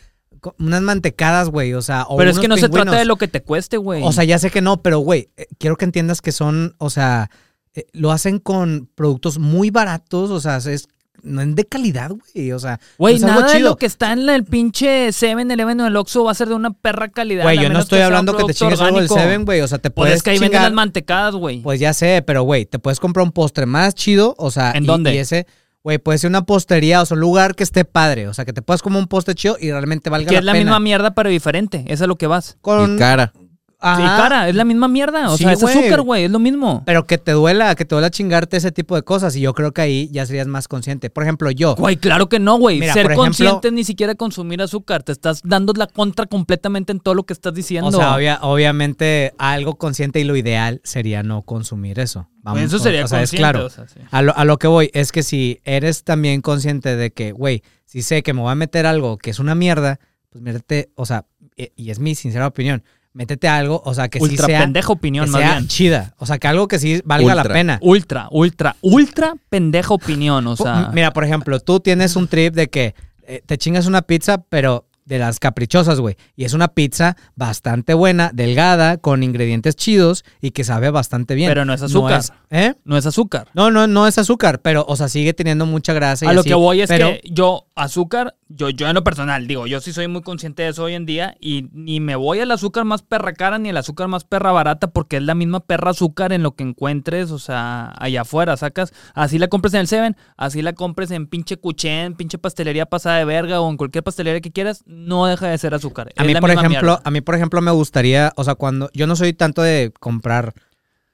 unas 0.59 0.83
mantecadas, 0.83 1.49
güey, 1.49 1.73
o 1.73 1.81
sea, 1.81 2.03
o 2.07 2.19
pero 2.19 2.31
es 2.31 2.39
que 2.39 2.49
no 2.49 2.57
se 2.59 2.69
trata 2.69 2.97
de 2.99 3.07
lo 3.07 3.17
que 3.17 3.29
te 3.29 3.41
cueste, 3.43 3.79
güey. 3.79 4.03
O 4.05 4.13
sea, 4.13 4.25
ya 4.25 4.39
sé 4.39 4.51
que 4.51 4.61
no, 4.61 4.83
pero 4.83 4.99
güey, 4.99 5.31
eh, 5.39 5.47
quiero 5.59 5.77
que 5.77 5.87
entiendas 5.87 6.21
que 6.21 6.33
son, 6.33 6.75
o 6.79 6.91
sea, 6.91 7.31
eh, 7.75 7.87
lo 7.93 8.13
hacen 8.13 8.39
con 8.39 8.89
productos 8.95 9.39
muy 9.39 9.71
baratos, 9.71 10.31
o 10.31 10.41
sea, 10.41 10.57
es 10.59 10.89
no 11.23 11.41
es 11.41 11.55
de 11.55 11.65
calidad, 11.65 12.11
güey, 12.11 12.53
o 12.53 12.59
sea, 12.59 12.79
Güey, 12.99 13.15
algo 13.17 13.27
nada 13.29 13.47
de 13.47 13.53
chido. 13.57 13.71
lo 13.71 13.77
que 13.77 13.87
está 13.87 14.13
en 14.13 14.29
el 14.29 14.45
pinche 14.45 15.09
7-Eleven 15.09 15.81
o 15.81 15.87
el 15.87 15.97
Oxxo 15.97 16.25
va 16.25 16.33
a 16.33 16.35
ser 16.35 16.49
de 16.49 16.55
una 16.55 16.75
perra 16.75 17.09
calidad. 17.09 17.45
Güey, 17.45 17.59
yo 17.63 17.71
no 17.71 17.79
estoy 17.79 18.01
hablando 18.01 18.37
que 18.37 18.45
te 18.45 18.53
chingues 18.53 18.79
algo 18.81 18.99
del 19.01 19.05
orgánico. 19.11 19.15
Seven, 19.31 19.45
güey, 19.47 19.61
o 19.63 19.69
sea, 19.69 19.79
te 19.79 19.89
Pues 19.91 19.95
puedes 20.05 20.17
es 20.19 20.23
que 20.23 20.31
ahí 20.31 20.39
venden 20.39 20.61
las 20.63 20.73
mantecadas, 20.75 21.35
güey. 21.35 21.63
Pues 21.63 21.81
ya 21.81 21.95
sé, 21.95 22.23
pero 22.27 22.43
güey, 22.43 22.67
te 22.67 22.79
puedes 22.79 23.01
comprar 23.01 23.25
un 23.25 23.33
postre 23.33 23.65
más 23.65 23.95
chido, 23.95 24.35
o 24.37 24.51
sea, 24.51 24.73
¿En 24.73 24.85
y, 24.85 24.87
dónde? 24.87 25.15
y 25.15 25.19
ese, 25.19 25.47
güey, 25.83 25.97
puede 25.97 26.19
ser 26.19 26.29
una 26.29 26.45
postería, 26.45 27.01
o 27.01 27.07
sea, 27.07 27.15
un 27.15 27.23
lugar 27.23 27.55
que 27.55 27.63
esté 27.65 27.87
padre, 27.87 28.29
o 28.29 28.35
sea, 28.35 28.45
que 28.45 28.53
te 28.53 28.61
puedas 28.61 28.83
comer 28.83 28.99
un 28.99 29.09
postre 29.09 29.35
chido 29.35 29.57
y 29.59 29.71
realmente 29.71 30.11
valga 30.11 30.29
que 30.29 30.35
la 30.35 30.39
es 30.41 30.45
la 30.45 30.53
pena. 30.53 30.65
misma 30.65 30.81
mierda, 30.81 31.15
pero 31.15 31.31
diferente. 31.31 31.85
Eso 31.89 32.05
es 32.05 32.09
lo 32.09 32.17
que 32.17 32.27
vas. 32.27 32.59
Con 32.61 32.97
Y 32.97 32.99
cara. 32.99 33.33
Ajá. 33.81 34.03
Y 34.03 34.07
cara, 34.23 34.49
es 34.49 34.55
la 34.55 34.65
misma 34.65 34.89
mierda. 34.89 35.31
O 35.31 35.37
Sí, 35.37 35.45
sea, 35.45 35.53
es 35.53 35.61
güey. 35.61 35.79
azúcar, 35.79 36.01
güey. 36.03 36.25
Es 36.25 36.31
lo 36.31 36.39
mismo. 36.39 36.83
Pero 36.87 37.07
que 37.07 37.19
te 37.19 37.33
duela, 37.33 37.75
que 37.75 37.85
te 37.85 37.95
duela 37.95 38.11
chingarte 38.11 38.57
ese 38.57 38.73
tipo 38.73 38.95
de 38.97 39.03
cosas. 39.03 39.37
Y 39.37 39.41
yo 39.41 39.53
creo 39.55 39.73
que 39.73 39.83
ahí 39.83 40.09
ya 40.11 40.25
serías 40.27 40.47
más 40.47 40.69
consciente. 40.69 41.11
Por 41.11 41.23
ejemplo, 41.23 41.51
yo. 41.51 41.75
Güey, 41.77 41.97
claro 41.97 42.29
que 42.29 42.39
no, 42.39 42.57
güey. 42.59 42.81
Mira, 42.81 42.93
Ser 42.95 43.07
ejemplo- 43.07 43.17
consciente 43.25 43.69
es 43.69 43.75
ni 43.75 43.85
siquiera 43.85 44.15
consumir 44.15 44.63
azúcar. 44.63 45.03
Te 45.03 45.13
estás 45.13 45.43
dando 45.45 45.73
la 45.77 45.87
contra 45.87 46.27
completamente 46.27 46.93
en 46.93 47.01
todo 47.01 47.15
lo 47.15 47.25
que 47.25 47.33
estás 47.35 47.53
diciendo. 47.55 47.89
O 47.89 47.93
sea, 47.93 48.15
obvia- 48.17 48.39
obviamente 48.43 49.35
algo 49.39 49.77
consciente 49.77 50.21
y 50.21 50.25
lo 50.25 50.37
ideal 50.37 50.81
sería 50.85 51.23
no 51.23 51.43
consumir 51.43 51.99
eso. 52.01 52.29
Vamos, 52.43 52.61
Pues 52.61 52.73
eso 52.73 52.79
sería 52.83 53.05
o 53.05 53.09
sea, 53.09 53.23
es 53.23 53.31
consciente, 53.31 53.41
claro. 53.53 53.67
o 53.67 53.71
sea, 53.71 53.89
sí. 53.89 54.01
A 54.11 54.23
lo, 54.23 54.37
a 54.37 54.45
lo 54.45 54.59
que 54.59 54.67
voy 54.67 54.91
es 54.93 55.13
que 55.13 55.23
si 55.23 55.61
eres 55.65 56.05
también 56.05 56.41
consciente 56.43 56.95
de 56.97 57.11
que, 57.13 57.33
güey, 57.33 57.63
si 57.87 58.03
sé 58.03 58.23
que 58.23 58.33
me 58.35 58.41
voy 58.41 58.53
a 58.53 58.55
meter 58.55 58.87
algo 58.87 59.17
que 59.19 59.31
es 59.31 59.39
una 59.39 59.55
mierda, 59.55 59.99
pues 60.31 60.43
métete, 60.43 60.91
o 60.95 61.07
sea, 61.07 61.27
y 61.57 61.91
es 61.91 62.01
mi 62.01 62.15
sincera 62.15 62.47
opinión, 62.47 62.83
métete 63.15 63.49
algo, 63.49 63.81
o 63.85 63.95
sea, 63.95 64.09
que 64.09 64.19
ultra 64.19 64.47
sí 64.47 64.53
sea, 64.53 64.61
pendeja 64.61 64.93
opinión, 64.93 65.25
que 65.27 65.31
más 65.31 65.41
sea 65.41 65.53
bien. 65.53 65.69
chida. 65.69 66.15
O 66.19 66.27
sea, 66.27 66.39
que 66.39 66.49
algo 66.49 66.69
que 66.69 66.79
sí 66.79 67.01
valga 67.05 67.35
la 67.35 67.45
pena. 67.45 67.79
Ultra, 67.81 68.29
ultra, 68.31 68.77
ultra 68.83 69.35
pendeja 69.49 69.95
opinión. 69.95 70.47
O 70.49 70.57
sea, 70.57 70.91
Mira, 70.93 71.13
por 71.13 71.25
ejemplo, 71.25 71.59
tú 71.61 71.81
tienes 71.81 72.17
un 72.17 72.29
trip 72.29 72.55
de 72.55 72.69
que 72.69 72.95
eh, 73.27 73.41
te 73.47 73.57
chingas 73.57 73.87
una 73.87 74.03
pizza, 74.03 74.39
pero 74.39 74.87
de 75.05 75.19
las 75.19 75.39
caprichosas, 75.39 76.01
güey. 76.01 76.17
Y 76.37 76.45
es 76.45 76.53
una 76.55 76.69
pizza 76.69 77.17
bastante 77.37 77.95
buena, 77.95 78.31
delgada, 78.33 78.97
con 78.97 79.23
ingredientes 79.23 79.77
chidos 79.77 80.25
y 80.41 80.53
que 80.53 80.65
sabe 80.65 80.91
bastante 80.91 81.35
bien. 81.35 81.51
Pero 81.51 81.65
no 81.65 81.75
es 81.75 81.83
azúcar. 81.83 82.21
es- 82.21 82.33
¿Eh? 82.51 82.75
no 82.85 82.97
es 82.97 83.05
azúcar. 83.07 83.49
No, 83.55 83.71
no, 83.71 83.87
no 83.87 84.07
es 84.07 84.17
azúcar, 84.19 84.61
pero, 84.63 84.85
o 84.89 84.97
sea, 84.97 85.09
sigue 85.09 85.35
teniendo 85.35 85.67
mucha 85.67 85.93
grasa. 85.93 86.25
y 86.25 86.29
A 86.29 86.33
lo 86.33 86.43
que 86.45 86.55
voy 86.55 86.81
es 86.83 86.89
pero, 86.89 87.09
que 87.09 87.21
yo, 87.31 87.67
azúcar, 87.75 88.37
yo, 88.49 88.71
yo 88.71 88.89
en 88.89 88.95
lo 88.95 89.03
personal, 89.05 89.47
digo, 89.49 89.67
yo 89.67 89.81
sí 89.81 89.93
soy 89.93 90.07
muy 90.09 90.23
consciente 90.23 90.63
de 90.63 90.69
eso 90.71 90.85
hoy 90.85 90.95
en 90.95 91.05
día 91.07 91.37
y 91.41 91.69
ni 91.73 91.99
me 92.01 92.15
voy 92.17 92.41
al 92.41 92.51
azúcar 92.53 92.85
más 92.85 93.03
perra 93.03 93.33
cara 93.33 93.59
ni 93.59 93.71
al 93.71 93.77
azúcar 93.77 94.07
más 94.09 94.25
perra 94.25 94.53
barata 94.53 94.87
porque 94.89 95.17
es 95.17 95.23
la 95.23 95.35
misma 95.35 95.61
perra 95.61 95.91
azúcar 95.91 96.33
en 96.33 96.43
lo 96.43 96.55
que 96.55 96.63
encuentres, 96.65 97.31
o 97.31 97.39
sea, 97.39 97.93
allá 97.99 98.23
afuera, 98.23 98.57
sacas, 98.57 98.93
así 99.15 99.39
la 99.39 99.49
compres 99.49 99.75
en 99.75 99.81
el 99.81 99.89
Seven, 99.89 100.17
así 100.37 100.63
la 100.63 100.73
compres 100.75 101.11
en 101.11 101.27
pinche 101.27 101.57
Cuchén, 101.57 102.15
pinche 102.15 102.39
pastelería 102.39 102.87
pasada 102.87 103.19
de 103.19 103.25
verga 103.25 103.61
o 103.61 103.69
en 103.71 103.77
cualquier 103.77 104.05
pastelería 104.05 104.41
que 104.41 104.53
quieras, 104.53 104.85
no 104.95 105.27
deja 105.27 105.49
de 105.49 105.59
ser 105.59 105.75
azúcar. 105.75 106.09
A 106.17 106.23
Es 106.23 106.27
mí, 106.27 106.35
por 106.41 106.51
ejemplo, 106.51 106.69
mierda. 106.71 107.01
a 107.05 107.11
mí, 107.11 107.21
por 107.21 107.35
ejemplo, 107.35 107.61
me 107.61 107.71
gustaría, 107.71 108.33
o 108.37 108.45
sea, 108.45 108.55
cuando 108.55 108.91
yo 108.95 109.07
no 109.07 109.17
soy 109.17 109.33
tanto 109.33 109.63
de 109.63 109.93
comprar 110.01 110.55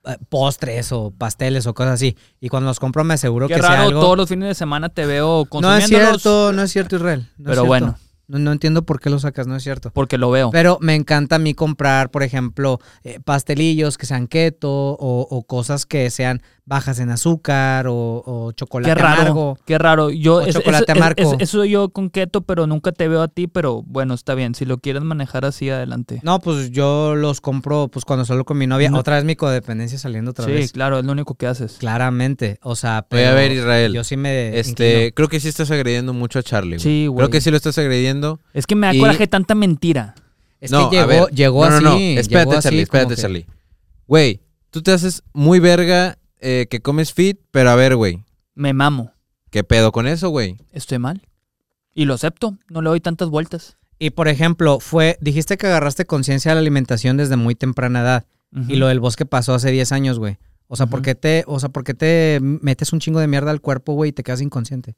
eh, 0.05 0.17
postres 0.29 0.93
o 0.93 1.11
pasteles 1.11 1.67
o 1.67 1.75
cosas 1.75 1.95
así, 1.95 2.17
y 2.41 2.49
cuando 2.49 2.69
los 2.69 2.81
compro 2.81 3.05
me 3.05 3.15
aseguro 3.15 3.49
Qué 3.49 3.55
que 3.55 3.61
sea 3.61 3.71
raro, 3.71 3.83
algo. 3.89 4.01
todos 4.01 4.17
los 4.17 4.29
fines 4.29 4.49
de 4.49 4.55
semana 4.55 4.89
te 4.89 5.05
veo 5.07 5.47
no 5.61 5.77
es 5.77 5.87
cierto, 5.87 6.53
no 6.53 6.63
es 6.63 6.71
cierto, 6.73 6.97
Israel. 6.97 7.21
no 7.21 7.27
es 7.27 7.35
Pero 7.37 7.53
cierto. 7.55 7.67
bueno. 7.67 7.99
No, 8.27 8.39
no 8.39 8.53
entiendo 8.53 8.85
por 8.87 9.01
qué 9.01 9.11
lo 9.11 9.19
sacas, 9.19 9.49
no 9.49 9.57
es 9.57 9.63
cierto. 9.65 9.91
porque 9.93 10.17
lo 10.17 10.31
veo. 10.31 10.51
Pero 10.53 10.79
me 10.81 10.95
encanta 10.95 11.35
a 11.35 11.39
mí 11.41 11.53
comprar, 11.53 12.13
por 12.13 12.23
ejemplo, 12.23 12.79
eh, 13.03 13.19
pastelillos 13.25 13.99
que 13.99 14.07
sean 14.07 14.29
keto 14.29 14.71
o, 14.71 15.27
o 15.29 15.43
cosas 15.43 15.85
que 15.85 16.09
sean 16.11 16.41
bajas 16.71 17.01
en 17.01 17.11
azúcar 17.11 17.89
o, 17.89 18.23
o 18.25 18.53
chocolate 18.53 18.95
Qué 18.95 18.95
raro, 19.03 19.21
amargo. 19.23 19.59
qué 19.67 19.77
raro. 19.77 20.09
Yo, 20.11 20.37
O 20.37 20.41
es- 20.43 20.55
chocolate 20.55 20.85
es- 20.85 20.89
es- 20.89 20.97
amargo. 20.97 21.33
es- 21.35 21.41
eso 21.41 21.65
yo 21.65 21.89
con 21.89 22.11
keto, 22.11 22.43
pero 22.43 22.69
nunca 22.69 22.93
te 22.93 23.09
veo 23.09 23.23
a 23.23 23.29
ti, 23.29 23.49
pero 23.49 23.83
bueno, 23.83 24.15
está 24.15 24.35
bien. 24.37 24.55
Si 24.55 24.65
lo 24.65 24.79
quieres 24.79 25.03
manejar 25.03 25.45
así, 25.45 25.69
adelante. 25.69 26.21
No, 26.23 26.39
pues 26.39 26.71
yo 26.71 27.17
los 27.17 27.41
compro 27.41 27.89
pues 27.89 28.05
cuando 28.05 28.25
solo 28.25 28.45
con 28.45 28.57
mi 28.57 28.69
novia. 28.69 28.89
No. 28.89 28.99
Otra 29.01 29.17
vez 29.17 29.25
mi 29.25 29.35
codependencia 29.35 29.99
saliendo 29.99 30.31
otra 30.31 30.45
sí, 30.47 30.53
vez. 30.53 30.71
claro, 30.73 31.01
es 31.01 31.05
lo 31.05 31.11
único 31.11 31.35
que 31.35 31.49
haces. 31.49 31.77
Claramente. 31.79 32.59
O 32.63 32.77
sea, 32.77 33.01
Voy 33.01 33.19
pero 33.19 33.31
a 33.31 33.35
ver, 33.35 33.51
Israel. 33.51 33.93
yo 33.93 34.05
sí 34.05 34.17
me 34.17 34.57
Este, 34.59 34.93
inclino. 34.93 35.15
creo 35.17 35.29
que 35.29 35.41
sí 35.41 35.49
estás 35.49 35.71
agrediendo 35.73 36.13
mucho 36.15 36.39
a 36.39 36.43
Charlie. 36.45 36.77
güey. 36.77 36.81
Sí, 36.81 37.07
güey. 37.09 37.17
Creo 37.19 37.31
que 37.31 37.41
sí 37.41 37.51
lo 37.51 37.57
estás 37.57 37.77
agrediendo. 37.79 38.39
Es 38.55 38.67
que 38.69 38.77
me 38.77 38.87
da 38.87 38.95
Y- 38.95 39.01
coraje 39.01 39.27
tanta 39.27 39.57
mentira. 39.57 40.15
Es 40.61 40.71
no, 40.71 40.89
que 40.89 41.01
a 41.01 41.07
llegó, 41.07 41.25
ver. 41.27 41.35
llegó 41.35 41.69
no, 41.69 41.75
así. 41.75 41.85
No, 41.85 41.91
no, 41.91 41.97
espérate, 42.21 42.57
así 42.57 42.63
Charlie, 42.63 42.83
espérate, 42.83 43.15
que- 43.17 43.21
Charlie. 43.23 43.47
Güey, 44.07 44.41
tú 44.71 44.83
te 44.83 44.93
haces 44.93 45.23
muy 45.33 45.59
verga 45.59 46.17
eh, 46.41 46.67
que 46.71 46.81
comes 46.81 47.13
fit, 47.13 47.41
pero 47.51 47.71
a 47.71 47.75
ver, 47.75 47.97
güey, 47.97 48.25
Me 48.55 48.73
mamo. 48.73 49.13
¿qué 49.51 49.65
pedo 49.65 49.93
con 49.93 50.07
eso, 50.07 50.31
güey? 50.31 50.57
Estoy 50.73 50.99
mal. 50.99 51.27
Y 51.95 52.05
lo 52.05 52.15
acepto. 52.15 52.57
No 52.69 52.83
le 52.83 52.91
doy 52.91 53.01
tantas 53.01 53.29
vueltas. 53.29 53.77
Y 53.99 54.11
por 54.11 54.29
ejemplo, 54.29 54.81
fue, 54.81 55.19
dijiste 55.21 55.59
que 55.59 55.67
agarraste 55.67 56.07
conciencia 56.07 56.51
de 56.51 56.55
la 56.55 56.61
alimentación 56.61 57.17
desde 57.17 57.37
muy 57.37 57.55
temprana 57.55 58.01
edad. 58.01 58.27
Y 58.67 58.77
lo 58.77 58.89
del 58.89 58.99
bosque 58.99 59.27
pasó 59.27 59.55
hace 59.55 59.71
10 59.71 59.93
años, 59.93 60.19
güey. 60.19 60.39
O 60.67 60.77
sea, 60.77 60.87
¿por 60.87 61.03
qué 61.03 61.15
te, 61.15 61.45
o 61.47 61.61
sea, 61.61 61.69
¿por 61.69 61.85
qué 61.85 61.95
te 61.95 62.39
metes 62.41 62.93
un 62.93 63.01
chingo 63.01 63.21
de 63.21 63.27
mierda 63.27 63.51
al 63.51 63.61
cuerpo, 63.61 63.93
güey, 63.93 64.11
y 64.11 64.13
te 64.13 64.23
quedas 64.23 64.41
inconsciente? 64.41 64.97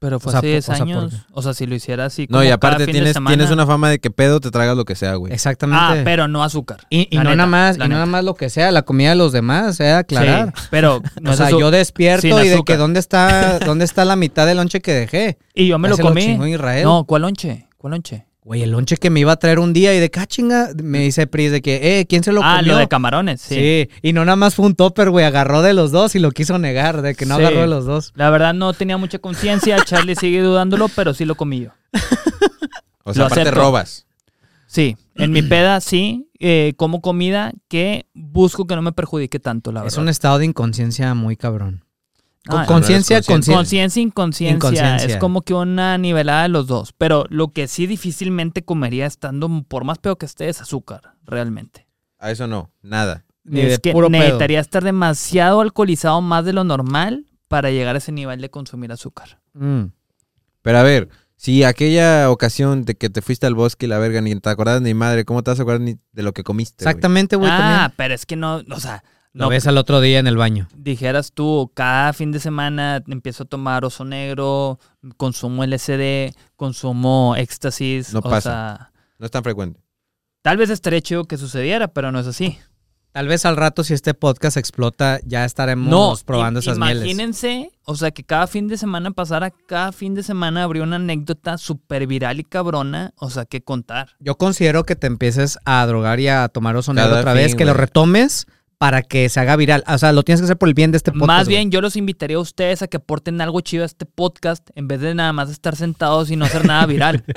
Pero 0.00 0.20
fue 0.20 0.30
o 0.30 0.32
sea, 0.32 0.38
hace 0.38 0.46
po- 0.46 0.50
10 0.52 0.68
o 0.68 0.74
sea, 0.74 0.74
¿por 0.78 0.82
años. 0.82 1.26
O 1.32 1.42
sea, 1.42 1.54
si 1.54 1.66
lo 1.66 1.74
hiciera 1.74 2.04
así. 2.04 2.28
No, 2.30 2.38
y 2.42 2.46
cada 2.46 2.54
aparte 2.54 2.86
de 2.86 2.92
tienes, 2.92 3.14
semana. 3.14 3.34
tienes 3.34 3.52
una 3.52 3.66
fama 3.66 3.90
de 3.90 3.98
que 3.98 4.10
pedo 4.12 4.38
te 4.38 4.52
tragas 4.52 4.76
lo 4.76 4.84
que 4.84 4.94
sea, 4.94 5.16
güey. 5.16 5.32
Exactamente. 5.32 5.82
Ah, 5.82 6.00
pero 6.04 6.28
no 6.28 6.44
azúcar. 6.44 6.86
y 6.88 7.08
no 7.16 7.24
neta, 7.24 7.34
nada 7.36 7.46
más, 7.48 7.76
y 7.76 7.78
no 7.80 7.88
nada 7.88 8.06
más 8.06 8.22
lo 8.22 8.34
que 8.34 8.48
sea, 8.48 8.70
la 8.70 8.82
comida 8.82 9.10
de 9.10 9.16
los 9.16 9.32
demás, 9.32 9.74
sea 9.74 9.98
aclarar. 9.98 10.52
Sí, 10.56 10.66
pero 10.70 11.02
no 11.20 11.32
o 11.32 11.34
sea, 11.34 11.50
yo 11.50 11.72
despierto 11.72 12.44
y 12.44 12.48
de 12.48 12.62
que 12.62 12.76
dónde 12.76 13.00
está, 13.00 13.58
dónde 13.58 13.84
está 13.84 14.04
la 14.04 14.14
mitad 14.14 14.46
del 14.46 14.58
lonche 14.58 14.80
que 14.80 14.92
dejé. 14.92 15.38
Y 15.52 15.66
yo 15.66 15.78
me 15.80 15.88
Ya 15.88 15.96
lo 15.96 16.02
comí. 16.08 16.38
Israel. 16.52 16.84
no, 16.84 17.04
¿cuál 17.04 17.22
lonche? 17.22 17.66
¿Cuál 17.76 17.92
lonche? 17.92 18.27
Güey, 18.48 18.62
el 18.62 18.70
lonche 18.70 18.96
que 18.96 19.10
me 19.10 19.20
iba 19.20 19.32
a 19.32 19.36
traer 19.36 19.58
un 19.58 19.74
día 19.74 19.94
y 19.94 20.00
de 20.00 20.10
que, 20.10 20.20
ah, 20.20 20.26
chinga, 20.26 20.70
me 20.82 21.00
dice 21.00 21.26
Pris 21.26 21.52
de 21.52 21.60
que, 21.60 22.00
eh, 22.00 22.06
¿quién 22.06 22.24
se 22.24 22.32
lo 22.32 22.40
ah, 22.42 22.56
comió? 22.56 22.72
lo 22.72 22.78
de 22.78 22.88
camarones, 22.88 23.42
sí. 23.42 23.54
sí. 23.54 23.90
y 24.00 24.14
no 24.14 24.24
nada 24.24 24.36
más 24.36 24.54
fue 24.54 24.64
un 24.64 24.74
topper, 24.74 25.10
güey, 25.10 25.26
agarró 25.26 25.60
de 25.60 25.74
los 25.74 25.92
dos 25.92 26.14
y 26.14 26.18
lo 26.18 26.30
quiso 26.30 26.58
negar, 26.58 27.02
de 27.02 27.14
que 27.14 27.26
no 27.26 27.36
Sí. 27.36 27.42
agarró 27.42 27.60
de 27.60 27.66
los 27.66 27.84
dos. 27.84 28.14
La 28.16 28.30
verdad 28.30 28.54
no 28.54 28.72
tenía 28.72 28.96
mucha 28.96 29.18
conciencia. 29.18 29.76
Charlie 29.84 30.16
sigue 30.16 30.40
dudándolo, 30.40 30.88
pero 30.96 31.12
sí 31.12 31.26
lo 31.26 31.34
comí 31.34 31.60
yo. 31.60 31.72
O 33.04 33.12
sea, 33.12 33.20
Lo 33.20 33.26
aparte 33.26 33.42
acepto. 33.42 33.60
robas. 33.60 34.06
Sí, 34.66 34.96
en 35.16 35.30
mi 35.30 35.42
peda 35.42 35.82
sí, 35.82 36.30
eh, 36.40 36.72
como 36.78 37.02
comida 37.02 37.52
que 37.68 38.06
busco 38.14 38.66
que 38.66 38.76
no 38.76 38.80
me 38.82 38.92
perjudique 38.92 39.38
tanto, 39.40 39.72
la 39.72 39.80
Es 39.80 39.84
verdad. 39.92 40.02
un 40.04 40.08
estado 40.08 40.38
de 40.38 40.46
inconsciencia 40.46 41.12
muy 41.12 41.36
cabrón. 41.36 41.84
Ah, 42.48 42.64
conciencia. 42.66 43.16
Conciencia, 43.16 43.54
conciencia. 43.54 44.02
inconsciencia. 44.02 44.56
Inconsciencia. 44.56 45.14
Es 45.14 45.16
como 45.18 45.42
que 45.42 45.54
una 45.54 45.98
nivelada 45.98 46.42
de 46.42 46.48
los 46.48 46.66
dos. 46.66 46.92
Pero 46.96 47.26
lo 47.28 47.48
que 47.48 47.68
sí 47.68 47.86
difícilmente 47.86 48.62
comería 48.62 49.06
estando, 49.06 49.64
por 49.68 49.84
más 49.84 49.98
peor 49.98 50.18
que 50.18 50.26
esté, 50.26 50.48
es 50.48 50.60
azúcar, 50.60 51.14
realmente. 51.24 51.86
A 52.18 52.30
eso 52.30 52.46
no, 52.46 52.70
nada. 52.82 53.24
Ni 53.44 53.60
es 53.60 53.72
de 53.72 53.78
que 53.78 53.92
puro 53.92 54.08
pedo. 54.08 54.20
necesitaría 54.20 54.60
estar 54.60 54.82
demasiado 54.82 55.60
alcoholizado 55.60 56.20
más 56.20 56.44
de 56.44 56.52
lo 56.52 56.64
normal 56.64 57.26
para 57.48 57.70
llegar 57.70 57.94
a 57.94 57.98
ese 57.98 58.12
nivel 58.12 58.40
de 58.40 58.50
consumir 58.50 58.92
azúcar. 58.92 59.40
Mm. 59.54 59.84
Pero 60.62 60.78
a 60.78 60.82
ver, 60.82 61.08
si 61.36 61.64
aquella 61.64 62.30
ocasión 62.30 62.84
de 62.84 62.94
que 62.96 63.10
te 63.10 63.22
fuiste 63.22 63.46
al 63.46 63.54
bosque 63.54 63.86
y 63.86 63.88
la 63.88 63.98
verga 63.98 64.20
ni 64.20 64.34
te 64.38 64.50
acordás 64.50 64.82
ni 64.82 64.92
madre, 64.92 65.24
¿cómo 65.24 65.42
te 65.42 65.50
vas 65.50 65.58
a 65.60 65.62
acordar 65.62 65.80
ni 65.80 65.96
de 66.12 66.22
lo 66.22 66.32
que 66.32 66.42
comiste? 66.42 66.84
Exactamente, 66.84 67.36
güey, 67.36 67.50
ah, 67.50 67.58
también. 67.58 67.94
pero 67.96 68.14
es 68.14 68.26
que 68.26 68.36
no, 68.36 68.62
o 68.68 68.80
sea, 68.80 69.04
Lo 69.34 69.44
no 69.44 69.50
ves 69.50 69.66
al 69.66 69.78
otro 69.78 70.00
día 70.00 70.18
en 70.18 70.26
el 70.26 70.36
baño. 70.36 70.68
dijeras 70.76 71.32
tú, 71.32 71.70
cada 71.74 72.12
fin 72.12 72.32
de 72.32 72.40
semana 72.40 73.02
empiezo 73.08 73.42
a 73.44 73.46
tomar 73.46 73.84
oso 73.84 74.04
negro, 74.04 74.78
consumo 75.16 75.64
LSD, 75.64 76.34
consumo 76.56 77.34
éxtasis, 77.36 78.12
No 78.12 78.20
o 78.20 78.22
pasa. 78.22 78.40
sea, 78.40 78.92
No 79.18 79.26
es 79.26 79.30
tan 79.32 79.42
frecuente. 79.44 79.80
tal 80.42 80.56
vez 80.56 80.70
estaría 80.70 81.00
chido 81.00 81.24
que 81.24 81.36
sucediera, 81.36 81.88
pero 81.88 82.10
no 82.12 82.18
es 82.20 82.26
así. 82.26 82.58
Tal 83.12 83.26
vez 83.26 83.46
al 83.46 83.56
rato, 83.56 83.84
si 83.84 83.94
este 83.94 84.12
podcast 84.14 84.56
explota, 84.58 85.18
ya 85.24 85.44
estaremos 85.44 85.88
No, 85.90 86.14
probando 86.26 86.60
esas 86.60 86.78
mieles. 86.78 87.04
imagínense, 87.04 87.72
o 87.84 87.96
sea, 87.96 88.10
que 88.10 88.22
cada 88.22 88.46
fin 88.46 88.68
de 88.68 88.76
semana 88.76 89.10
pasara, 89.10 89.50
cada 89.50 89.92
fin 89.92 90.14
de 90.14 90.22
semana 90.22 90.62
habría 90.62 90.82
una 90.82 90.96
anécdota 90.96 91.56
súper 91.58 92.06
viral 92.06 92.38
y 92.38 92.44
cabrona, 92.44 93.14
o 93.16 93.30
sea, 93.30 93.44
que 93.46 93.62
contar. 93.62 94.10
Yo 94.20 94.36
considero 94.36 94.84
que 94.84 94.94
te 94.94 95.06
empieces 95.06 95.58
a 95.64 95.84
drogar 95.86 96.20
y 96.20 96.28
a 96.28 96.48
tomar 96.48 96.76
oso 96.76 96.92
negro 96.92 97.16
otra 97.18 97.32
fin, 97.32 97.42
vez, 97.42 97.54
que 97.54 97.64
lo 97.64 97.72
retomes 97.74 98.46
para 98.78 99.02
que 99.02 99.28
se 99.28 99.40
haga 99.40 99.56
viral. 99.56 99.84
O 99.86 99.98
sea, 99.98 100.12
lo 100.12 100.22
tienes 100.22 100.40
que 100.40 100.44
hacer 100.44 100.56
por 100.56 100.68
el 100.68 100.74
bien 100.74 100.92
de 100.92 100.96
este 100.96 101.10
podcast. 101.10 101.26
Más 101.26 101.44
güey. 101.46 101.56
bien, 101.56 101.70
yo 101.70 101.80
los 101.80 101.96
invitaría 101.96 102.36
a 102.36 102.40
ustedes 102.40 102.82
a 102.82 102.88
que 102.88 102.96
aporten 102.96 103.40
algo 103.40 103.60
chido 103.60 103.82
a 103.82 103.86
este 103.86 104.06
podcast 104.06 104.70
en 104.74 104.88
vez 104.88 105.00
de 105.00 105.14
nada 105.14 105.32
más 105.32 105.50
estar 105.50 105.76
sentados 105.76 106.30
y 106.30 106.36
no 106.36 106.44
hacer 106.44 106.64
nada 106.64 106.86
viral. 106.86 107.24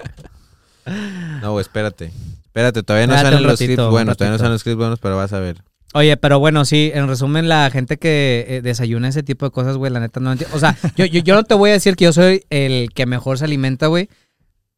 No, 1.41 1.51
güey, 1.51 1.61
espérate. 1.61 2.11
Espérate, 2.43 2.81
todavía 2.81 3.05
no 3.05 3.13
Espérate 3.13 3.35
salen 3.35 3.77
los 3.77 3.85
un 3.85 3.91
buenos, 3.91 4.17
todavía 4.17 4.31
no 4.31 4.37
salen 4.39 4.53
los 4.53 4.61
scripts 4.61 4.77
buenos, 4.79 4.99
pero 4.99 5.15
vas 5.15 5.31
a 5.31 5.39
ver. 5.39 5.63
Oye, 5.93 6.17
pero 6.17 6.39
bueno, 6.39 6.65
sí, 6.65 6.91
en 6.93 7.07
resumen, 7.07 7.47
la 7.47 7.69
gente 7.69 7.97
que 7.97 8.45
eh, 8.47 8.61
desayuna 8.61 9.09
ese 9.09 9.23
tipo 9.23 9.45
de 9.45 9.51
cosas, 9.51 9.77
güey, 9.77 9.91
la 9.91 9.99
neta 9.99 10.19
no 10.19 10.31
entiendo. 10.31 10.55
O 10.55 10.59
sea, 10.59 10.75
yo, 10.95 11.05
yo, 11.05 11.21
yo 11.21 11.35
no 11.35 11.43
te 11.43 11.53
voy 11.53 11.69
a 11.69 11.73
decir 11.73 11.95
que 11.95 12.05
yo 12.05 12.13
soy 12.13 12.45
el 12.49 12.89
que 12.93 13.05
mejor 13.05 13.37
se 13.37 13.45
alimenta, 13.45 13.87
güey. 13.87 14.09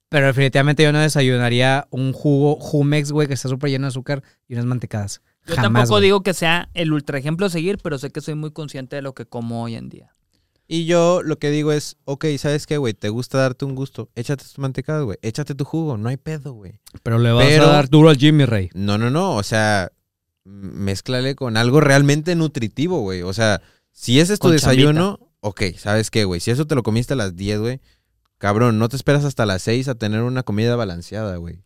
Pero 0.10 0.28
definitivamente 0.28 0.84
yo 0.84 0.92
no 0.92 1.00
desayunaría 1.00 1.88
un 1.90 2.14
jugo 2.14 2.58
Jumex, 2.60 3.12
güey, 3.12 3.28
que 3.28 3.34
está 3.34 3.50
súper 3.50 3.70
lleno 3.70 3.88
de 3.88 3.90
azúcar 3.90 4.24
y 4.48 4.54
unas 4.54 4.66
mantecadas. 4.66 5.22
Yo 5.46 5.56
Jamás, 5.56 5.64
tampoco 5.74 5.90
güey. 5.96 6.04
digo 6.04 6.24
que 6.24 6.34
sea 6.34 6.70
el 6.74 6.94
ultra 6.94 7.18
ejemplo 7.18 7.46
a 7.46 7.50
seguir, 7.50 7.78
pero 7.84 7.98
sé 7.98 8.10
que 8.12 8.22
soy 8.22 8.36
muy 8.36 8.52
consciente 8.52 8.96
de 8.96 9.02
lo 9.02 9.14
que 9.14 9.26
como 9.26 9.64
hoy 9.64 9.76
en 9.76 9.90
día. 9.90 10.12
Y 10.68 10.86
yo 10.86 11.22
lo 11.22 11.38
que 11.38 11.52
digo 11.52 11.74
es, 11.74 11.98
ok, 12.06 12.26
¿sabes 12.38 12.66
qué, 12.66 12.78
güey? 12.78 12.94
¿Te 12.94 13.10
gusta 13.10 13.38
darte 13.38 13.66
un 13.66 13.76
gusto? 13.76 14.10
Échate 14.16 14.44
tus 14.46 14.58
mantecadas, 14.60 15.04
güey. 15.04 15.18
Échate 15.22 15.54
tu 15.56 15.66
jugo, 15.66 15.98
no 15.98 16.08
hay 16.08 16.16
pedo, 16.18 16.54
güey. 16.54 16.80
Pero 17.04 17.20
le 17.20 17.32
vas 17.34 17.46
Pero- 17.46 17.66
a 17.66 17.68
dar 17.74 17.90
duro 17.90 18.10
al 18.10 18.18
Jimmy 18.18 18.46
Rey. 18.46 18.70
No, 18.74 18.98
no, 18.98 19.10
no, 19.10 19.36
o 19.36 19.44
sea, 19.44 19.92
m- 20.46 20.72
mézclale 20.74 21.36
con 21.36 21.58
algo 21.58 21.82
realmente 21.82 22.36
nutritivo, 22.36 23.02
güey. 23.02 23.22
O 23.24 23.34
sea, 23.34 23.62
si 23.92 24.22
ese 24.22 24.34
es 24.34 24.40
tu 24.40 24.44
Con 24.48 24.52
desayuno, 24.54 25.20
ok, 25.42 25.62
¿sabes 25.78 26.10
qué, 26.10 26.24
güey? 26.24 26.40
Si 26.40 26.50
eso 26.52 26.66
te 26.66 26.76
lo 26.76 26.84
comiste 26.84 27.14
a 27.14 27.18
las 27.18 27.36
10, 27.36 27.60
güey, 27.60 27.82
cabrón, 28.38 28.80
no 28.80 28.88
te 28.88 28.96
esperas 28.96 29.26
hasta 29.26 29.46
las 29.46 29.62
6 29.64 29.90
a 29.90 29.96
tener 29.96 30.22
una 30.22 30.44
comida 30.44 30.78
balanceada, 30.78 31.36
güey. 31.36 31.63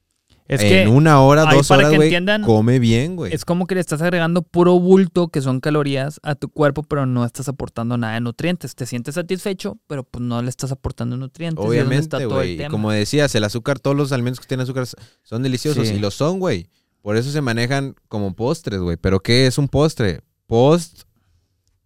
Es 0.48 0.62
en 0.62 0.70
que 0.70 0.88
una 0.88 1.22
hora, 1.22 1.50
ahí 1.50 1.58
dos 1.58 1.68
para 1.68 1.80
horas, 1.80 1.92
que 1.92 1.98
güey, 1.98 2.08
entiendan, 2.08 2.44
come 2.44 2.80
bien, 2.80 3.16
güey. 3.18 3.34
es 3.34 3.44
como 3.44 3.68
que 3.68 3.76
le 3.76 3.82
estás 3.82 4.02
agregando 4.02 4.44
puro 4.44 4.80
bulto, 4.80 5.28
que 5.28 5.42
son 5.42 5.60
calorías, 5.60 6.20
a 6.24 6.36
tu 6.36 6.48
cuerpo, 6.50 6.84
pero 6.84 7.06
no 7.06 7.26
estás 7.26 7.50
aportando 7.50 7.98
nada 7.98 8.14
de 8.14 8.22
nutrientes. 8.22 8.74
Te 8.76 8.86
sientes 8.86 9.16
satisfecho, 9.16 9.78
pero 9.88 10.04
pues 10.04 10.24
no 10.24 10.42
le 10.42 10.50
estás 10.50 10.72
aportando 10.72 11.18
nutrientes. 11.18 11.66
Obviamente, 11.66 12.26
güey. 12.26 12.66
Como 12.70 12.92
decías, 12.92 13.36
el 13.36 13.44
azúcar, 13.44 13.80
todos 13.80 13.98
los 13.98 14.12
alimentos 14.12 14.40
que 14.40 14.48
tienen 14.48 14.64
azúcar 14.64 14.86
son 15.24 15.44
deliciosos. 15.44 15.88
Sí. 15.88 15.96
Y 15.96 16.00
lo 16.00 16.12
son, 16.12 16.40
güey. 16.40 16.70
Por 17.02 17.18
eso 17.18 17.32
se 17.32 17.42
manejan 17.42 17.96
como 18.08 18.34
postres, 18.36 18.80
güey. 18.80 18.98
¿Pero 18.98 19.20
qué 19.22 19.48
es 19.48 19.58
un 19.58 19.68
postre? 19.68 20.22
Post 20.46 21.04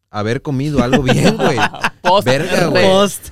haber 0.10 0.42
comido 0.42 0.84
algo 0.84 1.04
bien, 1.04 1.36
güey. 1.38 1.58
Post 2.02 2.26
Verga, 2.26 2.70
re. 2.70 2.84
Post. 2.84 3.30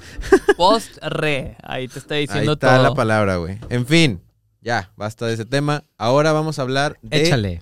Post 0.58 0.98
re. 1.04 1.56
Ahí 1.64 1.88
te 1.88 2.00
está 2.00 2.16
Ahí 2.16 2.22
diciendo 2.22 2.54
está 2.54 2.76
todo. 2.76 2.84
la 2.84 2.94
palabra, 2.94 3.38
güey. 3.38 3.58
En 3.70 3.86
fin, 3.86 4.22
ya, 4.62 4.92
basta 4.96 5.26
de 5.28 5.34
ese 5.34 5.46
tema. 5.46 5.86
Ahora 5.98 6.32
vamos 6.32 6.60
a 6.60 6.64
hablar 6.64 6.98
de... 7.02 7.24
Échale. 7.24 7.62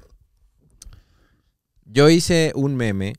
Yo 1.86 2.10
hice 2.10 2.52
un 2.56 2.76
meme. 2.76 3.14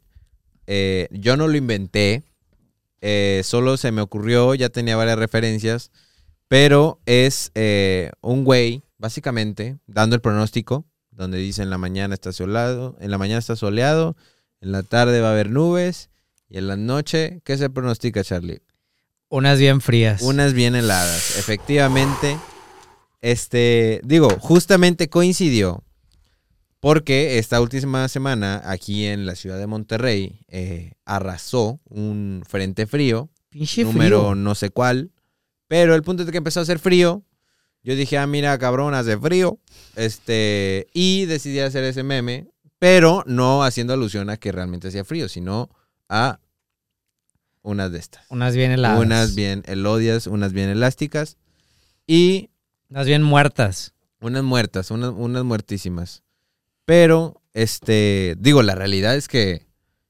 eh, 0.66 1.08
yo 1.10 1.36
no 1.36 1.48
lo 1.48 1.56
inventé. 1.56 2.22
eh, 3.00 3.42
solo 3.44 3.76
se 3.76 3.92
me 3.92 4.00
ocurrió, 4.02 4.54
ya 4.54 4.68
tenía 4.68 4.96
varias 4.96 5.18
referencias. 5.18 5.90
Pero 6.48 7.00
es 7.06 7.50
eh, 7.54 8.10
un 8.20 8.44
güey, 8.44 8.82
básicamente, 8.98 9.78
dando 9.86 10.16
el 10.16 10.22
pronóstico. 10.22 10.84
Donde 11.10 11.38
dice 11.38 11.62
en 11.62 11.70
la 11.70 11.78
mañana 11.78 12.14
está 12.14 12.32
soleado, 12.32 12.96
en 13.00 13.10
la 13.10 13.18
mañana 13.18 13.40
está 13.40 13.56
soleado, 13.56 14.16
en 14.60 14.70
la 14.70 14.84
tarde 14.84 15.20
va 15.20 15.30
a 15.30 15.32
haber 15.32 15.50
nubes 15.50 16.10
y 16.48 16.58
en 16.58 16.68
la 16.68 16.76
noche, 16.76 17.40
¿qué 17.44 17.58
se 17.58 17.68
pronostica, 17.70 18.22
Charlie? 18.22 18.62
Unas 19.28 19.58
bien 19.58 19.80
frías. 19.80 20.22
Unas 20.22 20.52
bien 20.54 20.76
heladas. 20.76 21.36
Efectivamente, 21.36 22.38
este, 23.20 24.00
digo, 24.04 24.28
justamente 24.40 25.08
coincidió 25.08 25.84
porque 26.80 27.38
esta 27.38 27.60
última 27.60 28.06
semana 28.08 28.62
aquí 28.64 29.06
en 29.06 29.26
la 29.26 29.34
ciudad 29.34 29.58
de 29.58 29.66
Monterrey 29.66 30.40
eh, 30.48 30.92
arrasó 31.04 31.80
un 31.88 32.44
frente 32.46 32.86
frío, 32.86 33.30
Pinche 33.50 33.82
número 33.84 34.20
frío. 34.20 34.34
no 34.36 34.54
sé 34.54 34.70
cuál, 34.70 35.10
pero 35.66 35.94
el 35.94 36.02
punto 36.02 36.22
es 36.22 36.26
de 36.26 36.32
que 36.32 36.38
empezó 36.38 36.60
a 36.60 36.62
hacer 36.62 36.78
frío. 36.78 37.24
Yo 37.82 37.94
dije, 37.94 38.18
ah, 38.18 38.26
mira, 38.26 38.58
cabrón, 38.58 38.94
hace 38.94 39.16
frío. 39.18 39.58
Este, 39.96 40.88
y 40.92 41.26
decidí 41.26 41.60
hacer 41.60 41.84
ese 41.84 42.02
meme, 42.02 42.48
pero 42.78 43.24
no 43.26 43.64
haciendo 43.64 43.94
alusión 43.94 44.30
a 44.30 44.36
que 44.36 44.52
realmente 44.52 44.88
hacía 44.88 45.04
frío, 45.04 45.28
sino 45.28 45.70
a 46.08 46.40
unas 47.62 47.90
de 47.92 47.98
estas. 47.98 48.24
Unas 48.30 48.54
bien 48.54 48.72
heladas. 48.72 49.00
Unas 49.00 49.34
bien 49.34 49.62
elodias, 49.66 50.26
unas 50.26 50.52
bien 50.52 50.68
elásticas 50.70 51.38
y 52.06 52.50
Unas 52.90 53.06
bien 53.06 53.22
muertas. 53.22 53.94
unas 54.20 54.42
muertas, 54.42 54.90
unas, 54.90 55.12
unas 55.14 55.44
muertísimas. 55.44 56.22
Pero, 56.84 57.42
este, 57.52 58.34
digo, 58.38 58.62
la 58.62 58.74
realidad 58.74 59.14
es 59.14 59.28
que 59.28 59.66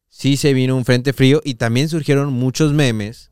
sí 0.08 0.36
se 0.36 0.54
vino 0.54 0.76
un 0.76 0.84
frente 0.84 1.12
frío 1.12 1.40
y 1.44 1.54
también 1.54 1.88
surgieron 1.88 2.32
muchos 2.32 2.72
memes 2.72 3.30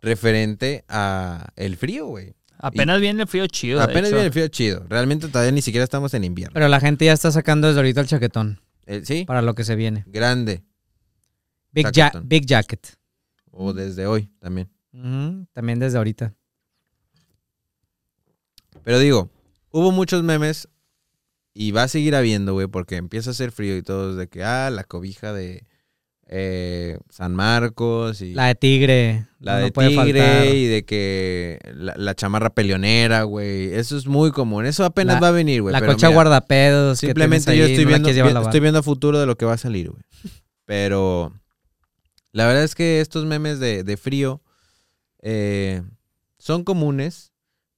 referente 0.00 0.84
a 0.88 1.52
el 1.56 1.76
frío, 1.76 2.06
güey. 2.06 2.34
Apenas 2.58 3.00
viene 3.00 3.22
el 3.22 3.28
frío 3.28 3.46
chido. 3.46 3.80
Apenas 3.80 4.08
hecho. 4.08 4.16
viene 4.16 4.26
el 4.26 4.32
frío 4.32 4.48
chido. 4.48 4.84
Realmente 4.88 5.28
todavía 5.28 5.52
ni 5.52 5.62
siquiera 5.62 5.84
estamos 5.84 6.12
en 6.14 6.24
invierno. 6.24 6.52
Pero 6.52 6.68
la 6.68 6.80
gente 6.80 7.06
ya 7.06 7.12
está 7.12 7.30
sacando 7.32 7.68
desde 7.68 7.80
ahorita 7.80 8.02
el 8.02 8.06
chaquetón 8.06 8.60
sí, 9.04 9.24
para 9.24 9.40
lo 9.42 9.54
que 9.54 9.64
se 9.64 9.76
viene. 9.76 10.04
grande. 10.06 10.62
Big, 11.72 11.86
ja- 11.94 12.12
big 12.24 12.46
Jacket. 12.46 12.96
O 13.52 13.72
desde 13.72 14.06
hoy 14.06 14.30
también. 14.40 14.68
También 15.52 15.78
desde 15.78 15.96
ahorita. 15.98 16.34
Pero 18.84 18.98
digo, 18.98 19.30
hubo 19.70 19.92
muchos 19.92 20.22
memes 20.22 20.68
y 21.54 21.72
va 21.72 21.84
a 21.84 21.88
seguir 21.88 22.14
habiendo, 22.14 22.52
güey, 22.54 22.66
porque 22.68 22.96
empieza 22.96 23.30
a 23.30 23.32
hacer 23.32 23.50
frío 23.52 23.76
y 23.76 23.82
todo, 23.82 24.14
de 24.16 24.28
que, 24.28 24.44
ah, 24.44 24.70
la 24.70 24.84
cobija 24.84 25.32
de 25.32 25.66
eh, 26.32 26.96
San 27.08 27.34
Marcos 27.34 28.22
y 28.22 28.34
La 28.34 28.46
de 28.46 28.54
tigre. 28.54 29.26
la 29.40 29.58
no 29.58 29.64
de 29.64 29.72
puede 29.72 29.88
tigre 29.88 30.20
faltar. 30.20 30.46
y 30.54 30.66
de 30.66 30.84
que 30.84 31.58
la, 31.74 31.94
la 31.96 32.14
chamarra 32.14 32.50
peleonera, 32.50 33.24
güey. 33.24 33.74
Eso 33.74 33.96
es 33.96 34.06
muy 34.06 34.30
común. 34.30 34.64
Eso 34.64 34.84
apenas 34.84 35.16
La- 35.16 35.20
va 35.20 35.28
a 35.28 35.32
venir, 35.32 35.60
güey. 35.62 35.72
La 35.72 35.80
cocha 35.84 36.06
mira, 36.06 36.14
guardapedos. 36.14 37.00
Simplemente 37.00 37.56
yo 37.56 37.64
estoy 37.64 37.84
viendo, 37.84 38.08
vi- 38.08 38.20
estoy 38.44 38.60
viendo 38.60 38.78
a 38.78 38.82
futuro 38.84 39.18
de 39.18 39.26
lo 39.26 39.36
que 39.36 39.44
va 39.44 39.54
a 39.54 39.58
salir, 39.58 39.90
güey. 39.90 40.02
Pero 40.66 41.32
la 42.30 42.46
verdad 42.46 42.62
es 42.62 42.76
que 42.76 43.00
estos 43.00 43.24
memes 43.26 43.58
de, 43.58 43.82
de 43.82 43.96
frío 43.96 44.40
eh, 45.22 45.82
son 46.38 46.62
comunes, 46.62 47.29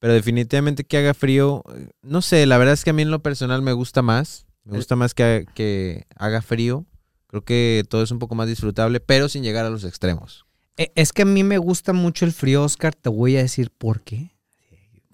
pero 0.02 0.14
definitivamente 0.14 0.82
que 0.82 0.98
haga 0.98 1.14
frío, 1.14 1.62
eh, 1.76 1.86
no 2.02 2.22
sé, 2.22 2.44
la 2.44 2.58
verdad 2.58 2.74
es 2.74 2.82
que 2.82 2.90
a 2.90 2.92
mí 2.92 3.02
en 3.02 3.12
lo 3.12 3.22
personal 3.22 3.62
me 3.62 3.72
gusta 3.72 4.02
más. 4.02 4.46
Me 4.64 4.72
El- 4.72 4.78
gusta 4.78 4.96
más 4.96 5.14
que, 5.14 5.46
que 5.54 6.06
haga 6.16 6.42
frío. 6.42 6.84
Creo 7.28 7.42
que 7.44 7.84
todo 7.88 8.02
es 8.02 8.10
un 8.10 8.18
poco 8.18 8.34
más 8.34 8.48
disfrutable, 8.48 8.98
pero 8.98 9.28
sin 9.28 9.44
llegar 9.44 9.64
a 9.64 9.70
los 9.70 9.84
extremos. 9.84 10.44
Eh, 10.76 10.90
Es 10.96 11.12
que 11.12 11.22
a 11.22 11.24
mí 11.24 11.44
me 11.44 11.56
gusta 11.58 11.92
mucho 11.92 12.24
el 12.24 12.32
frío, 12.32 12.64
Oscar. 12.64 12.96
Te 12.96 13.10
voy 13.10 13.36
a 13.36 13.42
decir 13.42 13.70
por 13.70 14.02
qué. 14.02 14.32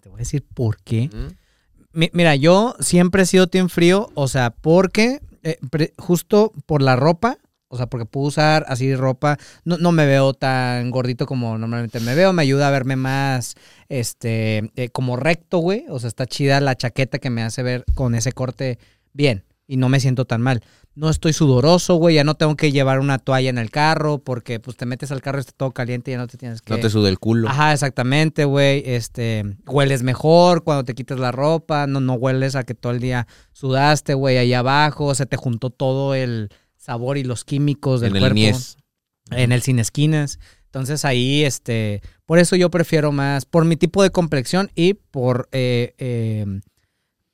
Te 0.01 0.09
voy 0.09 0.17
a 0.17 0.21
decir 0.21 0.43
por 0.55 0.79
qué. 0.83 1.11
¿Mm? 1.13 1.35
Mi- 1.93 2.11
Mira, 2.15 2.35
yo 2.35 2.75
siempre 2.81 3.25
he 3.25 3.27
sido 3.27 3.47
team 3.49 3.69
frío, 3.69 4.11
o 4.15 4.27
sea, 4.27 4.51
porque 4.51 5.21
eh, 5.43 5.59
pre- 5.71 5.93
justo 5.99 6.53
por 6.65 6.81
la 6.81 6.97
ropa, 6.97 7.37
o 7.69 7.77
sea, 7.77 7.87
porque 7.87 8.07
puedo 8.07 8.27
usar 8.27 8.65
así 8.69 8.95
ropa, 8.95 9.39
no, 9.65 9.79
no 9.79 9.93
me 9.93 10.07
veo 10.07 10.35
tan 10.35 10.91
gordito 10.91 11.27
como 11.27 11.59
normalmente 11.59 12.01
me 12.01 12.15
veo, 12.15 12.33
me 12.33 12.43
ayuda 12.43 12.69
a 12.69 12.71
verme 12.71 12.97
más, 12.97 13.55
este, 13.89 14.71
eh, 14.77 14.89
como 14.91 15.17
recto, 15.17 15.59
güey, 15.59 15.85
o 15.89 15.99
sea, 15.99 16.09
está 16.09 16.27
chida 16.27 16.61
la 16.61 16.77
chaqueta 16.77 17.19
que 17.19 17.31
me 17.31 17.43
hace 17.43 17.63
ver 17.63 17.85
con 17.95 18.15
ese 18.15 18.33
corte 18.33 18.79
bien 19.13 19.45
y 19.69 19.77
no 19.77 19.89
me 19.89 20.01
siento 20.01 20.25
tan 20.25 20.41
mal. 20.41 20.63
No 20.95 21.11
estoy 21.11 21.33
sudoroso, 21.33 21.95
güey, 21.95 22.17
ya 22.17 22.25
no 22.25 22.35
tengo 22.35 22.57
que 22.57 22.73
llevar 22.73 22.99
una 22.99 23.19
toalla 23.19 23.51
en 23.51 23.59
el 23.59 23.71
carro 23.71 24.19
porque 24.19 24.59
pues 24.59 24.77
te 24.77 24.85
metes 24.85 25.13
al 25.13 25.21
carro 25.21 25.39
y 25.39 25.41
está 25.41 25.53
todo 25.53 25.71
caliente 25.71 26.11
y 26.11 26.15
ya 26.15 26.19
no 26.19 26.27
te 26.27 26.37
tienes 26.37 26.61
que... 26.61 26.75
No 26.75 26.81
te 26.81 26.91
sude 26.91 27.09
el 27.09 27.21
culo. 27.21 27.49
Ajá, 27.49 27.73
exactamente, 27.73 28.45
güey. 28.45 28.83
Este, 28.85 29.45
hueles 29.67 30.03
mejor 30.03 30.65
cuando 30.65 30.83
te 30.83 30.97
quitas 30.97 31.21
la 31.21 31.31
ropa, 31.31 31.87
no, 31.87 32.01
no 32.01 32.15
hueles 32.15 32.57
a 32.57 32.65
que 32.65 32.75
todo 32.75 32.93
el 32.93 32.99
día 32.99 33.29
sudaste, 33.53 34.15
güey, 34.15 34.39
ahí 34.39 34.55
abajo, 34.55 35.15
se 35.15 35.27
te 35.27 35.37
juntó 35.37 35.71
todo 35.71 36.17
el 36.17 36.51
sabor 36.89 37.19
y 37.19 37.23
los 37.23 37.45
químicos 37.45 38.01
del 38.01 38.13
en 38.13 38.17
el 38.17 38.23
cuerpo 38.23 38.35
Nies. 38.35 38.79
en 39.31 39.53
el 39.53 39.61
sin 39.61 39.79
esquinas. 39.79 40.41
Entonces 40.65 41.05
ahí, 41.05 41.45
este, 41.45 42.01
por 42.25 42.39
eso 42.39 42.57
yo 42.57 42.71
prefiero 42.71 43.13
más, 43.13 43.45
por 43.45 43.67
mi 43.67 43.77
tipo 43.77 44.03
de 44.03 44.09
complexión 44.09 44.71
y 44.75 44.95
por, 44.95 45.51
eh, 45.53 45.95
eh, 45.99 46.47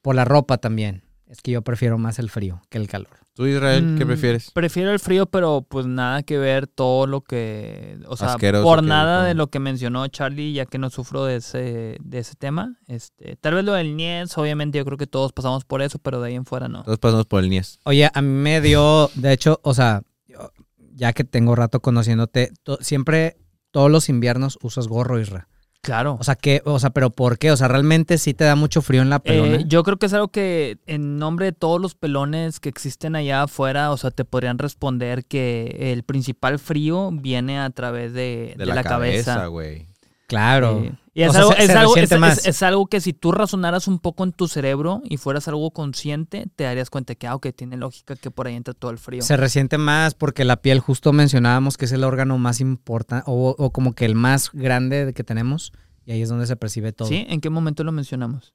por 0.03 0.17
la 0.17 0.25
ropa 0.25 0.59
también. 0.59 1.05
Es 1.29 1.41
que 1.41 1.53
yo 1.53 1.63
prefiero 1.63 1.99
más 1.99 2.19
el 2.19 2.31
frío 2.31 2.63
que 2.69 2.79
el 2.79 2.89
calor. 2.89 3.24
¿Tú, 3.35 3.47
Israel, 3.47 3.97
qué 3.99 4.05
Mm, 4.05 4.09
prefieres? 4.09 4.51
Prefiero 4.53 4.93
el 4.93 5.01
frío, 5.01 5.27
pero 5.27 5.67
pues 5.69 5.87
nada 5.87 6.23
que 6.23 6.39
ver 6.39 6.69
todo 6.69 7.09
lo 7.09 7.21
que, 7.23 7.99
o 8.07 8.17
sea, 8.17 8.35
Asqueroso 8.35 8.63
por 8.63 8.81
que- 8.81 8.87
nada 8.87 9.25
de 9.25 9.35
lo 9.35 9.49
que 9.49 9.59
mencionó 9.59 10.07
Charlie, 10.07 10.53
ya 10.53 10.67
que 10.67 10.79
no 10.79 10.89
sufro 10.89 11.25
de 11.25 11.37
ese, 11.37 11.97
de 12.01 12.19
ese 12.19 12.37
tema. 12.37 12.79
Este, 12.87 13.35
tal 13.37 13.55
vez 13.55 13.65
lo 13.65 13.73
del 13.73 13.97
Nies, 13.97 14.39
obviamente 14.39 14.79
yo 14.79 14.85
creo 14.85 14.97
que 14.99 15.09
todos 15.09 15.33
pasamos 15.33 15.65
por 15.65 15.83
eso, 15.83 15.99
pero 15.99 16.21
de 16.21 16.29
ahí 16.29 16.35
en 16.37 16.45
fuera 16.45 16.69
no. 16.69 16.85
Todos 16.85 16.99
pasamos 16.99 17.27
por 17.27 17.43
el 17.43 17.51
Nies. 17.51 17.81
Oye, 17.85 18.09
a 18.15 18.23
mí 18.23 18.29
me 18.29 18.61
dio, 18.61 19.11
de 19.17 19.33
hecho, 19.33 19.59
o 19.65 19.75
sea, 19.75 20.03
yo- 20.29 20.53
ya 20.95 21.13
que 21.13 21.25
tengo 21.25 21.57
rato 21.57 21.81
conociéndote, 21.81 22.53
to- 22.63 22.79
siempre 22.83 23.37
todos 23.73 23.91
los 23.91 24.09
inviernos 24.09 24.59
usas 24.63 24.87
gorro, 24.87 25.19
Isra. 25.19 25.49
Claro. 25.85 26.17
O 26.19 26.25
sea, 26.25 26.35
que, 26.35 26.63
o 26.65 26.79
sea, 26.79 26.91
pero 26.91 27.11
¿por 27.11 27.39
qué? 27.39 27.51
O 27.53 27.57
sea, 27.57 27.69
realmente 27.69 28.17
sí 28.17 28.33
te 28.33 28.45
da 28.45 28.57
mucho 28.57 28.81
frío 28.81 29.03
en 29.03 29.11
la 29.11 29.19
pelona. 29.19 29.57
Eh, 29.57 29.65
yo 29.67 29.83
creo 29.83 29.99
que 29.99 30.07
es 30.07 30.15
algo 30.15 30.29
que 30.29 30.79
en 30.87 31.19
nombre 31.19 31.47
de 31.47 31.53
todos 31.53 31.81
los 31.81 31.95
pelones 31.95 32.59
que 32.59 32.71
existen 32.71 33.15
allá 33.17 33.43
afuera, 33.43 33.93
o 33.93 33.97
sea, 33.99 34.11
te 34.11 34.25
podrían 34.25 34.59
responder 34.59 35.27
que 35.27 35.93
el 35.93 36.03
principal 36.03 36.59
frío 36.59 37.11
viene 37.13 37.61
a 37.61 37.69
través 37.69 38.15
de, 38.15 38.55
De, 38.57 38.65
de 38.65 38.67
la, 38.67 38.83
cabeza, 38.83 39.35
cabeza. 39.35 39.47
güey. 39.49 39.87
claro. 40.27 40.81
Eh, 40.85 40.93
y 41.17 41.23
es, 41.23 41.31
O 41.31 41.33
sea, 41.33 41.41
algo, 41.43 41.53
se- 41.53 41.61
es 41.63 41.67
se 41.67 41.73
algo- 41.79 41.95
resiente 41.95 42.15
es- 42.17 42.21
más. 42.21 42.39
es- 42.39 42.47
es 42.47 42.63
algo 42.63 42.87
que 42.87 43.01
si 43.01 43.13
tú 43.13 43.31
razonaras 43.33 43.87
un 43.89 43.99
poco 44.01 44.25
en 44.25 44.33
tu 44.33 44.49
cerebro 44.49 45.01
y 45.05 45.17
fueras 45.17 45.47
algo 45.49 45.71
consciente, 45.71 46.47
te 46.57 46.65
darías 46.65 46.91
cuenta 46.91 47.15
que, 47.15 47.27
ah, 47.29 47.35
ok, 47.37 47.47
tiene 47.57 47.77
lógica 47.77 48.17
que 48.17 48.31
por 48.31 48.47
ahí 48.49 48.55
entra 48.57 48.75
todo 48.75 48.91
el 48.91 48.99
frío. 48.99 49.23
Se 49.23 49.37
resiente 49.37 49.79
más 49.79 50.15
porque 50.15 50.45
la 50.45 50.57
piel, 50.57 50.81
justo 50.81 51.13
mencionábamos 51.13 51.77
que 51.77 51.85
es 51.85 51.93
el 51.93 52.03
órgano 52.05 52.37
más 52.39 52.61
importante 52.61 53.25
o, 53.29 53.55
o 53.57 53.71
como 53.71 53.93
que 53.95 54.05
el 54.07 54.15
más 54.17 54.51
grande 54.53 55.13
que 55.15 55.23
tenemos 55.25 55.73
y 56.05 56.13
ahí 56.13 56.23
es 56.23 56.29
donde 56.29 56.47
se 56.47 56.57
percibe 56.57 56.93
todo. 56.93 57.09
¿Sí? 57.09 57.25
¿En 57.29 57.41
qué 57.41 57.49
momento 57.49 57.85
lo 57.85 57.93
mencionamos? 57.93 58.53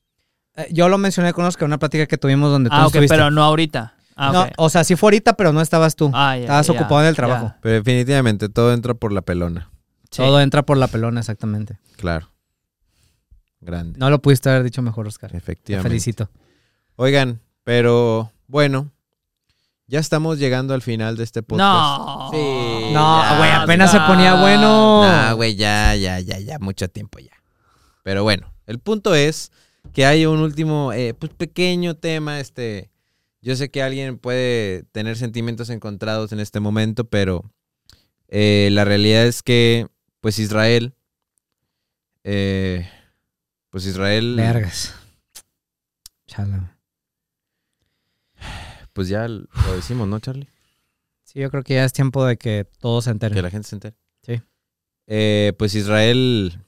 Eh, 0.56 0.68
yo 0.72 0.90
lo 0.90 0.98
mencioné 0.98 1.32
con 1.34 1.46
Oscar 1.46 1.64
en 1.64 1.70
una 1.70 1.80
plática 1.80 2.06
que 2.08 2.18
tuvimos 2.18 2.52
donde 2.52 2.70
tú 2.70 2.76
Ah, 2.76 2.82
ok, 2.88 2.96
estuviste. 2.96 3.16
pero 3.16 3.32
no 3.32 3.44
ahorita. 3.44 3.96
Ah, 4.22 4.32
No, 4.34 4.48
o 4.58 4.70
sea, 4.70 4.84
sí 4.84 4.98
fue 4.98 5.08
ahorita, 5.08 5.38
pero 5.38 5.54
no 5.54 5.62
estabas 5.62 5.96
tú. 5.96 6.12
Ah, 6.14 6.36
ya, 6.36 6.42
Estabas 6.42 6.68
ya, 6.68 6.74
ocupado 6.74 7.02
en 7.02 7.08
el 7.08 7.14
ya. 7.14 7.16
trabajo. 7.16 7.54
Pero 7.62 7.76
definitivamente 7.76 8.50
todo 8.50 8.74
entra 8.74 8.94
por 8.94 9.14
la 9.14 9.22
pelona. 9.22 9.70
Sí. 10.12 10.18
Todo 10.24 10.42
entra 10.42 10.64
por 10.64 10.76
la 10.76 10.88
pelona, 10.88 11.22
exactamente. 11.22 11.80
Claro. 11.96 12.30
Grande. 13.62 14.00
No 14.00 14.10
lo 14.10 14.22
pudiste 14.22 14.50
haber 14.50 14.64
dicho 14.64 14.82
mejor, 14.82 15.08
Oscar. 15.08 15.32
Te 15.32 15.38
Efectivamente. 15.38 15.90
felicito. 15.90 16.30
Oigan, 16.96 17.42
pero 17.64 18.32
bueno, 18.48 18.92
ya 19.88 20.00
estamos 20.00 20.38
llegando 20.40 20.74
al 20.74 20.82
final 20.82 21.18
de 21.18 21.24
este 21.24 21.42
podcast. 21.44 22.00
No. 22.00 22.30
Sí, 22.32 22.94
No, 22.94 23.38
güey, 23.38 23.50
apenas 23.52 23.92
se 23.92 24.00
ponía 24.02 24.36
bueno. 24.40 25.04
No, 25.04 25.36
güey, 25.36 25.56
ya, 25.56 25.96
ya, 25.96 26.20
ya, 26.20 26.40
ya, 26.40 26.60
mucho 26.60 26.88
tiempo 26.90 27.20
ya. 27.20 27.32
Pero 28.04 28.24
bueno, 28.24 28.54
el 28.68 28.80
punto 28.80 29.16
es 29.16 29.52
que 29.94 30.06
hay 30.06 30.26
un 30.26 30.40
último, 30.40 30.94
eh, 30.94 31.14
pues 31.14 31.34
pequeño 31.34 31.96
tema, 31.96 32.40
este, 32.40 32.90
yo 33.42 33.56
sé 33.56 33.72
que 33.72 33.82
alguien 33.82 34.18
puede 34.18 34.84
tener 34.92 35.18
sentimientos 35.18 35.70
encontrados 35.70 36.32
en 36.32 36.40
este 36.40 36.60
momento, 36.60 37.06
pero 37.06 37.44
eh, 38.28 38.70
la 38.72 38.86
realidad 38.86 39.26
es 39.26 39.42
que, 39.42 39.88
pues 40.22 40.38
Israel, 40.40 40.94
eh, 42.24 42.88
pues 43.70 43.86
Israel, 43.86 44.36
Vergas. 44.36 44.96
Chala. 46.28 46.78
pues 48.94 49.08
ya 49.10 49.28
lo 49.28 49.48
decimos, 49.76 50.08
¿no, 50.08 50.20
Charlie? 50.20 50.50
Sí, 51.24 51.40
yo 51.40 51.50
creo 51.52 51.64
que 51.64 51.76
ya 51.76 51.86
es 51.86 51.94
tiempo 51.94 52.26
de 52.26 52.38
que 52.38 52.66
todos 52.80 53.04
se 53.06 53.12
enteren. 53.12 53.36
Que 53.36 53.42
la 53.42 53.52
gente 53.52 53.68
se 53.68 53.76
entere. 53.76 53.96
Sí. 54.24 54.42
Eh, 55.08 55.54
pues 55.58 55.76
Israel, 55.76 56.60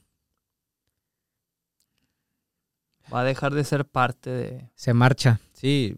Va 3.12 3.20
a 3.20 3.24
dejar 3.24 3.52
de 3.52 3.62
ser 3.64 3.84
parte 3.84 4.30
de... 4.30 4.70
Se 4.74 4.94
marcha. 4.94 5.38
sí, 5.52 5.96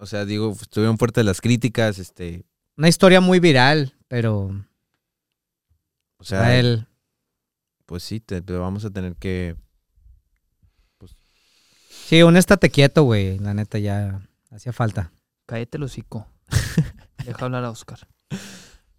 o 0.00 0.06
sea, 0.06 0.24
digo, 0.24 0.52
estuvieron 0.52 0.96
fuertes 0.96 1.24
las 1.24 1.40
críticas, 1.40 1.98
este, 1.98 2.44
Una 2.76 2.88
historia 2.88 3.20
muy 3.20 3.40
viral, 3.40 3.94
pero 4.06 4.64
o 6.18 6.24
sea, 6.24 6.38
Israel. 6.38 6.86
pues 7.84 8.04
sí, 8.04 8.20
te, 8.20 8.40
te 8.40 8.52
vamos 8.52 8.84
a 8.84 8.90
tener 8.90 9.16
que, 9.16 9.56
Sí, 12.08 12.22
un 12.22 12.38
estate 12.38 12.70
quieto, 12.70 13.02
güey. 13.02 13.38
La 13.38 13.52
neta 13.52 13.78
ya 13.78 14.22
hacía 14.50 14.72
falta. 14.72 15.12
Cállate 15.44 15.76
el 15.76 15.82
hocico. 15.82 16.26
Deja 17.26 17.44
hablar 17.44 17.64
a 17.64 17.70
Oscar. 17.70 17.98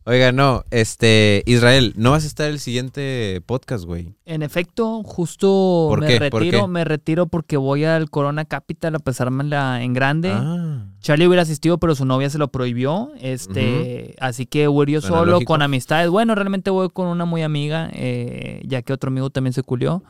oiga, 0.03 0.31
no, 0.31 0.63
este, 0.69 1.41
Israel, 1.47 1.93
no 1.97 2.11
vas 2.11 2.23
a 2.23 2.27
estar 2.27 2.47
el 2.47 2.59
siguiente 2.59 3.41
podcast, 3.47 3.85
güey. 3.85 4.13
En 4.25 4.43
efecto, 4.43 5.01
justo 5.01 5.87
¿Por 5.89 6.01
me 6.01 6.19
retiro, 6.19 6.67
me 6.67 6.83
retiro 6.83 7.25
porque 7.25 7.57
voy 7.57 7.83
al 7.83 8.11
Corona 8.11 8.45
Capital 8.45 8.93
a 8.93 8.99
pasármela 8.99 9.81
en 9.81 9.93
grande. 9.93 10.29
Ah, 10.31 10.85
Charlie 10.99 11.25
hubiera 11.25 11.41
asistido, 11.41 11.79
pero 11.79 11.95
su 11.95 12.05
novia 12.05 12.29
se 12.29 12.37
lo 12.37 12.49
prohibió. 12.49 13.11
Este, 13.19 14.17
así 14.19 14.45
que 14.45 14.67
voy 14.67 14.85
yo 14.91 15.01
solo 15.01 15.31
lógico. 15.31 15.53
con 15.53 15.63
amistades. 15.63 16.11
Bueno, 16.11 16.35
realmente 16.35 16.69
voy 16.69 16.91
con 16.91 17.07
una 17.07 17.25
muy 17.25 17.41
amiga, 17.41 17.89
eh, 17.91 18.61
ya 18.65 18.83
que 18.83 18.93
otro 18.93 19.07
amigo 19.07 19.31
también 19.31 19.53
se 19.53 19.63
culió. 19.63 20.03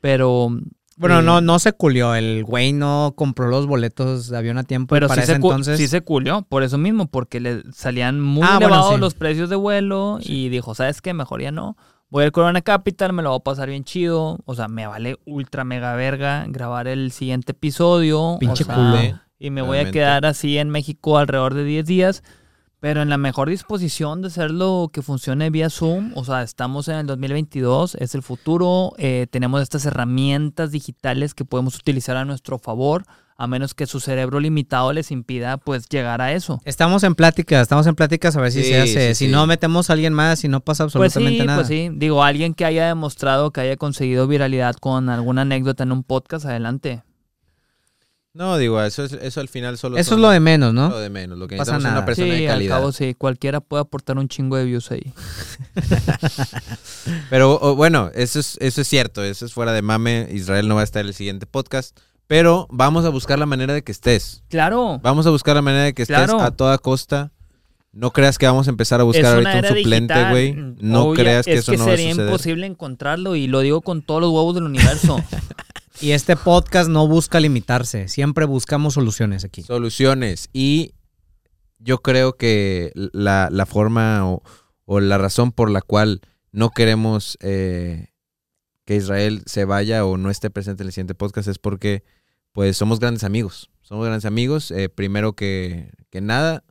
Pero. 0.00 0.50
Bueno, 0.96 1.22
no, 1.22 1.40
no 1.40 1.58
se 1.58 1.72
culió. 1.72 2.14
El 2.14 2.44
güey 2.44 2.72
no 2.72 3.14
compró 3.16 3.48
los 3.48 3.66
boletos 3.66 4.28
de 4.28 4.36
avión 4.36 4.58
a 4.58 4.64
tiempo. 4.64 4.94
Pero 4.94 5.08
para 5.08 5.22
sí 5.22 5.26
se, 5.26 5.34
entonces. 5.34 5.76
sí 5.78 5.88
se 5.88 6.02
culió, 6.02 6.42
por 6.42 6.62
eso 6.62 6.78
mismo, 6.78 7.06
porque 7.06 7.40
le 7.40 7.62
salían 7.72 8.20
muy 8.20 8.42
Ah, 8.44 8.58
bueno, 8.58 8.66
elevados 8.66 8.94
sí. 8.94 9.00
los 9.00 9.14
precios 9.14 9.50
de 9.50 9.56
vuelo 9.56 10.18
y 10.20 10.48
dijo, 10.48 10.74
¿sabes 10.74 11.00
qué? 11.02 11.14
Mejor 11.14 11.42
ya 11.42 11.50
no. 11.50 11.76
Voy 12.10 12.24
al 12.24 12.32
Corona 12.32 12.62
Capital, 12.62 13.12
me 13.12 13.22
lo 13.22 13.30
voy 13.30 13.38
a 13.40 13.42
pasar 13.44 13.68
bien 13.68 13.82
chido. 13.84 14.38
O 14.44 14.54
sea, 14.54 14.68
me 14.68 14.86
vale 14.86 15.16
ultra 15.24 15.64
mega 15.64 15.94
verga 15.96 16.44
grabar 16.48 16.86
el 16.86 17.10
siguiente 17.10 17.52
episodio. 17.52 18.36
Pinche 18.38 18.62
o 18.62 18.66
sea. 18.66 19.22
Y 19.38 19.50
me 19.50 19.62
voy 19.62 19.78
a 19.78 19.90
quedar 19.90 20.24
así 20.24 20.58
en 20.58 20.70
México 20.70 21.18
alrededor 21.18 21.54
de 21.54 21.64
10 21.64 21.86
días. 21.86 22.22
Pero 22.84 23.00
en 23.00 23.08
la 23.08 23.16
mejor 23.16 23.48
disposición 23.48 24.20
de 24.20 24.28
hacerlo 24.28 24.90
que 24.92 25.00
funcione 25.00 25.48
vía 25.48 25.70
Zoom, 25.70 26.12
o 26.16 26.22
sea, 26.22 26.42
estamos 26.42 26.86
en 26.88 26.96
el 26.96 27.06
2022, 27.06 27.94
es 27.94 28.14
el 28.14 28.20
futuro, 28.20 28.92
eh, 28.98 29.26
tenemos 29.30 29.62
estas 29.62 29.86
herramientas 29.86 30.70
digitales 30.70 31.32
que 31.32 31.46
podemos 31.46 31.76
utilizar 31.78 32.18
a 32.18 32.26
nuestro 32.26 32.58
favor, 32.58 33.04
a 33.38 33.46
menos 33.46 33.72
que 33.72 33.86
su 33.86 34.00
cerebro 34.00 34.38
limitado 34.38 34.92
les 34.92 35.10
impida 35.12 35.56
pues 35.56 35.88
llegar 35.88 36.20
a 36.20 36.32
eso. 36.34 36.60
Estamos 36.66 37.04
en 37.04 37.14
pláticas, 37.14 37.62
estamos 37.62 37.86
en 37.86 37.94
pláticas 37.94 38.36
a 38.36 38.42
ver 38.42 38.52
si 38.52 38.62
Sí, 38.62 38.68
se 38.68 38.80
hace. 38.82 39.08
sí, 39.14 39.14
si 39.14 39.26
sí. 39.28 39.32
no, 39.32 39.46
metemos 39.46 39.88
a 39.88 39.94
alguien 39.94 40.12
más 40.12 40.44
y 40.44 40.48
no 40.48 40.60
pasa 40.60 40.84
Pues 40.84 40.94
absolutamente 41.16 41.40
sí, 41.40 41.46
nada. 41.46 41.58
pues 41.60 41.68
sí, 41.68 41.88
digo, 41.90 42.22
alguien 42.22 42.52
que 42.52 42.66
haya 42.66 42.86
demostrado 42.88 43.50
que 43.50 43.62
haya 43.62 43.78
conseguido 43.78 44.28
viralidad 44.28 44.74
con 44.74 45.08
alguna 45.08 45.40
anécdota 45.40 45.84
en 45.84 45.92
un 45.92 46.04
podcast, 46.04 46.44
adelante. 46.44 47.02
No, 48.34 48.58
digo, 48.58 48.82
eso, 48.82 49.04
es, 49.04 49.12
eso 49.12 49.40
al 49.40 49.48
final 49.48 49.78
solo 49.78 49.96
Eso 49.96 50.10
son 50.10 50.18
es 50.18 50.22
lo 50.22 50.30
de 50.30 50.40
menos, 50.40 50.74
¿no? 50.74 50.88
lo 50.88 50.98
de 50.98 51.08
menos. 51.08 51.38
Lo 51.38 51.46
que 51.46 51.56
Pasa 51.56 51.78
necesitamos 51.78 51.82
es 51.82 51.84
una 51.84 51.94
nada. 51.94 52.04
persona 52.04 52.34
sí, 52.34 52.40
de 52.40 52.48
al 52.48 52.54
calidad. 52.56 52.76
cabo 52.78 52.90
sí, 52.92 53.14
cualquiera 53.14 53.60
puede 53.60 53.82
aportar 53.82 54.18
un 54.18 54.26
chingo 54.28 54.56
de 54.56 54.64
views 54.64 54.90
ahí. 54.90 55.12
Pero 57.30 57.58
o, 57.60 57.74
bueno, 57.76 58.10
eso 58.14 58.40
es, 58.40 58.56
eso 58.60 58.80
es 58.80 58.88
cierto, 58.88 59.22
eso 59.22 59.46
es 59.46 59.52
fuera 59.52 59.72
de 59.72 59.82
mame. 59.82 60.28
Israel 60.32 60.66
no 60.68 60.74
va 60.74 60.80
a 60.80 60.84
estar 60.84 61.00
en 61.02 61.08
el 61.08 61.14
siguiente 61.14 61.46
podcast. 61.46 61.96
Pero 62.26 62.66
vamos 62.70 63.04
a 63.04 63.10
buscar 63.10 63.38
la 63.38 63.46
manera 63.46 63.74
de 63.74 63.82
que 63.82 63.92
estés. 63.92 64.42
Claro. 64.48 64.98
Vamos 65.02 65.26
a 65.26 65.30
buscar 65.30 65.54
la 65.56 65.62
manera 65.62 65.84
de 65.84 65.94
que 65.94 66.02
estés 66.02 66.16
Claro. 66.16 66.40
a 66.40 66.50
toda 66.50 66.78
costa. 66.78 67.30
No 67.92 68.10
creas 68.10 68.38
que 68.38 68.46
vamos 68.46 68.66
a 68.66 68.70
empezar 68.70 69.00
a 69.00 69.04
buscar 69.04 69.26
ahorita 69.34 69.58
un 69.58 69.76
suplente, 69.76 70.30
güey. 70.30 70.54
No 70.80 71.04
Obvia- 71.10 71.22
creas 71.22 71.44
que 71.44 71.52
es 71.52 71.58
eso 71.60 71.70
que 71.72 71.78
no 71.78 71.86
va 71.86 71.92
a 71.92 71.96
sería 71.96 72.10
suceder. 72.12 72.28
imposible 72.30 72.66
encontrarlo 72.66 73.36
y 73.36 73.46
lo 73.46 73.60
digo 73.60 73.82
con 73.82 74.02
todos 74.02 74.20
los 74.22 74.30
huevos 74.30 74.54
del 74.56 74.64
universo. 74.64 75.22
Y 76.00 76.10
este 76.10 76.36
podcast 76.36 76.88
no 76.90 77.06
busca 77.06 77.40
limitarse. 77.40 78.08
Siempre 78.08 78.44
buscamos 78.46 78.94
soluciones 78.94 79.44
aquí. 79.44 79.62
Soluciones. 79.62 80.48
Y 80.52 80.94
yo 81.78 81.98
creo 81.98 82.36
que 82.36 82.92
la, 82.94 83.48
la 83.50 83.66
forma 83.66 84.28
o, 84.28 84.42
o 84.84 85.00
la 85.00 85.18
razón 85.18 85.52
por 85.52 85.70
la 85.70 85.82
cual 85.82 86.20
no 86.52 86.70
queremos 86.70 87.38
eh, 87.40 88.08
que 88.84 88.96
Israel 88.96 89.42
se 89.46 89.64
vaya 89.64 90.04
o 90.04 90.16
no 90.16 90.30
esté 90.30 90.50
presente 90.50 90.82
en 90.82 90.88
el 90.88 90.92
siguiente 90.92 91.14
podcast 91.14 91.48
es 91.48 91.58
porque 91.58 92.02
pues 92.52 92.76
somos 92.76 93.00
grandes 93.00 93.24
amigos. 93.24 93.70
Somos 93.82 94.06
grandes 94.06 94.24
amigos, 94.24 94.70
eh, 94.70 94.88
primero 94.88 95.34
que, 95.34 95.90
que 96.10 96.20
nada. 96.20 96.64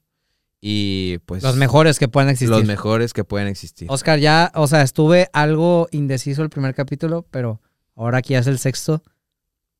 Y 0.59 1.17
pues 1.25 1.43
Los 1.43 1.57
mejores 1.57 1.99
que 1.99 2.07
puedan 2.07 2.29
existir. 2.29 2.49
los 2.49 2.65
mejores 2.65 3.13
que 3.13 3.23
pueden 3.23 3.47
existir. 3.47 3.87
Oscar, 3.91 4.19
ya, 4.19 4.51
o 4.55 4.67
sea, 4.67 4.81
estuve 4.81 5.29
algo 5.33 5.87
indeciso 5.91 6.41
el 6.41 6.49
primer 6.49 6.73
capítulo, 6.73 7.27
pero 7.29 7.61
ahora 7.95 8.21
ya 8.21 8.39
es 8.39 8.47
el 8.47 8.57
sexto, 8.59 9.03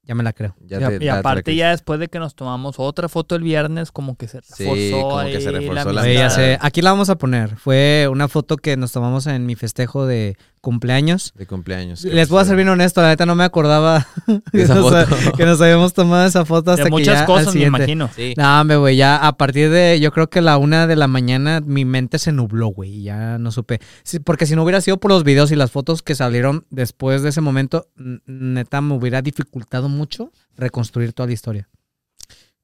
ya 0.04 0.16
me 0.16 0.24
la 0.24 0.34
creo. 0.34 0.56
Ya 0.66 0.80
y, 0.80 0.90
te- 0.90 1.00
te 1.00 1.10
aparte 1.10 1.56
ya 1.56 1.70
después 1.72 2.00
de 2.00 2.08
que 2.10 2.20
nos 2.20 2.36
tomamos 2.36 2.76
otra 2.78 3.08
foto 3.10 3.36
el 3.36 3.44
viernes, 3.44 3.92
como 3.92 4.16
que 4.18 4.28
se 4.28 4.42
Sí, 4.44 4.64
reforzó 4.66 5.10
como 5.10 5.24
que 5.26 5.42
se 5.42 5.52
reforzó 5.52 5.92
la 5.94 5.94
la 5.94 6.30
sé. 6.30 6.58
Aquí 6.62 6.82
la 6.82 6.92
vamos 6.92 7.10
a 7.10 7.18
poner. 7.18 7.56
Fue 7.58 8.08
una 8.12 8.28
foto 8.28 8.58
que 8.58 8.76
nos 8.78 8.92
tomamos 8.92 9.28
en 9.28 9.46
mi 9.46 9.56
festejo 9.56 10.06
de 10.06 10.38
cumpleaños. 10.64 11.34
de 11.35 11.45
cumpleaños. 11.45 12.06
Les 12.06 12.30
voy 12.30 12.41
a 12.41 12.45
ser 12.45 12.56
bien 12.56 12.69
honesto, 12.69 13.02
la 13.02 13.10
neta 13.10 13.26
no 13.26 13.35
me 13.35 13.44
acordaba 13.44 14.07
que, 14.53 14.61
Esa 14.61 14.76
nos, 14.76 14.90
foto. 14.90 15.34
que 15.35 15.45
nos 15.45 15.60
habíamos 15.60 15.94
tomado 15.94 16.26
esa 16.26 16.45
foto 16.45 16.72
hasta 16.72 16.85
De 16.85 16.90
que 16.90 16.91
muchas 16.91 17.15
ya 17.15 17.19
al 17.19 17.26
cosas, 17.26 17.53
me 17.53 17.64
imagino. 17.64 18.10
Sí. 18.15 18.34
No, 18.38 18.61
hombre, 18.61 18.77
güey, 18.77 18.95
ya 18.95 19.18
a 19.18 19.35
partir 19.35 19.69
de, 19.69 19.99
yo 19.99 20.14
creo 20.14 20.30
que 20.30 20.40
la 20.40 20.57
una 20.57 20.88
de 20.88 20.95
la 20.95 21.10
mañana 21.10 21.60
mi 21.60 21.84
mente 21.84 22.18
se 22.18 22.31
nubló, 22.31 22.68
güey, 22.68 22.91
y 22.99 23.03
ya 23.03 23.38
no 23.40 23.52
supe. 23.52 23.81
Sí, 24.03 24.19
porque 24.19 24.45
si 24.45 24.56
no 24.56 24.64
hubiera 24.64 24.80
sido 24.80 25.02
por 25.02 25.11
los 25.11 25.26
videos 25.26 25.52
y 25.52 25.57
las 25.57 25.69
fotos 25.69 26.02
que 26.02 26.15
salieron 26.15 26.65
después 26.69 27.23
de 27.23 27.30
ese 27.30 27.41
momento, 27.41 27.90
neta 28.26 28.80
me 28.80 28.94
hubiera 28.94 29.22
dificultado 29.22 29.90
mucho 29.90 30.31
reconstruir 30.56 31.11
toda 31.11 31.27
la 31.27 31.34
historia. 31.34 31.68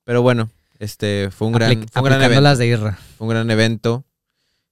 Pero 0.05 0.21
bueno, 0.21 0.49
este 0.79 1.31
fue 1.31 1.47
un 1.47 1.53
gran, 1.53 1.85
fue 1.91 2.01
un 2.01 2.05
gran 2.05 2.21
evento. 2.21 2.41
las 2.41 2.57
de 2.59 2.67
Irra. 2.67 2.97
Fue 3.17 3.27
un 3.27 3.33
gran 3.33 3.51
evento. 3.51 4.05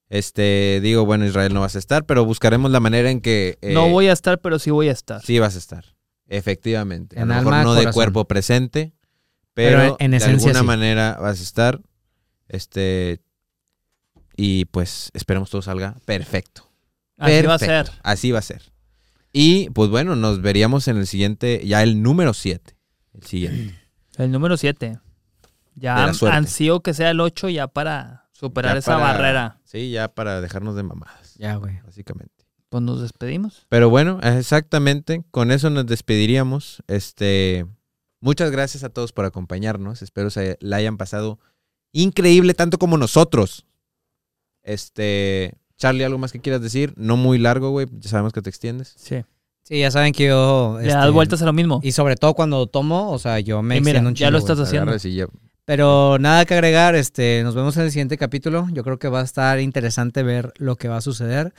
Este, 0.09 0.79
digo, 0.81 1.05
bueno, 1.05 1.25
Israel 1.25 1.53
no 1.53 1.61
vas 1.61 1.75
a 1.75 1.79
estar, 1.79 2.05
pero 2.05 2.23
buscaremos 2.25 2.71
la 2.71 2.79
manera 2.79 3.09
en 3.11 3.19
que. 3.21 3.57
eh, 3.61 3.73
no 3.73 3.89
voy 3.89 4.07
a 4.07 4.13
estar, 4.13 4.39
pero 4.39 4.57
sí 4.59 4.71
voy 4.71 4.89
a 4.89 4.93
estar. 4.93 5.21
Sí 5.21 5.39
vas 5.39 5.55
a 5.55 5.57
estar. 5.57 5.83
Efectivamente. 6.27 7.17
A 7.19 7.23
En 7.23 7.27
lo 7.29 7.35
mejor 7.35 7.53
alma, 7.53 7.63
no 7.63 7.73
de 7.73 7.91
cuerpo 7.91 8.25
presente, 8.25 8.93
pero, 9.53 9.77
Pero 9.79 9.97
en- 9.99 10.11
de 10.11 10.17
alguna 10.23 10.59
sí. 10.61 10.65
manera 10.65 11.17
vas 11.21 11.39
a 11.39 11.43
estar. 11.43 11.81
Este. 12.47 13.21
Y 14.35 14.65
pues 14.65 15.09
esperemos 15.13 15.49
todo 15.49 15.61
salga 15.61 15.97
perfecto. 16.05 16.69
Así 17.17 17.41
va 17.47 17.55
a 17.55 17.59
ser. 17.59 17.91
Así 18.03 18.31
va 18.31 18.39
a 18.39 18.43
ser. 18.43 18.61
Y 19.33 19.69
pues 19.71 19.89
bueno, 19.89 20.15
nos 20.15 20.41
veríamos 20.41 20.87
en 20.87 20.97
el 20.97 21.07
siguiente, 21.07 21.61
ya 21.65 21.81
el 21.83 22.01
número 22.01 22.33
7. 22.33 22.75
El 23.13 23.23
siguiente. 23.23 23.75
El 24.17 24.31
número 24.31 24.57
7. 24.57 24.97
Ya 25.75 26.05
ansío 26.31 26.79
que 26.81 26.95
sea 26.95 27.11
el 27.11 27.19
8 27.19 27.49
ya 27.49 27.67
para 27.67 28.27
superar 28.31 28.73
Ya 28.73 28.79
esa 28.79 28.93
para- 28.97 29.03
barrera. 29.13 29.56
Sí, 29.67 29.91
ya 29.91 30.07
para 30.07 30.39
dejarnos 30.39 30.77
de 30.77 30.83
mamadas. 30.83 31.35
Ya, 31.35 31.55
güey. 31.57 31.81
Básicamente. 31.83 32.45
Pues 32.69 32.81
nos 32.83 33.01
despedimos. 33.01 33.65
Pero 33.67 33.89
bueno, 33.89 34.19
exactamente, 34.23 35.23
con 35.29 35.51
eso 35.51 35.69
nos 35.69 35.85
despediríamos. 35.85 36.83
Este, 36.87 37.65
muchas 38.21 38.49
gracias 38.49 38.85
a 38.85 38.89
todos 38.89 39.11
por 39.11 39.25
acompañarnos. 39.25 40.01
Espero 40.01 40.29
se 40.29 40.57
la 40.61 40.77
hayan 40.77 40.95
pasado 40.97 41.39
increíble 41.91 42.53
tanto 42.53 42.77
como 42.77 42.97
nosotros. 42.97 43.65
Este, 44.63 45.57
Charlie, 45.77 46.03
algo 46.05 46.17
más 46.17 46.31
que 46.31 46.39
quieras 46.39 46.61
decir? 46.61 46.93
No 46.95 47.17
muy 47.17 47.37
largo, 47.37 47.69
güey. 47.71 47.87
Ya 47.91 48.09
sabemos 48.09 48.31
que 48.31 48.41
te 48.41 48.49
extiendes. 48.49 48.93
Sí. 48.97 49.23
Sí, 49.63 49.79
ya 49.79 49.91
saben 49.91 50.13
que 50.13 50.27
yo... 50.27 50.77
Le 50.81 50.87
das 50.87 51.03
este, 51.03 51.11
vueltas 51.11 51.41
a 51.41 51.45
lo 51.45 51.51
mismo. 51.51 51.81
Y 51.83 51.91
sobre 51.91 52.15
todo 52.15 52.33
cuando 52.35 52.67
tomo, 52.67 53.11
o 53.11 53.19
sea, 53.19 53.41
yo 53.41 53.61
me 53.61 53.77
Y 53.77 53.81
mira, 53.81 54.01
ya 54.13 54.31
lo 54.31 54.37
estás 54.37 54.59
haciendo. 54.61 54.91
Agarras 54.91 55.03
y 55.03 55.15
ya- 55.15 55.27
Pero 55.67 56.17
nada 56.17 56.45
que 56.45 56.53
agregar, 56.53 56.95
este, 56.95 57.41
nos 57.43 57.53
vemos 57.53 57.75
en 57.75 57.83
el 57.83 57.91
siguiente 57.91 58.17
capítulo. 58.17 58.69
Yo 58.71 58.85
creo 58.85 58.99
que 58.99 59.09
va 59.09 59.19
a 59.19 59.23
estar 59.23 59.59
interesante 59.59 60.23
ver 60.23 60.53
lo 60.55 60.77
que 60.77 60.87
va 60.87 60.95
a 60.95 61.01
suceder. 61.01 61.53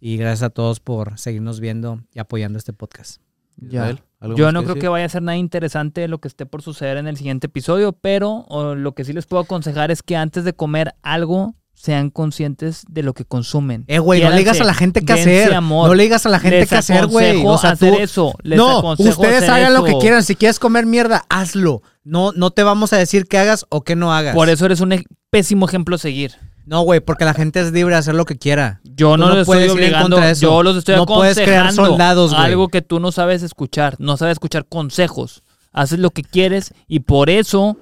Y 0.00 0.16
gracias 0.16 0.44
a 0.44 0.48
todos 0.48 0.80
por 0.80 1.18
seguirnos 1.18 1.60
viendo 1.60 2.00
y 2.14 2.20
apoyando 2.20 2.58
este 2.58 2.72
podcast. 2.72 3.20
Ya. 3.58 3.80
Israel, 3.80 4.02
¿algo 4.18 4.38
Yo 4.38 4.50
no 4.50 4.60
creo 4.60 4.76
decir? 4.76 4.80
que 4.80 4.88
vaya 4.88 5.04
a 5.04 5.08
ser 5.10 5.20
nada 5.20 5.36
interesante 5.36 6.08
lo 6.08 6.22
que 6.22 6.28
esté 6.28 6.46
por 6.46 6.62
suceder 6.62 6.96
en 6.96 7.06
el 7.06 7.18
siguiente 7.18 7.48
episodio, 7.48 7.92
pero 7.92 8.46
o, 8.48 8.74
lo 8.74 8.94
que 8.94 9.04
sí 9.04 9.12
les 9.12 9.26
puedo 9.26 9.42
aconsejar 9.42 9.90
es 9.90 10.02
que 10.02 10.16
antes 10.16 10.44
de 10.44 10.54
comer 10.54 10.94
algo 11.02 11.54
sean 11.80 12.10
conscientes 12.10 12.82
de 12.90 13.02
lo 13.02 13.14
que 13.14 13.24
consumen. 13.24 13.84
Eh, 13.86 13.98
güey, 13.98 14.22
no 14.22 14.28
le 14.30 14.36
digas 14.36 14.60
a 14.60 14.64
la 14.64 14.74
gente 14.74 15.02
qué 15.02 15.14
hacer. 15.14 15.54
amor. 15.54 15.88
No 15.88 15.94
le 15.94 16.02
digas 16.02 16.26
a 16.26 16.28
la 16.28 16.38
gente 16.38 16.60
Les 16.60 16.68
qué 16.68 16.76
hacer, 16.76 17.06
güey. 17.06 17.30
aconsejo 17.30 17.50
O 17.52 17.58
sea, 17.58 17.74
tú. 17.74 17.86
hacer 17.86 18.02
eso. 18.02 18.34
Les 18.42 18.58
no, 18.58 18.92
ustedes 18.98 19.48
hagan 19.48 19.72
lo 19.72 19.82
que 19.84 19.96
quieran. 19.98 20.22
Si 20.22 20.34
quieres 20.34 20.58
comer 20.58 20.84
mierda, 20.84 21.24
hazlo. 21.30 21.82
No, 22.04 22.32
no 22.32 22.50
te 22.50 22.64
vamos 22.64 22.92
a 22.92 22.98
decir 22.98 23.26
qué 23.26 23.38
hagas 23.38 23.64
o 23.70 23.80
qué 23.82 23.96
no 23.96 24.12
hagas. 24.12 24.34
Por 24.34 24.50
eso 24.50 24.66
eres 24.66 24.80
un 24.80 25.02
pésimo 25.30 25.66
ejemplo 25.66 25.96
a 25.96 25.98
seguir. 25.98 26.32
No, 26.66 26.82
güey, 26.82 27.00
porque 27.00 27.24
la 27.24 27.32
gente 27.32 27.60
es 27.60 27.72
libre 27.72 27.94
de 27.94 27.98
hacer 28.00 28.14
lo 28.14 28.26
que 28.26 28.36
quiera. 28.36 28.82
Yo 28.84 29.16
no, 29.16 29.30
no 29.30 29.36
los 29.36 29.46
puedes 29.46 29.68
estoy 29.68 29.78
obligando, 29.86 30.22
eso. 30.22 30.42
yo 30.42 30.62
los 30.62 30.76
estoy 30.76 30.96
No 30.96 31.06
puedes 31.06 31.36
crear 31.36 31.60
aconsejando 31.64 31.90
soldados, 31.92 32.34
güey. 32.34 32.44
algo 32.44 32.68
que 32.68 32.82
tú 32.82 33.00
no 33.00 33.10
sabes 33.10 33.42
escuchar, 33.42 33.96
no 33.98 34.18
sabes 34.18 34.32
escuchar 34.32 34.66
consejos. 34.66 35.42
Haces 35.72 35.98
lo 35.98 36.10
que 36.10 36.22
quieres 36.22 36.74
y 36.88 37.00
por 37.00 37.30
eso 37.30 37.78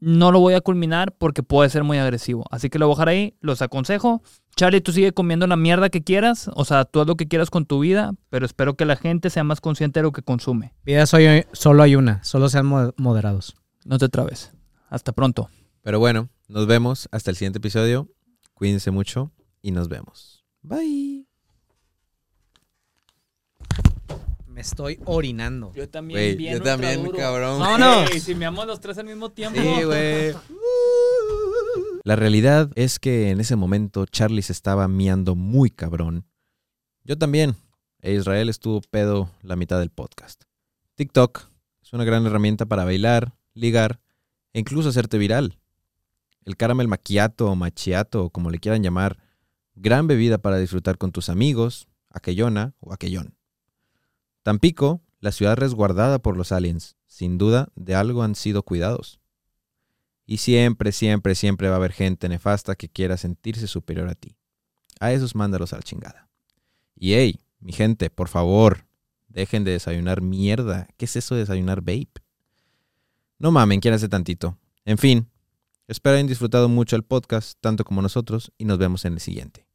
no 0.00 0.32
lo 0.32 0.40
voy 0.40 0.54
a 0.54 0.60
culminar 0.60 1.12
porque 1.16 1.42
puede 1.42 1.70
ser 1.70 1.84
muy 1.84 1.98
agresivo. 1.98 2.44
Así 2.50 2.68
que 2.70 2.78
lo 2.78 2.86
voy 2.86 2.94
a 2.94 2.96
dejar 2.96 3.08
ahí, 3.08 3.34
los 3.40 3.62
aconsejo. 3.62 4.22
Charlie, 4.56 4.80
tú 4.80 4.92
sigue 4.92 5.12
comiendo 5.12 5.46
la 5.46 5.56
mierda 5.56 5.88
que 5.90 6.02
quieras, 6.02 6.50
o 6.54 6.64
sea, 6.64 6.84
tú 6.84 7.00
haz 7.00 7.06
lo 7.06 7.16
que 7.16 7.28
quieras 7.28 7.50
con 7.50 7.66
tu 7.66 7.80
vida, 7.80 8.12
pero 8.30 8.44
espero 8.46 8.74
que 8.74 8.84
la 8.84 8.96
gente 8.96 9.30
sea 9.30 9.44
más 9.44 9.60
consciente 9.60 10.00
de 10.00 10.04
lo 10.04 10.12
que 10.12 10.22
consume. 10.22 10.74
Vida 10.84 11.06
soy- 11.06 11.44
solo 11.52 11.82
hay 11.82 11.94
una. 11.96 12.22
Solo 12.24 12.48
sean 12.48 12.66
mo- 12.66 12.92
moderados. 12.96 13.56
No 13.84 13.98
te 13.98 14.08
trabes. 14.08 14.52
Hasta 14.88 15.12
pronto. 15.12 15.48
Pero 15.82 15.98
bueno, 15.98 16.28
nos 16.48 16.66
vemos 16.66 17.08
hasta 17.12 17.30
el 17.30 17.36
siguiente 17.36 17.58
episodio. 17.58 18.08
Cuídense 18.54 18.90
mucho 18.90 19.30
y 19.62 19.70
nos 19.70 19.88
vemos. 19.88 20.44
Bye. 20.62 21.29
Me 24.50 24.62
estoy 24.62 24.98
orinando. 25.04 25.72
Yo 25.74 25.88
también, 25.88 26.36
bien 26.36 26.58
yo 26.58 26.62
también, 26.62 27.08
cabrón. 27.12 27.60
Vámonos. 27.60 28.10
Ey, 28.10 28.20
si 28.20 28.34
me 28.34 28.46
amo 28.46 28.64
los 28.64 28.80
tres 28.80 28.98
al 28.98 29.06
mismo 29.06 29.30
tiempo. 29.30 29.60
Sí, 29.60 29.84
güey. 29.84 30.34
La 32.02 32.16
realidad 32.16 32.70
es 32.74 32.98
que 32.98 33.30
en 33.30 33.40
ese 33.40 33.54
momento 33.54 34.06
Charlie 34.06 34.42
se 34.42 34.52
estaba 34.52 34.88
miando 34.88 35.36
muy 35.36 35.70
cabrón. 35.70 36.26
Yo 37.04 37.16
también. 37.16 37.54
E 38.02 38.14
Israel 38.14 38.48
estuvo 38.48 38.80
pedo 38.80 39.30
la 39.42 39.56
mitad 39.56 39.78
del 39.78 39.90
podcast. 39.90 40.42
TikTok 40.96 41.46
es 41.82 41.92
una 41.92 42.04
gran 42.04 42.26
herramienta 42.26 42.66
para 42.66 42.84
bailar, 42.84 43.34
ligar 43.54 44.00
e 44.52 44.58
incluso 44.58 44.88
hacerte 44.88 45.18
viral. 45.18 45.58
El 46.44 46.56
caramel 46.56 46.88
macchiato 46.88 47.50
o 47.50 47.54
machiato 47.54 48.24
o 48.24 48.30
como 48.30 48.50
le 48.50 48.58
quieran 48.58 48.82
llamar, 48.82 49.18
gran 49.74 50.06
bebida 50.06 50.38
para 50.38 50.58
disfrutar 50.58 50.98
con 50.98 51.12
tus 51.12 51.28
amigos, 51.28 51.86
aquellona 52.08 52.74
o 52.80 52.92
aquellón. 52.92 53.36
Tampico, 54.42 55.02
la 55.20 55.32
ciudad 55.32 55.56
resguardada 55.56 56.18
por 56.20 56.36
los 56.36 56.52
aliens, 56.52 56.96
sin 57.06 57.38
duda 57.38 57.68
de 57.74 57.94
algo 57.94 58.22
han 58.22 58.34
sido 58.34 58.62
cuidados. 58.62 59.20
Y 60.26 60.38
siempre, 60.38 60.92
siempre, 60.92 61.34
siempre 61.34 61.68
va 61.68 61.74
a 61.74 61.76
haber 61.78 61.92
gente 61.92 62.28
nefasta 62.28 62.76
que 62.76 62.88
quiera 62.88 63.16
sentirse 63.16 63.66
superior 63.66 64.08
a 64.08 64.14
ti. 64.14 64.36
A 65.00 65.12
esos 65.12 65.34
mándalos 65.34 65.72
a 65.72 65.76
la 65.76 65.82
chingada. 65.82 66.28
Y 66.94 67.14
hey, 67.14 67.40
mi 67.58 67.72
gente, 67.72 68.10
por 68.10 68.28
favor, 68.28 68.86
dejen 69.28 69.64
de 69.64 69.72
desayunar 69.72 70.20
mierda. 70.20 70.88
¿Qué 70.96 71.06
es 71.06 71.16
eso 71.16 71.34
de 71.34 71.40
desayunar 71.40 71.80
vape? 71.80 72.22
No 73.38 73.50
mamen, 73.50 73.80
quiéranse 73.80 74.08
tantito. 74.08 74.58
En 74.84 74.98
fin, 74.98 75.26
Espero 75.90 76.14
hayan 76.14 76.28
disfrutado 76.28 76.68
mucho 76.68 76.94
el 76.94 77.02
podcast, 77.02 77.58
tanto 77.60 77.82
como 77.82 78.00
nosotros, 78.00 78.52
y 78.56 78.64
nos 78.64 78.78
vemos 78.78 79.04
en 79.06 79.14
el 79.14 79.18
siguiente. 79.18 79.66